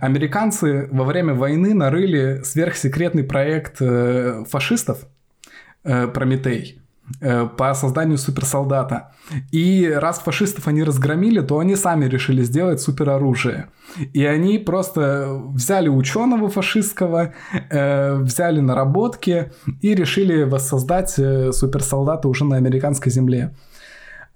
Американцы 0.00 0.88
во 0.90 1.04
время 1.04 1.34
войны 1.34 1.74
нарыли 1.74 2.42
сверхсекретный 2.44 3.24
проект 3.24 3.76
э, 3.80 4.44
фашистов 4.48 5.06
э, 5.84 6.06
Прометей 6.08 6.80
по 7.56 7.74
созданию 7.74 8.18
суперсолдата. 8.18 9.12
И 9.52 9.88
раз 9.88 10.18
фашистов 10.18 10.66
они 10.68 10.82
разгромили, 10.82 11.40
то 11.40 11.58
они 11.58 11.76
сами 11.76 12.06
решили 12.06 12.42
сделать 12.42 12.80
супероружие. 12.80 13.68
И 14.12 14.24
они 14.24 14.58
просто 14.58 15.40
взяли 15.54 15.88
ученого 15.88 16.48
фашистского, 16.48 17.32
взяли 17.70 18.60
наработки 18.60 19.52
и 19.80 19.94
решили 19.94 20.42
воссоздать 20.42 21.10
суперсолдата 21.10 22.28
уже 22.28 22.44
на 22.44 22.56
американской 22.56 23.12
земле. 23.12 23.52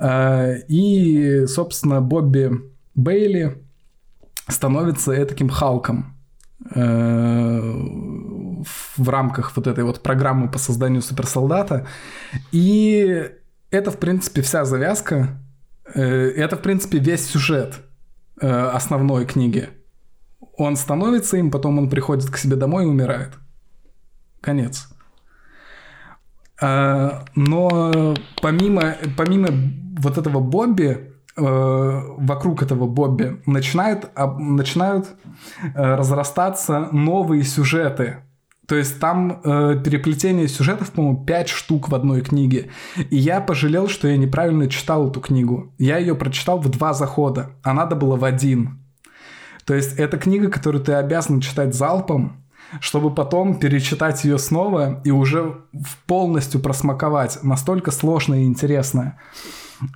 Э, 0.01 0.59
и, 0.69 1.47
собственно, 1.47 2.01
Бобби 2.01 2.51
Бейли 2.95 3.63
становится 4.49 5.25
таким 5.27 5.49
Халком 5.49 5.99
э, 5.99 6.20
в 6.63 8.65
рамках 9.09 9.57
вот 9.57 9.67
этой 9.67 9.85
вот 9.85 10.03
программы 10.03 10.51
по 10.51 10.59
созданию 10.59 11.03
суперсолдата. 11.03 11.87
И 12.53 13.31
это, 13.71 13.91
в 13.91 13.99
принципе, 13.99 14.43
вся 14.43 14.65
завязка. 14.65 15.39
Э, 15.95 16.03
это, 16.03 16.57
в 16.57 16.63
принципе, 16.63 16.99
весь 16.99 17.27
сюжет 17.27 17.81
основной 18.43 19.27
книги. 19.27 19.69
Он 20.57 20.77
становится 20.77 21.37
им, 21.37 21.51
потом 21.51 21.79
он 21.79 21.91
приходит 21.91 22.31
к 22.31 22.39
себе 22.39 22.57
домой 22.57 22.85
и 22.85 22.89
умирает. 22.89 23.33
Конец. 24.41 24.89
Но 26.61 28.15
помимо, 28.41 28.97
помимо 29.17 29.49
вот 30.01 30.19
этого 30.19 30.41
Бобби, 30.41 30.87
э, 30.87 31.10
вокруг 31.37 32.63
этого 32.63 32.87
Бобби 32.87 33.41
начинают, 33.47 34.11
начинают 34.17 35.09
э, 35.63 35.95
разрастаться 35.95 36.89
новые 36.93 37.45
сюжеты. 37.45 38.17
То 38.67 38.77
есть 38.77 39.01
там 39.01 39.41
э, 39.43 39.81
переплетение 39.85 40.47
сюжетов, 40.47 40.93
по-моему, 40.93 41.25
5 41.25 41.49
штук 41.49 41.89
в 41.89 41.95
одной 41.95 42.21
книге. 42.21 42.71
И 43.11 43.17
я 43.17 43.41
пожалел, 43.41 43.89
что 43.89 44.07
я 44.07 44.17
неправильно 44.17 44.69
читал 44.69 45.11
эту 45.11 45.21
книгу. 45.21 45.73
Я 45.79 45.99
ее 45.99 46.15
прочитал 46.15 46.61
в 46.61 46.69
два 46.69 46.93
захода, 46.93 47.51
а 47.65 47.73
надо 47.73 47.97
было 47.97 48.17
в 48.17 48.25
один. 48.25 48.79
То 49.65 49.75
есть 49.75 49.99
это 49.99 50.19
книга, 50.19 50.51
которую 50.51 50.85
ты 50.85 50.93
обязан 50.93 51.41
читать 51.41 51.75
залпом, 51.75 52.45
чтобы 52.81 53.13
потом 53.13 53.59
перечитать 53.59 54.23
ее 54.25 54.39
снова 54.39 55.01
и 55.05 55.11
уже 55.11 55.63
полностью 56.07 56.61
просмаковать. 56.61 57.41
Настолько 57.43 57.91
сложная 57.91 58.41
и 58.41 58.45
интересная. 58.45 59.19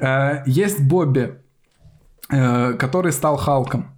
Э, 0.01 0.43
есть 0.47 0.81
Бобби, 0.81 1.39
э, 2.31 2.73
который 2.75 3.13
стал 3.13 3.37
Халком. 3.37 3.91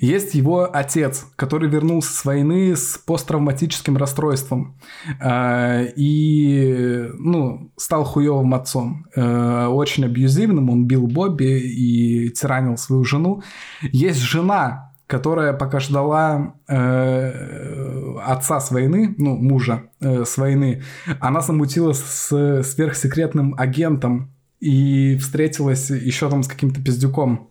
Есть 0.00 0.34
его 0.34 0.70
отец, 0.72 1.26
который 1.36 1.68
вернулся 1.68 2.10
с 2.14 2.24
войны 2.24 2.74
с 2.74 2.96
посттравматическим 2.96 3.98
расстройством 3.98 4.78
э, 5.20 5.88
и 5.94 7.10
ну, 7.18 7.70
стал 7.76 8.04
хуевым 8.04 8.54
отцом. 8.54 9.06
Очень 9.14 10.06
абьюзивным, 10.06 10.70
он 10.70 10.86
бил 10.86 11.06
Бобби 11.06 11.60
и 11.60 12.30
тиранил 12.30 12.78
свою 12.78 13.04
жену. 13.04 13.42
Есть 13.82 14.20
жена, 14.20 14.94
которая 15.06 15.52
пока 15.52 15.80
ждала 15.80 16.54
э, 16.66 18.16
отца 18.24 18.60
с 18.60 18.70
войны, 18.70 19.14
ну, 19.18 19.36
мужа 19.36 19.84
э, 20.00 20.24
с 20.24 20.36
войны, 20.38 20.82
она 21.20 21.40
замутилась 21.40 21.98
с 21.98 22.62
сверхсекретным 22.62 23.54
агентом 23.58 24.33
и 24.60 25.16
встретилась 25.18 25.90
еще 25.90 26.30
там 26.30 26.42
с 26.42 26.48
каким-то 26.48 26.82
пиздюком. 26.82 27.50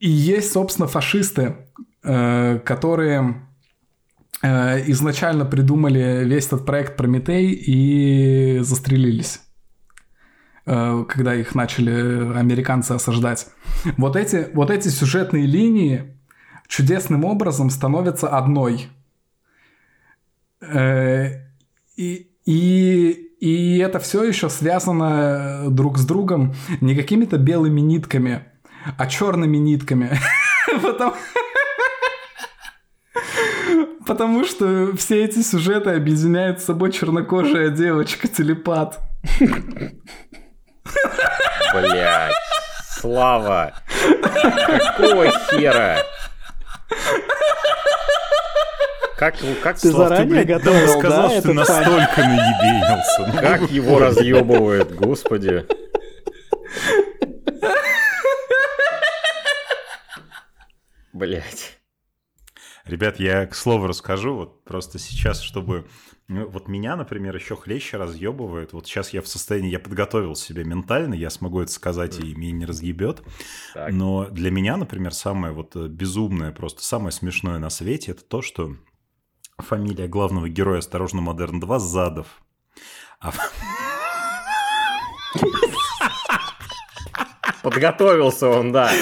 И 0.00 0.08
есть, 0.08 0.52
собственно, 0.52 0.86
фашисты, 0.86 1.56
э, 2.02 2.60
которые 2.64 3.42
э, 4.42 4.90
изначально 4.90 5.44
придумали 5.44 6.24
весь 6.24 6.46
этот 6.46 6.64
проект 6.64 6.96
Прометей 6.96 7.50
и 7.52 8.58
застрелились 8.60 9.40
э, 10.66 11.04
когда 11.08 11.34
их 11.34 11.54
начали 11.54 12.36
американцы 12.36 12.92
осаждать. 12.92 13.48
Вот 13.96 14.16
эти, 14.16 14.48
вот 14.54 14.70
эти 14.70 14.88
сюжетные 14.88 15.46
линии 15.46 16.16
чудесным 16.68 17.24
образом 17.24 17.70
становятся 17.70 18.28
одной. 18.28 18.88
И, 21.96 22.30
и 22.44 23.27
и 23.40 23.78
это 23.78 23.98
все 23.98 24.24
еще 24.24 24.48
связано 24.48 25.64
э, 25.66 25.70
друг 25.70 25.98
с 25.98 26.04
другом 26.04 26.54
не 26.80 26.94
какими-то 26.94 27.38
белыми 27.38 27.80
нитками, 27.80 28.44
а 28.96 29.06
черными 29.06 29.56
нитками. 29.56 30.18
Потому... 34.06 34.44
Что 34.44 34.96
все 34.96 35.24
эти 35.24 35.42
сюжеты 35.42 35.90
объединяет 35.90 36.60
с 36.60 36.64
собой 36.64 36.92
чернокожая 36.92 37.68
девочка-телепат. 37.70 38.98
Блять, 41.74 42.34
Слава! 43.00 43.74
Какого 44.96 45.30
хера? 45.50 45.98
Как, 49.18 49.34
как 49.64 49.80
ты 49.80 49.90
Слав, 49.90 50.10
заранее 50.10 50.42
ты, 50.42 50.46
готовил, 50.46 50.86
сказал, 50.96 51.28
да, 51.28 51.30
что 51.30 51.42
ты 51.42 51.52
настолько 51.52 52.20
наебенился. 52.22 53.26
Ну, 53.26 53.32
как 53.40 53.68
его 53.68 53.98
разъебывает, 53.98 54.94
господи. 54.94 55.66
Блять. 61.12 61.80
Ребят, 62.84 63.18
я 63.18 63.46
к 63.46 63.56
слову 63.56 63.88
расскажу, 63.88 64.36
вот 64.36 64.62
просто 64.62 65.00
сейчас, 65.00 65.40
чтобы... 65.40 65.88
Ну, 66.28 66.46
вот 66.46 66.68
меня, 66.68 66.94
например, 66.94 67.34
еще 67.34 67.56
хлеще 67.56 67.96
разъебывают. 67.96 68.72
Вот 68.72 68.86
сейчас 68.86 69.12
я 69.12 69.20
в 69.20 69.26
состоянии, 69.26 69.70
я 69.70 69.80
подготовил 69.80 70.36
себя 70.36 70.62
ментально, 70.62 71.14
я 71.14 71.30
смогу 71.30 71.60
это 71.60 71.72
сказать, 71.72 72.20
и 72.20 72.36
меня 72.36 72.52
не 72.52 72.66
разъебет. 72.66 73.22
Так. 73.74 73.92
Но 73.92 74.26
для 74.26 74.52
меня, 74.52 74.76
например, 74.76 75.12
самое 75.12 75.52
вот 75.52 75.74
безумное, 75.74 76.52
просто 76.52 76.84
самое 76.84 77.10
смешное 77.10 77.58
на 77.58 77.70
свете, 77.70 78.12
это 78.12 78.22
то, 78.22 78.42
что 78.42 78.76
Фамилия 79.58 80.08
главного 80.08 80.48
героя 80.48 80.78
«Осторожно, 80.78 81.20
Модерн 81.20 81.60
2» 81.62 81.78
Задов. 81.78 82.26
А... 83.20 83.32
Подготовился 87.62 88.48
он, 88.48 88.72
да. 88.72 88.92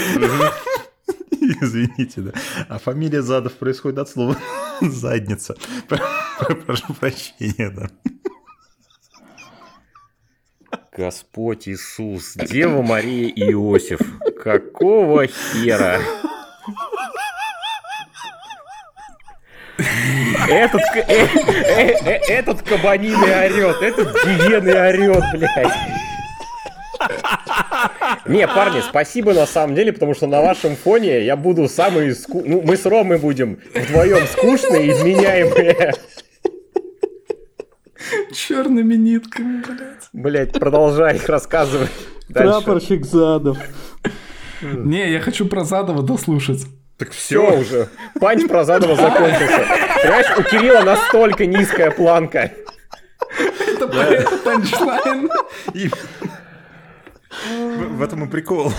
Извините, 1.60 2.20
да. 2.22 2.32
А 2.68 2.78
фамилия 2.78 3.22
Задов 3.22 3.54
происходит 3.54 3.98
от 3.98 4.08
слова 4.08 4.36
задница. 4.80 5.54
Прошу 5.88 6.94
прощения, 6.94 7.70
да. 7.70 7.90
Господь 10.96 11.68
Иисус, 11.68 12.34
Дева 12.34 12.80
Мария 12.80 13.28
и 13.28 13.52
Иосиф. 13.52 14.00
Какого 14.42 15.26
хера? 15.26 16.00
Этот, 19.78 20.80
э, 20.94 21.04
э, 21.06 21.92
э, 22.04 22.10
этот 22.28 22.62
кабаниный 22.62 23.46
орет, 23.46 23.82
этот 23.82 24.14
гиеный 24.24 24.80
орет, 24.88 25.24
блядь. 25.34 25.72
Не, 28.26 28.46
парни, 28.46 28.80
спасибо 28.80 29.34
на 29.34 29.46
самом 29.46 29.74
деле, 29.74 29.92
потому 29.92 30.14
что 30.14 30.26
на 30.26 30.40
вашем 30.40 30.76
фоне 30.76 31.24
я 31.24 31.36
буду 31.36 31.68
самый... 31.68 32.14
Ску... 32.14 32.42
Ну, 32.44 32.62
мы 32.62 32.76
с 32.76 32.86
Ромой 32.86 33.18
будем 33.18 33.60
вдвоем 33.74 34.26
скучные 34.26 34.86
и 34.86 34.92
изменяемые. 34.92 35.94
Черными 38.32 38.94
нитками, 38.94 39.62
блядь. 39.62 40.08
Блядь, 40.12 40.52
продолжай 40.52 41.16
их 41.16 41.28
рассказывать. 41.28 41.90
Прапорщик 42.32 43.04
Задов. 43.04 43.58
Не, 44.62 45.12
я 45.12 45.20
хочу 45.20 45.46
про 45.46 45.64
Задова 45.64 46.02
дослушать. 46.02 46.64
Так 46.98 47.10
все 47.10 47.58
уже. 47.58 47.88
Punch 48.20 48.46
про 48.48 48.64
Задова 48.64 48.96
закончился. 48.96 49.66
Понимаешь, 50.02 50.38
у 50.38 50.42
Кирилла 50.42 50.80
настолько 50.82 51.44
низкая 51.46 51.90
планка. 51.90 52.52
Это 53.60 53.88
punchline. 54.44 55.30
В 57.88 58.02
этом 58.02 58.24
и 58.24 58.28
прикол. 58.30 58.72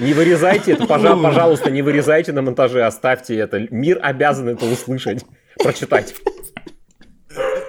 Не 0.00 0.12
вырезайте 0.12 0.72
это, 0.72 0.86
пожалуйста, 0.86 1.70
не 1.70 1.82
вырезайте 1.82 2.32
на 2.32 2.42
монтаже, 2.42 2.84
оставьте 2.84 3.36
это. 3.36 3.66
Мир 3.70 3.98
обязан 4.02 4.48
это 4.48 4.66
услышать, 4.66 5.24
прочитать. 5.62 6.14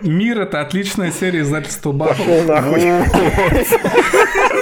Мир 0.01 0.41
это 0.41 0.61
отличная 0.61 1.11
серия 1.11 1.41
издательства 1.41 1.91
Bubble. 1.91 2.13
Пошел 2.13 2.43
нахуй. 2.43 2.81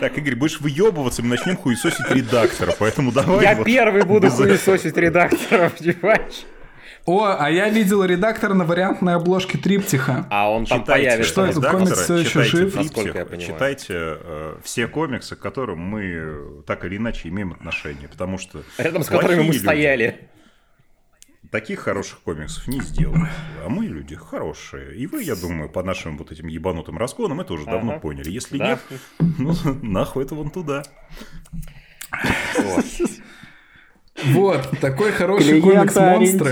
Так, 0.00 0.16
Игорь, 0.16 0.34
будешь 0.34 0.60
выебываться, 0.60 1.22
мы 1.22 1.28
начнем 1.28 1.56
хуесосить 1.56 2.10
редактора, 2.10 2.74
поэтому 2.78 3.12
давай. 3.12 3.44
Я 3.44 3.54
вот 3.54 3.66
первый 3.66 4.02
буду 4.04 4.28
без- 4.28 4.34
хуесосить 4.34 4.96
редактора, 4.96 5.70
понимаешь? 5.78 6.46
О, 7.06 7.36
а 7.38 7.50
я 7.50 7.68
видел 7.68 8.04
редактора 8.04 8.54
на 8.54 8.64
вариантной 8.64 9.14
обложке 9.14 9.58
триптиха. 9.58 10.26
А 10.30 10.50
он 10.50 10.64
там 10.66 10.80
Читайте 10.82 11.08
появится. 11.08 11.32
Что 11.32 11.44
это, 11.46 11.60
комикс 11.60 12.00
всё 12.02 12.16
еще 12.16 12.42
жив? 12.42 12.74
Насколько 12.74 13.18
я 13.18 13.24
понимаю. 13.24 13.46
Читайте 13.52 13.94
э, 13.98 14.56
все 14.62 14.86
комиксы, 14.86 15.36
к 15.36 15.38
которым 15.38 15.78
мы 15.80 16.02
э, 16.04 16.62
так 16.66 16.84
или 16.84 16.96
иначе 16.96 17.28
имеем 17.28 17.52
отношение, 17.52 18.08
потому 18.08 18.38
что 18.38 18.62
Рядом 18.78 19.02
с 19.02 19.08
которыми 19.08 19.40
мы 19.40 19.44
люди 19.46 19.58
стояли. 19.58 20.28
Таких 21.50 21.80
хороших 21.80 22.20
комиксов 22.20 22.68
не 22.68 22.80
сделают. 22.80 23.28
А 23.64 23.68
мы 23.68 23.86
люди 23.86 24.14
хорошие. 24.14 24.94
И 24.96 25.06
вы, 25.08 25.24
я 25.24 25.34
думаю, 25.34 25.68
по 25.68 25.82
нашим 25.82 26.16
вот 26.16 26.30
этим 26.30 26.46
ебанутым 26.46 26.96
разгонам 26.96 27.40
это 27.40 27.52
уже 27.54 27.64
давно 27.66 27.92
Ага. 27.92 28.00
поняли. 28.00 28.30
Если 28.30 28.56
Да. 28.58 28.68
нет, 28.68 28.80
ну 29.38 29.54
нахуй 29.82 30.24
это 30.24 30.34
вон 30.36 30.50
туда. 30.50 30.84
Вот. 34.26 34.68
Такой 34.80 35.12
хороший 35.12 35.60
комикс 35.60 35.96
монстра. 35.96 36.50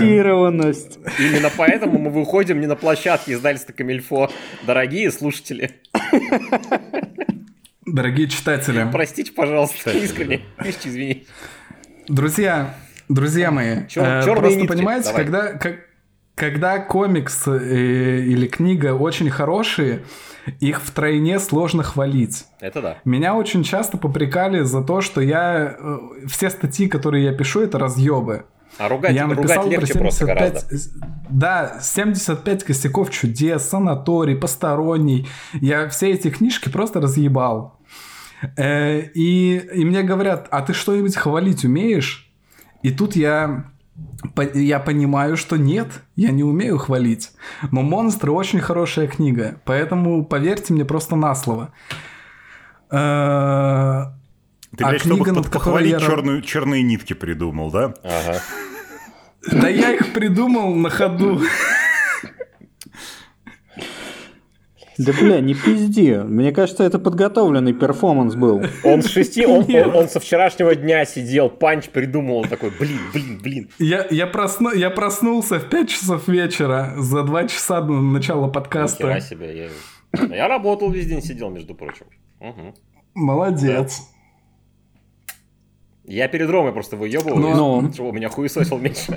Именно 1.19 1.51
поэтому 1.55 1.99
мы 1.99 2.09
выходим 2.09 2.59
не 2.59 2.67
на 2.67 2.75
площадке 2.75 3.33
издательства 3.33 3.73
Камильфо. 3.73 4.29
Дорогие 4.65 5.11
слушатели, 5.11 5.79
Дорогие 7.85 8.27
читатели, 8.27 8.87
простите, 8.91 9.31
пожалуйста, 9.31 9.91
искренне. 9.91 10.41
Искренне 10.63 10.89
извините. 10.91 11.25
друзья, 12.07 12.75
друзья 13.09 13.51
мои, 13.51 13.85
Чёр- 13.87 14.03
э, 14.05 14.35
просто 14.35 14.59
нитки, 14.59 14.67
понимаете, 14.73 15.07
давай. 15.09 15.23
когда, 15.25 15.53
как- 15.53 15.79
когда 16.35 16.79
комикс 16.79 17.47
э, 17.47 18.19
или 18.21 18.47
книга 18.47 18.93
очень 18.93 19.29
хорошие, 19.29 20.03
их 20.61 20.81
втройне 20.81 21.37
сложно 21.39 21.83
хвалить. 21.83 22.45
Это 22.61 22.81
да. 22.81 22.97
Меня 23.05 23.35
очень 23.35 23.63
часто 23.63 23.97
попрекали 23.97 24.63
за 24.63 24.81
то, 24.81 25.01
что 25.01 25.19
я... 25.21 25.75
э, 25.77 25.97
Все 26.27 26.49
статьи, 26.49 26.87
которые 26.87 27.25
я 27.25 27.33
пишу, 27.33 27.59
это 27.61 27.77
разъебы. 27.77 28.45
А 28.77 28.87
ругать, 28.87 29.13
я 29.13 29.23
ругать 29.23 29.37
написал 29.39 29.63
про 29.63 29.71
легче 29.71 29.99
просто 29.99 30.25
75... 30.25 30.53
гораздо. 30.53 30.77
Да, 31.29 31.77
75 31.81 32.63
косяков 32.63 33.09
чудес, 33.09 33.67
санаторий, 33.67 34.35
посторонний. 34.37 35.27
Я 35.53 35.89
все 35.89 36.11
эти 36.11 36.29
книжки 36.29 36.69
просто 36.69 37.01
разъебал. 37.01 37.77
Э, 38.55 39.01
И, 39.13 39.57
и 39.57 39.83
мне 39.83 40.03
говорят, 40.03 40.47
а 40.51 40.61
ты 40.61 40.73
что-нибудь 40.73 41.17
хвалить 41.17 41.65
умеешь? 41.65 42.28
И 42.81 42.91
тут 42.91 43.15
я, 43.15 43.65
я 44.53 44.79
понимаю, 44.79 45.35
что 45.37 45.57
нет, 45.57 45.87
я 46.15 46.31
не 46.31 46.43
умею 46.43 46.77
хвалить. 46.77 47.31
Но 47.71 47.81
«Монстры» 47.81 48.31
очень 48.31 48.59
хорошая 48.61 49.07
книга, 49.07 49.59
поэтому 49.65 50.23
поверьте 50.25 50.73
мне 50.73 50.85
просто 50.85 51.15
на 51.15 51.35
слово. 51.35 51.73
Э, 52.91 54.05
Ты, 54.77 54.83
А 54.83 54.89
блядь, 54.89 55.01
чтобы 55.01 55.15
книга, 55.17 55.31
над 55.33 55.43
под- 55.45 55.53
похвалить 55.53 55.91
я 55.91 55.99
черную, 55.99 56.41
черные 56.41 56.83
нитки 56.83 57.13
придумал, 57.13 57.71
да? 57.71 57.93
Ага. 58.03 58.39
Да 59.51 59.67
я 59.69 59.93
их 59.93 60.13
придумал 60.13 60.75
на 60.75 60.89
ходу. 60.89 61.41
Да 64.99 65.13
бля, 65.13 65.39
не 65.39 65.53
пизди. 65.53 66.21
Мне 66.25 66.51
кажется, 66.51 66.83
это 66.83 66.99
подготовленный 66.99 67.71
перформанс 67.73 68.35
был. 68.35 68.61
Он 68.83 69.01
с 69.01 69.07
шести, 69.07 69.45
он, 69.45 69.63
он, 69.73 69.95
он 69.95 70.09
со 70.09 70.19
вчерашнего 70.19 70.75
дня 70.75 71.05
сидел, 71.05 71.49
punch 71.49 71.87
придумал, 71.87 72.39
он 72.39 72.49
такой, 72.49 72.69
блин, 72.77 72.99
блин, 73.13 73.39
блин. 73.41 73.69
Я, 73.79 74.05
я, 74.09 74.27
просну, 74.27 74.73
я 74.73 74.89
проснулся 74.89 75.57
в 75.59 75.69
5 75.69 75.89
часов 75.89 76.27
вечера 76.27 76.93
за 76.97 77.23
2 77.23 77.47
часа 77.47 77.79
до 77.79 77.93
начала 77.93 78.41
Нихера 78.41 78.53
подкаста. 78.53 79.19
себе. 79.21 79.69
Я... 80.13 80.35
я 80.35 80.47
работал 80.49 80.91
весь 80.91 81.07
день, 81.07 81.21
сидел, 81.21 81.49
между 81.49 81.75
прочим. 81.75 82.05
Мгм. 82.41 82.73
Молодец. 83.15 84.01
Я 86.03 86.27
перед 86.27 86.49
Ромой 86.49 86.73
просто 86.73 86.97
выебываю, 86.97 87.55
Ну. 87.55 87.93
чтобы 87.93 88.09
у 88.09 88.13
меня 88.13 88.27
хуесосил 88.29 88.77
меньше. 88.77 89.13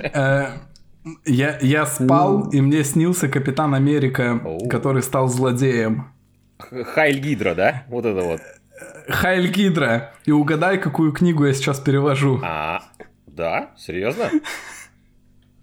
Я, 1.25 1.57
я 1.61 1.85
спал, 1.85 2.49
и 2.49 2.61
мне 2.61 2.83
снился 2.83 3.27
Капитан 3.27 3.73
Америка, 3.75 4.41
который 4.69 5.01
стал 5.01 5.27
злодеем. 5.27 6.11
Хайль 6.59 7.19
Гидра, 7.19 7.55
да? 7.55 7.83
Вот 7.89 8.05
это 8.05 8.21
вот. 8.21 8.41
Хайль 9.09 9.51
Гидра. 9.51 10.13
И 10.25 10.31
угадай, 10.31 10.77
какую 10.77 11.11
книгу 11.11 11.45
я 11.45 11.53
сейчас 11.53 11.79
перевожу. 11.79 12.39
А, 12.43 12.83
да? 13.27 13.71
Серьезно? 13.77 14.29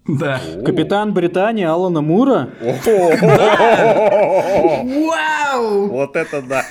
Да. 0.07 0.41
Капитан 0.65 1.13
Британии 1.13 1.63
Алана 1.63 2.01
Мура. 2.01 2.49
Вау! 4.83 5.87
Вот 5.89 6.15
это 6.15 6.41
да. 6.41 6.65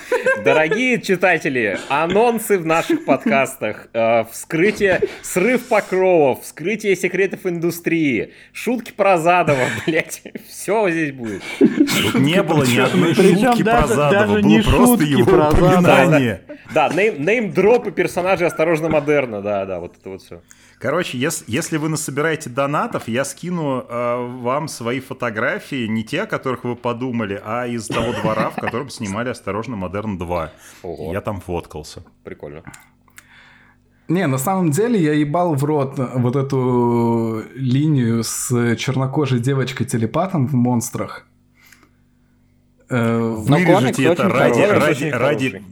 Дорогие 0.44 1.01
читатели, 1.01 1.78
анонсы 1.89 2.59
в 2.59 2.66
наших 2.66 3.05
подкастах, 3.05 3.86
э, 3.93 4.24
вскрытие, 4.24 5.02
срыв 5.23 5.69
покровов, 5.69 6.43
вскрытие 6.43 6.97
секретов 6.97 7.47
индустрии, 7.47 8.32
шутки 8.52 8.90
про 8.90 9.16
Задова, 9.19 9.65
блять, 9.86 10.23
все 10.48 10.90
здесь 10.90 11.12
будет. 11.12 11.43
Тут 11.59 12.15
не 12.15 12.43
было 12.43 12.65
ни 12.65 12.78
одной 12.78 13.15
шутки 13.15 13.62
про 13.62 13.86
Задова, 13.86 14.40
было 14.40 14.62
просто 14.62 15.05
его 15.05 15.48
упоминание. 15.48 16.40
Да, 16.74 16.89
нейм, 16.89 17.23
нейм-дропы 17.24 17.93
персонажей 17.93 18.47
«Осторожно, 18.47 18.89
модерна», 18.89 19.40
да, 19.40 19.66
да, 19.66 19.78
вот 19.81 19.97
это 20.01 20.11
вот 20.11 20.23
все. 20.23 20.40
Короче, 20.81 21.19
ес- 21.19 21.44
если 21.47 21.77
вы 21.77 21.90
насобираете 21.90 22.48
донатов, 22.48 23.07
я 23.07 23.24
скину 23.24 23.85
э, 23.86 24.27
вам 24.40 24.66
свои 24.66 25.01
фотографии, 25.01 25.86
не 25.86 26.02
те, 26.05 26.23
о 26.23 26.27
которых 26.27 26.65
вы 26.65 26.74
подумали, 26.74 27.39
а 27.44 27.66
из 27.66 27.86
того 27.86 28.12
двора, 28.15 28.48
в 28.48 28.55
котором 28.55 28.89
снимали 28.89 29.28
«Осторожно, 29.28 29.77
Модерн 29.77 30.16
2». 30.19 30.48
Ого. 30.82 31.12
Я 31.12 31.20
там 31.20 31.40
фоткался. 31.43 32.02
Прикольно. 32.24 32.62
Не, 34.09 34.27
на 34.27 34.39
самом 34.39 34.70
деле 34.70 34.98
я 34.98 35.12
ебал 35.12 35.55
в 35.55 35.62
рот 35.65 35.98
вот 35.98 36.35
эту 36.35 37.44
линию 37.55 38.24
с 38.24 38.74
чернокожей 38.77 39.39
девочкой-телепатом 39.39 40.47
в 40.47 40.55
монстрах. 40.55 41.27
Э, 42.89 43.19
Вырежите 43.19 44.05
это 44.05 44.28
ради, 44.31 44.62
ради, 44.62 45.05
ради, 45.11 45.62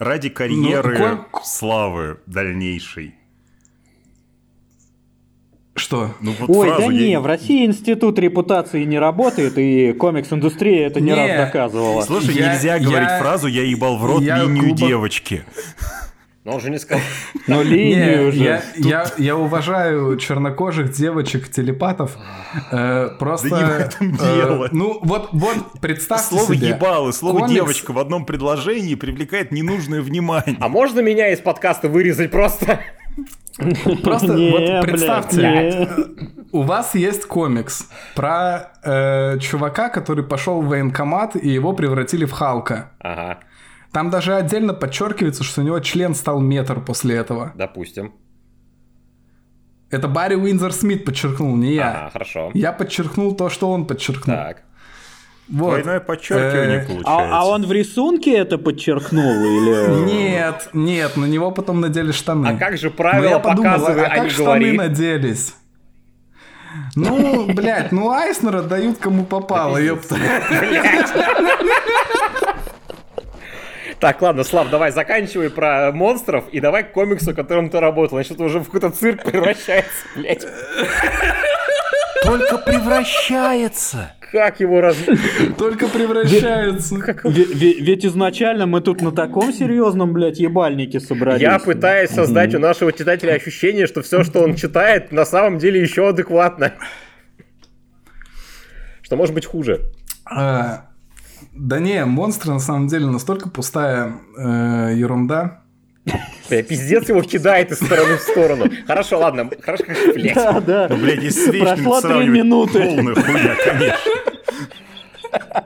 ради 0.00 0.28
карьеры 0.28 0.98
Ну, 0.98 1.24
славы 1.44 2.18
дальнейшей. 2.26 3.14
Что? 5.76 6.14
Ну 6.20 6.32
вот 6.38 6.48
Ой, 6.56 6.68
фразу 6.68 6.86
да 6.88 6.92
я- 6.92 7.06
не, 7.08 7.18
в 7.18 7.26
России 7.26 7.66
институт 7.66 8.18
репутации 8.18 8.84
не 8.84 8.98
работает, 8.98 9.58
и 9.58 9.92
комикс-индустрия 9.92 10.86
это 10.86 11.00
не, 11.00 11.10
Не. 11.10 11.16
раз 11.16 11.46
доказывала. 11.46 12.02
Слушай, 12.02 12.34
Я- 12.36 12.52
нельзя 12.54 12.76
я- 12.76 12.80
говорить 12.86 13.08
фразу 13.18 13.48
«я 13.48 13.62
ебал 13.64 13.98
в 13.98 14.04
рот 14.04 14.22
я 14.22 14.38
линию 14.44 14.62
глубоко- 14.66 14.86
девочки». 14.86 15.44
Но 16.44 16.52
он 16.56 16.60
же 16.60 16.68
не 16.70 16.78
сказал. 16.78 17.02
Но 17.46 17.62
линию 17.62 18.20
Не, 18.20 18.28
уже. 18.28 18.36
я, 18.44 18.62
я, 18.76 19.06
я 19.16 19.34
уважаю 19.36 20.16
чернокожих 20.18 20.92
девочек-телепатов. 20.92 22.18
э, 22.70 23.08
просто... 23.18 23.48
Да 23.48 23.58
не 23.58 23.64
в 23.64 23.70
этом 23.70 24.14
э, 24.14 24.36
дело. 24.36 24.68
ну, 24.70 24.98
вот, 25.02 25.30
вот 25.32 25.56
представьте 25.80 26.36
Слово 26.36 26.54
себе. 26.54 26.68
«ебал» 26.68 27.08
и 27.08 27.12
слово 27.12 27.40
комикс- 27.46 27.48
«девочка» 27.54 27.92
в 27.92 27.98
одном 27.98 28.26
предложении 28.26 28.94
привлекает 28.94 29.52
ненужное 29.52 30.02
внимание. 30.02 30.56
А 30.60 30.68
можно 30.68 31.00
меня 31.00 31.32
из 31.32 31.40
подкаста 31.40 31.88
вырезать 31.88 32.30
просто? 32.30 32.78
Просто 34.02 34.26
Не, 34.34 34.50
вот 34.50 34.60
блядь, 34.60 34.82
представьте, 34.84 35.88
у 36.52 36.62
вас 36.62 36.94
есть 36.94 37.26
комикс 37.26 37.88
про 38.14 38.72
э, 38.82 39.38
чувака, 39.38 39.88
который 39.88 40.24
пошел 40.24 40.60
в 40.60 40.66
военкомат, 40.68 41.36
и 41.36 41.48
его 41.48 41.72
превратили 41.72 42.24
в 42.24 42.32
Халка. 42.32 42.90
Ага, 43.00 43.38
Там 43.92 44.10
даже 44.10 44.34
отдельно 44.34 44.74
подчеркивается, 44.74 45.44
что 45.44 45.60
у 45.60 45.64
него 45.64 45.78
член 45.80 46.14
стал 46.14 46.40
метр 46.40 46.80
после 46.80 47.16
этого. 47.16 47.52
допустим. 47.54 48.12
Это 49.90 50.08
Барри 50.08 50.34
Уинзер 50.34 50.72
Смит 50.72 51.04
подчеркнул, 51.04 51.54
не 51.54 51.74
я. 51.74 51.90
Ага, 51.90 52.10
хорошо. 52.10 52.50
Я 52.54 52.72
подчеркнул 52.72 53.36
то, 53.36 53.48
что 53.48 53.70
он 53.70 53.86
подчеркнул. 53.86 54.36
Так. 54.36 54.62
Вот. 55.48 55.82
Двойное 55.82 56.00
подчеркивание 56.00 56.78
Э, 56.78 56.86
получается. 56.86 57.10
А, 57.10 57.40
а 57.40 57.46
он 57.46 57.66
в 57.66 57.72
рисунке 57.72 58.34
это 58.34 58.56
подчеркнул 58.56 59.30
или? 59.30 60.04
Нет, 60.04 60.70
нет, 60.72 61.16
на 61.16 61.26
него 61.26 61.50
потом 61.50 61.80
надели 61.80 62.12
штаны. 62.12 62.48
А 62.48 62.56
как 62.56 62.78
же 62.78 62.90
правило 62.90 63.38
показывай, 63.38 64.04
а 64.04 64.06
а 64.06 64.16
как 64.16 64.30
штаны 64.30 64.46
говори? 64.46 64.72
наделись? 64.72 65.54
Ну, 66.96 67.46
блядь, 67.52 67.92
ну 67.92 68.10
Айснера 68.10 68.62
дают 68.62 68.98
кому 68.98 69.24
попало, 69.24 69.76
ёпта. 69.76 70.16
Так, 74.00 74.20
ладно, 74.20 74.44
Слав, 74.44 74.68
давай 74.68 74.90
заканчивай 74.92 75.48
про 75.48 75.90
монстров 75.90 76.44
и 76.50 76.60
давай 76.60 76.82
к 76.82 76.92
комиксу, 76.92 77.32
в 77.32 77.34
котором 77.34 77.70
ты 77.70 77.80
работал. 77.80 78.18
Значит, 78.18 78.38
уже 78.38 78.58
в 78.58 78.64
какой-то 78.66 78.90
цирк 78.90 79.22
превращается, 79.24 79.90
блядь. 80.14 80.46
Только 82.22 82.58
превращается. 82.58 84.12
Как 84.34 84.58
его 84.58 84.80
раз... 84.80 84.96
Только 85.58 85.86
превращаются. 85.86 86.96
Ведь 87.22 88.04
изначально 88.04 88.66
мы 88.66 88.80
тут 88.80 89.00
на 89.00 89.12
таком 89.12 89.52
серьезном, 89.52 90.12
блядь, 90.12 90.40
ебальнике 90.40 90.98
собрались. 90.98 91.40
Я 91.40 91.60
пытаюсь 91.60 92.10
создать 92.10 92.52
у 92.52 92.58
нашего 92.58 92.92
читателя 92.92 93.34
ощущение, 93.34 93.86
что 93.86 94.02
все, 94.02 94.24
что 94.24 94.40
он 94.40 94.56
читает, 94.56 95.12
на 95.12 95.24
самом 95.24 95.58
деле 95.58 95.80
еще 95.80 96.08
адекватно. 96.08 96.74
Что 99.02 99.14
может 99.14 99.36
быть 99.36 99.46
хуже. 99.46 99.92
А, 100.24 100.86
да 101.52 101.78
не, 101.78 102.04
монстры 102.04 102.50
на 102.50 102.58
самом 102.58 102.88
деле 102.88 103.06
настолько 103.06 103.48
пустая 103.48 104.14
э, 104.36 104.94
ерунда. 104.96 105.62
Пиздец 106.48 107.08
его 107.08 107.22
кидает 107.22 107.70
из 107.72 107.78
стороны 107.78 108.16
в 108.16 108.20
сторону. 108.20 108.66
Хорошо, 108.86 109.18
ладно, 109.18 109.50
хорошо, 109.62 109.84
блядь. 110.14 110.34
Да, 110.34 110.60
да. 110.60 110.86
Ну, 110.90 110.96
блядь, 110.96 111.24
с 111.32 111.46
вечным 111.46 111.64
Прошло 111.76 112.00
три 112.00 112.08
сравнивать, 112.10 112.38
минуты. 112.38 112.84
полная 112.84 113.14
хуйня, 113.14 113.54
конечно. 113.64 114.10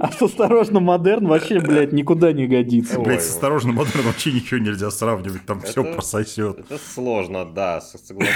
А 0.00 0.12
с 0.12 0.20
осторожно 0.20 0.80
модерн 0.80 1.26
вообще, 1.28 1.60
блядь, 1.60 1.92
никуда 1.92 2.32
не 2.32 2.46
годится. 2.46 2.98
Блядь, 3.00 3.22
с 3.22 3.30
осторожно, 3.30 3.72
модерн 3.72 4.02
вообще 4.02 4.32
ничего 4.32 4.58
нельзя 4.60 4.90
сравнивать, 4.90 5.46
там 5.46 5.60
все 5.60 5.82
прососет. 5.84 6.58
Это 6.58 6.78
сложно, 6.78 7.44
да, 7.44 7.80
согласен. 7.80 8.32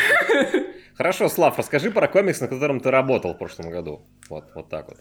Хорошо, 0.97 1.29
Слав, 1.29 1.59
расскажи 1.59 1.91
про 1.91 2.07
комикс, 2.09 2.41
на 2.41 2.49
котором 2.49 2.81
ты 2.81 2.91
работал 2.91 3.35
в 3.35 3.39
прошлом 3.39 3.71
году. 3.71 4.03
Вот, 4.31 4.45
вот 4.55 4.69
так 4.69 4.89
вот. 4.89 4.99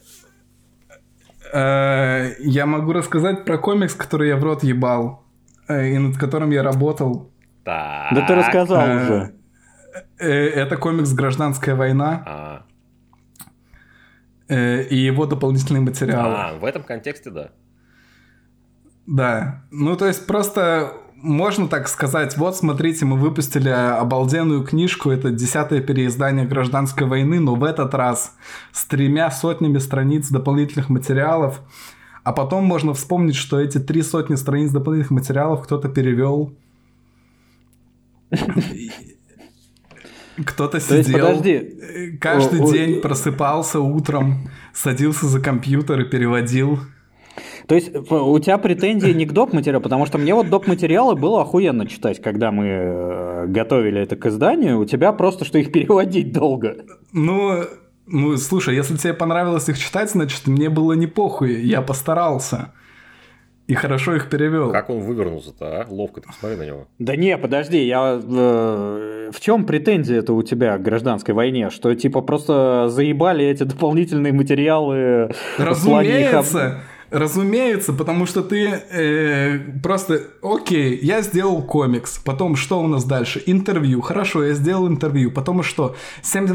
Э, 1.53 2.33
Я 2.39 2.65
могу 2.65 2.93
рассказать 2.93 3.45
про 3.45 3.57
комикс, 3.57 3.93
который 3.93 4.29
я 4.29 4.35
в 4.37 4.43
рот 4.43 4.63
ебал, 4.63 5.23
и 5.69 5.97
над 5.97 6.17
которым 6.17 6.51
я 6.51 6.63
работал. 6.63 7.31
Так. 7.63 8.13
Да 8.15 8.25
ты 8.27 8.35
рассказал 8.35 8.81
Э, 8.81 8.95
уже. 9.03 9.33
э, 10.19 10.29
Это 10.49 10.77
комикс 10.77 11.11
«Гражданская 11.13 11.75
война» 11.75 12.23
А, 12.25 12.63
э, 14.49 14.83
и 14.83 14.95
его 14.97 15.25
дополнительные 15.25 15.81
материалы. 15.81 16.35
а, 16.37 16.53
в 16.59 16.65
этом 16.65 16.83
контексте, 16.83 17.29
да. 17.29 17.49
Да, 19.07 19.63
ну 19.71 19.95
то 19.97 20.07
есть 20.07 20.25
просто 20.27 20.93
можно 21.15 21.67
так 21.67 21.87
сказать, 21.87 22.35
вот 22.37 22.55
смотрите, 22.55 23.05
мы 23.05 23.17
выпустили 23.17 23.69
обалденную 23.69 24.63
книжку, 24.63 25.11
это 25.11 25.29
десятое 25.31 25.81
переиздание 25.81 26.45
гражданской 26.45 27.05
войны, 27.05 27.39
но 27.39 27.53
в 27.55 27.63
этот 27.63 27.93
раз 27.93 28.35
с 28.71 28.85
тремя 28.85 29.29
сотнями 29.29 29.77
страниц 29.77 30.29
дополнительных 30.29 30.89
материалов, 30.89 31.61
а 32.23 32.33
потом 32.33 32.63
можно 32.65 32.93
вспомнить, 32.93 33.35
что 33.35 33.59
эти 33.59 33.79
три 33.79 34.01
сотни 34.03 34.35
страниц 34.35 34.71
дополнительных 34.71 35.11
материалов 35.11 35.63
кто-то 35.63 35.89
перевел. 35.89 36.53
Кто-то 40.45 40.79
сидел, 40.79 41.19
подожди. 41.19 41.51
э, 41.51 42.17
каждый 42.19 42.61
О, 42.61 42.71
день 42.71 42.97
э, 42.97 43.01
просыпался 43.01 43.79
утром, 43.79 44.49
садился 44.73 45.27
за 45.27 45.41
компьютер 45.41 45.99
и 46.01 46.05
переводил. 46.05 46.79
То 47.67 47.75
есть 47.75 47.91
п- 47.93 48.15
у 48.15 48.39
тебя 48.39 48.57
претензии 48.57 49.11
не 49.11 49.25
к 49.25 49.33
доп. 49.33 49.53
материалу, 49.53 49.83
потому 49.83 50.05
что 50.05 50.17
мне 50.17 50.33
вот 50.33 50.49
доп. 50.49 50.67
материалы 50.67 51.15
было 51.15 51.41
охуенно 51.41 51.85
читать, 51.85 52.21
когда 52.21 52.51
мы 52.51 52.65
э, 52.65 53.45
готовили 53.47 54.01
это 54.01 54.15
к 54.15 54.25
изданию. 54.25 54.79
У 54.79 54.85
тебя 54.85 55.11
просто, 55.11 55.45
что 55.45 55.57
их 55.59 55.71
переводить 55.71 56.31
долго. 56.31 56.77
Ну, 57.11 57.63
ну, 58.11 58.37
слушай, 58.37 58.75
если 58.75 58.97
тебе 58.97 59.13
понравилось 59.13 59.67
их 59.69 59.77
читать, 59.79 60.11
значит, 60.11 60.47
мне 60.47 60.69
было 60.69 60.93
не 60.93 61.07
похуй, 61.07 61.61
я 61.61 61.81
постарался. 61.81 62.73
И 63.67 63.73
хорошо 63.73 64.15
их 64.15 64.27
перевел. 64.29 64.71
Как 64.71 64.89
он 64.89 64.99
вывернулся-то, 64.99 65.81
а? 65.81 65.85
Ловко 65.89 66.19
ты 66.19 66.27
посмотри 66.27 66.57
на 66.57 66.63
него. 66.65 66.87
Да 66.99 67.15
не, 67.15 67.37
подожди, 67.37 67.85
я 67.85 68.19
э, 68.21 69.31
в 69.31 69.39
чем 69.39 69.65
претензия 69.65 70.19
это 70.19 70.33
у 70.33 70.43
тебя 70.43 70.77
к 70.77 70.81
гражданской 70.81 71.33
войне? 71.33 71.69
Что 71.69 71.95
типа 71.95 72.21
просто 72.21 72.89
заебали 72.89 73.45
эти 73.45 73.63
дополнительные 73.63 74.33
материалы 74.33 75.31
в 75.57 75.85
плане 75.85 76.21
их 76.21 76.33
об- 76.33 76.43
Разумеется, 76.43 76.79
разумеется, 77.11 77.93
потому 77.93 78.25
что 78.25 78.41
ты 78.41 78.67
э, 78.67 79.59
просто, 79.83 80.21
окей, 80.41 80.97
я 81.01 81.21
сделал 81.21 81.61
комикс, 81.61 82.17
потом 82.17 82.55
что 82.55 82.81
у 82.81 82.87
нас 82.87 83.03
дальше? 83.03 83.43
Интервью, 83.45 84.01
хорошо, 84.01 84.43
я 84.45 84.53
сделал 84.53 84.87
интервью, 84.87 85.31
потом 85.31 85.61
что? 85.61 85.95
7, 86.23 86.47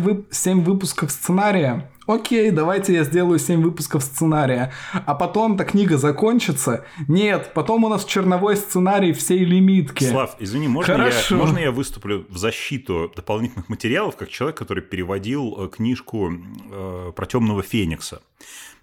выпусков 0.62 1.12
сценария? 1.12 1.90
Окей, 2.06 2.52
давайте 2.52 2.94
я 2.94 3.04
сделаю 3.04 3.38
7 3.38 3.62
выпусков 3.62 4.02
сценария. 4.02 4.72
А 4.92 5.14
потом-то 5.14 5.64
книга 5.64 5.98
закончится? 5.98 6.84
Нет, 7.08 7.50
потом 7.52 7.84
у 7.84 7.88
нас 7.88 8.04
черновой 8.04 8.56
сценарий 8.56 9.12
всей 9.12 9.44
лимитки. 9.44 10.04
Слав, 10.04 10.36
извини, 10.38 10.68
можно 10.68 10.92
я, 10.92 10.98
Хорошо. 10.98 11.36
можно 11.36 11.58
я 11.58 11.72
выступлю 11.72 12.24
в 12.28 12.36
защиту 12.38 13.12
дополнительных 13.14 13.68
материалов, 13.68 14.16
как 14.16 14.28
человек, 14.28 14.56
который 14.56 14.84
переводил 14.84 15.56
э, 15.58 15.68
книжку 15.68 16.32
э, 16.32 17.12
про 17.14 17.26
темного 17.26 17.62
Феникса, 17.62 18.22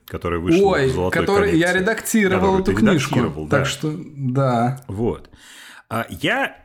которая 0.06 0.40
вышла 0.40 0.72
Ой, 0.74 0.88
в 0.90 0.94
золотой 0.94 1.22
который 1.22 1.58
я 1.58 1.68
коллекции. 1.68 1.80
редактировал 1.82 2.40
Которую 2.58 2.62
эту 2.62 2.74
книжку. 2.76 3.16
редактировал, 3.16 3.48
да. 3.48 3.58
Так 3.58 3.68
что, 3.68 3.94
да. 3.98 4.84
Вот. 4.88 5.30
А 5.90 6.06
я 6.10 6.58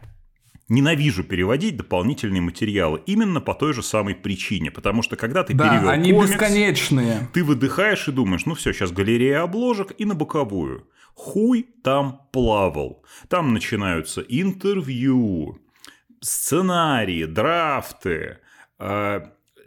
ненавижу 0.68 1.24
переводить 1.24 1.76
дополнительные 1.78 2.42
материалы 2.42 3.00
именно 3.06 3.40
по 3.40 3.54
той 3.54 3.72
же 3.72 3.82
самой 3.82 4.14
причине, 4.14 4.70
потому 4.70 5.02
что 5.02 5.16
когда 5.16 5.42
ты 5.42 5.54
Да, 5.54 5.68
перевел 5.68 5.88
они 5.88 6.12
комикс, 6.12 6.32
бесконечные. 6.32 7.28
ты 7.32 7.42
выдыхаешь 7.42 8.06
и 8.08 8.12
думаешь, 8.12 8.44
ну 8.46 8.54
все, 8.54 8.72
сейчас 8.72 8.92
галерея 8.92 9.42
обложек 9.42 9.92
и 9.98 10.04
на 10.04 10.14
боковую. 10.14 10.86
Хуй 11.14 11.66
там 11.82 12.20
плавал. 12.32 13.02
Там 13.28 13.52
начинаются 13.54 14.20
интервью, 14.20 15.58
сценарии, 16.20 17.24
драфты, 17.24 18.38
э, 18.78 19.20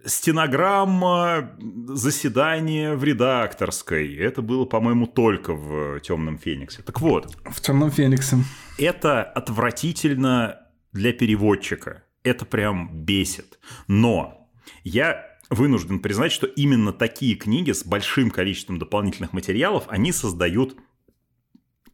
стенограмма 0.05 1.51
заседания 1.87 2.95
в 2.95 3.03
редакторской. 3.03 4.15
Это 4.15 4.41
было, 4.41 4.65
по-моему, 4.65 5.07
только 5.07 5.53
в 5.53 5.99
«Темном 6.01 6.37
Фениксе». 6.37 6.81
Так 6.83 7.01
вот, 7.01 7.35
В 7.45 7.61
Темном 7.61 7.91
Фениксе. 7.91 8.37
это 8.77 9.23
отвратительно 9.23 10.59
для 10.91 11.13
переводчика. 11.13 12.03
Это 12.23 12.45
прям 12.45 12.89
бесит. 12.93 13.59
Но 13.87 14.49
я 14.83 15.25
вынужден 15.49 15.99
признать, 15.99 16.31
что 16.31 16.47
именно 16.47 16.93
такие 16.93 17.35
книги 17.35 17.71
с 17.71 17.83
большим 17.83 18.31
количеством 18.31 18.79
дополнительных 18.79 19.33
материалов, 19.33 19.85
они 19.87 20.11
создают 20.11 20.77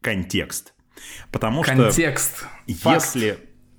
контекст. 0.00 0.74
Потому 1.32 1.64
что 1.64 1.74
Контекст. 1.74 2.46
Если, 2.66 3.38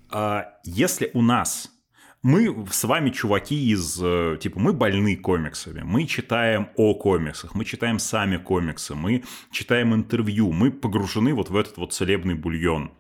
а, 0.09 0.53
если 0.63 1.11
у 1.13 1.21
нас 1.21 1.71
мы 2.21 2.67
с 2.69 2.83
вами 2.83 3.11
чуваки 3.11 3.71
из, 3.71 3.99
э, 4.01 4.37
типа, 4.41 4.59
мы 4.59 4.73
больны 4.73 5.15
комиксами, 5.15 5.81
мы 5.83 6.05
читаем 6.05 6.69
о 6.75 6.93
комиксах, 6.93 7.55
мы 7.55 7.63
читаем 7.63 7.99
сами 7.99 8.37
комиксы, 8.37 8.93
мы 8.93 9.23
читаем 9.51 9.93
интервью, 9.93 10.51
мы 10.51 10.71
погружены 10.71 11.33
вот 11.33 11.49
в 11.49 11.55
этот 11.55 11.77
вот 11.77 11.93
целебный 11.93 12.35
бульон. 12.35 12.91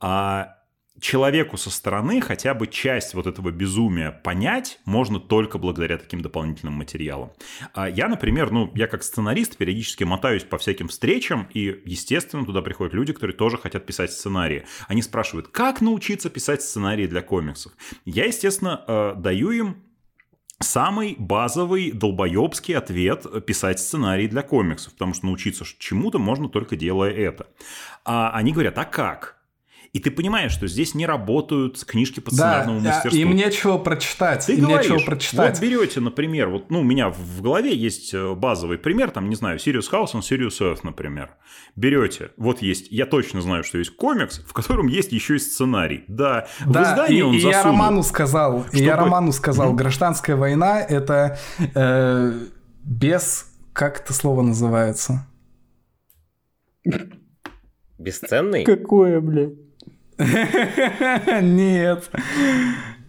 А 0.00 0.57
человеку 1.00 1.56
со 1.56 1.70
стороны 1.70 2.20
хотя 2.20 2.54
бы 2.54 2.66
часть 2.66 3.14
вот 3.14 3.26
этого 3.26 3.50
безумия 3.50 4.10
понять 4.10 4.80
можно 4.84 5.20
только 5.20 5.58
благодаря 5.58 5.98
таким 5.98 6.20
дополнительным 6.20 6.74
материалам. 6.74 7.32
А 7.74 7.88
Я, 7.88 8.08
например, 8.08 8.50
ну, 8.50 8.70
я 8.74 8.86
как 8.86 9.02
сценарист 9.02 9.56
периодически 9.56 10.04
мотаюсь 10.04 10.44
по 10.44 10.58
всяким 10.58 10.88
встречам, 10.88 11.48
и, 11.54 11.82
естественно, 11.84 12.44
туда 12.44 12.62
приходят 12.62 12.94
люди, 12.94 13.12
которые 13.12 13.36
тоже 13.36 13.58
хотят 13.58 13.86
писать 13.86 14.12
сценарии. 14.12 14.64
Они 14.86 15.02
спрашивают, 15.02 15.48
как 15.48 15.80
научиться 15.80 16.30
писать 16.30 16.62
сценарии 16.62 17.06
для 17.06 17.22
комиксов? 17.22 17.72
Я, 18.04 18.26
естественно, 18.26 18.84
э, 18.86 19.14
даю 19.16 19.50
им 19.50 19.76
самый 20.60 21.14
базовый 21.18 21.92
долбоебский 21.92 22.76
ответ– 22.76 23.26
писать 23.46 23.78
сценарий 23.78 24.28
для 24.28 24.42
комиксов, 24.42 24.92
потому 24.92 25.14
что 25.14 25.26
научиться 25.26 25.64
чему-то 25.78 26.18
можно 26.18 26.48
только 26.48 26.76
делая 26.76 27.12
это. 27.12 27.46
А 28.04 28.30
они 28.30 28.52
говорят, 28.52 28.76
а 28.78 28.84
как? 28.84 29.37
И 29.94 30.00
ты 30.00 30.10
понимаешь, 30.10 30.52
что 30.52 30.66
здесь 30.66 30.94
не 30.94 31.06
работают 31.06 31.82
книжки 31.84 32.20
по 32.20 32.30
Да, 32.30 32.36
сценарному 32.36 32.78
а, 32.80 32.82
мастерству. 32.82 33.18
им 33.20 33.34
нечего 33.34 33.78
прочитать. 33.78 34.44
Ты 34.46 34.54
им 34.54 34.66
говоришь, 34.66 34.90
нечего 34.90 35.04
прочитать. 35.06 35.58
вот 35.58 35.62
берете, 35.62 36.00
например, 36.00 36.50
вот, 36.50 36.70
ну, 36.70 36.80
у 36.80 36.84
меня 36.84 37.08
в 37.08 37.40
голове 37.40 37.74
есть 37.74 38.12
э, 38.12 38.34
базовый 38.34 38.76
пример, 38.76 39.10
там, 39.10 39.30
не 39.30 39.34
знаю, 39.34 39.58
Sirius 39.58 39.90
House 39.90 40.12
and 40.12 40.20
Sirius 40.20 40.60
Earth, 40.60 40.80
например. 40.82 41.30
Берете, 41.74 42.32
вот 42.36 42.60
есть, 42.60 42.88
я 42.92 43.06
точно 43.06 43.40
знаю, 43.40 43.64
что 43.64 43.78
есть 43.78 43.96
комикс, 43.96 44.40
в 44.46 44.52
котором 44.52 44.88
есть 44.88 45.10
еще 45.12 45.36
и 45.36 45.38
сценарий. 45.38 46.04
Да, 46.06 46.48
в 46.60 46.70
Да, 46.70 46.82
издании 46.82 47.18
и, 47.18 47.22
он 47.22 47.34
и 47.34 47.38
я 47.38 47.52
засунул. 47.54 47.76
Роману 47.78 48.02
сказал, 48.02 48.66
и 48.72 48.78
я 48.78 48.92
Чтобы- 48.92 49.04
Роману 49.04 49.32
сказал, 49.32 49.72
гражданская 49.72 50.36
война 50.36 50.80
это 50.82 51.38
э, 51.74 52.32
без, 52.84 53.50
как 53.72 54.00
это 54.00 54.12
слово 54.12 54.42
называется? 54.42 55.26
Бесценный? 57.98 58.64
Какое, 58.64 59.20
блядь? 59.20 59.54
Нет. 61.42 62.10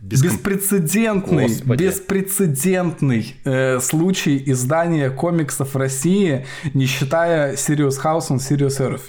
Без 0.01 0.23
Беспрецедентный, 0.23 1.47
Господи. 1.47 1.83
беспрецедентный 1.83 3.35
э, 3.43 3.79
случай 3.79 4.41
издания 4.47 5.09
комиксов 5.11 5.75
в 5.75 5.77
России, 5.77 6.45
не 6.73 6.85
считая 6.85 7.53
Sirius 7.53 8.01
House 8.03 8.29
and 8.29 8.37
Sirius 8.37 8.79
Earth. 8.79 9.01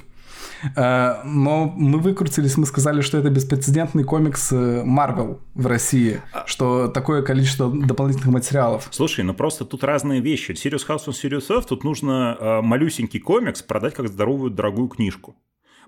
Э, 0.77 1.22
но 1.24 1.72
мы 1.74 2.01
выкрутились, 2.01 2.59
мы 2.59 2.66
сказали, 2.66 3.01
что 3.01 3.16
это 3.16 3.31
беспрецедентный 3.31 4.05
комикс 4.05 4.52
Marvel 4.52 5.40
в 5.55 5.66
России, 5.66 6.20
что 6.44 6.89
такое 6.89 7.22
количество 7.22 7.70
дополнительных 7.70 8.28
материалов. 8.28 8.89
Слушай, 8.90 9.24
ну 9.24 9.32
просто 9.32 9.64
тут 9.64 9.85
разные 9.85 10.20
вещи. 10.20 10.52
Serious 10.52 10.86
House 10.86 11.06
on 11.06 11.12
Serious 11.12 11.48
Earth, 11.48 11.66
тут 11.68 11.85
нужно 11.85 12.60
малюсенький 12.62 13.20
комикс 13.20 13.62
продать 13.62 13.94
как 13.94 14.09
здоровую 14.09 14.51
дорогую 14.51 14.89
книжку. 14.89 15.35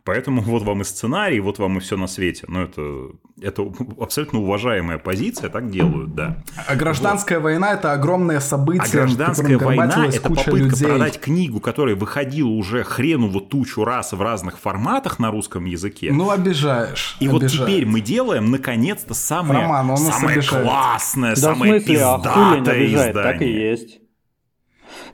Поэтому 0.05 0.43
вот 0.47 0.63
вам 0.63 0.83
и 0.83 0.85
сценарий, 0.85 1.41
вот 1.41 1.59
вам 1.59 1.79
и 1.79 1.81
все 1.81 1.97
на 1.97 2.07
свете. 2.07 2.45
Но 2.49 2.63
это, 2.63 3.09
это 3.41 3.71
абсолютно 4.01 4.41
уважаемая 4.41 4.99
позиция, 4.99 5.49
так 5.49 5.71
делают, 5.71 6.15
да. 6.15 6.43
А 6.67 6.75
гражданская 6.75 7.39
вот. 7.39 7.45
война– 7.45 7.73
это 7.75 7.93
огромное 7.93 8.41
событие. 8.41 8.83
А 8.85 8.91
гражданская 8.91 9.59
война– 9.59 10.07
это 10.09 10.21
попытка 10.21 10.51
людей. 10.53 10.87
продать 10.87 11.21
книгу, 11.21 11.61
которая 11.61 11.95
выходила 11.95 12.49
уже 12.49 12.83
хреново 12.83 13.41
тучу 13.41 13.85
раз 13.85 14.13
в 14.13 14.21
разных 14.21 14.59
форматах 14.59 15.19
на 15.19 15.31
русском 15.31 15.65
языке. 15.65 16.11
Ну, 16.13 16.31
обижаешь. 16.31 17.17
И 17.21 17.29
обижаешь. 17.29 17.59
вот 17.59 17.67
теперь 17.67 17.87
мы 17.87 18.01
делаем, 18.01 18.51
наконец-то, 18.51 19.15
самое, 19.15 19.63
Роман, 19.63 19.97
самое 19.97 20.43
классное, 20.43 21.35
да, 21.35 21.41
самое 21.41 21.81
смысле, 21.81 21.95
пиздатое 21.95 22.33
а 22.35 22.61
издание. 22.61 22.87
издание. 22.87 23.13
Так 23.13 23.43
и 23.43 23.51
есть. 23.51 24.02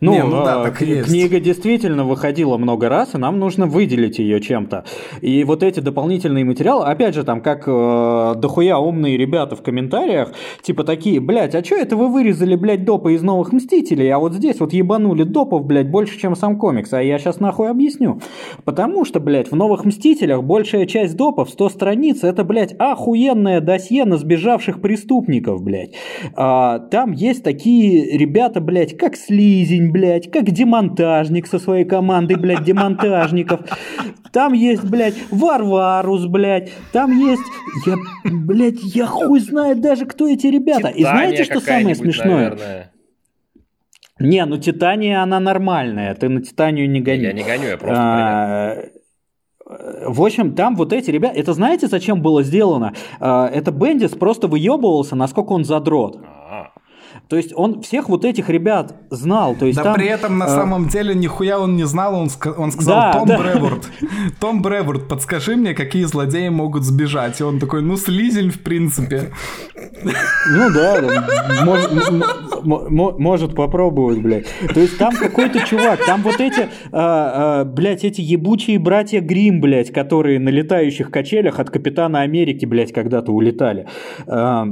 Ну, 0.00 0.12
Не, 0.12 0.22
ну 0.24 0.44
да, 0.44 0.60
э, 0.60 0.64
так 0.64 0.80
есть. 0.80 1.08
книга 1.08 1.40
действительно 1.40 2.04
выходила 2.04 2.56
много 2.56 2.88
раз, 2.88 3.14
и 3.14 3.18
нам 3.18 3.38
нужно 3.38 3.66
выделить 3.66 4.18
ее 4.18 4.40
чем-то. 4.40 4.84
И 5.20 5.44
вот 5.44 5.62
эти 5.62 5.80
дополнительные 5.80 6.44
материалы, 6.44 6.84
опять 6.84 7.14
же, 7.14 7.24
там, 7.24 7.40
как 7.40 7.64
э, 7.66 8.34
дохуя 8.36 8.78
умные 8.78 9.16
ребята 9.16 9.56
в 9.56 9.62
комментариях, 9.62 10.32
типа 10.62 10.84
такие, 10.84 11.20
блядь, 11.20 11.54
а 11.54 11.64
что 11.64 11.76
это 11.76 11.96
вы 11.96 12.08
вырезали, 12.08 12.54
блядь, 12.54 12.84
допы 12.84 13.14
из 13.14 13.22
новых 13.22 13.52
Мстителей, 13.52 14.08
а 14.10 14.18
вот 14.18 14.34
здесь 14.34 14.60
вот 14.60 14.72
ебанули 14.72 15.24
допов, 15.24 15.64
блядь, 15.64 15.90
больше, 15.90 16.18
чем 16.18 16.36
сам 16.36 16.58
комикс, 16.58 16.92
а 16.92 17.02
я 17.02 17.18
сейчас 17.18 17.40
нахуй 17.40 17.70
объясню. 17.70 18.20
Потому 18.64 19.04
что, 19.04 19.20
блядь, 19.20 19.50
в 19.50 19.56
новых 19.56 19.84
Мстителях 19.84 20.42
большая 20.42 20.86
часть 20.86 21.16
допов, 21.16 21.50
100 21.50 21.68
страниц, 21.70 22.24
это, 22.24 22.44
блядь, 22.44 22.74
охуенное 22.78 23.60
досье 23.60 24.04
на 24.04 24.16
сбежавших 24.16 24.80
преступников, 24.80 25.62
блядь. 25.62 25.92
А, 26.34 26.78
там 26.78 27.12
есть 27.12 27.42
такие 27.42 28.16
ребята, 28.16 28.60
блядь, 28.60 28.96
как 28.96 29.16
Слизень, 29.68 29.90
блядь, 29.90 30.30
как 30.30 30.50
демонтажник 30.50 31.46
со 31.46 31.58
своей 31.58 31.84
командой, 31.84 32.36
блядь, 32.36 32.64
демонтажников. 32.64 33.60
Там 34.32 34.52
есть, 34.54 34.84
блядь, 34.84 35.14
Варварус, 35.30 36.26
блядь. 36.26 36.72
Там 36.92 37.16
есть, 37.18 37.42
я, 37.86 37.96
блядь, 38.24 38.82
я 38.82 39.06
хуй 39.06 39.40
знает 39.40 39.80
даже, 39.80 40.06
кто 40.06 40.26
эти 40.28 40.46
ребята. 40.46 40.88
И 40.88 41.02
знаете, 41.02 41.44
что 41.44 41.60
самое 41.60 41.94
смешное? 41.94 42.50
Наверное. 42.50 42.92
Не, 44.18 44.44
ну 44.46 44.56
Титания, 44.56 45.22
она 45.22 45.38
нормальная. 45.38 46.14
Ты 46.14 46.28
на 46.28 46.42
Титанию 46.42 46.90
не 46.90 47.00
гони. 47.00 47.22
Я 47.22 47.32
не 47.32 47.44
гоню, 47.44 47.68
я 47.68 47.76
просто 47.76 47.96
А, 47.96 48.76
В 50.10 50.22
общем, 50.22 50.54
там 50.54 50.74
вот 50.74 50.92
эти 50.92 51.10
ребята, 51.12 51.38
это 51.38 51.52
знаете, 51.52 51.86
зачем 51.86 52.20
было 52.20 52.42
сделано? 52.42 52.94
А, 53.20 53.48
Это 53.48 53.70
Бендис 53.70 54.10
просто 54.12 54.48
выебывался, 54.48 55.14
насколько 55.14 55.52
он 55.52 55.64
задрот. 55.64 56.18
А, 56.24 56.47
То 57.28 57.36
есть 57.36 57.52
он 57.54 57.82
всех 57.82 58.08
вот 58.08 58.24
этих 58.24 58.48
ребят 58.48 58.94
знал. 59.10 59.54
То 59.54 59.66
есть 59.66 59.76
Да 59.76 59.84
там, 59.84 59.94
при 59.94 60.06
этом 60.06 60.38
на 60.38 60.44
э, 60.44 60.48
самом 60.48 60.88
деле 60.88 61.14
нихуя 61.14 61.58
он 61.58 61.76
не 61.76 61.84
знал, 61.84 62.14
он, 62.14 62.26
ска- 62.28 62.54
он 62.56 62.72
сказал, 62.72 63.00
Да, 63.00 63.12
Том 63.18 63.28
да. 63.28 63.38
Бреворд, 63.38 63.88
Том 64.40 64.62
Бреворд, 64.62 65.08
подскажи 65.08 65.56
мне, 65.56 65.74
какие 65.74 66.04
злодеи 66.04 66.48
могут 66.48 66.84
сбежать. 66.84 67.40
И 67.40 67.44
он 67.44 67.58
такой, 67.60 67.82
ну, 67.82 67.96
слизень, 67.96 68.50
в 68.50 68.60
принципе. 68.62 69.32
Ну 70.02 70.70
да, 70.72 71.00
да, 71.00 71.64
мож- 71.64 71.90
м- 71.90 72.22
м- 72.22 72.72
м- 73.00 73.14
может 73.18 73.54
попробовать, 73.54 74.20
блядь. 74.22 74.46
То 74.72 74.80
есть 74.80 74.96
там 74.98 75.14
какой-то 75.14 75.60
чувак, 75.60 76.04
там 76.06 76.22
вот 76.22 76.40
эти, 76.40 76.68
а, 76.92 77.60
а, 77.60 77.64
блядь, 77.64 78.04
эти 78.04 78.20
ебучие 78.20 78.78
братья 78.78 79.20
Грим, 79.20 79.60
блядь, 79.60 79.92
которые 79.92 80.38
на 80.38 80.48
летающих 80.50 81.10
качелях 81.10 81.58
от 81.58 81.70
Капитана 81.70 82.20
Америки, 82.20 82.64
блядь, 82.64 82.92
когда-то 82.92 83.32
улетали. 83.32 83.86
А, 84.26 84.66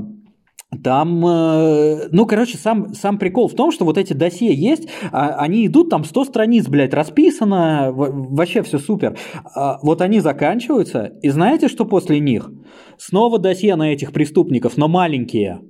Там, 0.82 1.24
э, 1.26 2.08
ну, 2.10 2.26
короче, 2.26 2.58
сам, 2.58 2.94
сам 2.94 3.18
прикол 3.18 3.48
в 3.48 3.54
том, 3.54 3.70
что 3.70 3.84
вот 3.84 3.98
эти 3.98 4.12
досье 4.12 4.52
есть, 4.54 4.88
а, 5.12 5.36
они 5.36 5.66
идут, 5.66 5.90
там 5.90 6.04
100 6.04 6.24
страниц, 6.24 6.68
блядь, 6.68 6.94
расписано, 6.94 7.92
вообще 7.92 8.62
все 8.62 8.78
супер. 8.78 9.16
А 9.54 9.78
вот 9.82 10.02
они 10.02 10.20
заканчиваются, 10.20 11.12
и 11.22 11.28
знаете, 11.28 11.68
что 11.68 11.84
после 11.84 12.20
них? 12.20 12.50
Снова 12.98 13.38
досье 13.38 13.76
на 13.76 13.92
этих 13.92 14.12
преступников, 14.12 14.76
но 14.76 14.88
маленькие. 14.88 15.60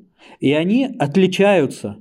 И 0.40 0.52
они 0.52 0.88
отличаются. 0.98 1.96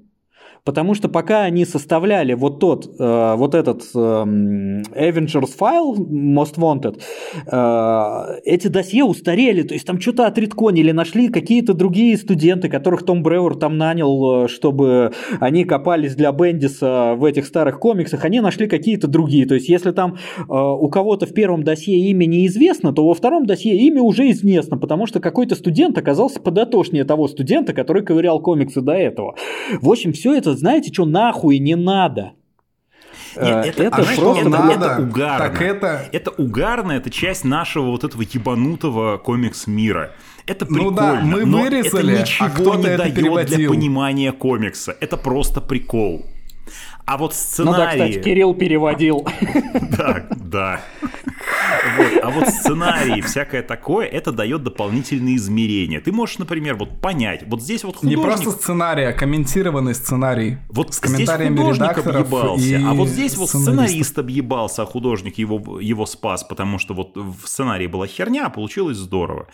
Потому 0.65 0.95
что 0.95 1.09
пока 1.09 1.43
они 1.43 1.63
составляли 1.63 2.33
вот 2.33 2.59
тот, 2.59 2.89
э, 2.99 3.35
вот 3.35 3.53
этот 3.53 3.83
эм, 3.93 4.81
Avengers 4.95 5.51
файл 5.55 5.93
Most 5.95 6.55
Wanted, 6.57 6.99
э, 7.45 8.39
эти 8.45 8.67
досье 8.67 9.03
устарели, 9.03 9.61
то 9.61 9.75
есть 9.75 9.85
там 9.85 10.01
что-то 10.01 10.25
отредконили, 10.25 10.91
нашли 10.91 11.29
какие-то 11.29 11.75
другие 11.75 12.17
студенты, 12.17 12.67
которых 12.67 13.05
Том 13.05 13.21
Бревер 13.21 13.53
там 13.57 13.77
нанял, 13.77 14.45
э, 14.45 14.47
чтобы 14.47 15.11
они 15.39 15.65
копались 15.65 16.15
для 16.15 16.31
Бендиса 16.31 17.13
в 17.15 17.25
этих 17.25 17.45
старых 17.45 17.79
комиксах, 17.79 18.25
они 18.25 18.39
нашли 18.39 18.65
какие-то 18.67 19.07
другие. 19.07 19.45
То 19.45 19.53
есть 19.53 19.69
если 19.69 19.91
там 19.91 20.15
э, 20.39 20.43
у 20.47 20.89
кого-то 20.89 21.27
в 21.27 21.33
первом 21.35 21.63
досье 21.63 21.95
имя 22.09 22.25
неизвестно, 22.25 22.91
то 22.91 23.05
во 23.05 23.13
втором 23.13 23.45
досье 23.45 23.77
имя 23.77 24.01
уже 24.01 24.31
известно, 24.31 24.79
потому 24.79 25.05
что 25.05 25.19
какой-то 25.19 25.53
студент 25.53 25.95
оказался 25.99 26.39
подотошнее 26.41 27.03
того 27.03 27.27
студента, 27.27 27.73
который 27.73 28.03
ковырял 28.03 28.39
комиксы 28.39 28.81
до 28.81 28.93
этого. 28.93 29.35
В 29.79 29.91
общем, 29.91 30.11
все 30.13 30.33
это, 30.33 30.54
знаете, 30.55 30.91
что 30.93 31.05
нахуй 31.05 31.59
не 31.59 31.75
надо. 31.75 32.33
Нет, 33.35 33.65
Э, 33.65 33.69
это, 33.69 33.83
это 33.83 33.95
а 33.97 34.15
просто, 34.15 34.41
это, 34.41 34.49
блядь, 34.49 34.77
это 34.77 35.01
угарно. 35.01 35.49
Так 35.49 35.61
это... 35.61 36.05
Это 36.11 36.31
угарно, 36.31 36.91
это 36.93 37.09
часть 37.09 37.43
нашего 37.43 37.87
вот 37.87 38.03
этого 38.03 38.21
ебанутого 38.21 39.17
комикс-мира. 39.17 40.11
Это 40.45 40.65
Ну 40.69 40.75
прикольно, 40.75 40.95
да, 40.95 41.21
мы 41.21 41.45
но 41.45 41.61
вырезали, 41.61 42.13
это 42.13 42.21
а 42.21 42.21
ничего 42.21 42.49
кто-то 42.49 42.77
не 42.77 42.85
это 42.87 42.97
дает 42.99 43.13
для 43.13 43.23
переводил. 43.23 43.71
понимания 43.71 44.31
комикса. 44.31 44.95
Это 44.99 45.17
просто 45.17 45.59
прикол. 45.59 46.25
А 47.05 47.17
вот 47.17 47.35
Ну 47.59 47.71
да, 47.71 47.91
кстати, 47.91 48.21
Кирилл 48.21 48.53
переводил. 48.55 49.27
Да, 49.97 50.25
да. 50.35 50.81
Вот. 51.97 52.23
А 52.23 52.29
вот 52.29 52.47
сценарии, 52.47 53.21
всякое 53.21 53.63
такое, 53.63 54.05
это 54.05 54.31
дает 54.31 54.63
дополнительные 54.63 55.37
измерения. 55.37 56.01
Ты 56.01 56.11
можешь, 56.11 56.37
например, 56.37 56.75
вот 56.75 57.01
понять, 57.01 57.43
вот 57.47 57.61
здесь 57.61 57.83
вот 57.83 58.03
Не 58.03 58.15
художник... 58.15 58.43
просто 58.43 58.61
сценарий, 58.61 59.03
а 59.03 59.13
комментированный 59.13 59.95
сценарий. 59.95 60.57
Вот 60.69 60.93
с 60.93 60.97
здесь 60.97 61.11
комментариями 61.11 61.57
художник 61.57 61.89
редакторов 61.89 62.15
объебался, 62.21 62.65
и 62.65 62.73
а 62.73 62.93
вот 62.93 63.07
здесь 63.07 63.37
вот 63.37 63.49
сценарист 63.49 64.19
объебался, 64.19 64.83
а 64.83 64.85
художник 64.85 65.37
его, 65.37 65.79
его 65.79 66.05
спас, 66.05 66.43
потому 66.43 66.79
что 66.79 66.93
вот 66.93 67.15
в 67.15 67.47
сценарии 67.47 67.87
была 67.87 68.07
херня, 68.07 68.47
а 68.47 68.49
получилось 68.49 68.97
здорово. 68.97 69.47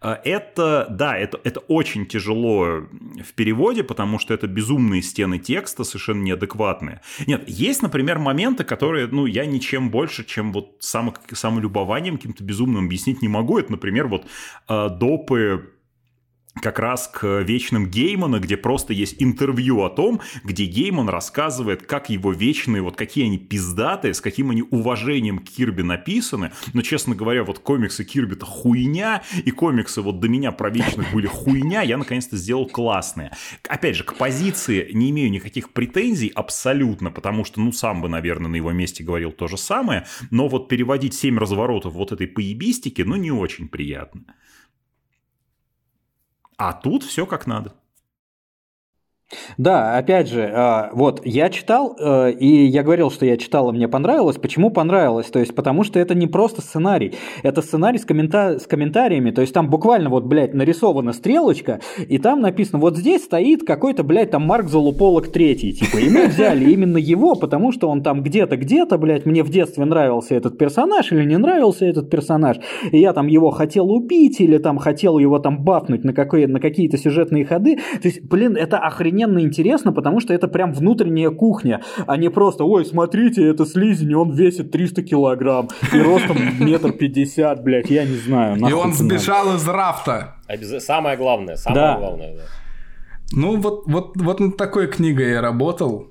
А 0.00 0.20
Это, 0.24 0.86
да, 0.90 1.16
это, 1.16 1.40
это 1.42 1.58
очень 1.60 2.06
тяжело 2.06 2.86
в 3.24 3.34
переводе, 3.34 3.82
потому 3.82 4.20
что 4.20 4.32
это 4.32 4.46
безумные 4.46 5.02
стены 5.02 5.40
текста, 5.40 5.82
совершенно 5.82 6.22
неадекватные. 6.22 7.00
Нет, 7.26 7.48
есть, 7.48 7.82
например, 7.82 8.18
моменты, 8.18 8.62
которые, 8.62 9.08
ну, 9.08 9.26
я 9.26 9.44
ничем 9.44 9.90
больше, 9.90 10.24
чем 10.24 10.52
вот 10.52 10.76
само, 10.78 11.14
самолюбованием 11.32 12.16
каким-то 12.16 12.44
безумным 12.44 12.86
объяснить 12.86 13.22
не 13.22 13.28
могу. 13.28 13.58
Это, 13.58 13.72
например, 13.72 14.06
вот 14.06 14.26
э, 14.68 14.88
допы 14.90 15.72
как 16.54 16.78
раз 16.78 17.08
к 17.08 17.40
вечным 17.42 17.86
Геймана, 17.88 18.40
где 18.40 18.56
просто 18.56 18.92
есть 18.92 19.16
интервью 19.18 19.82
о 19.82 19.90
том, 19.90 20.20
где 20.44 20.64
Гейман 20.64 21.08
рассказывает, 21.08 21.82
как 21.82 22.10
его 22.10 22.32
вечные, 22.32 22.82
вот 22.82 22.96
какие 22.96 23.26
они 23.26 23.38
пиздатые, 23.38 24.14
с 24.14 24.20
каким 24.20 24.50
они 24.50 24.62
уважением 24.62 25.38
к 25.38 25.44
Кирби 25.44 25.82
написаны. 25.82 26.52
Но, 26.72 26.82
честно 26.82 27.14
говоря, 27.14 27.44
вот 27.44 27.60
комиксы 27.60 28.04
Кирби-то 28.04 28.46
хуйня, 28.46 29.22
и 29.44 29.50
комиксы 29.50 30.02
вот 30.02 30.20
до 30.20 30.28
меня 30.28 30.52
про 30.52 30.70
вечных 30.70 31.12
были 31.12 31.26
хуйня, 31.26 31.82
я 31.82 31.96
наконец-то 31.96 32.36
сделал 32.36 32.66
классные. 32.66 33.32
Опять 33.68 33.96
же, 33.96 34.04
к 34.04 34.14
позиции 34.14 34.90
не 34.92 35.10
имею 35.10 35.30
никаких 35.30 35.72
претензий 35.72 36.32
абсолютно, 36.34 37.10
потому 37.10 37.44
что, 37.44 37.60
ну, 37.60 37.72
сам 37.72 38.02
бы, 38.02 38.08
наверное, 38.08 38.50
на 38.50 38.56
его 38.56 38.72
месте 38.72 39.04
говорил 39.04 39.32
то 39.32 39.46
же 39.46 39.56
самое, 39.56 40.06
но 40.30 40.48
вот 40.48 40.68
переводить 40.68 41.14
семь 41.14 41.38
разворотов 41.38 41.92
вот 41.94 42.12
этой 42.12 42.26
поебистики, 42.26 43.02
ну, 43.02 43.16
не 43.16 43.30
очень 43.30 43.68
приятно. 43.68 44.22
А 46.58 46.72
тут 46.72 47.04
все 47.04 47.24
как 47.24 47.46
надо. 47.46 47.72
Да, 49.58 49.98
опять 49.98 50.28
же, 50.28 50.40
э, 50.40 50.88
вот 50.92 51.20
я 51.26 51.50
читал, 51.50 51.94
э, 52.00 52.32
и 52.32 52.64
я 52.66 52.82
говорил, 52.82 53.10
что 53.10 53.26
я 53.26 53.36
читал, 53.36 53.68
и 53.68 53.72
мне 53.74 53.86
понравилось. 53.86 54.36
Почему 54.38 54.70
понравилось? 54.70 55.26
То 55.26 55.38
есть, 55.38 55.54
потому 55.54 55.84
что 55.84 55.98
это 55.98 56.14
не 56.14 56.26
просто 56.26 56.62
сценарий, 56.62 57.14
это 57.42 57.60
сценарий 57.60 57.98
с, 57.98 58.06
коммента- 58.06 58.58
с 58.58 58.66
комментариями. 58.66 59.30
То 59.30 59.42
есть, 59.42 59.52
там 59.52 59.68
буквально 59.68 60.08
вот, 60.08 60.24
блядь, 60.24 60.54
нарисована 60.54 61.12
стрелочка, 61.12 61.80
и 62.08 62.16
там 62.16 62.40
написано, 62.40 62.78
вот 62.78 62.96
здесь 62.96 63.24
стоит 63.24 63.66
какой-то, 63.66 64.02
блядь, 64.02 64.30
там 64.30 64.46
Марк 64.46 64.68
Залуполок 64.68 65.28
третий, 65.28 65.74
типа, 65.74 65.98
и 65.98 66.08
мы 66.08 66.28
взяли 66.28 66.70
именно 66.70 66.96
его, 66.96 67.34
потому 67.34 67.70
что 67.70 67.90
он 67.90 68.02
там 68.02 68.22
где-то, 68.22 68.56
где-то, 68.56 68.96
блядь, 68.96 69.26
мне 69.26 69.42
в 69.42 69.50
детстве 69.50 69.84
нравился 69.84 70.36
этот 70.36 70.56
персонаж 70.56 71.12
или 71.12 71.24
не 71.24 71.36
нравился 71.36 71.84
этот 71.84 72.08
персонаж, 72.08 72.56
и 72.92 72.98
я 72.98 73.12
там 73.12 73.26
его 73.26 73.50
хотел 73.50 73.90
убить 73.92 74.40
или 74.40 74.56
там 74.56 74.78
хотел 74.78 75.18
его 75.18 75.38
там 75.38 75.62
бафнуть 75.64 76.02
на, 76.02 76.14
какой- 76.14 76.46
на 76.46 76.60
какие-то 76.60 76.96
сюжетные 76.96 77.44
ходы. 77.44 77.76
То 77.76 78.08
есть, 78.08 78.22
блин, 78.22 78.56
это 78.56 78.78
охрененный 78.78 79.17
офигенно 79.18 79.40
интересно, 79.40 79.92
потому 79.92 80.20
что 80.20 80.34
это 80.34 80.48
прям 80.48 80.72
внутренняя 80.72 81.30
кухня, 81.30 81.82
а 82.06 82.16
не 82.16 82.30
просто, 82.30 82.64
ой, 82.64 82.84
смотрите, 82.84 83.46
это 83.46 83.66
слизень, 83.66 84.14
он 84.14 84.32
весит 84.32 84.70
300 84.70 85.02
килограмм, 85.02 85.68
и 85.92 85.98
ростом 85.98 86.36
метр 86.60 86.92
пятьдесят, 86.92 87.62
блядь, 87.62 87.90
я 87.90 88.04
не 88.04 88.16
знаю. 88.16 88.56
И 88.56 88.72
он 88.72 88.92
сбежал 88.92 89.56
из 89.56 89.66
рафта. 89.68 90.36
Самое 90.78 91.16
главное, 91.16 91.56
самое 91.56 91.82
да. 91.82 91.98
главное, 91.98 92.36
да. 92.36 92.42
Ну, 93.32 93.60
вот, 93.60 93.82
вот, 93.86 94.12
вот 94.16 94.40
над 94.40 94.56
такой 94.56 94.86
книгой 94.86 95.30
я 95.30 95.42
работал. 95.42 96.08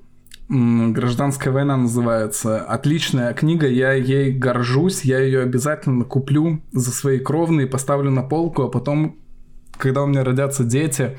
Гражданская 0.50 1.52
война 1.52 1.76
называется. 1.76 2.62
Отличная 2.62 3.34
книга, 3.34 3.68
я 3.68 3.92
ей 3.94 4.32
горжусь, 4.32 5.04
я 5.04 5.20
ее 5.20 5.42
обязательно 5.42 6.06
куплю 6.06 6.62
за 6.72 6.92
свои 6.92 7.20
кровные, 7.20 7.68
поставлю 7.68 8.12
на 8.12 8.22
полку, 8.22 8.64
а 8.64 8.70
потом, 8.70 9.18
когда 9.78 10.04
у 10.04 10.08
меня 10.08 10.24
родятся 10.24 10.64
дети, 10.64 11.18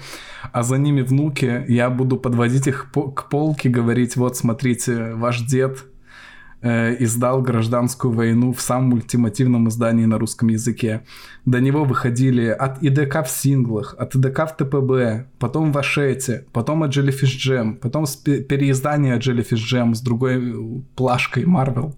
а 0.52 0.62
за 0.62 0.78
ними 0.78 1.02
внуки, 1.02 1.64
я 1.68 1.90
буду 1.90 2.16
подводить 2.16 2.66
их 2.66 2.90
к 2.92 3.28
полке, 3.28 3.68
говорить, 3.68 4.16
вот 4.16 4.36
смотрите, 4.36 5.14
ваш 5.14 5.40
дед 5.40 5.84
э, 6.62 6.96
издал 7.02 7.42
гражданскую 7.42 8.12
войну 8.12 8.52
в 8.52 8.60
самом 8.60 8.94
ультимативном 8.94 9.68
издании 9.68 10.06
на 10.06 10.18
русском 10.18 10.48
языке. 10.48 11.04
До 11.44 11.60
него 11.60 11.84
выходили 11.84 12.46
от 12.46 12.82
ИДК 12.82 13.24
в 13.24 13.30
синглах, 13.30 13.94
от 13.98 14.14
ИДК 14.14 14.50
в 14.50 14.56
ТПБ, 14.56 15.28
потом 15.38 15.72
в 15.72 15.78
Ашете, 15.78 16.46
потом 16.52 16.82
от 16.82 16.96
Jellyfish 16.96 17.36
Jam, 17.38 17.74
потом 17.74 18.06
переиздание 18.24 19.18
Jellyfish 19.18 19.64
Jam 19.72 19.94
с 19.94 20.00
другой 20.00 20.84
плашкой 20.96 21.44
Marvel 21.44 21.94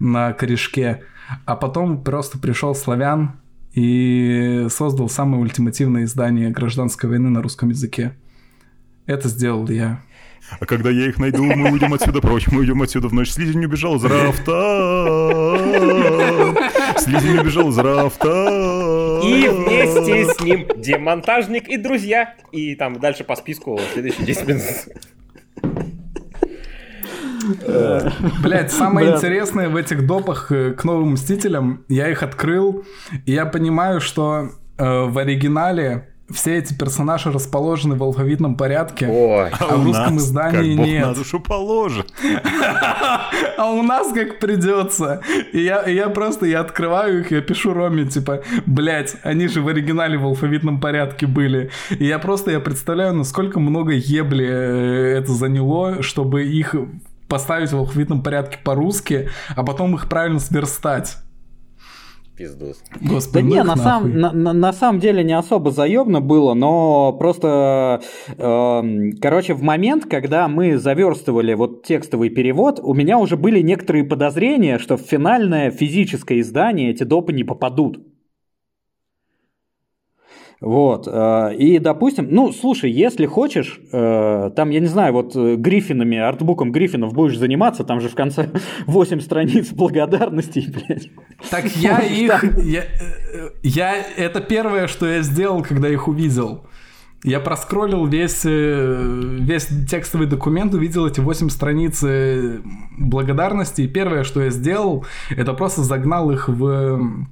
на 0.00 0.32
корешке. 0.32 1.02
А 1.44 1.56
потом 1.56 2.02
просто 2.02 2.38
пришел 2.38 2.74
славян 2.74 3.32
и 3.72 4.66
создал 4.70 5.08
самое 5.08 5.42
ультимативное 5.42 6.04
издание 6.04 6.50
гражданской 6.50 7.08
войны 7.08 7.30
на 7.30 7.42
русском 7.42 7.68
языке. 7.68 8.14
Это 9.06 9.28
сделал 9.28 9.68
я. 9.68 10.02
А 10.60 10.66
когда 10.66 10.90
я 10.90 11.08
их 11.08 11.18
найду, 11.18 11.44
мы 11.44 11.70
уйдем 11.70 11.92
отсюда 11.92 12.20
прочь, 12.20 12.46
мы 12.48 12.60
уйдем 12.60 12.80
отсюда 12.80 13.08
в 13.08 13.12
ночь. 13.12 13.30
Слизень 13.30 13.64
убежал 13.64 13.96
из 13.96 14.04
рафта. 14.04 14.52
Слизень 16.98 17.38
убежал 17.38 17.68
из 17.68 17.78
рафта. 17.78 19.20
И 19.22 19.48
вместе 19.48 20.32
с 20.32 20.40
ним 20.40 20.66
демонтажник 20.76 21.68
и 21.68 21.76
друзья. 21.76 22.34
И 22.52 22.74
там 22.74 22.98
дальше 22.98 23.24
по 23.24 23.36
списку 23.36 23.78
следующие 23.92 24.24
10 24.24 24.48
минут. 24.48 24.62
Блять, 28.42 28.72
самое 28.72 29.14
интересное 29.14 29.68
в 29.68 29.76
этих 29.76 30.06
допах 30.06 30.52
э, 30.52 30.72
к 30.72 30.84
новым 30.84 31.12
Мстителям, 31.12 31.84
я 31.88 32.08
их 32.08 32.22
открыл, 32.22 32.84
и 33.26 33.32
я 33.32 33.46
понимаю, 33.46 34.00
что 34.00 34.50
э, 34.76 35.04
в 35.04 35.18
оригинале 35.18 36.08
все 36.30 36.58
эти 36.58 36.74
персонажи 36.74 37.32
расположены 37.32 37.94
в 37.94 38.02
алфавитном 38.02 38.56
порядке, 38.56 39.08
Ой, 39.08 39.48
а, 39.48 39.56
а 39.60 39.76
в 39.76 39.84
русском 39.84 40.16
нас, 40.16 40.24
издании 40.24 40.76
как 40.76 40.86
нет. 40.86 41.06
на 41.06 41.14
душу 41.14 41.40
положит. 41.40 42.12
А 43.56 43.72
у 43.72 43.82
нас 43.82 44.12
как 44.12 44.38
придется. 44.38 45.20
И 45.52 45.60
я, 45.60 45.82
и 45.82 45.92
я 45.92 46.08
просто, 46.10 46.46
я 46.46 46.60
открываю 46.60 47.20
их, 47.20 47.32
я 47.32 47.40
пишу 47.40 47.72
Роме, 47.72 48.04
типа, 48.04 48.42
блять, 48.66 49.16
они 49.24 49.48
же 49.48 49.62
в 49.62 49.68
оригинале 49.68 50.16
в 50.16 50.24
алфавитном 50.24 50.80
порядке 50.80 51.26
были. 51.26 51.70
И 51.90 52.04
я 52.04 52.20
просто, 52.20 52.52
я 52.52 52.60
представляю, 52.60 53.14
насколько 53.14 53.58
много 53.58 53.92
ебли 53.92 54.46
э, 54.48 55.18
это 55.18 55.32
заняло, 55.32 56.02
чтобы 56.02 56.44
их 56.44 56.76
поставить 57.28 57.72
в 57.72 57.76
алфавитном 57.76 58.22
порядке 58.22 58.58
по-русски, 58.62 59.28
а 59.54 59.64
потом 59.64 59.94
их 59.94 60.08
правильно 60.08 60.40
сверстать 60.40 61.18
пиздос. 62.38 62.82
Господи, 63.00 63.44
да 63.44 63.50
не, 63.50 63.62
на, 63.64 63.76
сам, 63.76 64.18
на, 64.18 64.32
на, 64.32 64.52
на 64.52 64.72
самом 64.72 65.00
деле 65.00 65.24
не 65.24 65.36
особо 65.36 65.72
заебно 65.72 66.20
было, 66.20 66.54
но 66.54 67.12
просто, 67.12 68.00
э, 68.36 69.10
короче, 69.20 69.54
в 69.54 69.62
момент, 69.62 70.06
когда 70.06 70.46
мы 70.46 70.78
заверстывали 70.78 71.54
вот 71.54 71.82
текстовый 71.82 72.30
перевод, 72.30 72.78
у 72.80 72.94
меня 72.94 73.18
уже 73.18 73.36
были 73.36 73.60
некоторые 73.60 74.04
подозрения, 74.04 74.78
что 74.78 74.96
в 74.96 75.00
финальное 75.00 75.70
физическое 75.70 76.40
издание 76.40 76.90
эти 76.90 77.02
допы 77.02 77.32
не 77.32 77.42
попадут. 77.42 77.98
Вот. 80.60 81.06
Э, 81.06 81.54
и, 81.54 81.78
допустим, 81.78 82.28
ну, 82.30 82.52
слушай, 82.52 82.90
если 82.90 83.26
хочешь, 83.26 83.80
э, 83.92 84.50
там, 84.56 84.70
я 84.70 84.80
не 84.80 84.86
знаю, 84.86 85.12
вот 85.12 85.36
э, 85.36 85.54
Гриффинами, 85.54 86.18
артбуком 86.18 86.72
Гриффинов 86.72 87.12
будешь 87.12 87.38
заниматься, 87.38 87.84
там 87.84 88.00
же 88.00 88.08
в 88.08 88.14
конце 88.14 88.50
8 88.86 89.20
страниц 89.20 89.70
благодарностей, 89.70 90.68
блядь. 90.68 91.10
Так 91.50 91.66
я 91.76 91.98
их... 92.00 92.44
Я, 92.58 92.84
я, 93.62 93.94
это 94.16 94.40
первое, 94.40 94.88
что 94.88 95.06
я 95.06 95.22
сделал, 95.22 95.62
когда 95.62 95.88
их 95.88 96.08
увидел. 96.08 96.66
Я 97.24 97.40
проскроллил 97.40 98.06
весь, 98.06 98.44
весь 98.44 99.68
текстовый 99.90 100.28
документ, 100.28 100.72
увидел 100.72 101.04
эти 101.04 101.18
8 101.18 101.48
страниц 101.50 102.04
благодарности, 102.96 103.82
и 103.82 103.88
первое, 103.88 104.22
что 104.22 104.40
я 104.40 104.50
сделал, 104.50 105.04
это 105.36 105.52
просто 105.52 105.82
загнал 105.82 106.30
их 106.30 106.48
в 106.48 107.26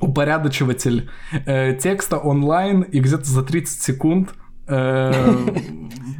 упорядочиватель 0.00 1.10
э, 1.46 1.76
текста 1.76 2.18
онлайн 2.18 2.82
и 2.82 3.00
где-то 3.00 3.24
за 3.24 3.42
30 3.42 3.82
секунд 3.82 4.34
э, 4.66 5.12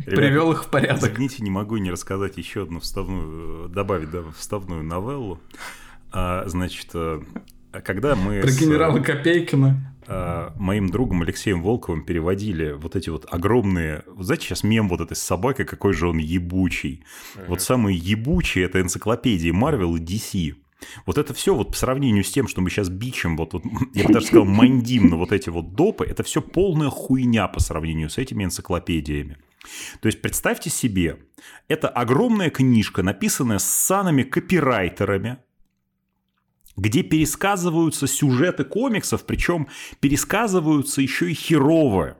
привел 0.07 0.53
их 0.53 0.65
в 0.65 0.69
порядок. 0.69 1.13
Извините, 1.13 1.43
не 1.43 1.51
могу 1.51 1.77
не 1.79 1.91
рассказать 1.91 2.37
еще 2.37 2.63
одну 2.63 2.81
вставную, 2.81 3.69
добавить 3.69 4.11
да, 4.11 4.23
вставную 4.37 4.85
новеллу. 4.85 5.41
А, 6.13 6.45
значит, 6.47 6.89
э, 6.95 7.21
когда 7.73 8.17
мы... 8.17 8.41
Про 8.41 8.51
с, 8.51 8.61
генерала 8.61 8.99
Копейкина. 8.99 9.95
А, 10.07 10.53
моим 10.57 10.89
другом 10.89 11.23
Алексеем 11.23 11.63
Волковым 11.63 12.05
переводили 12.05 12.73
вот 12.73 12.97
эти 12.97 13.11
вот 13.11 13.27
огромные... 13.31 14.03
Знаете, 14.19 14.47
сейчас 14.47 14.65
мем 14.65 14.89
вот 14.89 15.01
этой 15.01 15.17
с 15.17 15.23
собакой, 15.23 15.65
какой 15.65 15.93
же 15.93 16.09
он 16.09 16.19
ебучий. 16.19 17.05
Uh-huh. 17.37 17.45
Вот 17.49 17.63
самые 17.63 17.97
ебучие— 17.97 18.65
это 18.67 18.81
энциклопедии 18.81 19.53
Marvel 19.53 19.97
и 19.97 20.01
DC. 20.01 20.57
Вот 21.07 21.19
это 21.19 21.35
все 21.35 21.55
вот 21.55 21.71
по 21.71 21.77
сравнению 21.77 22.25
с 22.25 22.31
тем, 22.31 22.49
что 22.49 22.61
мы 22.61 22.71
сейчас 22.71 22.89
бичим, 22.89 23.37
вот, 23.37 23.53
вот 23.53 23.65
я 23.95 24.05
бы 24.05 24.13
даже 24.13 24.27
сказал, 24.27 24.45
мандим 24.45 25.09
на 25.09 25.17
вот 25.17 25.33
эти 25.33 25.49
вот 25.49 25.75
допы, 25.75 26.05
это 26.05 26.23
все 26.23 26.41
полная 26.41 26.91
хуйня 26.91 27.49
по 27.49 27.61
сравнению 27.61 28.11
с 28.11 28.19
этими 28.19 28.45
энциклопедиями. 28.45 29.39
То 30.01 30.07
есть 30.07 30.23
представьте 30.23 30.71
себе, 30.71 31.19
это 31.69 31.89
огромная 31.89 32.51
книжка, 32.51 33.03
написанная 33.03 33.59
с 33.59 33.65
санами 33.65 34.23
копирайтерами, 34.23 35.39
где 36.77 37.03
пересказываются 37.03 38.07
сюжеты 38.07 38.65
комиксов, 38.65 39.27
причем 39.27 39.69
пересказываются 40.01 41.03
еще 41.03 41.31
и 41.31 41.35
херово 41.35 42.17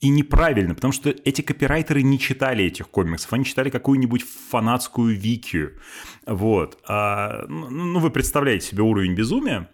и 0.00 0.08
неправильно, 0.08 0.74
потому 0.74 0.92
что 0.92 1.10
эти 1.10 1.42
копирайтеры 1.42 2.02
не 2.02 2.18
читали 2.18 2.64
этих 2.64 2.88
комиксов, 2.88 3.32
они 3.32 3.44
читали 3.44 3.68
какую-нибудь 3.68 4.22
фанатскую 4.22 5.14
вики. 5.14 5.70
Вот. 6.26 6.78
А, 6.88 7.44
ну, 7.48 7.68
ну, 7.68 7.98
вы 8.00 8.10
представляете 8.10 8.66
себе 8.68 8.82
уровень 8.82 9.14
безумия. 9.14 9.70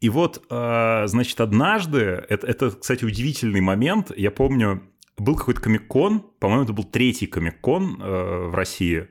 И 0.00 0.08
вот, 0.08 0.44
а, 0.50 1.06
значит, 1.06 1.40
однажды, 1.40 2.00
это, 2.00 2.46
это, 2.46 2.70
кстати, 2.70 3.04
удивительный 3.04 3.60
момент, 3.60 4.12
я 4.16 4.30
помню, 4.30 4.82
был 5.18 5.36
какой-то 5.36 5.60
комик-кон, 5.60 6.20
по-моему, 6.38 6.64
это 6.64 6.72
был 6.72 6.84
третий 6.84 7.26
комик-кон 7.26 8.00
э, 8.00 8.48
в 8.48 8.54
России. 8.54 9.08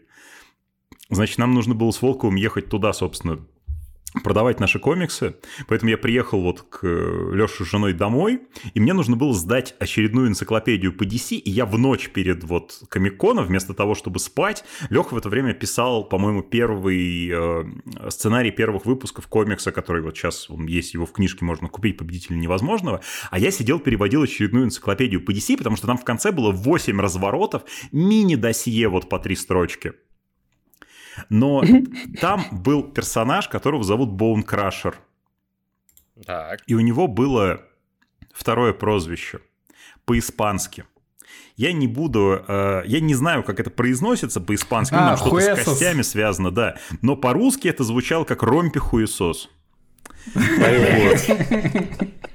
Значит, 1.10 1.38
нам 1.40 1.54
нужно 1.54 1.74
было 1.74 1.92
с 1.92 2.02
Волковым 2.02 2.36
ехать 2.36 2.70
туда, 2.70 2.94
собственно, 2.94 3.46
продавать 4.24 4.60
наши 4.60 4.80
комиксы, 4.80 5.36
поэтому 5.68 5.92
я 5.92 5.98
приехал 5.98 6.42
вот 6.42 6.62
к 6.62 6.80
э, 6.84 7.32
Лёше 7.34 7.66
с 7.66 7.70
женой 7.70 7.94
домой, 7.94 8.42
и 8.74 8.80
мне 8.80 8.94
нужно 8.94 9.16
было 9.16 9.34
сдать 9.34 9.76
очередную 9.80 10.28
энциклопедию 10.28 10.94
по 10.94 11.04
DC, 11.04 11.36
и 11.36 11.50
я 11.50 11.66
в 11.66 11.78
ночь 11.78 12.10
перед 12.10 12.44
вот 12.44 12.84
Комиконом, 12.90 13.46
вместо 13.46 13.74
того, 13.74 13.96
чтобы 13.96 14.20
спать, 14.20 14.64
Лёха 14.90 15.14
в 15.14 15.18
это 15.18 15.30
время 15.30 15.54
писал, 15.54 16.04
по-моему, 16.04 16.42
первый 16.42 17.30
э, 17.32 18.10
сценарий 18.10 18.52
первых 18.52 18.86
выпусков 18.86 19.28
комикса, 19.28 19.72
который 19.72 20.02
вот 20.02 20.16
сейчас 20.18 20.50
он 20.50 20.66
есть, 20.66 20.94
его 20.94 21.06
в 21.06 21.12
книжке 21.12 21.46
можно 21.46 21.68
купить, 21.68 21.98
«Победитель 21.98 22.38
невозможного», 22.38 23.02
а 23.32 23.40
я 23.40 23.52
сидел, 23.52 23.80
переводил 23.80 24.24
очередную 24.24 24.66
энциклопедию 24.66 25.24
по 25.24 25.32
DC, 25.32 25.58
потому 25.58 25.76
что 25.76 25.88
там 25.88 25.98
в 25.98 26.04
конце 26.04 26.32
было 26.32 26.52
8 26.52 27.00
разворотов, 27.00 27.64
мини-досье 27.92 28.88
вот 28.88 29.10
по 29.10 29.20
три 29.20 29.36
строчки. 29.36 29.94
Но 31.30 31.64
там 32.22 32.46
был 32.52 32.84
персонаж, 32.84 33.48
которого 33.48 33.84
зовут 33.84 34.12
Боун 34.12 34.44
Крашер. 34.44 34.98
Так. 36.26 36.62
И 36.68 36.76
у 36.76 36.80
него 36.80 37.08
было 37.08 37.62
второе 38.34 38.74
прозвище 38.74 39.40
по-испански. 40.06 40.86
Я 41.58 41.72
не 41.72 41.88
буду, 41.88 42.44
э, 42.48 42.84
я 42.86 43.00
не 43.00 43.16
знаю, 43.16 43.44
как 43.44 43.60
это 43.60 43.70
произносится 43.70 44.42
по-испански, 44.42 44.96
а, 44.96 45.16
что-то 45.16 45.56
с 45.56 45.64
костями 45.64 46.02
связано, 46.02 46.52
да. 46.52 46.76
Но 47.02 47.16
по-русски 47.16 47.70
это 47.70 47.84
звучало 47.84 48.26
как 48.26 48.44
ромпи 48.44 48.80
хуесос. 48.80 49.50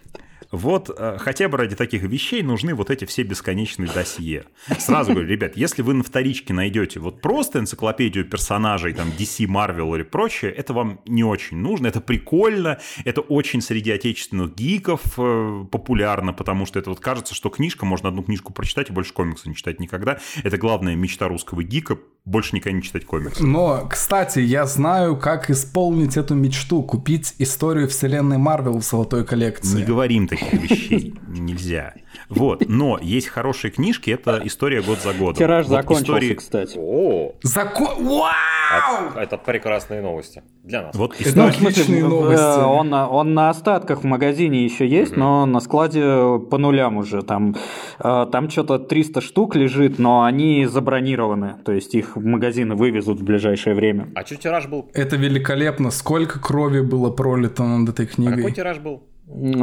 Вот 0.50 0.90
э, 0.96 1.16
хотя 1.18 1.48
бы 1.48 1.58
ради 1.58 1.76
таких 1.76 2.02
вещей 2.02 2.42
нужны 2.42 2.74
вот 2.74 2.90
эти 2.90 3.04
все 3.04 3.22
бесконечные 3.22 3.88
досье. 3.90 4.44
Сразу 4.78 5.12
говорю, 5.12 5.28
ребят, 5.28 5.56
если 5.56 5.82
вы 5.82 5.94
на 5.94 6.02
вторичке 6.02 6.52
найдете 6.52 6.98
вот 6.98 7.20
просто 7.20 7.60
энциклопедию 7.60 8.24
персонажей, 8.24 8.92
там, 8.92 9.08
DC, 9.08 9.46
Marvel 9.46 9.94
или 9.94 10.02
прочее, 10.02 10.50
это 10.50 10.72
вам 10.72 11.00
не 11.06 11.22
очень 11.22 11.58
нужно, 11.58 11.86
это 11.86 12.00
прикольно, 12.00 12.78
это 13.04 13.20
очень 13.20 13.62
среди 13.62 13.92
отечественных 13.92 14.54
гиков 14.54 15.00
э, 15.16 15.64
популярно, 15.70 16.32
потому 16.32 16.66
что 16.66 16.78
это 16.78 16.90
вот 16.90 17.00
кажется, 17.00 17.34
что 17.34 17.48
книжка, 17.48 17.86
можно 17.86 18.08
одну 18.08 18.22
книжку 18.22 18.52
прочитать 18.52 18.90
и 18.90 18.92
больше 18.92 19.12
комикса 19.12 19.48
не 19.48 19.54
читать 19.54 19.78
никогда. 19.78 20.18
Это 20.42 20.58
главная 20.58 20.96
мечта 20.96 21.28
русского 21.28 21.62
гика, 21.62 21.98
больше 22.24 22.54
никогда 22.54 22.76
не 22.76 22.82
читать 22.82 23.04
комиксы. 23.06 23.44
Но, 23.44 23.86
кстати, 23.88 24.40
я 24.40 24.66
знаю, 24.66 25.16
как 25.16 25.50
исполнить 25.50 26.16
эту 26.16 26.34
мечту, 26.34 26.82
купить 26.82 27.34
историю 27.38 27.88
вселенной 27.88 28.38
Марвел 28.38 28.78
в 28.78 28.84
золотой 28.84 29.24
коллекции. 29.24 29.78
Не 29.78 29.84
говорим 29.84 30.26
таких 30.40 30.70
вещей, 30.70 31.14
нельзя. 31.28 31.94
Вот, 32.28 32.64
но 32.68 32.98
есть 33.00 33.28
хорошие 33.28 33.70
книжки, 33.70 34.10
это 34.10 34.40
история 34.44 34.82
год 34.82 34.98
за 35.00 35.12
годом. 35.12 35.34
Тираж 35.34 35.66
Вот 35.66 35.72
закончился, 35.76 36.12
истории- 36.12 36.34
кстати. 36.34 36.78
О, 36.80 37.32
Закон... 37.42 37.88
Вау! 38.04 39.12
это 39.16 39.36
прекрасные 39.36 40.00
новости 40.00 40.42
для 40.62 40.82
нас. 40.82 40.94
Вот 40.94 41.14
Это 41.18 41.28
история... 41.28 41.48
отличные 41.48 42.00
Э, 42.02 42.06
новости. 42.06 42.60
Он, 42.64 42.88
на- 42.88 43.08
он 43.08 43.34
на 43.34 43.50
остатках 43.50 44.02
в 44.02 44.04
магазине 44.06 44.64
еще 44.64 44.86
есть, 44.86 45.16
но 45.16 45.44
на 45.46 45.60
складе 45.60 46.38
по 46.50 46.58
нулям 46.58 46.96
уже. 46.98 47.22
Там, 47.22 47.56
э, 47.98 48.26
там 48.30 48.48
что-то 48.50 48.78
300 48.78 49.20
штук 49.20 49.56
лежит, 49.56 49.98
но 49.98 50.22
они 50.22 50.66
забронированы. 50.66 51.56
То 51.64 51.72
есть 51.72 51.94
их 51.94 52.16
в 52.16 52.24
магазины 52.24 52.74
вывезут 52.76 53.20
в 53.20 53.24
ближайшее 53.24 53.74
время. 53.74 54.08
А 54.14 54.24
что 54.24 54.36
тираж 54.36 54.66
был? 54.68 54.88
Это 54.94 55.16
великолепно. 55.16 55.90
Сколько 55.90 56.38
крови 56.40 56.80
было 56.80 57.10
пролито 57.10 57.64
над 57.64 57.88
этой 57.88 58.06
А 58.06 58.08
какой 58.08 58.24
книгой. 58.34 58.52
тираж 58.52 58.78
был? 58.78 59.02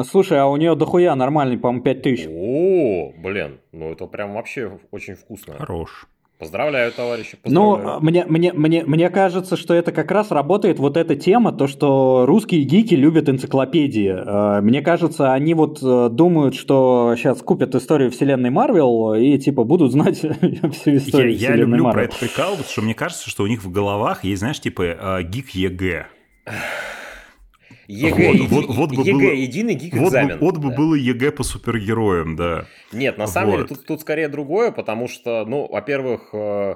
Слушай, 0.10 0.40
а 0.40 0.48
у 0.48 0.56
нее 0.58 0.76
дохуя 0.76 1.16
нормальный, 1.16 1.58
по-моему, 1.58 1.84
5000. 1.84 2.28
О, 2.30 3.12
блин, 3.22 3.60
ну 3.72 3.92
это 3.92 4.06
прям 4.08 4.34
вообще 4.34 4.80
очень 4.92 5.16
вкусно. 5.16 5.56
Хорош. 5.58 6.08
Поздравляю, 6.40 6.92
товарищи, 6.92 7.36
Ну, 7.46 7.74
поздравляю. 7.78 8.02
мне, 8.04 8.26
мне, 8.28 8.54
мне, 8.54 8.84
мне 8.86 9.10
кажется, 9.10 9.58
что 9.58 9.74
это 9.74 9.92
как 9.92 10.12
раз 10.12 10.30
работает 10.30 10.78
вот 10.78 10.96
эта 10.96 11.16
тема, 11.16 11.52
то, 11.52 11.66
что 11.66 12.26
русские 12.28 12.62
гики 12.62 12.94
любят 12.94 13.28
энциклопедии. 13.28 14.14
Э, 14.16 14.62
Мне 14.62 14.84
кажется, 14.84 15.34
они 15.34 15.56
вот 15.56 15.80
э, 15.82 16.10
думают, 16.12 16.54
что 16.54 17.16
сейчас 17.18 17.42
купят 17.42 17.74
историю 17.74 18.12
вселенной 18.12 18.52
Марвел 18.52 19.16
и 19.16 19.36
типа 19.40 19.64
будут 19.64 19.92
знать 19.94 20.18
всю 20.20 20.28
Я, 20.92 20.98
историю 20.98 21.32
я 21.32 21.38
вселенной 21.38 21.58
люблю 21.58 21.78
про 21.86 21.94
Марвел. 21.94 22.06
это 22.06 22.18
прикалываться, 22.20 22.72
что 22.72 22.82
мне 22.84 22.94
кажется, 22.94 23.28
что 23.32 23.42
у 23.42 23.48
них 23.48 23.64
в 23.64 23.72
головах 23.72 24.24
есть, 24.24 24.40
знаешь, 24.42 24.60
типа 24.60 24.82
э, 24.84 25.24
гик 25.24 25.50
ЕГЭ. 25.50 26.06
ЕГЭ, 27.88 28.28
вот, 28.28 28.36
еди- 28.36 28.48
вот- 28.48 28.66
вот 28.68 28.90
бы 28.96 29.02
ЕГЭ 29.02 29.12
было- 29.14 29.32
единый 29.34 29.74
гик 29.76 29.94
Вот, 29.96 30.12
бы- 30.14 30.38
вот 30.40 30.58
бы 30.58 30.70
Да. 30.70 30.76
было 30.76 30.96
ЕГЭ 30.96 31.32
по 31.32 31.44
супергероям, 31.44 32.36
да. 32.36 32.66
Нет, 32.92 33.18
на 33.18 33.28
самом 33.28 33.52
Вот. 33.52 33.56
деле 33.58 33.68
тут, 33.70 33.86
тут 33.86 34.02
скорее 34.02 34.28
другое, 34.28 34.72
потому 34.72 35.08
что, 35.08 35.46
ну, 35.46 35.68
во-первых, 35.68 36.30
э, 36.34 36.76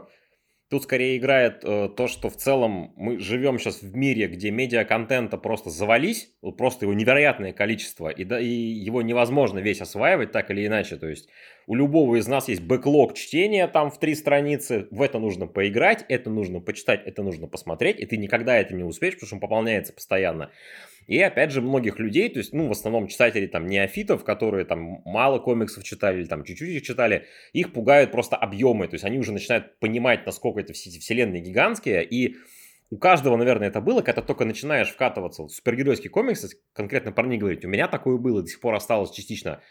тут 0.70 0.84
скорее 0.84 1.18
играет 1.18 1.64
э, 1.66 1.90
то, 1.98 2.08
что 2.08 2.30
в 2.30 2.38
целом 2.38 2.94
мы 2.96 3.20
живем 3.20 3.60
сейчас 3.60 3.82
в 3.82 3.94
мире, 3.94 4.28
где 4.28 4.52
медиа-контента 4.52 5.38
просто 5.38 5.70
завались, 5.70 6.30
просто 6.58 6.86
его 6.86 6.94
невероятное 6.94 7.52
количество, 7.52 8.08
и, 8.08 8.24
да, 8.24 8.40
и 8.40 8.48
его 8.48 9.02
невозможно 9.02 9.60
весь 9.60 9.82
осваивать 9.82 10.32
так 10.32 10.50
или 10.50 10.66
иначе. 10.66 10.96
То 10.96 11.10
есть 11.10 11.28
у 11.68 11.76
любого 11.76 12.16
из 12.16 12.28
нас 12.28 12.48
есть 12.48 12.62
бэклог 12.62 13.16
чтения 13.16 13.68
там 13.68 13.92
в 13.92 14.00
три 14.00 14.16
страницы, 14.16 14.88
в 14.92 15.02
это 15.02 15.20
нужно 15.20 15.46
поиграть, 15.46 16.06
это 16.08 16.30
нужно 16.30 16.62
почитать, 16.62 17.02
это 17.06 17.22
нужно 17.22 17.48
посмотреть, 17.48 18.00
и 18.00 18.06
ты 18.06 18.16
никогда 18.16 18.58
это 18.58 18.74
не 18.74 18.84
успеешь, 18.86 19.16
потому 19.16 19.28
что 19.28 19.36
он 19.36 19.42
пополняется 19.42 19.92
постоянно. 19.92 20.52
И 21.08 21.20
опять 21.22 21.52
же, 21.52 21.62
многих 21.62 22.00
людей, 22.00 22.30
то 22.30 22.40
есть, 22.40 22.54
ну, 22.54 22.68
в 22.68 22.72
основном 22.72 23.08
читателей 23.08 23.48
там 23.48 23.68
неофитов, 23.68 24.24
которые 24.24 24.66
там 24.66 25.02
мало 25.06 25.40
комиксов 25.40 25.84
читали 25.84 26.20
или 26.20 26.26
там 26.26 26.44
чуть-чуть 26.44 26.70
их 26.70 26.84
читали, 26.84 27.26
их 27.54 27.74
пугают 27.74 28.12
просто 28.12 28.36
объемы, 28.36 28.88
то 28.88 28.96
есть 28.96 29.04
они 29.04 29.18
уже 29.20 29.32
начинают 29.32 29.80
понимать, 29.80 30.26
насколько 30.26 30.60
это 30.60 30.74
все 30.74 30.90
эти 30.90 31.00
вселенные 31.00 31.42
гигантские, 31.42 32.04
и 32.04 32.38
у 32.92 32.98
каждого, 32.98 33.38
наверное, 33.38 33.70
это 33.70 33.80
было, 33.80 34.02
когда 34.02 34.22
только 34.22 34.44
начинаешь 34.44 34.90
вкатываться 34.90 35.44
в 35.44 35.50
супергеройские 35.50 36.10
комиксы, 36.10 36.50
конкретно 36.74 37.14
про 37.14 37.26
них 37.26 37.40
говорить, 37.40 37.64
у 37.64 37.70
меня 37.70 37.88
такое 37.88 38.18
было, 38.18 38.42
до 38.42 38.48
сих 38.48 38.60
пор 38.60 38.76
осталось 38.76 39.12
частично, 39.12 39.62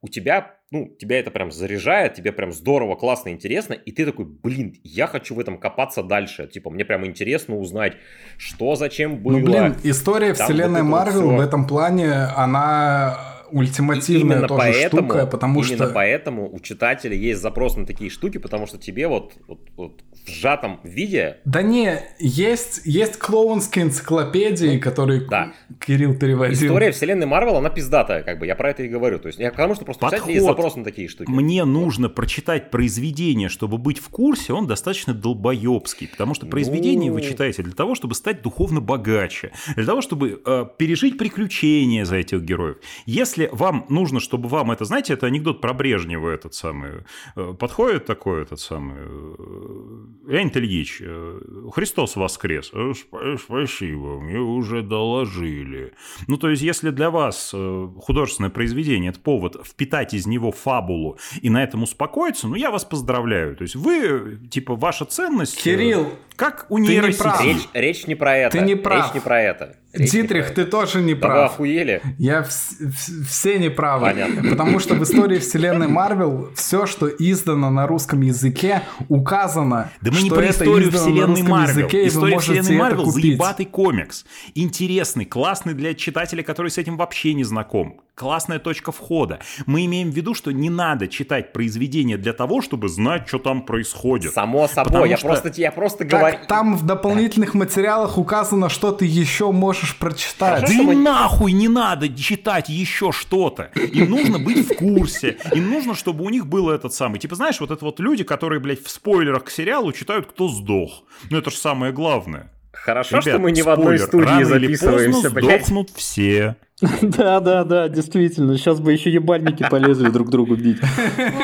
у 0.00 0.08
тебя, 0.08 0.56
ну, 0.70 0.94
тебя 0.98 1.18
это 1.18 1.30
прям 1.30 1.50
заряжает, 1.50 2.14
тебе 2.14 2.30
прям 2.32 2.52
здорово, 2.52 2.94
классно, 2.94 3.30
интересно, 3.30 3.74
и 3.74 3.90
ты 3.90 4.06
такой, 4.06 4.26
блин, 4.26 4.74
я 4.84 5.06
хочу 5.06 5.34
в 5.34 5.40
этом 5.40 5.58
копаться 5.58 6.02
дальше, 6.02 6.46
типа, 6.46 6.70
мне 6.70 6.84
прям 6.84 7.04
интересно 7.06 7.56
узнать, 7.56 7.94
что, 8.36 8.76
зачем 8.76 9.16
было. 9.22 9.38
Ну, 9.38 9.44
блин, 9.46 9.76
история 9.82 10.34
Там 10.34 10.46
вселенной 10.46 10.82
вот 10.82 10.88
это 10.88 10.96
вот 10.98 11.06
Марвел 11.06 11.28
всё. 11.28 11.36
в 11.36 11.40
этом 11.40 11.66
плане, 11.66 12.12
она 12.36 13.37
ультимативная 13.50 14.36
именно 14.36 14.48
тоже 14.48 14.60
поэтому, 14.72 15.08
штука, 15.08 15.26
потому 15.26 15.60
именно 15.62 15.84
что... 15.86 15.94
поэтому 15.94 16.48
у 16.52 16.58
читателя 16.60 17.14
есть 17.16 17.40
запрос 17.40 17.76
на 17.76 17.86
такие 17.86 18.10
штуки, 18.10 18.38
потому 18.38 18.66
что 18.66 18.78
тебе 18.78 19.08
вот, 19.08 19.32
вот, 19.46 19.60
вот 19.76 20.00
в 20.26 20.30
сжатом 20.30 20.80
виде 20.84 21.38
Да 21.44 21.62
не, 21.62 22.00
есть, 22.18 22.82
есть 22.84 23.16
клоунские 23.18 23.86
энциклопедии, 23.86 24.78
которые 24.78 25.20
Ну, 25.22 25.26
да. 25.28 25.52
Кирилл 25.84 26.14
переводил. 26.14 26.54
история 26.66 26.90
вселенной 26.92 27.26
Марвел, 27.26 27.56
она 27.56 27.70
пиздатая, 27.70 28.22
как 28.22 28.38
бы, 28.38 28.46
я 28.46 28.54
про 28.54 28.70
это 28.70 28.82
и 28.82 28.88
говорю. 28.88 29.18
То 29.18 29.28
есть, 29.28 29.38
я 29.38 29.50
потому 29.50 29.74
что 29.74 29.84
просто 29.84 30.06
у 30.06 30.08
читателя 30.10 30.32
есть 30.34 30.46
Подход. 30.46 30.56
запрос 30.56 30.76
на 30.76 30.84
такие 30.84 31.08
штуки. 31.08 31.30
Мне 31.30 31.64
нужно 31.64 32.08
прочитать 32.08 32.70
произведение, 32.70 33.48
чтобы 33.48 33.78
быть 33.78 33.98
в 33.98 34.08
курсе, 34.08 34.52
он 34.52 34.66
достаточно 34.66 35.14
долбоебский, 35.14 36.08
потому 36.08 36.34
что 36.34 36.46
произведение 36.46 37.10
вы 37.10 37.20
Ну. 37.22 37.26
читаете 37.28 37.62
для 37.62 37.72
того, 37.74 37.94
чтобы 37.94 38.14
стать 38.14 38.42
духовно 38.42 38.80
богаче, 38.80 39.52
для 39.76 39.84
того, 39.86 40.02
чтобы 40.02 40.40
э, 40.44 40.64
пережить 40.76 41.16
приключения 41.18 42.04
за 42.04 42.16
этих 42.16 42.42
героев. 42.42 42.76
Если 43.06 43.37
вам 43.52 43.86
нужно, 43.88 44.20
чтобы 44.20 44.48
вам 44.48 44.70
это, 44.70 44.84
знаете, 44.84 45.12
это 45.14 45.26
анекдот 45.26 45.60
про 45.60 45.72
Брежнева 45.72 46.30
этот 46.30 46.54
самый, 46.54 47.04
э, 47.36 47.54
подходит 47.58 48.06
такой 48.06 48.42
этот 48.42 48.60
самый, 48.60 48.96
э, 48.98 50.30
Леонид 50.32 50.56
Ильич, 50.56 50.98
э, 51.00 51.40
Христос 51.72 52.16
воскрес. 52.16 52.70
«Э, 52.72 52.92
сп- 52.92 53.38
Спасибо, 53.38 54.20
мне 54.20 54.38
уже 54.38 54.82
доложили. 54.82 55.92
Ну, 56.26 56.36
то 56.36 56.50
есть, 56.50 56.62
если 56.62 56.90
для 56.90 57.10
вас 57.10 57.54
художественное 58.00 58.50
произведение– 58.50 59.10
это 59.12 59.20
повод 59.20 59.56
впитать 59.64 60.14
из 60.14 60.26
него 60.26 60.52
фабулу 60.52 61.18
и 61.40 61.50
на 61.50 61.62
этом 61.62 61.82
успокоиться, 61.82 62.48
ну, 62.48 62.54
я 62.54 62.70
вас 62.70 62.84
поздравляю. 62.84 63.56
То 63.56 63.62
есть, 63.62 63.76
вы, 63.76 64.38
типа, 64.50 64.74
ваша 64.74 65.04
ценность… 65.04 65.62
Кирилл, 65.62 66.12
как 66.36 66.66
у 66.68 66.76
ты 66.78 66.82
не. 66.82 67.00
Речь, 67.00 67.68
речь 67.72 68.06
не 68.06 68.14
про 68.14 68.36
это. 68.36 68.58
Ты 68.58 68.64
не 68.64 68.74
прав. 68.74 69.06
Речь 69.06 69.14
не 69.14 69.20
про 69.20 69.40
это. 69.42 69.76
Не 69.94 70.06
Дитрих, 70.06 70.52
ты 70.54 70.64
тоже 70.66 71.00
не 71.00 71.14
Да 71.14 71.28
вы 71.28 71.32
прав. 71.34 71.52
охуели? 71.52 72.02
Я 72.18 72.40
вс- 72.42 72.76
вс- 72.80 73.24
все 73.26 73.58
неправы. 73.58 74.06
Понятно. 74.06 74.50
Потому 74.50 74.78
что 74.80 74.94
в 74.94 75.02
истории 75.02 75.38
вселенной 75.38 75.88
Марвел 75.88 76.50
все, 76.54 76.84
что 76.84 77.08
издано 77.08 77.70
на 77.70 77.86
русском 77.86 78.20
языке, 78.20 78.82
указано, 79.08 79.90
Да 80.02 80.10
мы 80.10 80.20
не 80.20 80.26
что 80.26 80.34
про 80.36 80.44
это 80.44 80.52
историю 80.64 80.92
вселенной 80.92 81.26
русском 81.26 81.48
Марвел. 81.48 81.78
языке, 81.78 81.98
и 81.98 82.02
вы 82.02 82.08
История 82.08 82.34
можете 82.34 82.60
вселенной 82.62 82.78
Марвел 82.82 83.06
заебатый 83.10 83.66
комикс. 83.66 84.24
Интересный, 84.54 85.24
классный 85.24 85.72
для 85.74 85.94
читателя, 85.94 86.42
который 86.42 86.70
с 86.70 86.76
этим 86.78 86.96
вообще 86.98 87.32
не 87.32 87.44
знаком. 87.44 88.00
Классная 88.18 88.58
точка 88.58 88.90
входа. 88.90 89.38
Мы 89.66 89.84
имеем 89.84 90.10
в 90.10 90.14
виду, 90.14 90.34
что 90.34 90.50
не 90.50 90.70
надо 90.70 91.06
читать 91.06 91.52
произведение 91.52 92.16
для 92.18 92.32
того, 92.32 92.60
чтобы 92.62 92.88
знать, 92.88 93.28
что 93.28 93.38
там 93.38 93.62
происходит. 93.62 94.32
Само 94.32 94.66
Потому 94.66 94.88
собой. 94.90 95.08
Я 95.10 95.16
что- 95.16 95.28
просто, 95.28 95.52
я 95.54 95.70
просто 95.70 96.04
говорю... 96.04 96.38
Так, 96.38 96.48
там 96.48 96.76
в 96.76 96.84
дополнительных 96.84 97.54
материалах 97.54 98.18
указано, 98.18 98.70
что 98.70 98.90
ты 98.90 99.04
еще 99.04 99.52
можешь 99.52 99.96
прочитать. 99.96 100.62
Да 100.62 100.66
Хорошо, 100.66 100.82
и 100.82 100.84
мы- 100.84 100.96
нахуй 100.96 101.52
не 101.52 101.68
надо 101.68 102.08
читать 102.12 102.68
еще 102.68 103.12
что-то. 103.12 103.70
Им 103.76 104.10
нужно 104.10 104.40
быть 104.40 104.68
в 104.68 104.74
курсе. 104.74 105.36
Им 105.52 105.70
нужно, 105.70 105.94
чтобы 105.94 106.24
у 106.24 106.30
них 106.30 106.48
был 106.48 106.70
этот 106.70 106.92
самый. 106.92 107.20
Типа, 107.20 107.36
знаешь, 107.36 107.60
вот 107.60 107.70
это 107.70 107.84
вот 107.84 108.00
люди, 108.00 108.24
которые, 108.24 108.58
блядь, 108.58 108.82
в 108.82 108.90
спойлерах 108.90 109.44
к 109.44 109.50
сериалу 109.50 109.92
читают, 109.92 110.26
кто 110.26 110.48
сдох. 110.48 111.04
Ну, 111.30 111.38
это 111.38 111.52
же 111.52 111.56
самое 111.56 111.92
главное. 111.92 112.50
Хорошо, 112.72 113.20
что 113.20 113.30
Ребят, 113.30 113.42
мы 113.42 113.52
не 113.52 113.62
в 113.62 113.68
одной 113.68 113.98
спойлер, 113.98 114.06
студии 114.06 114.24
рано 114.24 114.54
или 114.56 114.66
записываемся, 114.66 115.12
поздно 115.22 115.30
блядь. 115.30 115.66
сдохнут 115.66 115.90
все. 115.94 116.56
Да, 117.02 117.40
да, 117.40 117.64
да, 117.64 117.88
действительно. 117.88 118.56
Сейчас 118.56 118.80
бы 118.80 118.92
еще 118.92 119.10
ебальники 119.10 119.66
полезли 119.68 120.10
друг 120.10 120.30
другу 120.30 120.56
бить. 120.56 120.78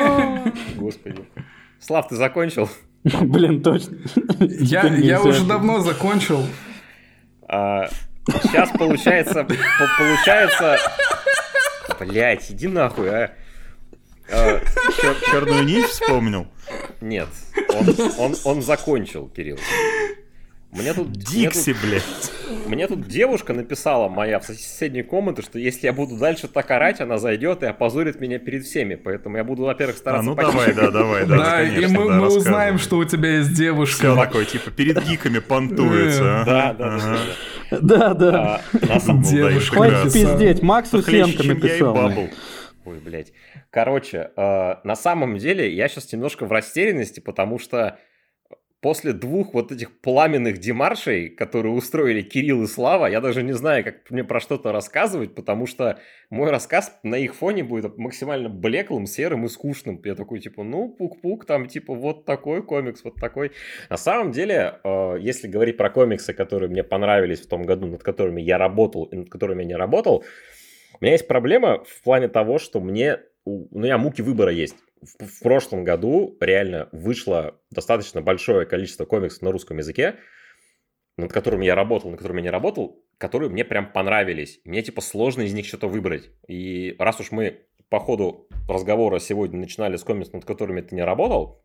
Господи. 0.75 1.25
Слав, 1.79 2.07
ты 2.07 2.15
закончил? 2.15 2.69
Блин, 3.03 3.61
точно. 3.61 3.97
Я, 4.39 4.85
я 4.87 5.21
уже 5.21 5.45
давно 5.45 5.79
закончил. 5.81 6.41
сейчас 7.47 8.69
получается... 8.71 9.43
по- 9.43 9.55
Получается... 9.97 10.77
Блять, 11.99 12.51
иди 12.51 12.67
нахуй, 12.67 13.09
а. 13.09 13.31
А, 14.31 14.59
Чер- 15.01 15.15
черную 15.31 15.63
нить 15.63 15.85
вспомнил. 15.85 16.47
Нет, 16.99 17.27
он, 17.73 17.85
он, 18.17 18.35
он 18.43 18.61
закончил, 18.63 19.27
Кирилл. 19.29 19.59
Мне 20.75 20.93
тут, 20.93 21.07
мне, 21.07 21.15
Дикси, 21.17 21.75
блядь. 21.81 22.03
тут, 22.03 22.67
мне 22.67 22.87
тут 22.87 23.07
девушка 23.07 23.53
написала 23.53 24.09
моя 24.09 24.39
в 24.39 24.43
соседней 24.45 25.03
комнате, 25.03 25.41
что 25.41 25.57
если 25.57 25.87
я 25.87 25.93
буду 25.93 26.17
дальше 26.17 26.47
так 26.47 26.69
орать, 26.71 26.99
она 27.01 27.17
зайдет 27.17 27.63
и 27.63 27.65
опозорит 27.67 28.19
меня 28.19 28.39
перед 28.39 28.65
всеми. 28.65 28.95
Поэтому 28.95 29.37
я 29.37 29.43
буду, 29.43 29.63
во-первых, 29.63 29.95
А, 29.95 29.99
стараться 29.99 30.29
ну 30.29 30.35
потише. 30.35 30.53
давай, 30.53 30.73
да, 30.73 30.91
давай, 30.99 31.25
да, 31.25 31.37
Да, 31.37 31.63
и 31.63 31.85
мы, 31.87 32.27
узнаем, 32.27 32.77
что 32.77 32.97
у 32.97 33.05
тебя 33.05 33.37
есть 33.37 33.53
девушка. 33.53 34.13
Все 34.13 34.15
такое, 34.15 34.45
типа, 34.45 34.71
перед 34.71 35.01
гиками 35.03 35.39
понтуется. 35.39 36.43
Да, 36.45 36.69
ага, 36.69 36.77
да, 36.77 36.97
да, 36.97 37.79
да, 37.79 37.79
Да, 37.79 38.13
да. 38.13 38.61
А, 38.73 39.23
Девушка 39.23 39.75
Хватит 39.75 40.13
пиздеть, 40.13 40.61
Макс 40.61 40.93
Усенко 40.93 41.43
написал. 41.43 42.11
Ой, 42.85 42.99
блядь. 42.99 43.33
Короче, 43.71 44.29
э, 44.37 44.75
на 44.83 44.95
самом 44.95 45.37
деле 45.39 45.73
я 45.73 45.87
сейчас 45.87 46.13
немножко 46.13 46.45
в 46.45 46.51
растерянности, 46.51 47.19
потому 47.19 47.57
что 47.57 47.97
после 48.85 49.13
двух 49.13 49.55
вот 49.55 49.71
этих 49.71 49.99
пламенных 49.99 50.59
демаршей, 50.59 51.29
которые 51.29 51.73
устроили 51.73 52.21
Кирилл 52.21 52.61
и 52.61 52.67
Слава, 52.67 53.07
я 53.07 53.19
даже 53.19 53.41
не 53.41 53.53
знаю, 53.53 53.83
как 53.83 54.11
мне 54.11 54.23
про 54.23 54.39
что-то 54.39 54.71
рассказывать, 54.71 55.33
потому 55.33 55.65
что 55.65 55.97
мой 56.29 56.51
рассказ 56.51 56.95
на 57.01 57.15
их 57.15 57.33
фоне 57.33 57.63
будет 57.63 57.97
максимально 57.97 58.47
блеклым, 58.47 59.07
серым 59.07 59.43
и 59.45 59.49
скучным. 59.49 59.99
Я 60.05 60.13
такой, 60.13 60.39
типа, 60.39 60.61
ну, 60.61 60.87
пук-пук, 60.87 61.45
там, 61.45 61.67
типа, 61.67 61.95
вот 61.95 62.25
такой 62.25 62.61
комикс, 62.61 63.03
вот 63.03 63.15
такой. 63.15 63.53
На 63.89 63.97
самом 63.97 64.31
деле, 64.31 64.75
э, 64.83 65.17
если 65.19 65.47
говорить 65.47 65.77
про 65.77 65.89
комиксы, 65.89 66.33
которые 66.33 66.69
мне 66.69 66.83
понравились 66.83 67.41
в 67.41 67.49
том 67.49 67.63
году, 67.63 67.87
над 67.87 68.03
которыми 68.03 68.39
я 68.39 68.59
работал 68.59 69.05
и 69.05 69.15
над 69.15 69.31
которыми 69.31 69.63
я 69.63 69.67
не 69.67 69.75
работал, 69.75 70.23
у 70.99 71.03
меня 71.03 71.13
есть 71.13 71.27
проблема 71.27 71.83
в 71.83 72.03
плане 72.03 72.27
того, 72.27 72.59
что 72.59 72.79
мне, 72.79 73.17
у 73.45 73.79
меня 73.79 73.97
муки 73.97 74.21
выбора 74.21 74.51
есть. 74.51 74.75
В, 75.05 75.25
в 75.25 75.39
прошлом 75.39 75.83
году 75.83 76.37
реально 76.39 76.89
вышло 76.91 77.59
достаточно 77.71 78.21
большое 78.21 78.65
количество 78.65 79.05
комиксов 79.05 79.41
на 79.41 79.51
русском 79.51 79.77
языке, 79.77 80.15
над 81.17 81.31
которыми 81.31 81.65
я 81.65 81.75
работал, 81.75 82.09
над 82.09 82.19
которыми 82.19 82.39
я 82.39 82.45
не 82.45 82.49
работал, 82.49 83.03
которые 83.17 83.49
мне 83.49 83.63
прям 83.63 83.91
понравились. 83.91 84.59
Мне 84.65 84.81
типа 84.81 85.01
сложно 85.01 85.43
из 85.43 85.53
них 85.53 85.65
что-то 85.65 85.87
выбрать. 85.87 86.29
И 86.47 86.95
раз 86.99 87.19
уж 87.19 87.31
мы 87.31 87.61
по 87.89 87.99
ходу 87.99 88.47
разговора 88.67 89.19
сегодня 89.19 89.59
начинали 89.59 89.95
с 89.95 90.03
комиксов, 90.03 90.33
над 90.33 90.45
которыми 90.45 90.81
ты 90.81 90.95
не 90.95 91.03
работал, 91.03 91.64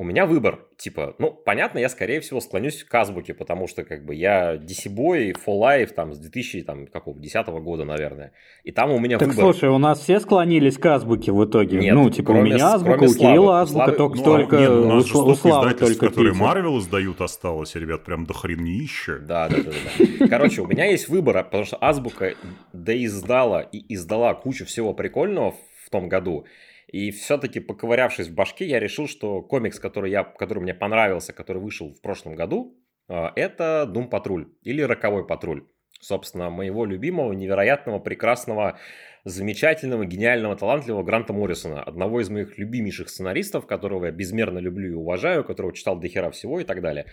у 0.00 0.04
меня 0.04 0.26
выбор, 0.26 0.60
типа, 0.76 1.16
ну, 1.18 1.32
понятно, 1.32 1.78
я, 1.80 1.88
скорее 1.88 2.20
всего, 2.20 2.40
склонюсь 2.40 2.84
к 2.84 2.94
азбуке, 2.94 3.34
потому 3.34 3.66
что, 3.66 3.82
как 3.82 4.04
бы, 4.04 4.14
я 4.14 4.54
DC 4.54 4.86
Boy, 4.94 5.32
For 5.44 5.58
Life, 5.60 5.88
там, 5.92 6.12
с 6.12 6.18
2010 6.18 7.46
года, 7.64 7.84
наверное, 7.84 8.30
и 8.62 8.70
там 8.70 8.92
у 8.92 9.00
меня 9.00 9.18
Так 9.18 9.30
выбор. 9.30 9.42
слушай, 9.52 9.68
у 9.68 9.78
нас 9.78 9.98
все 10.00 10.20
склонились 10.20 10.78
к 10.78 10.86
азбуке 10.86 11.32
в 11.32 11.44
итоге. 11.44 11.78
Нет, 11.78 11.94
ну, 11.96 12.08
типа, 12.10 12.30
у 12.30 12.34
кроме- 12.34 12.52
меня 12.52 12.74
азбука, 12.74 12.96
кроме 12.98 13.10
у 13.10 13.14
Кирилла 13.14 13.34
Славы. 13.34 13.60
азбука, 13.60 13.84
Славы- 13.90 13.96
только, 13.96 14.16
Ну, 14.18 14.22
только 14.24 14.56
нет, 14.58 14.70
у 14.70 14.82
у, 14.82 14.84
нас 14.86 15.04
у 15.04 15.08
столько 15.08 15.34
Славы 15.40 15.66
издательств, 15.66 15.98
только 15.98 16.14
которые. 16.14 16.34
Марвел 16.34 16.78
издают, 16.78 17.20
осталось, 17.20 17.74
ребят, 17.74 18.04
прям 18.04 18.24
до 18.24 18.34
хренища. 18.34 19.18
Да, 19.18 19.48
да, 19.48 19.56
да, 19.56 19.62
да, 19.64 20.04
да. 20.20 20.28
Короче, 20.28 20.62
у 20.62 20.66
меня 20.68 20.84
есть 20.84 21.08
выбор, 21.08 21.42
потому 21.42 21.64
что 21.64 21.76
Азбука 21.80 22.34
доиздала 22.72 23.60
и 23.62 23.82
издала 23.94 24.34
кучу 24.34 24.64
всего 24.64 24.94
прикольного 24.94 25.54
в 25.84 25.90
том 25.90 26.08
году. 26.08 26.44
И 26.88 27.10
все-таки, 27.10 27.60
поковырявшись 27.60 28.28
в 28.28 28.34
башке, 28.34 28.66
я 28.66 28.80
решил, 28.80 29.06
что 29.06 29.42
комикс, 29.42 29.78
который, 29.78 30.10
я, 30.10 30.24
который 30.24 30.60
мне 30.60 30.74
понравился, 30.74 31.32
который 31.32 31.62
вышел 31.62 31.92
в 31.92 32.00
прошлом 32.00 32.34
году, 32.34 32.78
э, 33.08 33.28
это 33.36 33.86
Дум 33.86 34.08
Патруль 34.08 34.48
или 34.62 34.80
Роковой 34.80 35.26
Патруль. 35.26 35.66
Собственно, 36.00 36.48
моего 36.48 36.86
любимого, 36.86 37.32
невероятного, 37.32 37.98
прекрасного, 37.98 38.78
замечательного, 39.24 40.06
гениального, 40.06 40.56
талантливого 40.56 41.02
Гранта 41.02 41.32
Моррисона. 41.32 41.82
Одного 41.82 42.20
из 42.20 42.30
моих 42.30 42.56
любимейших 42.56 43.10
сценаристов, 43.10 43.66
которого 43.66 44.06
я 44.06 44.12
безмерно 44.12 44.58
люблю 44.58 44.92
и 44.92 44.94
уважаю, 44.94 45.44
которого 45.44 45.74
читал 45.74 45.98
до 45.98 46.08
хера 46.08 46.30
всего 46.30 46.60
и 46.60 46.64
так 46.64 46.80
далее. 46.80 47.06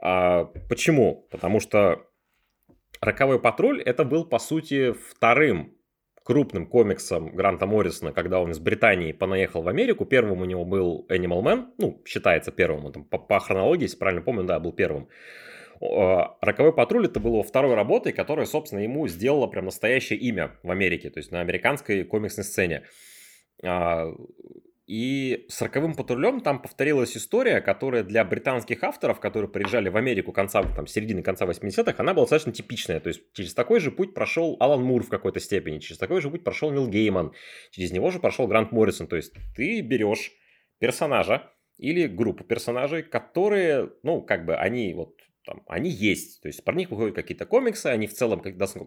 А, 0.00 0.46
почему? 0.68 1.28
Потому 1.30 1.60
что 1.60 2.06
Роковой 3.00 3.40
патруль 3.40 3.82
это 3.82 4.04
был, 4.04 4.24
по 4.24 4.38
сути, 4.38 4.92
вторым 4.92 5.73
крупным 6.24 6.66
комиксом 6.66 7.36
Гранта 7.36 7.66
Моррисона, 7.66 8.12
когда 8.12 8.40
он 8.40 8.50
из 8.50 8.58
Британии 8.58 9.12
понаехал 9.12 9.62
в 9.62 9.68
Америку. 9.68 10.06
Первым 10.06 10.40
у 10.40 10.44
него 10.44 10.64
был 10.64 11.06
Animal 11.10 11.42
Man, 11.42 11.66
ну, 11.78 12.02
считается 12.06 12.50
первым, 12.50 12.90
там 12.92 13.04
по, 13.04 13.18
по 13.18 13.38
хронологии, 13.38 13.84
если 13.84 13.98
правильно 13.98 14.22
помню, 14.22 14.44
да, 14.44 14.58
был 14.58 14.72
первым. 14.72 15.08
О, 15.80 16.36
Роковой 16.40 16.72
патруль 16.72 17.06
это 17.06 17.20
было 17.20 17.42
второй 17.42 17.74
работой, 17.74 18.12
которая, 18.12 18.46
собственно, 18.46 18.80
ему 18.80 19.06
сделала 19.06 19.46
прям 19.46 19.66
настоящее 19.66 20.18
имя 20.18 20.52
в 20.62 20.70
Америке, 20.70 21.10
то 21.10 21.18
есть 21.18 21.30
на 21.30 21.40
американской 21.40 22.04
комиксной 22.04 22.44
сцене. 22.44 22.84
И 24.86 25.46
с 25.48 25.62
роковым 25.62 25.94
патрулем 25.94 26.40
там 26.40 26.60
повторилась 26.60 27.16
история, 27.16 27.62
которая 27.62 28.02
для 28.02 28.22
британских 28.22 28.82
авторов, 28.84 29.18
которые 29.18 29.50
приезжали 29.50 29.88
в 29.88 29.96
Америку 29.96 30.30
конца, 30.30 30.62
там, 30.62 30.86
середины 30.86 31.22
конца 31.22 31.46
80-х, 31.46 31.94
она 31.96 32.12
была 32.12 32.24
достаточно 32.24 32.52
типичная. 32.52 33.00
То 33.00 33.08
есть 33.08 33.22
через 33.32 33.54
такой 33.54 33.80
же 33.80 33.90
путь 33.90 34.12
прошел 34.12 34.58
Алан 34.60 34.82
Мур 34.82 35.02
в 35.02 35.08
какой-то 35.08 35.40
степени, 35.40 35.78
через 35.78 35.96
такой 35.96 36.20
же 36.20 36.30
путь 36.30 36.44
прошел 36.44 36.70
Нил 36.70 36.86
Гейман, 36.86 37.32
через 37.70 37.92
него 37.92 38.10
же 38.10 38.18
прошел 38.18 38.46
Грант 38.46 38.72
Моррисон. 38.72 39.06
То 39.06 39.16
есть 39.16 39.32
ты 39.56 39.80
берешь 39.80 40.32
персонажа 40.78 41.50
или 41.78 42.06
группу 42.06 42.44
персонажей, 42.44 43.02
которые, 43.02 43.90
ну, 44.02 44.20
как 44.20 44.44
бы 44.44 44.54
они 44.54 44.92
вот 44.92 45.18
там, 45.44 45.62
они 45.66 45.90
есть. 45.90 46.40
То 46.42 46.48
есть 46.48 46.64
про 46.64 46.74
них 46.74 46.90
выходят 46.90 47.14
какие-то 47.14 47.46
комиксы, 47.46 47.86
они 47.86 48.06
в 48.06 48.14
целом 48.14 48.42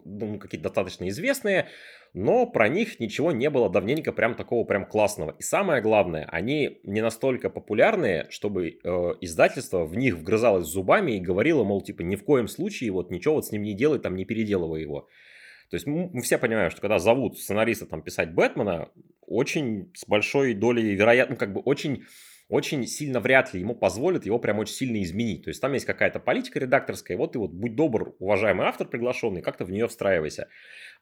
ну, 0.05 0.39
какие-то 0.39 0.63
достаточно 0.63 1.07
известные, 1.09 1.67
но 2.13 2.45
про 2.45 2.67
них 2.67 2.99
ничего 2.99 3.31
не 3.31 3.49
было 3.49 3.69
давненько 3.69 4.11
прям 4.11 4.35
такого 4.35 4.65
прям 4.65 4.85
классного. 4.85 5.35
И 5.38 5.43
самое 5.43 5.81
главное, 5.81 6.27
они 6.31 6.79
не 6.84 7.01
настолько 7.01 7.49
популярные, 7.49 8.27
чтобы 8.29 8.69
э, 8.69 9.13
издательство 9.21 9.85
в 9.85 9.95
них 9.95 10.15
вгрызалось 10.15 10.67
зубами 10.67 11.13
и 11.13 11.19
говорило, 11.19 11.63
мол, 11.63 11.81
типа, 11.81 12.01
ни 12.01 12.15
в 12.15 12.23
коем 12.23 12.47
случае 12.47 12.91
вот 12.91 13.11
ничего 13.11 13.35
вот 13.35 13.45
с 13.45 13.51
ним 13.51 13.63
не 13.63 13.73
делай, 13.73 13.99
там 13.99 14.15
не 14.15 14.25
переделывай 14.25 14.81
его. 14.81 15.07
То 15.69 15.75
есть 15.75 15.85
мы, 15.85 16.09
мы 16.11 16.21
все 16.21 16.38
понимаем, 16.38 16.71
что 16.71 16.81
когда 16.81 16.97
зовут 16.97 17.38
сценариста 17.38 17.85
там 17.85 18.01
писать 18.01 18.34
Бэтмена, 18.34 18.89
очень 19.21 19.91
с 19.93 20.07
большой 20.07 20.53
долей 20.53 20.95
вероятно, 20.95 21.34
ну, 21.34 21.39
как 21.39 21.53
бы 21.53 21.59
очень 21.59 22.05
очень 22.49 22.88
сильно 22.88 23.19
вряд 23.19 23.53
ли 23.53 23.60
ему 23.60 23.76
позволят 23.76 24.26
его 24.26 24.40
прям 24.40 24.60
очень 24.60 24.74
сильно 24.74 25.02
изменить. 25.03 25.44
То 25.44 25.49
есть 25.49 25.61
там 25.61 25.74
есть 25.74 25.86
какая-то 25.86 26.19
политика 26.19 26.60
редакторская, 26.60 27.18
и 27.18 27.19
вот 27.19 27.34
ты 27.34 27.40
вот 27.40 27.52
будь 27.52 27.76
добр, 27.76 28.15
уважаемый 28.19 28.68
автор 28.68 28.88
приглашенный, 28.88 29.41
как-то 29.41 29.65
в 29.65 29.72
нее 29.72 29.88
встраивайся. 29.88 30.48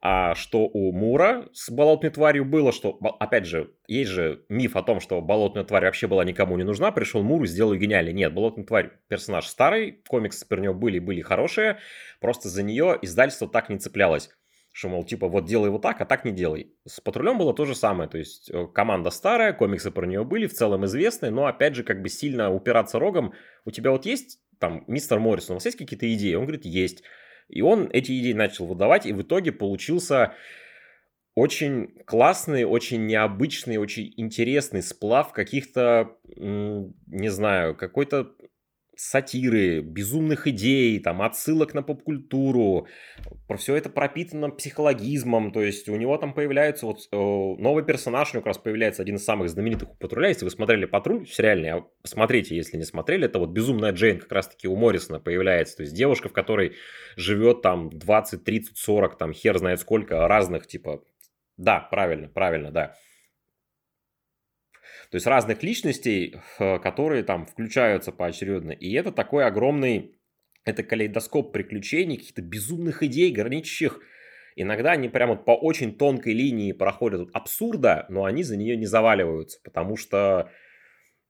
А 0.01 0.35
что 0.35 0.65
у 0.65 0.91
Мура 0.91 1.47
с 1.53 1.69
болотной 1.69 2.09
тварью 2.09 2.45
было, 2.45 2.71
что, 2.71 2.97
опять 3.19 3.45
же, 3.45 3.73
есть 3.87 4.09
же 4.09 4.43
миф 4.49 4.75
о 4.75 4.83
том, 4.83 4.99
что 4.99 5.21
болотная 5.21 5.63
тварь 5.63 5.85
вообще 5.85 6.07
была 6.07 6.25
никому 6.25 6.57
не 6.57 6.63
нужна, 6.63 6.91
пришел 6.91 7.21
Мур 7.21 7.43
и 7.43 7.47
сделал 7.47 7.73
ее 7.73 7.79
гениально. 7.79 8.09
Нет, 8.09 8.33
болотная 8.33 8.65
тварь 8.65 8.91
персонаж 9.07 9.45
старый, 9.45 10.01
комиксы 10.07 10.47
про 10.47 10.59
нее 10.59 10.73
были, 10.73 10.99
были 10.99 11.21
хорошие, 11.21 11.77
просто 12.19 12.49
за 12.49 12.63
нее 12.63 12.97
издательство 13.01 13.47
так 13.47 13.69
не 13.69 13.77
цеплялось. 13.77 14.31
Что, 14.77 14.89
мол, 14.89 15.05
типа, 15.05 15.29
вот 15.29 15.45
делай 15.45 15.69
вот 15.69 15.83
так, 15.83 16.01
а 16.01 16.05
так 16.05 16.25
не 16.25 16.33
делай. 16.33 16.73
С 16.85 16.99
патрулем 16.99 17.37
было 17.37 17.53
то 17.53 17.63
же 17.63 17.75
самое. 17.75 18.09
То 18.09 18.17
есть, 18.17 18.49
э, 18.51 18.67
команда 18.73 19.09
старая, 19.09 19.53
комиксы 19.53 19.89
про 19.89 20.05
нее 20.05 20.25
были, 20.25 20.47
в 20.47 20.53
целом 20.53 20.83
известные, 20.83 21.31
но, 21.31 21.45
опять 21.45 21.75
же, 21.75 21.85
как 21.85 22.01
бы 22.01 22.09
сильно 22.09 22.53
упираться 22.53 22.99
рогом. 22.99 23.31
У 23.63 23.71
тебя 23.71 23.91
вот 23.91 24.05
есть, 24.05 24.41
там, 24.59 24.83
мистер 24.87 25.17
Моррисон, 25.19 25.53
у 25.53 25.55
вас 25.55 25.65
есть 25.65 25.77
какие-то 25.77 26.13
идеи? 26.13 26.33
Он 26.33 26.43
говорит, 26.43 26.65
есть. 26.65 27.03
И 27.47 27.61
он 27.61 27.89
эти 27.93 28.19
идеи 28.19 28.33
начал 28.33 28.65
выдавать, 28.65 29.05
и 29.05 29.13
в 29.13 29.21
итоге 29.21 29.53
получился 29.53 30.33
очень 31.35 31.93
классный, 32.05 32.65
очень 32.65 33.05
необычный, 33.05 33.77
очень 33.77 34.13
интересный 34.17 34.83
сплав 34.83 35.31
каких-то, 35.31 36.17
не 36.35 37.29
знаю, 37.29 37.77
какой-то 37.77 38.33
сатиры, 38.97 39.81
безумных 39.81 40.47
идей, 40.47 40.99
там, 40.99 41.21
отсылок 41.21 41.73
на 41.73 41.83
поп-культуру. 41.83 42.87
Про 43.47 43.57
все 43.57 43.75
это 43.75 43.89
пропитано 43.89 44.49
психологизмом. 44.49 45.51
То 45.51 45.61
есть 45.61 45.89
у 45.89 45.95
него 45.95 46.17
там 46.17 46.33
появляется 46.33 46.85
вот 46.85 46.99
э, 47.11 47.15
новый 47.15 47.83
персонаж, 47.83 48.29
у 48.29 48.33
него 48.33 48.41
как 48.41 48.47
раз 48.47 48.57
появляется 48.57 49.01
один 49.01 49.15
из 49.15 49.25
самых 49.25 49.49
знаменитых 49.49 49.91
у 49.91 49.95
патруля. 49.95 50.29
Если 50.29 50.45
вы 50.45 50.51
смотрели 50.51 50.85
патруль 50.85 51.27
сериальный, 51.27 51.71
а 51.71 51.85
посмотрите, 52.01 52.55
если 52.55 52.77
не 52.77 52.85
смотрели, 52.85 53.25
это 53.25 53.39
вот 53.39 53.51
безумная 53.51 53.91
Джейн 53.91 54.19
как 54.19 54.31
раз-таки 54.31 54.67
у 54.67 54.75
Моррисона 54.75 55.19
появляется. 55.19 55.77
То 55.77 55.83
есть 55.83 55.95
девушка, 55.95 56.29
в 56.29 56.33
которой 56.33 56.73
живет 57.15 57.61
там 57.61 57.89
20, 57.89 58.43
30, 58.43 58.77
40, 58.77 59.17
там 59.17 59.33
хер 59.33 59.57
знает 59.57 59.79
сколько 59.79 60.27
разных 60.27 60.67
типа 60.67 61.01
да, 61.57 61.79
правильно, 61.79 62.27
правильно, 62.27 62.71
да. 62.71 62.95
То 65.11 65.15
есть 65.15 65.27
разных 65.27 65.63
личностей, 65.63 66.35
которые 66.57 67.23
там 67.23 67.45
включаются 67.45 68.11
поочередно. 68.11 68.71
И 68.71 68.91
это 68.93 69.11
такой 69.11 69.45
огромный, 69.45 70.15
это 70.63 70.83
калейдоскоп 70.83 71.51
приключений, 71.51 72.17
каких-то 72.17 72.41
безумных 72.41 73.03
идей, 73.03 73.31
граничащих. 73.31 73.99
Иногда 74.55 74.91
они 74.91 75.09
прямо 75.09 75.33
вот 75.33 75.45
по 75.45 75.51
очень 75.51 75.97
тонкой 75.97 76.33
линии 76.33 76.71
проходят 76.71 77.21
от 77.21 77.29
абсурда, 77.33 78.05
но 78.09 78.23
они 78.23 78.41
за 78.41 78.55
нее 78.57 78.77
не 78.77 78.85
заваливаются, 78.85 79.59
потому 79.63 79.97
что, 79.97 80.49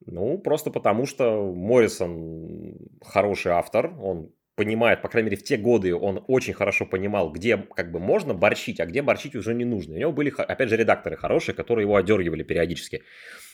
ну, 0.05 0.37
просто 0.37 0.69
потому 0.69 1.05
что 1.05 1.51
Моррисон 1.53 2.77
хороший 3.01 3.51
автор, 3.51 3.99
он 3.99 4.31
понимает, 4.55 5.01
по 5.01 5.09
крайней 5.09 5.29
мере, 5.29 5.41
в 5.41 5.43
те 5.43 5.57
годы 5.57 5.93
он 5.93 6.23
очень 6.27 6.53
хорошо 6.53 6.85
понимал, 6.85 7.31
где 7.31 7.57
как 7.57 7.91
бы 7.91 7.99
можно 7.99 8.33
борщить, 8.33 8.79
а 8.79 8.85
где 8.85 9.01
борщить 9.01 9.35
уже 9.35 9.53
не 9.53 9.65
нужно. 9.65 9.95
У 9.95 9.97
него 9.97 10.11
были, 10.11 10.33
опять 10.35 10.69
же, 10.69 10.77
редакторы 10.77 11.17
хорошие, 11.17 11.55
которые 11.55 11.83
его 11.83 11.95
одергивали 11.95 12.43
периодически. 12.43 13.03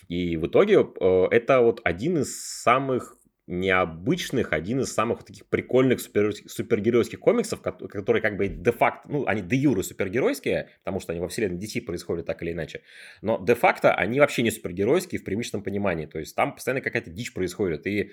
И 0.08 0.38
в 0.38 0.48
итоге 0.48 0.80
э, 0.80 1.28
это 1.32 1.62
вот 1.62 1.82
один 1.84 2.20
из 2.20 2.40
самых 2.40 3.18
необычных, 3.48 4.54
один 4.54 4.82
из 4.82 4.94
самых 4.94 5.24
таких 5.24 5.46
прикольных 5.48 6.00
супер, 6.00 6.34
супергеройских 6.48 7.20
комиксов, 7.20 7.62
которые 7.62 8.22
как 8.22 8.38
бы 8.38 8.48
де-факто, 8.48 9.10
ну, 9.10 9.26
они 9.26 9.42
де-юры 9.42 9.84
супергеройские, 9.84 10.70
потому 10.84 11.00
что 11.00 11.12
они 11.12 11.22
во 11.22 11.28
вселенной 11.28 11.58
DC 11.58 11.82
происходят 11.82 12.26
так 12.26 12.42
или 12.44 12.54
иначе, 12.54 12.82
но 13.22 13.44
де-факто 13.44 13.94
они 13.94 14.20
вообще 14.20 14.44
не 14.44 14.52
супергеройские 14.52 15.20
в 15.20 15.24
привычном 15.24 15.64
понимании, 15.64 16.06
то 16.06 16.20
есть 16.20 16.36
там 16.36 16.54
постоянно 16.54 16.82
какая-то 16.82 17.10
дичь 17.10 17.34
происходит, 17.34 17.88
и 17.88 18.12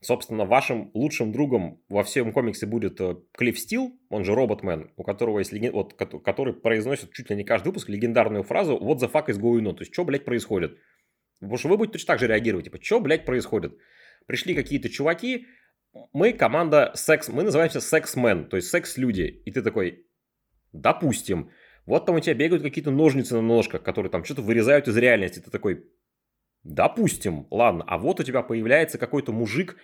Собственно, 0.00 0.44
вашим 0.44 0.90
лучшим 0.94 1.32
другом 1.32 1.82
во 1.88 2.02
всем 2.04 2.32
комиксе 2.32 2.66
будет 2.66 3.00
э, 3.00 3.16
Клифф 3.32 3.58
Стил, 3.58 3.98
он 4.10 4.24
же 4.24 4.34
Роботмен, 4.34 4.92
у 4.96 5.02
которого 5.02 5.38
есть 5.38 5.52
леген... 5.52 5.72
вот, 5.72 5.94
который 5.94 6.52
произносит 6.52 7.12
чуть 7.12 7.30
ли 7.30 7.36
не 7.36 7.44
каждый 7.44 7.68
выпуск 7.68 7.88
легендарную 7.88 8.44
фразу 8.44 8.76
«What 8.76 8.98
the 8.98 9.10
fuck 9.10 9.28
is 9.28 9.40
going 9.40 9.64
on?» 9.64 9.74
То 9.74 9.82
есть, 9.82 9.92
что, 9.92 10.04
блядь, 10.04 10.24
происходит? 10.24 10.78
Потому 11.40 11.56
что 11.56 11.68
вы 11.68 11.76
будете 11.78 11.94
точно 11.94 12.06
так 12.08 12.20
же 12.20 12.26
реагировать. 12.26 12.66
Типа, 12.66 12.78
что, 12.80 13.00
блядь, 13.00 13.24
происходит? 13.24 13.76
Пришли 14.26 14.54
какие-то 14.54 14.88
чуваки, 14.88 15.46
мы 16.12 16.32
команда 16.32 16.92
секс, 16.94 17.28
мы 17.28 17.42
называемся 17.42 17.80
секс-мен, 17.80 18.48
то 18.48 18.56
есть 18.56 18.68
секс-люди. 18.68 19.42
И 19.44 19.50
ты 19.50 19.62
такой, 19.62 20.06
допустим, 20.72 21.50
вот 21.86 22.06
там 22.06 22.16
у 22.16 22.20
тебя 22.20 22.34
бегают 22.34 22.62
какие-то 22.62 22.90
ножницы 22.90 23.34
на 23.34 23.42
ножках, 23.42 23.82
которые 23.82 24.10
там 24.10 24.24
что-то 24.24 24.42
вырезают 24.42 24.88
из 24.88 24.96
реальности. 24.96 25.40
Ты 25.40 25.50
такой, 25.50 25.84
Допустим, 26.66 27.46
ладно, 27.52 27.84
а 27.86 27.96
вот 27.96 28.18
у 28.18 28.24
тебя 28.24 28.42
появляется 28.42 28.98
какой-то 28.98 29.32
мужик 29.32 29.76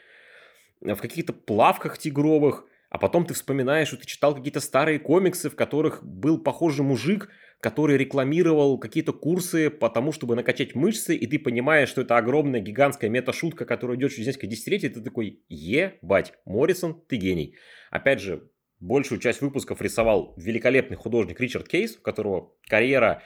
в 0.81 0.97
каких-то 0.97 1.33
плавках 1.33 1.97
тигровых, 1.97 2.65
а 2.91 2.99
потом 2.99 3.25
ты 3.25 3.35
вспоминаешь, 3.35 3.87
что 3.87 3.99
ты 3.99 4.05
читал 4.05 4.35
какие-то 4.35 4.59
старые 4.59 4.99
комиксы, 4.99 5.49
в 5.49 5.55
которых 5.55 6.03
был 6.03 6.39
похожий 6.39 6.85
мужик, 6.85 7.29
который 7.61 7.97
рекламировал 7.97 8.79
какие-то 8.79 9.13
курсы 9.13 9.71
по 9.71 9.89
тому, 9.91 10.11
чтобы 10.11 10.35
накачать 10.35 10.75
мышцы, 10.75 11.15
и 11.15 11.25
ты 11.29 11.39
понимаешь, 11.39 11.89
что 11.89 12.01
это 12.01 12.17
огромная 12.17 12.59
гигантская 12.59 13.09
мета-шутка, 13.09 13.65
которая 13.65 13.97
идет 13.97 14.11
через 14.11 14.27
несколько 14.27 14.49
десятилетий, 14.49 14.89
и 14.89 14.91
ты 14.91 15.01
такой, 15.03 15.45
ебать, 15.49 16.35
Моррисон, 16.45 17.01
ты 17.07 17.15
гений. 17.15 17.55
Опять 17.93 18.21
же, 18.21 18.51
большую 18.81 19.21
часть 19.21 19.41
выпусков 19.41 19.81
рисовал 19.81 20.35
великолепный 20.37 20.97
художник 20.97 21.39
Ричард 21.39 21.69
Кейс, 21.69 21.97
у 21.97 22.01
которого 22.01 22.55
карьера 22.69 23.23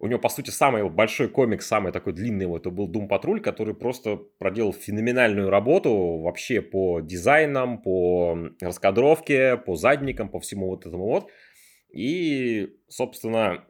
у 0.00 0.06
него, 0.06 0.20
по 0.20 0.28
сути, 0.28 0.50
самый 0.50 0.88
большой 0.88 1.28
комик, 1.28 1.62
самый 1.62 1.92
такой 1.92 2.12
длинный 2.12 2.44
его, 2.44 2.56
это 2.56 2.70
был 2.70 2.88
Doom 2.90 3.08
Patrol, 3.08 3.40
который 3.40 3.74
просто 3.74 4.16
проделал 4.38 4.72
феноменальную 4.72 5.50
работу 5.50 6.18
вообще 6.18 6.60
по 6.60 7.00
дизайнам, 7.00 7.82
по 7.82 8.38
раскадровке, 8.60 9.56
по 9.56 9.74
задникам, 9.74 10.28
по 10.28 10.38
всему 10.38 10.68
вот 10.68 10.86
этому 10.86 11.06
вот. 11.06 11.30
И, 11.90 12.76
собственно, 12.88 13.64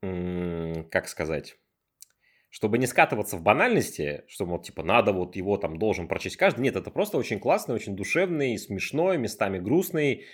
как 0.00 1.08
сказать, 1.08 1.56
чтобы 2.48 2.78
не 2.78 2.86
скатываться 2.86 3.36
в 3.36 3.42
банальности, 3.42 4.24
что 4.28 4.46
вот 4.46 4.64
типа 4.64 4.82
надо 4.82 5.12
вот 5.12 5.36
его 5.36 5.56
там 5.58 5.78
должен 5.78 6.08
прочесть 6.08 6.36
каждый. 6.36 6.60
Нет, 6.60 6.76
это 6.76 6.90
просто 6.90 7.18
очень 7.18 7.38
классный, 7.38 7.74
очень 7.74 7.96
душевный, 7.96 8.58
смешной, 8.58 9.18
местами 9.18 9.58
грустный 9.58 10.24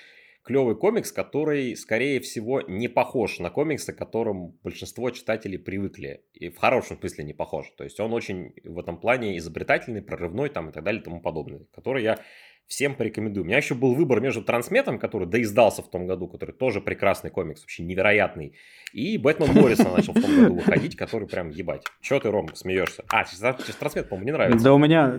клевый 0.49 0.77
комикс, 0.77 1.13
который, 1.13 1.77
скорее 1.77 2.21
всего, 2.21 2.63
не 2.63 2.89
похож 2.89 3.39
на 3.39 3.51
комиксы, 3.51 3.93
к 3.93 3.99
которым 3.99 4.53
большинство 4.65 5.11
читателей 5.11 5.59
привыкли. 5.59 6.23
И 6.33 6.49
в 6.49 6.57
хорошем 6.57 6.99
смысле 6.99 7.25
не 7.25 7.35
похож. 7.35 7.71
То 7.77 7.85
есть 7.85 8.01
он 8.01 8.15
очень 8.15 8.55
в 8.65 8.79
этом 8.79 8.99
плане 8.99 9.37
изобретательный, 9.37 10.01
прорывной 10.01 10.49
там 10.49 10.71
и 10.71 10.73
так 10.73 10.83
далее 10.83 11.03
и 11.03 11.05
тому 11.05 11.21
подобное. 11.21 11.67
Который 11.75 12.03
я 12.03 12.19
всем 12.67 12.95
порекомендую. 12.95 13.45
У 13.45 13.47
меня 13.47 13.57
еще 13.57 13.75
был 13.75 13.95
выбор 13.95 14.21
между 14.21 14.43
Трансметом, 14.43 14.99
который 14.99 15.27
доиздался 15.27 15.83
в 15.83 15.91
том 15.91 16.07
году, 16.07 16.29
который 16.29 16.55
тоже 16.55 16.81
прекрасный 16.81 17.31
комикс, 17.31 17.63
вообще 17.63 17.83
невероятный, 17.83 18.55
и 18.93 19.17
Бэтмен 19.17 19.53
Морриса 19.53 19.89
начал 19.89 20.13
в 20.13 20.21
том 20.21 20.43
году 20.43 20.55
выходить, 20.57 20.95
который 20.95 21.27
прям 21.27 21.49
ебать. 21.49 21.83
Че 22.03 22.21
ты, 22.21 22.31
Ром, 22.31 22.55
смеешься? 22.55 23.05
А, 23.09 23.25
через 23.25 23.75
Трансмет, 23.77 24.09
по-моему, 24.09 24.27
не 24.27 24.33
нравится. 24.33 24.65
Да 24.65 24.75
у 24.75 24.79
меня 24.79 25.19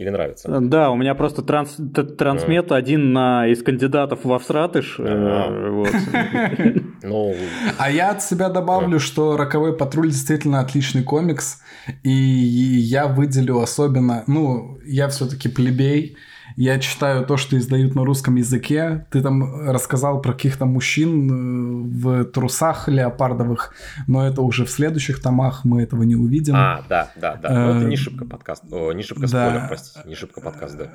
или 0.00 0.08
нравится? 0.08 0.48
Да, 0.60 0.90
у 0.90 0.96
меня 0.96 1.14
просто 1.14 1.42
транс, 1.42 1.76
трансмет 2.16 2.72
а. 2.72 2.76
один 2.76 3.12
на, 3.12 3.46
из 3.46 3.62
кандидатов 3.62 4.20
во 4.24 4.38
всратыш. 4.38 4.96
А, 4.98 5.50
ну... 7.02 7.34
а 7.76 7.90
я 7.90 8.10
от 8.10 8.22
себя 8.22 8.48
добавлю, 8.48 8.98
что 8.98 9.36
«Роковой 9.36 9.76
патруль» 9.76 10.08
действительно 10.08 10.60
отличный 10.60 11.02
комикс, 11.02 11.60
и 12.02 12.10
я 12.10 13.08
выделю 13.08 13.58
особенно, 13.58 14.24
ну, 14.26 14.78
я 14.86 15.08
все-таки 15.08 15.50
плебей, 15.50 16.16
я 16.56 16.78
читаю 16.78 17.24
то, 17.24 17.36
что 17.36 17.56
издают 17.56 17.94
на 17.94 18.04
русском 18.04 18.36
языке. 18.36 19.06
Ты 19.10 19.22
там 19.22 19.68
рассказал 19.68 20.20
про 20.20 20.32
каких-то 20.32 20.66
мужчин 20.66 21.30
э, 21.30 22.00
в 22.00 22.24
трусах 22.24 22.88
леопардовых, 22.88 23.74
но 24.06 24.26
это 24.26 24.42
уже 24.42 24.64
в 24.64 24.70
следующих 24.70 25.20
томах 25.20 25.64
мы 25.64 25.82
этого 25.82 26.02
не 26.02 26.16
увидим. 26.16 26.54
А, 26.56 26.82
да, 26.88 27.10
да, 27.16 27.36
да. 27.36 27.48
Но 27.50 27.76
это 27.76 27.86
не 27.86 27.94
э, 27.94 27.98
шибко 27.98 28.24
подкаст. 28.24 28.64
О, 28.70 28.92
не 28.92 29.02
шибко 29.02 29.26
спойлер, 29.26 29.64
простите. 29.68 30.08
Не 30.08 30.14
шибко 30.14 30.40
подкаст, 30.40 30.76
да. 30.76 30.90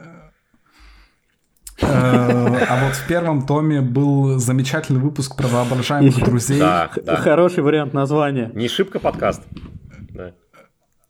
Э, 1.81 2.65
а 2.69 2.85
вот 2.85 2.95
в 2.95 3.07
первом 3.07 3.45
томе 3.45 3.81
был 3.81 4.39
замечательный 4.39 4.99
выпуск 4.99 5.35
про 5.35 5.47
воображаемых 5.47 6.17
друзей. 6.25 6.59
Да, 6.59 6.89
да. 7.03 7.15
Хороший 7.17 7.63
вариант 7.63 7.93
названия. 7.93 8.51
Не 8.53 8.67
шибко 8.67 8.99
подкаст. 8.99 9.41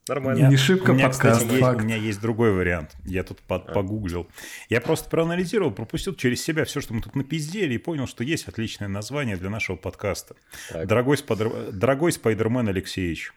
Нормально. 0.07 0.49
Не 0.49 0.57
шибко 0.57 0.91
у 0.91 0.93
меня, 0.93 1.07
подкаст, 1.07 1.41
кстати, 1.41 1.59
есть, 1.59 1.67
у 1.67 1.79
меня 1.79 1.95
есть 1.95 2.21
другой 2.21 2.51
вариант. 2.51 2.95
Я 3.05 3.23
тут 3.23 3.41
под, 3.41 3.67
а. 3.69 3.73
погуглил. 3.73 4.27
Я 4.69 4.79
просто 4.79 5.09
проанализировал, 5.09 5.71
пропустил 5.71 6.13
через 6.13 6.43
себя 6.43 6.63
все, 6.65 6.79
что 6.79 6.93
мы 6.93 7.01
тут 7.01 7.15
напиздели, 7.15 7.73
и 7.73 7.79
понял, 7.79 8.05
что 8.05 8.23
есть 8.23 8.47
отличное 8.47 8.87
название 8.87 9.35
для 9.35 9.49
нашего 9.49 9.77
подкаста. 9.77 10.35
Дорогой, 10.71 11.17
спайдер... 11.17 11.71
Дорогой 11.71 12.11
Спайдермен 12.11 12.67
Алексеевич. 12.67 13.33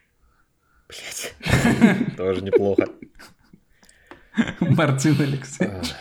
Блять. 0.87 1.33
Тоже 2.17 2.41
неплохо. 2.41 2.87
Мартин 4.59 5.19
Алексеевич. 5.19 5.95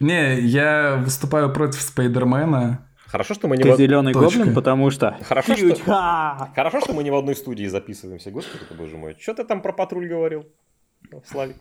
Не, 0.00 0.40
я 0.40 0.96
выступаю 0.96 1.52
против 1.52 1.80
Спайдермена. 1.80 2.83
Хорошо, 3.14 3.34
что 3.34 3.46
мы 3.46 3.56
не 3.56 3.62
Ты 3.62 3.72
в... 3.72 3.76
зеленый 3.76 4.12
Точка. 4.12 4.38
гоблин, 4.38 4.54
потому 4.56 4.90
что... 4.90 5.16
Хорошо 5.22 5.54
что... 5.54 6.50
Хорошо, 6.52 6.80
что 6.80 6.94
мы 6.94 7.04
не 7.04 7.12
в 7.12 7.14
одной 7.14 7.36
студии 7.36 7.64
записываемся. 7.66 8.32
Господи 8.32 8.64
ты, 8.68 8.74
боже 8.74 8.96
мой. 8.96 9.16
Что 9.20 9.34
ты 9.34 9.44
там 9.44 9.62
про 9.62 9.72
патруль 9.72 10.08
говорил, 10.08 10.48
Славик? 11.24 11.54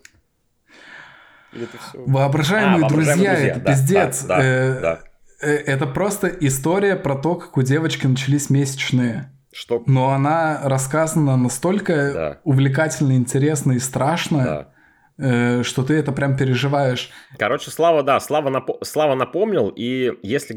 Или 1.52 1.66
это 1.66 1.78
все... 1.78 2.04
Воображаемые, 2.08 2.88
а, 2.88 2.90
друзья, 2.90 3.14
друзья, 3.14 3.34
это 3.34 3.60
да, 3.60 3.72
пиздец. 3.72 4.24
Да, 4.24 4.38
да, 4.38 4.44
э, 4.44 4.82
да. 4.82 5.00
Э, 5.44 5.52
это 5.52 5.86
просто 5.86 6.28
история 6.28 6.96
про 6.96 7.14
то, 7.14 7.36
как 7.36 7.56
у 7.56 7.62
девочки 7.62 8.08
начались 8.08 8.50
месячные. 8.50 9.32
Что? 9.52 9.84
Но 9.86 10.10
она 10.10 10.60
рассказана 10.64 11.38
настолько 11.38 12.14
да. 12.14 12.40
увлекательно, 12.46 13.12
интересно 13.12 13.74
и 13.74 13.80
страшно. 13.80 14.44
Да 14.44 14.73
что 15.18 15.84
ты 15.84 15.94
это 15.94 16.12
прям 16.12 16.36
переживаешь. 16.38 17.12
Короче, 17.38 17.72
Слава, 17.72 18.04
да, 18.04 18.20
Слава, 18.20 18.50
нап... 18.50 18.70
Слава 18.82 19.16
напомнил, 19.16 19.72
и 19.76 20.14
если, 20.22 20.56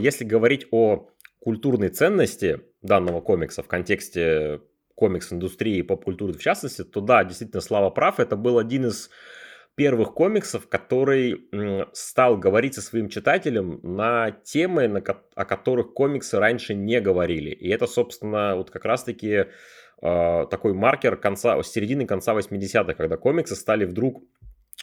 если 0.00 0.24
говорить 0.24 0.66
о 0.70 1.08
культурной 1.40 1.88
ценности 1.88 2.60
данного 2.82 3.20
комикса 3.20 3.62
в 3.62 3.68
контексте 3.68 4.60
комикс-индустрии 4.94 5.78
и 5.78 5.82
поп-культуры 5.82 6.32
в 6.32 6.40
частности, 6.40 6.82
то 6.84 7.00
да, 7.00 7.24
действительно, 7.24 7.60
Слава 7.60 7.90
прав, 7.90 8.20
это 8.20 8.36
был 8.36 8.58
один 8.58 8.86
из 8.86 9.10
первых 9.76 10.12
комиксов, 10.12 10.68
который 10.68 11.48
стал 11.92 12.36
говорить 12.36 12.74
со 12.74 12.82
своим 12.82 13.08
читателем 13.08 13.78
на 13.84 14.32
темы, 14.32 14.88
на, 14.88 15.00
о 15.36 15.44
которых 15.44 15.94
комиксы 15.94 16.36
раньше 16.38 16.74
не 16.74 17.00
говорили. 17.00 17.50
И 17.50 17.68
это, 17.68 17.86
собственно, 17.86 18.56
вот 18.56 18.70
как 18.70 18.84
раз-таки 18.84 19.46
э, 20.02 20.46
такой 20.50 20.74
маркер 20.74 21.16
конца, 21.16 21.62
середины 21.62 22.06
конца 22.06 22.34
80-х, 22.34 22.94
когда 22.94 23.16
комиксы 23.16 23.56
стали 23.56 23.84
вдруг, 23.84 24.22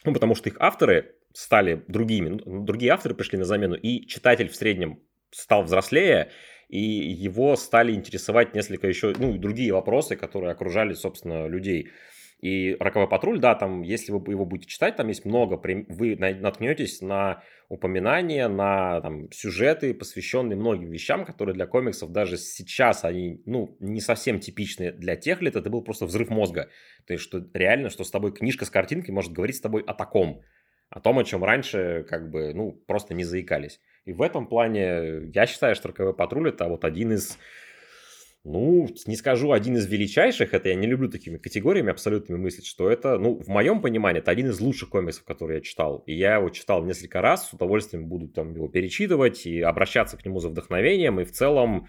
ну, 0.03 0.13
потому 0.13 0.35
что 0.35 0.49
их 0.49 0.55
авторы 0.59 1.15
стали 1.33 1.83
другими, 1.87 2.41
ну, 2.45 2.63
другие 2.63 2.91
авторы 2.91 3.15
пришли 3.15 3.37
на 3.37 3.45
замену, 3.45 3.75
и 3.75 4.05
читатель 4.07 4.49
в 4.49 4.55
среднем 4.55 4.99
стал 5.31 5.63
взрослее, 5.63 6.31
и 6.69 6.79
его 6.79 7.55
стали 7.55 7.93
интересовать 7.93 8.53
несколько 8.53 8.87
еще, 8.87 9.13
ну, 9.17 9.37
другие 9.37 9.71
вопросы, 9.73 10.15
которые 10.15 10.51
окружали, 10.51 10.93
собственно, 10.93 11.47
людей. 11.47 11.89
И 12.45 12.77
«Роковой 12.79 13.09
патруль», 13.09 13.39
да, 13.39 13.55
там, 13.55 13.81
если 13.81 14.11
вы 14.11 14.31
его 14.31 14.45
будете 14.45 14.69
читать, 14.69 14.95
там 14.95 15.07
есть 15.07 15.25
много, 15.25 15.59
вы 15.59 16.15
наткнетесь 16.15 17.01
на 17.01 17.41
упоминания, 17.69 18.47
на 18.47 19.01
там, 19.01 19.31
сюжеты, 19.31 19.95
посвященные 19.95 20.55
многим 20.55 20.91
вещам, 20.91 21.25
которые 21.25 21.55
для 21.55 21.65
комиксов 21.65 22.11
даже 22.11 22.37
сейчас, 22.37 23.03
они, 23.03 23.41
ну, 23.47 23.75
не 23.79 23.99
совсем 23.99 24.39
типичны 24.39 24.91
для 24.91 25.15
тех 25.15 25.41
лет, 25.41 25.55
это 25.55 25.71
был 25.71 25.81
просто 25.81 26.05
взрыв 26.05 26.29
мозга. 26.29 26.69
То 27.07 27.13
есть, 27.13 27.23
что 27.23 27.43
реально, 27.55 27.89
что 27.89 28.03
с 28.03 28.11
тобой 28.11 28.31
книжка 28.31 28.65
с 28.65 28.69
картинкой 28.69 29.15
может 29.15 29.31
говорить 29.31 29.55
с 29.55 29.61
тобой 29.61 29.81
о 29.81 29.95
таком, 29.95 30.43
о 30.91 30.99
том, 30.99 31.17
о 31.17 31.23
чем 31.23 31.43
раньше, 31.43 32.05
как 32.07 32.29
бы, 32.29 32.53
ну, 32.53 32.73
просто 32.85 33.15
не 33.15 33.23
заикались. 33.23 33.79
И 34.05 34.13
в 34.13 34.21
этом 34.21 34.45
плане 34.45 35.31
я 35.33 35.47
считаю, 35.47 35.73
что 35.73 35.87
«Роковой 35.87 36.13
патруль»— 36.13 36.49
это 36.49 36.67
вот 36.67 36.85
один 36.85 37.13
из 37.13 37.39
ну, 38.45 38.87
не 39.07 39.15
скажу 39.15 39.51
один 39.51 39.75
из 39.75 39.87
величайших, 39.87 40.53
это 40.53 40.69
я 40.69 40.75
не 40.75 40.85
люблю 40.85 41.09
такими 41.09 41.37
категориями 41.37 41.89
абсолютными 41.89 42.37
мыслить, 42.37 42.67
что 42.67 42.91
это, 42.91 43.17
ну, 43.17 43.39
в 43.39 43.47
моем 43.47 43.81
понимании, 43.81 44.19
это 44.19 44.29
один 44.29 44.49
из 44.49 44.59
лучших 44.59 44.89
комиксов, 44.89 45.23
которые 45.23 45.57
я 45.57 45.61
читал. 45.61 46.03
И 46.05 46.13
я 46.13 46.35
его 46.35 46.49
читал 46.51 46.83
несколько 46.85 47.21
раз, 47.21 47.49
с 47.49 47.53
удовольствием 47.53 48.07
буду 48.07 48.27
там 48.27 48.53
его 48.53 48.67
перечитывать 48.67 49.47
и 49.47 49.61
обращаться 49.61 50.15
к 50.15 50.23
нему 50.23 50.39
за 50.39 50.49
вдохновением. 50.49 51.19
И 51.19 51.23
в 51.23 51.31
целом, 51.31 51.87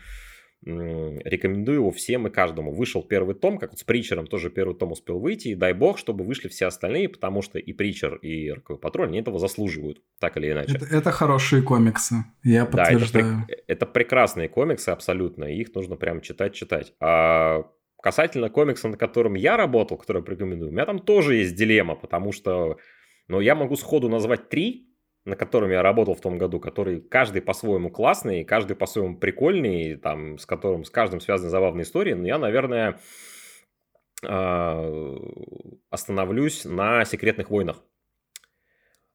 Рекомендую 0.62 1.76
его 1.76 1.90
всем 1.90 2.26
и 2.26 2.30
каждому. 2.30 2.72
Вышел 2.72 3.02
первый 3.02 3.34
том, 3.34 3.58
как 3.58 3.70
вот 3.70 3.78
с 3.78 3.84
Притчером 3.84 4.26
тоже 4.26 4.50
первый 4.50 4.74
том 4.74 4.92
успел 4.92 5.20
выйти. 5.20 5.48
И 5.48 5.54
дай 5.54 5.72
бог, 5.72 5.98
чтобы 5.98 6.24
вышли 6.24 6.48
все 6.48 6.66
остальные, 6.66 7.08
потому 7.08 7.42
что 7.42 7.58
и 7.58 7.72
Притчер, 7.72 8.16
и 8.16 8.50
Роковой 8.50 8.80
Патруль, 8.80 9.08
они 9.08 9.20
этого 9.20 9.38
заслуживают, 9.38 10.02
так 10.18 10.36
или 10.36 10.50
иначе. 10.50 10.76
Это, 10.76 10.86
это 10.86 11.12
хорошие 11.12 11.62
комиксы, 11.62 12.24
я 12.42 12.64
подтверждаю. 12.64 13.24
Да, 13.24 13.44
это, 13.48 13.62
это 13.66 13.86
прекрасные 13.86 14.48
комиксы 14.48 14.88
абсолютно, 14.88 15.44
их 15.44 15.74
нужно 15.74 15.96
прям 15.96 16.20
читать-читать. 16.20 16.94
А 17.00 17.70
касательно 18.02 18.50
комикса, 18.50 18.88
на 18.88 18.96
котором 18.96 19.34
я 19.34 19.56
работал, 19.56 19.96
который 19.96 20.22
я 20.24 20.32
рекомендую, 20.32 20.70
у 20.70 20.72
меня 20.72 20.86
там 20.86 20.98
тоже 20.98 21.36
есть 21.36 21.54
дилемма, 21.54 21.94
потому 21.94 22.32
что 22.32 22.78
ну, 23.28 23.40
я 23.40 23.54
могу 23.54 23.76
сходу 23.76 24.08
назвать 24.08 24.48
три, 24.48 24.88
на 25.27 25.35
котором 25.35 25.70
я 25.70 25.82
работал 25.82 26.15
в 26.15 26.20
том 26.20 26.39
году, 26.39 26.61
который 26.61 27.01
каждый 27.01 27.43
по-своему 27.43 27.90
классный, 27.90 28.44
каждый 28.44 28.77
по-своему 28.77 29.19
прикольный, 29.19 29.97
там, 29.97 30.39
с 30.39 30.47
которым 30.47 30.85
с 30.85 30.90
каждым 30.90 31.20
связаны 31.20 31.51
забавные 31.51 31.82
истории, 31.82 32.15
но 32.15 32.27
я, 32.27 32.39
наверное, 32.39 33.01
а, 34.24 35.15
остановлюсь 35.90 36.65
на 36.65 37.05
секретных 37.05 37.51
войнах 37.51 37.82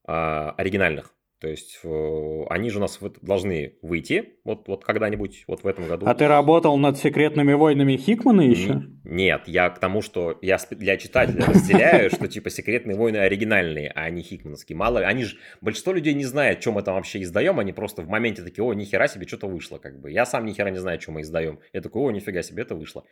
а, 0.05 0.51
оригинальных. 0.57 1.13
То 1.41 1.47
есть 1.47 1.79
э, 1.83 2.43
они 2.51 2.69
же 2.69 2.77
у 2.77 2.81
нас 2.81 2.99
должны 3.23 3.73
выйти 3.81 4.33
вот, 4.43 4.67
вот 4.67 4.85
когда-нибудь, 4.85 5.45
вот 5.47 5.63
в 5.63 5.67
этом 5.67 5.87
году. 5.87 6.05
А 6.05 6.13
ты 6.13 6.27
работал 6.27 6.77
над 6.77 6.99
секретными 6.99 7.53
войнами 7.53 7.97
Хикмана 7.97 8.41
еще? 8.41 8.83
Нет, 9.03 9.47
я 9.47 9.71
к 9.71 9.79
тому, 9.79 10.03
что 10.03 10.37
я 10.43 10.59
для 10.69 10.97
читателя 10.97 11.43
разделяю, 11.47 12.11
что 12.11 12.27
типа 12.27 12.51
секретные 12.51 12.95
войны 12.95 13.17
оригинальные, 13.17 13.91
а 13.95 14.07
не 14.11 14.21
хикмановские. 14.21 14.77
Мало 14.77 14.99
они 14.99 15.23
же, 15.23 15.37
большинство 15.61 15.93
людей 15.93 16.13
не 16.13 16.25
знает, 16.25 16.59
чем 16.59 16.73
мы 16.73 16.83
там 16.83 16.93
вообще 16.93 17.23
издаем, 17.23 17.57
они 17.57 17.73
просто 17.73 18.03
в 18.03 18.07
моменте 18.07 18.43
такие, 18.43 18.63
о, 18.63 18.71
нихера 18.75 19.07
себе, 19.07 19.27
что-то 19.27 19.47
вышло, 19.47 19.79
как 19.79 19.99
бы. 19.99 20.11
Я 20.11 20.27
сам 20.27 20.45
нихера 20.45 20.69
не 20.69 20.77
знаю, 20.77 21.01
что 21.01 21.11
мы 21.11 21.21
издаем. 21.21 21.59
Я 21.73 21.81
такой, 21.81 22.03
о, 22.03 22.11
нифига 22.11 22.43
себе, 22.43 22.61
это 22.61 22.75
вышло. 22.75 23.03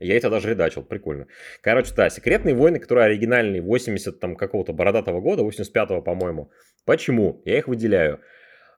Я 0.00 0.16
это 0.16 0.30
даже 0.30 0.50
редачил, 0.50 0.82
прикольно. 0.82 1.26
Короче, 1.60 1.94
да, 1.94 2.10
«Секретные 2.10 2.54
войны», 2.54 2.78
которые 2.78 3.06
оригинальные 3.06 3.62
80 3.62 4.20
там 4.20 4.36
какого-то 4.36 4.72
бородатого 4.72 5.20
года, 5.20 5.42
85-го, 5.42 6.02
по-моему. 6.02 6.50
Почему? 6.84 7.42
Я 7.44 7.58
их 7.58 7.68
выделяю. 7.68 8.20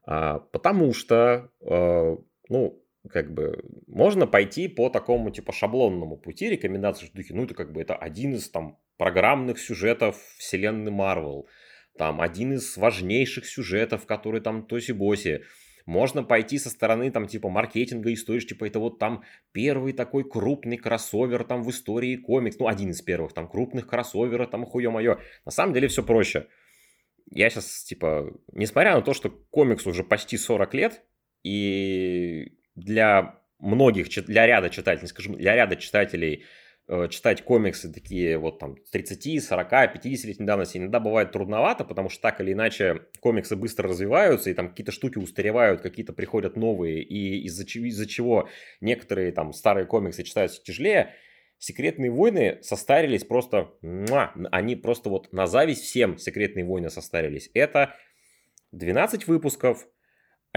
А, 0.07 0.39
потому 0.39 0.93
что, 0.95 1.51
а, 1.63 2.17
ну, 2.49 2.83
как 3.11 3.33
бы 3.33 3.65
можно 3.87 4.27
пойти 4.27 4.69
по 4.69 4.89
такому 4.89 5.31
типа 5.31 5.53
шаблонному 5.53 6.17
пути 6.17 6.51
рекомендации, 6.51 7.07
что 7.07 7.35
ну 7.35 7.45
это 7.45 7.55
как 7.55 7.73
бы 7.73 7.81
это 7.81 7.95
один 7.95 8.35
из 8.35 8.51
там 8.51 8.79
программных 8.97 9.59
сюжетов 9.59 10.21
вселенной 10.39 10.91
Марвел, 10.91 11.49
там 11.99 12.21
один 12.21 12.55
из 12.55 12.77
важнейших 12.77 13.47
сюжетов, 13.47 14.07
который 14.07 14.41
там 14.41 14.67
тоси-боси. 14.67 15.43
Можно 15.87 16.25
пойти 16.25 16.59
со 16.59 16.69
стороны 16.69 17.13
там 17.13 17.29
типа 17.29 17.49
маркетинга 17.49 18.13
истории, 18.13 18.41
типа 18.41 18.65
это 18.67 18.81
вот 18.81 18.99
там 18.99 19.23
первый 19.53 19.93
такой 19.93 20.29
крупный 20.29 20.77
кроссовер 20.77 21.45
там 21.45 21.63
в 21.63 21.71
истории 21.71 22.17
комикс, 22.17 22.59
ну 22.59 22.67
один 22.67 22.91
из 22.91 23.01
первых 23.03 23.33
там 23.33 23.49
крупных 23.49 23.87
кроссоверов, 23.87 24.51
там 24.51 24.67
хуе 24.67 24.91
мое. 24.91 25.21
На 25.45 25.53
самом 25.53 25.73
деле 25.73 25.87
все 25.87 26.03
проще. 26.03 26.49
Я 27.31 27.51
сейчас 27.51 27.85
типа, 27.85 28.33
несмотря 28.53 28.97
на 28.97 29.03
то, 29.03 29.15
что 29.15 29.31
комикс 29.31 29.87
уже 29.87 30.03
почти 30.03 30.37
40 30.37 30.75
лет, 30.75 31.05
и 31.45 32.59
для 32.75 33.41
многих, 33.61 34.09
для 34.27 34.47
ряда 34.47 34.71
читателей, 34.71 35.07
скажем, 35.07 35.37
для 35.37 35.55
ряда 35.55 35.77
читателей 35.77 36.45
читать 37.11 37.43
комиксы 37.43 37.93
такие 37.93 38.39
вот 38.39 38.59
там 38.59 38.77
30, 38.93 39.45
40, 39.45 39.73
50-летней 39.73 40.47
давности 40.47 40.79
иногда 40.79 41.01
бывает 41.01 41.33
трудновато, 41.33 41.85
потому 41.85 42.09
что 42.09 42.23
так 42.23 42.41
или 42.41 42.53
иначе 42.53 43.03
комиксы 43.21 43.57
быстро 43.57 43.89
развиваются, 43.89 44.51
и 44.51 44.55
там 44.55 44.69
какие-то 44.69 44.93
штуки 44.93 45.19
устаревают, 45.19 45.81
какие-то 45.81 46.13
приходят 46.13 46.57
новые, 46.57 47.03
и 47.03 47.43
из-за, 47.47 47.65
из-за 47.65 48.07
чего 48.07 48.49
некоторые 48.81 49.33
там 49.33 49.53
старые 49.53 49.87
комиксы 49.87 50.23
читаются 50.23 50.63
тяжелее, 50.63 51.15
Секретные 51.59 52.11
войны 52.11 52.59
состарились 52.61 53.25
просто, 53.25 53.71
муа, 53.81 54.35
они 54.53 54.77
просто 54.77 55.09
вот 55.09 55.33
на 55.33 55.47
зависть 55.47 55.85
всем 55.85 56.19
Секретные 56.19 56.67
войны 56.67 56.91
состарились. 56.91 57.51
Это 57.55 57.95
12 58.73 59.27
выпусков, 59.27 59.89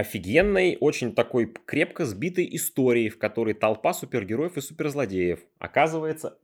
офигенной, 0.00 0.76
очень 0.80 1.14
такой 1.14 1.52
крепко 1.66 2.04
сбитой 2.04 2.48
истории, 2.52 3.08
в 3.08 3.18
которой 3.18 3.54
толпа 3.54 3.92
супергероев 3.92 4.56
и 4.56 4.60
суперзлодеев 4.60 5.40
оказывается, 5.58 6.38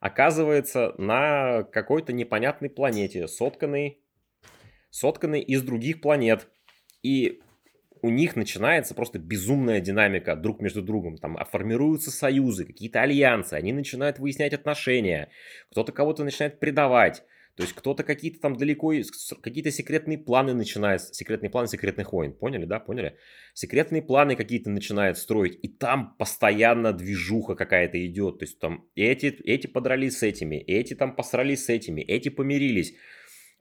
оказывается 0.00 0.94
на 0.98 1.62
какой-то 1.62 2.12
непонятной 2.12 2.70
планете, 2.70 3.28
сотканной, 3.28 4.02
сотканной 4.90 5.40
из 5.40 5.62
других 5.62 6.00
планет. 6.00 6.48
И 7.02 7.40
у 8.02 8.10
них 8.10 8.34
начинается 8.34 8.94
просто 8.94 9.18
безумная 9.18 9.80
динамика 9.80 10.34
друг 10.34 10.60
между 10.60 10.82
другом. 10.82 11.18
Там 11.18 11.38
формируются 11.50 12.10
союзы, 12.10 12.64
какие-то 12.64 13.00
альянсы, 13.00 13.54
они 13.54 13.72
начинают 13.72 14.18
выяснять 14.18 14.52
отношения, 14.54 15.28
кто-то 15.70 15.92
кого-то 15.92 16.24
начинает 16.24 16.58
предавать. 16.58 17.22
То 17.56 17.64
есть 17.64 17.74
кто-то 17.74 18.02
какие-то 18.02 18.40
там 18.40 18.56
далеко, 18.56 18.94
какие-то 19.42 19.70
секретные 19.70 20.16
планы 20.16 20.54
начинает, 20.54 21.02
секретные 21.02 21.50
планы 21.50 21.68
секретных 21.68 22.12
войн, 22.12 22.32
поняли, 22.32 22.64
да, 22.64 22.80
поняли? 22.80 23.18
Секретные 23.52 24.00
планы 24.00 24.36
какие-то 24.36 24.70
начинает 24.70 25.18
строить, 25.18 25.58
и 25.62 25.68
там 25.68 26.16
постоянно 26.16 26.94
движуха 26.94 27.54
какая-то 27.54 28.04
идет, 28.06 28.38
то 28.38 28.44
есть 28.44 28.58
там 28.58 28.88
эти, 28.94 29.26
эти 29.26 29.66
подрались 29.66 30.18
с 30.18 30.22
этими, 30.22 30.56
эти 30.56 30.94
там 30.94 31.14
посрались 31.14 31.66
с 31.66 31.68
этими, 31.68 32.00
эти 32.00 32.30
помирились. 32.30 32.94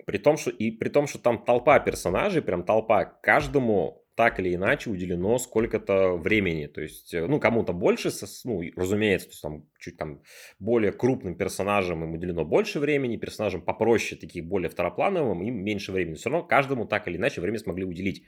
При 0.06 0.18
том, 0.18 0.38
что, 0.38 0.52
и 0.52 0.72
при 0.72 0.88
том, 0.88 1.06
что 1.06 1.20
там 1.20 1.44
толпа 1.44 1.78
персонажей, 1.80 2.42
прям 2.42 2.64
толпа, 2.64 3.04
каждому 3.04 4.01
так 4.16 4.40
или 4.40 4.54
иначе 4.54 4.90
уделено 4.90 5.38
сколько-то 5.38 6.14
времени. 6.18 6.68
То 6.68 6.82
есть, 6.82 7.14
э, 7.14 7.26
ну, 7.28 7.40
кому-то 7.40 7.74
больше, 7.74 8.10
ну, 8.44 8.62
разумеется, 8.76 9.28
то 9.28 9.32
есть, 9.32 9.42
там, 9.42 9.66
чуть 9.80 9.98
там 9.98 10.22
более 10.60 10.92
крупным 10.92 11.36
персонажам 11.36 12.04
им 12.04 12.14
уделено 12.14 12.46
больше 12.46 12.80
времени, 12.80 13.18
персонажам 13.18 13.62
попроще, 13.62 14.20
таких 14.20 14.46
более 14.46 14.70
второплановым, 14.70 15.42
им 15.44 15.64
меньше 15.64 15.92
времени. 15.92 16.16
Все 16.16 16.30
равно 16.30 16.48
каждому 16.48 16.86
так 16.86 17.08
или 17.08 17.18
иначе 17.18 17.42
время 17.42 17.60
смогли 17.60 17.86
уделить. 17.86 18.24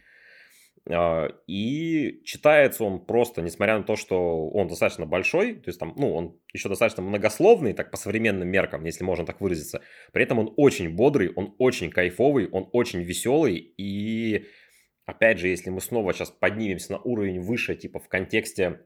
А, 0.90 1.30
и 1.48 2.22
читается 2.26 2.84
он 2.84 3.06
просто, 3.06 3.42
несмотря 3.42 3.78
на 3.78 3.84
то, 3.84 3.96
что 3.96 4.50
он 4.50 4.68
достаточно 4.68 5.06
большой, 5.06 5.56
то 5.56 5.70
есть 5.70 5.80
там, 5.80 5.94
ну, 5.96 6.14
он 6.14 6.40
еще 6.54 6.68
достаточно 6.68 7.02
многословный, 7.02 7.74
так 7.74 7.90
по 7.90 7.98
современным 7.98 8.50
меркам, 8.50 8.84
если 8.84 9.04
можно 9.04 9.26
так 9.26 9.40
выразиться. 9.40 9.82
При 10.12 10.24
этом 10.24 10.40
он 10.40 10.54
очень 10.58 10.94
бодрый, 10.94 11.32
он 11.34 11.56
очень 11.58 11.90
кайфовый, 11.90 12.50
он 12.50 12.68
очень 12.74 13.02
веселый, 13.02 13.74
и 13.78 14.46
опять 15.06 15.40
же, 15.40 15.48
если 15.48 15.70
мы 15.70 15.82
снова 15.82 16.14
сейчас 16.14 16.32
поднимемся 16.32 16.94
на 16.94 17.00
уровень 17.00 17.42
выше, 17.42 17.76
типа 17.76 18.00
в 18.00 18.08
контексте 18.08 18.82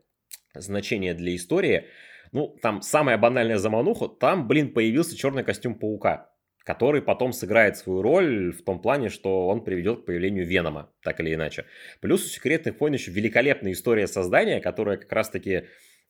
значения 0.53 1.13
для 1.13 1.35
истории, 1.35 1.85
ну, 2.31 2.57
там 2.61 2.81
самая 2.81 3.17
банальная 3.17 3.57
замануха, 3.57 4.07
там, 4.07 4.47
блин, 4.47 4.73
появился 4.73 5.15
черный 5.15 5.43
костюм 5.43 5.75
паука, 5.75 6.31
который 6.63 7.01
потом 7.01 7.31
сыграет 7.31 7.77
свою 7.77 8.01
роль 8.01 8.51
в 8.51 8.63
том 8.63 8.81
плане, 8.81 9.09
что 9.09 9.47
он 9.47 9.63
приведет 9.63 10.01
к 10.01 10.05
появлению 10.05 10.45
Венома, 10.45 10.91
так 11.01 11.19
или 11.19 11.33
иначе. 11.33 11.65
Плюс 12.01 12.25
у 12.25 12.27
Секретных 12.27 12.79
войн 12.79 12.93
еще 12.93 13.11
великолепная 13.11 13.71
история 13.71 14.07
создания, 14.07 14.59
которая 14.59 14.97
как 14.97 15.11
раз-таки 15.11 15.63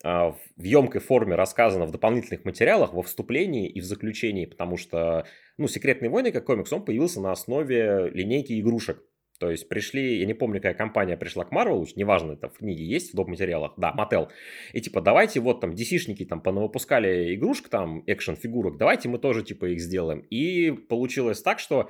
а, 0.03 0.31
в 0.31 0.63
емкой 0.63 1.01
форме 1.01 1.35
рассказана 1.35 1.85
в 1.85 1.91
дополнительных 1.91 2.45
материалах, 2.45 2.93
во 2.93 3.03
вступлении 3.03 3.69
и 3.69 3.81
в 3.81 3.85
заключении, 3.85 4.45
потому 4.45 4.77
что, 4.77 5.25
ну, 5.57 5.67
«Секретные 5.67 6.09
войны» 6.09 6.31
как 6.31 6.45
комикс, 6.45 6.71
он 6.71 6.85
появился 6.85 7.21
на 7.21 7.31
основе 7.31 8.09
линейки 8.13 8.59
игрушек, 8.59 9.03
то 9.39 9.51
есть 9.51 9.69
пришли, 9.69 10.19
я 10.19 10.25
не 10.25 10.33
помню, 10.33 10.59
какая 10.59 10.73
компания 10.73 11.17
пришла 11.17 11.45
к 11.45 11.51
Marvel, 11.51 11.85
неважно, 11.95 12.33
это 12.33 12.49
в 12.49 12.57
книге 12.57 12.83
есть, 12.83 13.13
в 13.13 13.15
доп. 13.15 13.27
материалах, 13.27 13.73
да, 13.77 13.93
Mattel. 13.97 14.29
И 14.73 14.81
типа, 14.81 15.01
давайте 15.01 15.39
вот 15.39 15.61
там 15.61 15.71
DC-шники 15.71 16.25
там 16.25 16.41
понавыпускали 16.41 17.35
игрушек 17.35 17.69
там, 17.69 18.03
экшен-фигурок, 18.07 18.77
давайте 18.77 19.09
мы 19.09 19.19
тоже 19.19 19.43
типа 19.43 19.65
их 19.65 19.79
сделаем. 19.79 20.21
И 20.29 20.71
получилось 20.71 21.41
так, 21.41 21.59
что 21.59 21.89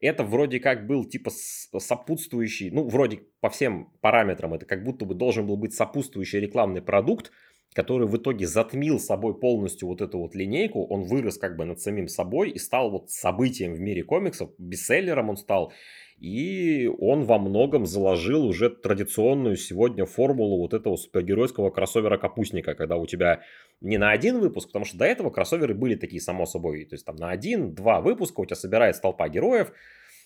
это 0.00 0.24
вроде 0.24 0.60
как 0.60 0.86
был 0.86 1.04
типа 1.04 1.30
сопутствующий, 1.30 2.70
ну, 2.70 2.88
вроде 2.88 3.20
по 3.40 3.50
всем 3.50 3.92
параметрам, 4.00 4.54
это 4.54 4.66
как 4.66 4.84
будто 4.84 5.04
бы 5.04 5.14
должен 5.14 5.46
был 5.46 5.56
быть 5.56 5.74
сопутствующий 5.74 6.40
рекламный 6.40 6.82
продукт, 6.82 7.32
который 7.74 8.08
в 8.08 8.16
итоге 8.16 8.46
затмил 8.46 8.98
собой 8.98 9.38
полностью 9.38 9.88
вот 9.88 10.00
эту 10.00 10.18
вот 10.18 10.34
линейку, 10.34 10.84
он 10.86 11.02
вырос 11.02 11.38
как 11.38 11.56
бы 11.56 11.64
над 11.64 11.80
самим 11.80 12.08
собой 12.08 12.50
и 12.50 12.58
стал 12.58 12.90
вот 12.90 13.10
событием 13.10 13.74
в 13.74 13.80
мире 13.80 14.02
комиксов, 14.02 14.50
бестселлером 14.58 15.30
он 15.30 15.36
стал, 15.36 15.72
и 16.20 16.90
он 16.98 17.24
во 17.24 17.38
многом 17.38 17.86
заложил 17.86 18.44
уже 18.44 18.70
традиционную 18.70 19.56
сегодня 19.56 20.04
формулу 20.04 20.58
вот 20.58 20.74
этого 20.74 20.96
супергеройского 20.96 21.70
кроссовера-капустника, 21.70 22.74
когда 22.74 22.96
у 22.96 23.06
тебя 23.06 23.42
не 23.80 23.98
на 23.98 24.10
один 24.10 24.40
выпуск, 24.40 24.68
потому 24.68 24.84
что 24.84 24.98
до 24.98 25.04
этого 25.04 25.30
кроссоверы 25.30 25.74
были 25.74 25.94
такие, 25.94 26.20
само 26.20 26.46
собой, 26.46 26.84
то 26.84 26.94
есть 26.94 27.04
там 27.04 27.16
на 27.16 27.30
один-два 27.30 28.00
выпуска 28.00 28.40
у 28.40 28.46
тебя 28.46 28.56
собирается 28.56 29.02
толпа 29.02 29.28
героев, 29.28 29.72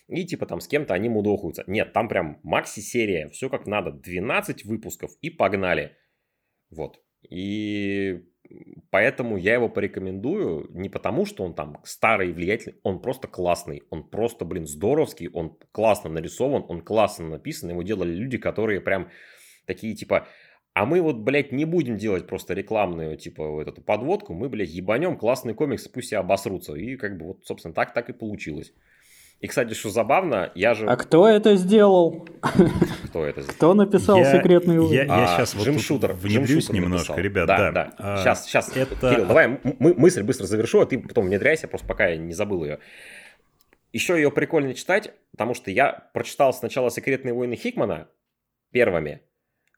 и 0.07 0.25
типа 0.25 0.45
там 0.45 0.59
с 0.59 0.67
кем-то 0.67 0.93
они 0.93 1.09
мудохаются. 1.09 1.63
Нет, 1.67 1.93
там 1.93 2.07
прям 2.07 2.39
макси-серия, 2.43 3.29
все 3.29 3.49
как 3.49 3.67
надо, 3.67 3.91
12 3.91 4.65
выпусков 4.65 5.11
и 5.21 5.29
погнали. 5.29 5.95
Вот. 6.71 6.99
И 7.29 8.23
поэтому 8.91 9.37
я 9.37 9.55
его 9.55 9.69
порекомендую 9.69 10.67
не 10.71 10.89
потому, 10.89 11.25
что 11.25 11.43
он 11.43 11.53
там 11.55 11.79
старый 11.83 12.29
и 12.29 12.33
влиятельный, 12.33 12.79
он 12.83 13.01
просто 13.01 13.27
классный, 13.27 13.83
он 13.89 14.09
просто, 14.09 14.45
блин, 14.45 14.67
здоровский, 14.67 15.29
он 15.29 15.57
классно 15.71 16.09
нарисован, 16.09 16.65
он 16.67 16.81
классно 16.81 17.29
написан, 17.29 17.69
его 17.69 17.83
делали 17.83 18.13
люди, 18.13 18.37
которые 18.37 18.81
прям 18.81 19.09
такие 19.65 19.95
типа 19.95 20.27
А 20.73 20.85
мы 20.85 21.01
вот, 21.01 21.17
блядь, 21.17 21.51
не 21.51 21.65
будем 21.65 21.97
делать 21.97 22.27
просто 22.27 22.53
рекламную, 22.55 23.17
типа, 23.17 23.47
вот 23.47 23.67
эту 23.67 23.81
подводку. 23.81 24.33
Мы, 24.33 24.49
блядь, 24.49 24.69
ебанем 24.69 25.17
классные 25.17 25.55
комиксы, 25.55 25.89
пусть 25.91 26.07
все 26.07 26.17
обосрутся. 26.17 26.73
И 26.75 26.97
как 26.97 27.17
бы 27.17 27.27
вот, 27.27 27.45
собственно, 27.45 27.73
так 27.73 27.93
так 27.93 28.09
и 28.09 28.13
получилось. 28.13 28.73
И, 29.43 29.47
кстати, 29.47 29.73
что 29.73 29.89
забавно, 29.89 30.53
я 30.55 30.73
же... 30.73 30.87
А 30.87 30.95
кто 30.95 31.27
это 31.27 31.57
сделал? 31.57 32.25
Кто 33.09 33.25
это 33.25 33.41
сделал? 33.41 33.55
Кто 33.57 33.73
написал 33.73 34.17
Я- 34.17 34.31
секретный 34.31 34.75
Я, 34.95 35.03
я 35.03 35.23
А, 35.25 35.27
сейчас 35.35 35.53
вот 35.53 35.65
Джим 35.65 35.79
Шутер. 35.79 36.13
внедрюсь 36.13 36.67
Джим 36.67 36.75
немножко, 36.75 37.11
написал. 37.11 37.17
ребят. 37.17 37.47
Да, 37.47 37.57
Да, 37.57 37.71
да. 37.71 37.93
А, 37.97 38.17
Сейчас, 38.23 38.45
сейчас. 38.45 38.71
это- 38.73 38.95
Кирилл, 38.95 39.25
давай 39.25 39.49
мы- 39.49 39.93
мысль 39.95 40.23
быстро 40.23 40.45
завершу, 40.45 40.79
а 40.79 40.85
ты 40.85 40.97
потом 40.97 41.25
внедряйся, 41.25 41.67
просто 41.67 41.85
пока 41.85 42.07
я 42.07 42.15
не 42.15 42.31
забыл 42.33 42.63
ее. 42.63 42.79
Еще 43.91 44.15
ее 44.15 44.31
прикольно 44.31 44.73
читать, 44.73 45.11
потому 45.31 45.53
что 45.55 45.71
я 45.71 46.09
прочитал 46.13 46.53
сначала 46.53 46.89
«Секретные 46.89 47.33
войны 47.33 47.57
Хикмана» 47.57 48.07
первыми, 48.71 49.19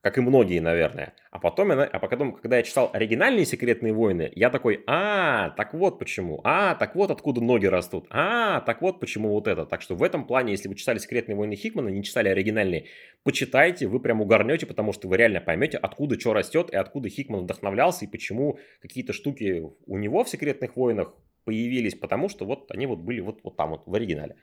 как 0.06 0.19
и 0.19 0.22
многие, 0.22 0.60
наверное. 0.60 1.15
А 1.32 1.40
потом, 1.40 1.72
а 1.72 1.99
потом, 1.99 2.34
когда 2.34 2.57
я 2.57 2.61
читал 2.61 2.91
оригинальные 2.94 3.44
«Секретные 3.44 3.91
войны», 3.91 4.32
я 4.36 4.52
такой, 4.52 4.84
а, 4.86 5.49
так 5.57 5.73
вот 5.73 5.98
почему, 5.98 6.41
а, 6.44 6.76
так 6.76 6.95
вот 6.95 7.10
откуда 7.10 7.41
ноги 7.41 7.65
растут, 7.65 8.06
а, 8.11 8.61
так 8.61 8.84
вот 8.84 8.99
почему 8.99 9.32
вот 9.32 9.48
это. 9.48 9.65
Так 9.65 9.82
что 9.82 9.95
в 9.95 10.03
этом 10.03 10.27
плане, 10.27 10.52
если 10.52 10.68
вы 10.68 10.76
читали 10.76 10.99
«Секретные 10.99 11.36
войны 11.36 11.56
Хикмана», 11.56 11.90
не 11.90 12.03
читали 12.03 12.30
оригинальные, 12.30 12.86
почитайте, 13.23 13.88
вы 13.88 13.99
прям 13.99 14.22
угорнете, 14.22 14.68
потому 14.68 14.94
что 14.94 15.07
вы 15.07 15.18
реально 15.18 15.41
поймете, 15.41 15.80
откуда 15.80 16.19
что 16.19 16.34
растет 16.34 16.69
и 16.72 16.76
откуда 16.76 17.10
Хикман 17.10 17.45
вдохновлялся 17.45 18.06
и 18.06 18.07
почему 18.07 18.60
какие-то 18.84 19.11
штуки 19.11 19.64
у 19.88 19.98
него 19.98 20.23
в 20.23 20.30
«Секретных 20.30 20.76
войнах» 20.76 21.15
появились, 21.45 21.95
потому 21.95 22.30
что 22.30 22.45
вот 22.45 22.69
они 22.69 22.86
вот 22.86 22.99
были 22.99 23.22
вот, 23.22 23.40
вот 23.44 23.57
там 23.57 23.72
вот 23.72 23.88
в 23.88 23.95
оригинале. 23.95 24.36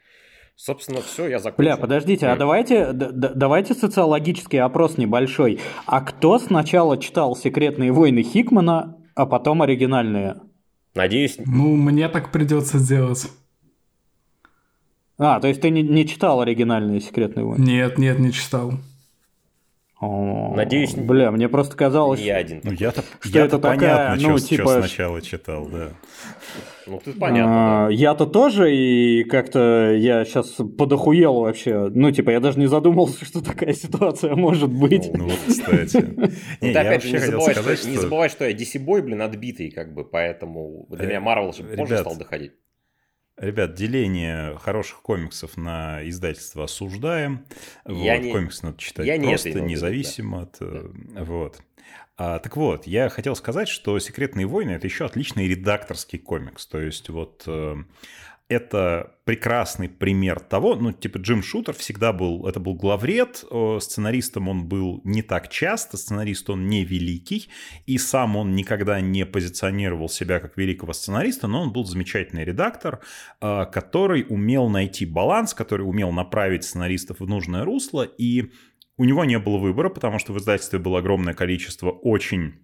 Собственно, 0.54 1.00
все, 1.00 1.28
я 1.28 1.38
закончил. 1.38 1.72
Бля, 1.72 1.76
подождите, 1.76 2.26
а 2.28 2.36
давайте, 2.36 2.92
давайте 2.92 3.74
социологический 3.74 4.60
опрос 4.60 4.96
небольшой. 4.96 5.60
А 5.86 6.00
кто 6.00 6.38
сначала 6.38 6.98
читал 6.98 7.34
«Секретные 7.34 7.90
войны» 7.92 8.22
Хикмана, 8.22 8.98
а 9.14 9.26
потом 9.26 9.62
оригинальные? 9.62 10.36
Надеюсь, 10.94 11.38
Ну, 11.44 11.74
мне 11.74 12.08
так 12.08 12.30
придется 12.30 12.78
сделать. 12.78 13.28
А, 15.18 15.40
то 15.40 15.48
есть 15.48 15.60
ты 15.60 15.70
не, 15.70 15.82
не 15.82 16.06
читал 16.06 16.40
оригинальные 16.40 17.00
«Секретные 17.00 17.44
войны»? 17.44 17.64
Нет, 17.64 17.98
нет, 17.98 18.18
не 18.18 18.32
читал. 18.32 18.74
О, 20.00 20.52
Надеюсь, 20.56 20.94
Бля, 20.94 21.30
мне 21.30 21.48
просто 21.48 21.76
казалось... 21.76 22.18
не 22.18 22.26
я 22.26 22.36
один. 22.36 22.60
Ну, 22.64 22.72
я-то, 22.72 23.04
Что 23.20 23.38
я-то 23.38 23.56
это 23.56 23.58
такая, 23.58 23.78
понятно, 24.08 24.28
ну, 24.30 24.38
что, 24.38 24.48
типа, 24.48 24.78
сначала 24.80 25.22
читал, 25.22 25.66
да. 25.66 25.90
Ну, 26.86 27.00
тут 27.04 27.18
понятно, 27.18 27.86
А, 27.86 27.88
Я-то 27.90 28.26
тоже, 28.26 28.74
и 28.74 29.24
как-то 29.24 29.92
я 29.94 30.24
сейчас 30.24 30.48
подохуел 30.78 31.40
вообще. 31.40 31.88
Ну, 31.88 32.10
типа, 32.10 32.30
я 32.30 32.40
даже 32.40 32.58
не 32.58 32.66
задумался, 32.66 33.24
что 33.24 33.42
такая 33.42 33.72
ситуация 33.74 34.34
может 34.34 34.70
быть. 34.72 35.10
Ну, 35.12 35.24
Ну 35.24 35.28
вот, 35.28 35.38
кстати. 35.46 36.00
да. 36.00 36.26
Не, 36.60 36.72
Ну, 36.72 36.80
опять 36.80 37.02
же 37.04 37.12
не 37.12 37.18
забывай, 37.18 37.54
сказать, 37.54 37.78
что, 37.78 37.88
не 37.88 37.96
забывай, 37.96 38.28
что 38.28 38.44
я 38.48 38.52
DC-бой, 38.52 39.02
блин, 39.02 39.22
отбитый, 39.22 39.70
как 39.70 39.94
бы, 39.94 40.04
поэтому 40.04 40.86
для 40.90 41.04
Э, 41.04 41.08
меня 41.08 41.20
Марвел 41.20 41.52
же 41.52 41.64
позже 41.64 41.98
стал 41.98 42.16
доходить. 42.16 42.52
Ребят, 43.38 43.74
деление 43.74 44.56
хороших 44.58 45.00
комиксов 45.02 45.56
на 45.56 46.06
издательство 46.08 46.64
осуждаем. 46.64 47.46
Я 47.86 48.16
вот, 48.16 48.24
не- 48.24 48.30
комикс 48.32 48.62
надо 48.62 48.76
читать 48.78 49.06
я 49.06 49.16
не 49.16 49.28
просто, 49.28 49.48
виду, 49.48 49.60
независимо 49.64 50.42
от... 50.42 50.56
э, 50.60 50.82
Вот. 51.24 51.58
А, 52.16 52.38
так 52.38 52.56
вот, 52.56 52.86
я 52.86 53.08
хотел 53.08 53.34
сказать, 53.34 53.68
что 53.68 53.98
«Секретные 53.98 54.46
войны»— 54.46 54.70
это 54.72 54.86
еще 54.86 55.06
отличный 55.06 55.48
редакторский 55.48 56.18
комикс. 56.18 56.66
То 56.66 56.78
есть 56.78 57.08
вот 57.08 57.44
э, 57.46 57.76
это 58.48 59.16
прекрасный 59.24 59.88
пример 59.88 60.40
того, 60.40 60.74
ну, 60.74 60.92
типа 60.92 61.18
Джим 61.18 61.42
Шутер 61.42 61.74
всегда 61.74 62.12
был, 62.12 62.46
это 62.46 62.60
был 62.60 62.74
главред, 62.74 63.44
э, 63.50 63.78
сценаристом 63.80 64.48
он 64.48 64.66
был 64.66 65.00
не 65.04 65.22
так 65.22 65.48
часто, 65.48 65.96
сценарист 65.96 66.50
он 66.50 66.66
не 66.66 66.84
великий, 66.84 67.48
и 67.86 67.96
сам 67.96 68.36
он 68.36 68.54
никогда 68.54 69.00
не 69.00 69.24
позиционировал 69.24 70.10
себя 70.10 70.38
как 70.38 70.56
великого 70.58 70.92
сценариста, 70.92 71.46
но 71.46 71.62
он 71.62 71.72
был 71.72 71.84
замечательный 71.84 72.44
редактор, 72.44 73.00
э, 73.40 73.64
который 73.72 74.26
умел 74.28 74.68
найти 74.68 75.06
баланс, 75.06 75.54
который 75.54 75.82
умел 75.82 76.12
направить 76.12 76.64
сценаристов 76.64 77.20
в 77.20 77.26
нужное 77.26 77.64
русло, 77.64 78.02
и 78.02 78.50
у 79.02 79.04
него 79.04 79.24
не 79.24 79.40
было 79.40 79.58
выбора, 79.58 79.88
потому 79.88 80.20
что 80.20 80.32
в 80.32 80.38
издательстве 80.38 80.78
было 80.78 81.00
огромное 81.00 81.34
количество 81.34 81.90
очень 81.90 82.54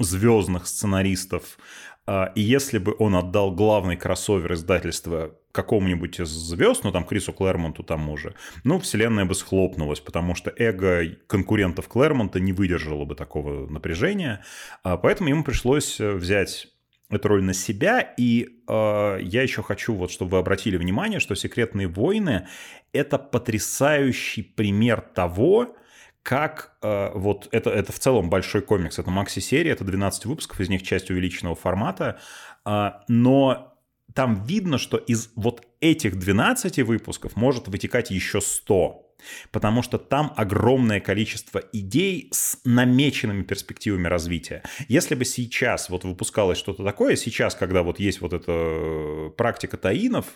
звездных 0.00 0.66
сценаристов, 0.66 1.56
а, 2.04 2.32
и 2.34 2.40
если 2.40 2.78
бы 2.78 2.96
он 2.98 3.14
отдал 3.14 3.52
главный 3.52 3.96
кроссовер 3.96 4.54
издательства 4.54 5.36
какому-нибудь 5.52 6.18
из 6.18 6.30
звезд, 6.30 6.82
ну 6.82 6.90
там 6.90 7.04
Крису 7.04 7.32
Клэрмонту 7.32 7.84
тому 7.84 8.16
же, 8.16 8.34
ну 8.64 8.80
вселенная 8.80 9.24
бы 9.24 9.36
схлопнулась, 9.36 10.00
потому 10.00 10.34
что 10.34 10.52
эго 10.56 11.04
конкурентов 11.28 11.86
Клэрмонта 11.86 12.40
не 12.40 12.52
выдержало 12.52 13.04
бы 13.04 13.14
такого 13.14 13.70
напряжения, 13.70 14.42
А, 14.82 14.96
поэтому 14.96 15.28
ему 15.28 15.44
пришлось 15.44 16.00
э, 16.00 16.12
взять 16.12 16.66
эту 17.10 17.28
роль 17.28 17.42
на 17.42 17.54
себя, 17.54 18.00
и 18.00 18.60
э, 18.66 19.18
я 19.22 19.42
еще 19.42 19.62
хочу, 19.62 19.94
вот, 19.94 20.10
чтобы 20.10 20.32
вы 20.32 20.38
обратили 20.38 20.76
внимание, 20.76 21.20
что 21.20 21.34
«Секретные 21.34 21.88
войны»— 21.88 22.46
это 22.92 23.18
потрясающий 23.18 24.42
пример 24.42 25.00
того, 25.00 25.76
как 26.22 26.76
э, 26.82 27.10
вот 27.14 27.48
это, 27.52 27.70
это 27.70 27.92
в 27.92 27.98
целом 27.98 28.28
большой 28.28 28.60
комикс, 28.60 28.98
это 28.98 29.10
макси-серия, 29.10 29.70
это 29.70 29.84
12 29.84 30.26
выпусков, 30.26 30.60
из 30.60 30.68
них 30.68 30.82
часть 30.82 31.10
увеличенного 31.10 31.56
формата, 31.56 32.20
э, 32.66 32.90
но 33.08 33.74
там 34.14 34.44
видно, 34.44 34.78
что 34.78 34.98
из 34.98 35.30
вот 35.36 35.66
этих 35.80 36.18
12 36.18 36.80
выпусков 36.80 37.36
может 37.36 37.68
вытекать 37.68 38.10
еще 38.10 38.40
100. 38.40 39.07
Потому 39.50 39.82
что 39.82 39.98
там 39.98 40.32
огромное 40.36 41.00
количество 41.00 41.62
идей 41.72 42.28
с 42.32 42.60
намеченными 42.64 43.42
перспективами 43.42 44.08
развития. 44.08 44.62
Если 44.88 45.14
бы 45.14 45.24
сейчас 45.24 45.90
вот 45.90 46.04
выпускалось 46.04 46.58
что-то 46.58 46.84
такое, 46.84 47.16
сейчас, 47.16 47.54
когда 47.54 47.82
вот 47.82 48.00
есть 48.00 48.20
вот 48.20 48.32
эта 48.32 48.52
э, 48.52 49.30
практика 49.36 49.76
таинов, 49.76 50.26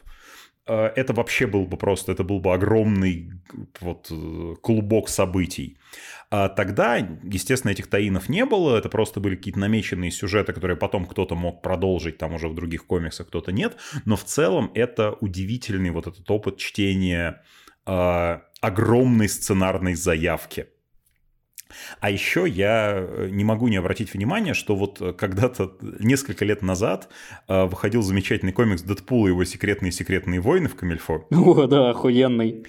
э, 0.66 0.92
это 0.96 1.12
вообще 1.12 1.46
был 1.46 1.66
бы 1.66 1.76
просто, 1.76 2.12
это 2.12 2.24
был 2.24 2.40
бы 2.40 2.52
огромный 2.52 3.32
вот 3.80 4.08
э, 4.10 4.54
клубок 4.62 5.08
событий. 5.08 5.78
А 6.30 6.48
тогда, 6.48 6.96
естественно, 6.96 7.72
этих 7.72 7.88
таинов 7.88 8.30
не 8.30 8.46
было, 8.46 8.78
это 8.78 8.88
просто 8.88 9.20
были 9.20 9.36
какие-то 9.36 9.60
намеченные 9.60 10.10
сюжеты, 10.10 10.54
которые 10.54 10.78
потом 10.78 11.04
кто-то 11.04 11.34
мог 11.34 11.60
продолжить, 11.60 12.16
там 12.16 12.32
уже 12.32 12.48
в 12.48 12.54
других 12.54 12.86
комиксах 12.86 13.26
кто-то 13.26 13.52
нет, 13.52 13.76
но 14.06 14.16
в 14.16 14.24
целом 14.24 14.70
это 14.74 15.12
удивительный 15.20 15.90
вот 15.90 16.06
этот 16.06 16.30
опыт 16.30 16.56
чтения 16.56 17.42
э, 17.84 18.38
огромной 18.62 19.28
сценарной 19.28 19.94
заявки. 19.94 20.68
А 22.00 22.10
еще 22.10 22.46
я 22.46 22.92
э, 22.94 23.28
не 23.30 23.44
могу 23.44 23.68
не 23.68 23.76
обратить 23.76 24.12
внимание, 24.12 24.54
что 24.54 24.76
вот 24.76 25.00
э, 25.00 25.12
когда-то 25.14 25.76
несколько 25.80 26.44
лет 26.44 26.62
назад 26.62 27.08
э, 27.48 27.64
выходил 27.64 28.02
замечательный 28.02 28.52
комикс 28.52 28.82
Дэдпула 28.82 29.28
и 29.28 29.30
его 29.30 29.44
секретные-секретные 29.44 30.40
войны 30.40 30.68
в 30.68 30.76
Камильфо. 30.76 31.26
О, 31.30 31.66
да, 31.66 31.90
охуенный. 31.90 32.66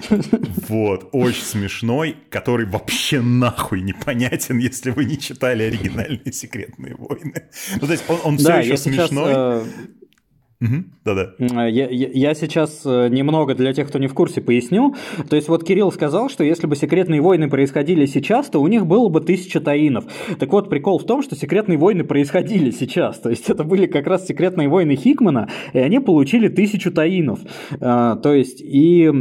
Вот, 0.69 1.09
очень 1.11 1.43
смешной, 1.43 2.15
который 2.29 2.65
вообще 2.65 3.21
нахуй 3.21 3.81
непонятен, 3.81 4.57
если 4.57 4.91
вы 4.91 5.05
не 5.05 5.19
читали 5.19 5.63
оригинальные 5.63 6.31
секретные 6.31 6.95
войны. 6.95 7.49
Ну, 7.81 7.87
то 7.87 7.91
есть 7.91 8.05
он, 8.07 8.19
он 8.23 8.37
все 8.37 8.47
Да, 8.47 8.59
еще 8.59 8.69
я 8.69 8.77
сейчас... 8.77 9.09
смешной. 9.09 9.31
э, 9.35 9.63
Да-да. 11.05 11.33
Я, 11.67 11.87
я- 11.89 12.09
я 12.13 12.33
сейчас 12.33 12.81
э, 12.85 13.09
немного 13.09 13.55
для 13.55 13.73
тех, 13.73 13.87
кто 13.89 13.99
не 13.99 14.07
в 14.07 14.13
курсе, 14.13 14.41
поясню. 14.41 14.95
То 15.29 15.35
есть 15.35 15.49
вот 15.49 15.63
Кирилл 15.63 15.91
сказал, 15.91 16.29
что 16.29 16.43
если 16.43 16.67
бы 16.67 16.75
секретные 16.75 17.21
войны 17.21 17.49
происходили 17.49 18.05
сейчас, 18.05 18.47
то 18.49 18.61
у 18.61 18.67
них 18.67 18.85
было 18.85 19.09
бы 19.09 19.21
тысяча 19.21 19.59
таинов. 19.59 20.05
Так 20.39 20.51
вот, 20.51 20.69
прикол 20.69 20.99
в 20.99 21.05
том, 21.05 21.21
что 21.21 21.35
секретные 21.35 21.77
войны 21.77 22.03
происходили 22.03 22.71
сейчас. 22.71 23.19
То 23.19 23.29
есть 23.29 23.49
это 23.49 23.63
были 23.63 23.85
как 23.87 24.07
раз 24.07 24.25
секретные 24.25 24.69
войны 24.69 24.95
Хикмана, 24.95 25.49
и 25.73 25.79
они 25.79 25.99
получили 25.99 26.47
тысячу 26.47 26.91
таинов. 26.91 27.39
А, 27.81 28.15
То 28.17 28.33
есть 28.33 28.61
и... 28.61 29.11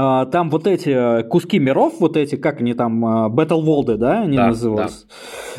а, 0.00 0.26
Там 0.26 0.50
вот 0.50 0.66
эти 0.66 1.22
куски 1.28 1.58
миров, 1.58 1.94
вот 2.00 2.16
эти, 2.16 2.36
как 2.36 2.60
они 2.60 2.74
там, 2.74 3.04
Battle 3.34 3.64
World, 3.64 3.96
да, 3.96 4.22
они 4.22 4.36
Да, 4.36 4.48
называются. 4.48 5.06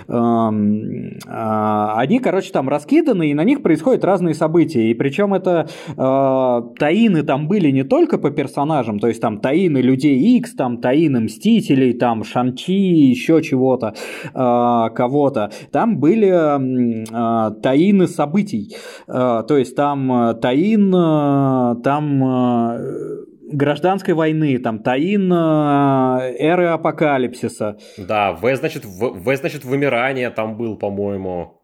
Эм, 0.07 1.19
а, 1.27 1.95
Они, 1.97 2.19
короче, 2.19 2.51
там 2.51 2.69
раскиданы, 2.69 3.31
и 3.31 3.33
на 3.33 3.43
них 3.43 3.61
происходят 3.61 4.03
разные 4.03 4.33
события. 4.33 4.89
И 4.89 4.93
причем 4.93 5.33
это 5.33 5.67
э, 5.97 6.61
таины 6.79 7.23
там 7.23 7.47
были 7.47 7.71
не 7.71 7.83
только 7.83 8.17
по 8.17 8.31
персонажам, 8.31 8.99
то 8.99 9.07
есть 9.07 9.21
там 9.21 9.39
таины 9.39 9.77
Людей 9.79 10.37
X, 10.37 10.55
там 10.55 10.77
таины 10.77 11.21
Мстителей, 11.21 11.93
там 11.93 12.23
Шанчи, 12.23 12.71
еще 12.71 13.41
чего-то, 13.41 13.93
э, 14.33 14.95
кого-то. 14.95 15.51
Там 15.71 15.97
были 15.99 16.29
э, 16.29 17.61
таины 17.61 18.07
событий. 18.07 18.75
Э, 19.07 19.43
То 19.47 19.57
есть 19.57 19.75
там 19.75 20.11
э, 20.11 20.33
таин, 20.35 20.93
э, 20.93 21.75
там 21.83 22.23
э, 22.23 23.25
гражданской 23.51 24.13
войны, 24.13 24.57
там 24.59 24.79
таин 24.79 25.31
э, 25.31 26.35
эры 26.39 26.67
апокалипсиса. 26.67 27.77
Да, 27.97 28.33
В, 28.33 28.55
значит, 28.55 28.85
в, 28.85 29.13
В, 29.13 29.35
значит, 29.35 29.65
вымирание 29.65 30.29
там 30.29 30.57
был, 30.57 30.77
по-моему. 30.77 31.61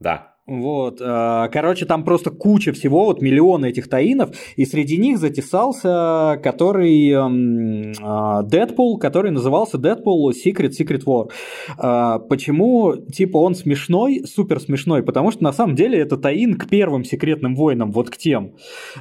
Да. 0.00 0.28
Вот, 0.44 1.00
э, 1.00 1.48
короче, 1.52 1.86
там 1.86 2.02
просто 2.02 2.30
куча 2.30 2.72
всего, 2.72 3.04
вот 3.04 3.22
миллионы 3.22 3.66
этих 3.66 3.88
таинов, 3.88 4.34
и 4.56 4.64
среди 4.64 4.98
них 4.98 5.18
затесался, 5.18 6.40
который 6.42 7.10
эм, 7.10 7.92
э, 7.92 8.42
Дэдпул, 8.48 8.98
который 8.98 9.30
назывался 9.30 9.78
Дэдпул 9.78 10.32
Secret 10.32 10.72
Secret 10.78 11.04
War. 11.06 12.28
Почему, 12.28 12.96
типа, 12.96 13.36
он 13.36 13.54
смешной, 13.54 14.24
супер 14.26 14.60
смешной? 14.60 15.04
Потому 15.04 15.30
что 15.30 15.44
на 15.44 15.52
самом 15.52 15.76
деле 15.76 16.00
это 16.00 16.16
таин 16.16 16.58
к 16.58 16.68
первым 16.68 17.04
секретным 17.04 17.54
войнам, 17.54 17.92
вот 17.92 18.10
к 18.10 18.16
тем. 18.16 18.56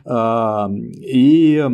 И 0.05 1.65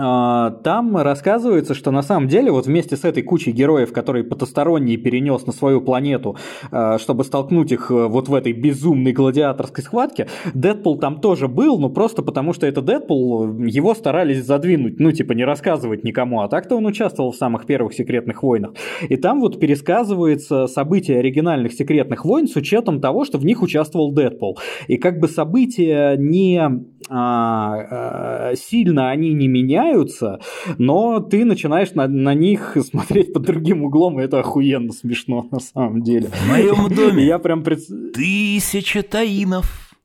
там 0.00 0.96
рассказывается, 0.96 1.74
что 1.74 1.90
на 1.90 2.02
самом 2.02 2.28
деле 2.28 2.50
вот 2.50 2.66
вместе 2.66 2.96
с 2.96 3.04
этой 3.04 3.22
кучей 3.22 3.52
героев, 3.52 3.92
которые 3.92 4.24
потусторонние 4.24 4.96
перенес 4.96 5.46
на 5.46 5.52
свою 5.52 5.80
планету, 5.80 6.36
а, 6.70 6.98
чтобы 6.98 7.24
столкнуть 7.24 7.72
их 7.72 7.90
э, 7.90 8.06
вот 8.06 8.28
в 8.28 8.34
этой 8.34 8.52
безумной 8.52 9.12
гладиаторской 9.12 9.84
схватке, 9.84 10.28
Дэдпул 10.54 10.98
там 10.98 11.20
тоже 11.20 11.48
был, 11.48 11.78
но 11.78 11.90
просто 11.90 12.22
потому 12.22 12.52
что 12.52 12.66
это 12.66 12.82
Дэдпул, 12.82 13.58
его 13.58 13.94
старались 13.94 14.44
задвинуть, 14.44 15.00
ну 15.00 15.12
типа 15.12 15.32
не 15.32 15.44
рассказывать 15.44 16.04
никому, 16.04 16.40
а 16.40 16.48
так-то 16.48 16.76
он 16.76 16.86
участвовал 16.86 17.32
в 17.32 17.36
самых 17.36 17.66
первых 17.66 17.92
секретных 17.92 18.42
войнах. 18.42 18.72
И 19.08 19.16
там 19.16 19.40
вот 19.40 19.60
пересказывается 19.60 20.66
события 20.66 21.18
оригинальных 21.18 21.72
секретных 21.72 22.24
войн 22.24 22.48
с 22.48 22.56
учетом 22.56 23.00
того, 23.00 23.24
что 23.24 23.38
в 23.38 23.44
них 23.44 23.62
участвовал 23.62 24.12
Дэдпул. 24.12 24.58
И 24.88 24.96
как 24.96 25.18
бы 25.18 25.28
события 25.28 26.16
не 26.16 26.60
а, 27.08 28.50
а, 28.50 28.54
сильно 28.54 29.10
они 29.10 29.32
не 29.34 29.48
меняют, 29.48 29.89
меняются, 29.90 30.40
но 30.78 31.20
ты 31.20 31.44
начинаешь 31.44 31.92
на, 31.92 32.06
на 32.06 32.34
них 32.34 32.76
смотреть 32.84 33.32
под 33.32 33.42
другим 33.42 33.84
углом, 33.84 34.20
и 34.20 34.24
это 34.24 34.40
охуенно 34.40 34.92
смешно 34.92 35.48
на 35.50 35.60
самом 35.60 36.02
деле. 36.02 36.28
В 36.28 36.48
моем 36.48 36.88
доме 36.94 37.24
я 37.24 37.38
прям 37.38 37.62
пред... 37.62 37.80
тысяча 38.14 39.02
таинов. 39.02 39.96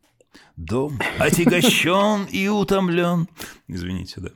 Дом 0.57 0.99
отягощен 1.19 2.27
и 2.31 2.47
утомлен. 2.47 3.27
Извините, 3.67 4.21
да. 4.21 4.29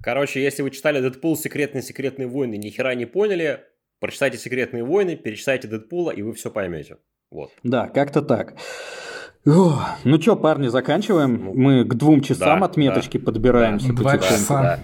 Короче, 0.00 0.42
если 0.42 0.62
вы 0.62 0.70
читали 0.70 1.00
Дэдпул 1.00 1.36
«Секретные 1.36 1.82
секретные 1.82 2.28
войны» 2.28 2.56
ни 2.56 2.70
хера 2.70 2.94
не 2.94 3.06
поняли, 3.06 3.60
прочитайте 4.00 4.38
«Секретные 4.38 4.84
войны», 4.84 5.16
перечитайте 5.16 5.68
Дэдпула, 5.68 6.10
и 6.10 6.22
вы 6.22 6.32
все 6.32 6.50
поймете. 6.50 6.98
Вот. 7.30 7.50
Да, 7.62 7.88
как-то 7.88 8.22
так. 8.22 8.54
О, 9.46 9.80
ну 10.04 10.20
что, 10.20 10.36
парни, 10.36 10.68
заканчиваем. 10.68 11.44
Ну, 11.46 11.52
Мы 11.54 11.84
к 11.84 11.94
двум 11.94 12.20
часам 12.20 12.60
да, 12.60 12.66
отметочки 12.66 13.18
да. 13.18 13.24
подбираемся. 13.24 13.88
Да, 13.88 13.94
Два 13.94 14.18
часа. 14.18 14.80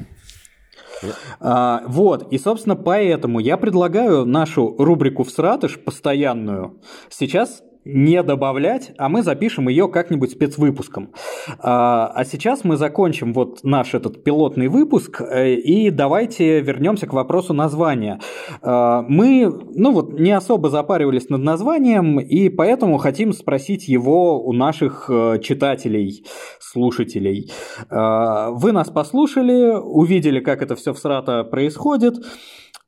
Да. 1.02 1.09
А, 1.39 1.82
вот, 1.86 2.32
и, 2.32 2.39
собственно, 2.39 2.74
поэтому 2.74 3.39
я 3.39 3.56
предлагаю 3.56 4.24
нашу 4.24 4.74
рубрику 4.78 5.22
в 5.22 5.30
Сратыш 5.30 5.78
постоянную 5.78 6.80
сейчас 7.09 7.62
не 7.89 8.23
добавлять, 8.23 8.93
а 8.98 9.09
мы 9.09 9.23
запишем 9.23 9.69
ее 9.69 9.89
как-нибудь 9.89 10.32
спецвыпуском. 10.32 11.12
А, 11.59 12.12
а 12.15 12.24
сейчас 12.27 12.62
мы 12.62 12.77
закончим 12.77 13.32
вот 13.32 13.65
наш 13.65 13.94
этот 13.94 14.23
пилотный 14.23 14.69
выпуск, 14.69 15.23
э, 15.23 15.55
и 15.55 15.90
давайте 15.90 16.60
вернемся 16.60 17.06
к 17.06 17.15
вопросу 17.15 17.55
названия. 17.55 18.20
А, 18.60 19.02
мы, 19.09 19.51
ну 19.74 19.93
вот, 19.93 20.12
не 20.12 20.32
особо 20.32 20.69
запаривались 20.69 21.31
над 21.31 21.40
названием, 21.40 22.20
и 22.20 22.51
поэтому 22.51 22.98
хотим 22.98 23.32
спросить 23.32 23.89
его 23.89 24.44
у 24.44 24.52
наших 24.52 25.06
э, 25.09 25.39
читателей, 25.43 26.27
слушателей. 26.60 27.51
А, 27.89 28.51
вы 28.51 28.73
нас 28.73 28.90
послушали, 28.90 29.73
увидели, 29.81 30.40
как 30.40 30.60
это 30.60 30.77
все 30.77 30.93
в 30.93 30.98
Срата 30.98 31.43
происходит, 31.44 32.16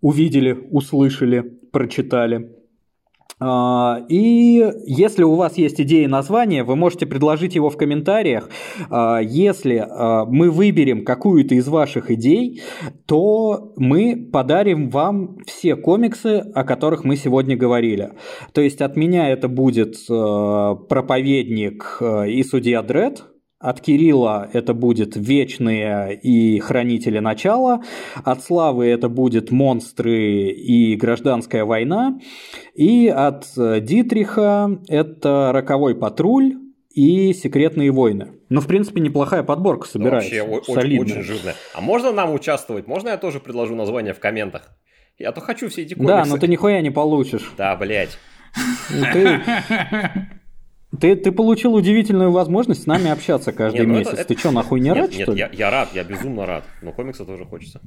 увидели, 0.03 0.53
услышали, 0.71 1.41
прочитали. 1.73 2.60
А, 3.41 4.05
и 4.09 4.71
если 4.85 5.23
у 5.23 5.35
вас 5.35 5.57
есть 5.57 5.81
идеи 5.81 6.05
названия, 6.05 6.63
вы 6.63 6.77
можете 6.77 7.07
предложить 7.07 7.55
его 7.55 7.71
в 7.71 7.77
комментариях. 7.77 8.51
А, 8.91 9.19
если 9.21 9.85
а, 9.89 10.27
мы 10.27 10.51
выберем 10.51 11.05
какую-то 11.05 11.55
из 11.55 11.67
ваших 11.67 12.11
идей, 12.11 12.61
то 13.07 13.73
мы 13.77 14.29
подарим 14.31 14.91
вам 14.91 15.39
все 15.47 15.75
комиксы, 15.75 16.45
о 16.55 16.65
которых 16.65 17.05
мы 17.05 17.17
сегодня 17.17 17.57
говорили. 17.57 18.13
То 18.53 18.61
есть 18.61 18.83
от 18.83 18.97
меня 18.97 19.31
это 19.31 19.49
будет 19.49 19.97
проповедник 20.07 22.03
и 22.29 22.43
судья 22.43 22.83
Дред, 22.83 23.25
от 23.61 23.83
Кирилла 23.83 24.49
это 24.55 24.73
будет 24.73 25.17
«Вечные» 25.17 26.19
и 26.19 26.59
«Хранители 26.61 27.19
начала». 27.19 27.83
От 28.25 28.43
Славы 28.43 28.87
это 28.87 29.11
будет 29.11 29.51
«Монстры» 29.51 30.49
и 30.49 30.97
«Гражданская 30.97 31.67
война». 31.67 32.19
И 32.75 33.09
от 33.09 33.47
Дитриха 33.55 34.81
это 34.89 35.51
«Роковой 35.53 35.95
патруль» 35.95 36.55
и 36.95 37.35
«Секретные 37.35 37.91
войны». 37.91 38.29
Ну, 38.49 38.63
в 38.63 38.67
принципе, 38.67 39.03
неплохая 39.03 39.43
подборка 39.43 39.87
собирается. 39.87 40.35
Ну, 40.35 40.55
вообще, 40.55 40.73
солидная. 40.73 41.01
очень, 41.01 41.13
очень 41.13 41.23
жирная. 41.23 41.55
А 41.75 41.83
можно 41.83 42.13
нам 42.13 42.33
участвовать? 42.33 42.87
Можно 42.87 43.11
я 43.11 43.19
тоже 43.19 43.41
предложу 43.41 43.77
название 43.77 44.15
в 44.15 44.21
комментах? 44.21 44.71
Я 45.19 45.33
то 45.33 45.43
хочу 45.43 45.69
все 45.69 45.83
эти 45.83 45.93
комиксы. 45.93 46.17
Да, 46.17 46.25
но 46.25 46.39
ты 46.39 46.49
нихуя 46.49 46.81
не 46.81 46.91
получишь. 46.91 47.53
Да, 47.59 47.77
блядь. 47.77 48.17
Ну, 48.89 49.05
ты... 49.13 49.41
Ты, 50.99 51.15
ты 51.15 51.31
получил 51.31 51.75
удивительную 51.75 52.33
возможность 52.33 52.83
с 52.83 52.87
нами 52.87 53.11
общаться 53.11 53.53
каждый 53.53 53.81
нет, 53.81 53.89
ну 53.89 53.99
месяц. 53.99 54.13
Это, 54.15 54.25
ты 54.25 54.37
что, 54.37 54.51
нахуй 54.51 54.81
не 54.81 54.89
нет, 54.89 54.97
рад, 54.97 55.11
нет, 55.13 55.23
что 55.23 55.33
ли? 55.33 55.39
Я, 55.39 55.51
я 55.53 55.71
рад, 55.71 55.91
я 55.95 56.03
безумно 56.03 56.47
рад. 56.47 56.65
Но 56.83 56.93
комикса 56.93 57.25
тоже 57.25 57.45
хочется. 57.45 57.81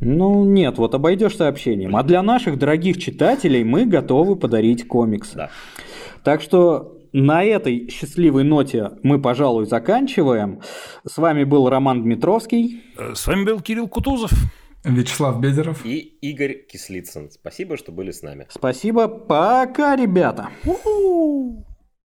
Ну 0.00 0.44
нет, 0.44 0.78
вот 0.78 0.94
обойдешь 0.94 1.36
сообщением. 1.36 1.94
А 1.94 2.02
для 2.02 2.22
наших 2.22 2.58
дорогих 2.58 2.98
читателей 2.98 3.64
мы 3.64 3.84
готовы 3.84 4.36
подарить 4.36 4.88
комиксы. 4.88 5.36
Да. 5.36 5.50
Так 6.24 6.40
что 6.40 6.98
на 7.12 7.44
этой 7.44 7.88
счастливой 7.90 8.44
ноте 8.44 8.92
мы, 9.02 9.20
пожалуй, 9.20 9.66
заканчиваем. 9.66 10.60
С 11.06 11.18
вами 11.18 11.44
был 11.44 11.68
Роман 11.68 12.02
Дмитровский. 12.02 12.82
Э, 12.96 13.14
с 13.14 13.26
вами 13.26 13.44
был 13.44 13.60
Кирилл 13.60 13.88
Кутузов. 13.88 14.32
Вячеслав 14.84 15.40
Бедеров. 15.40 15.84
И 15.84 15.98
Игорь 16.20 16.66
Кислицын. 16.66 17.30
Спасибо, 17.30 17.76
что 17.76 17.92
были 17.92 18.10
с 18.10 18.22
нами. 18.22 18.46
Спасибо. 18.50 19.08
Пока, 19.08 19.96
ребята. 19.96 20.48
У-ху! 20.64 21.64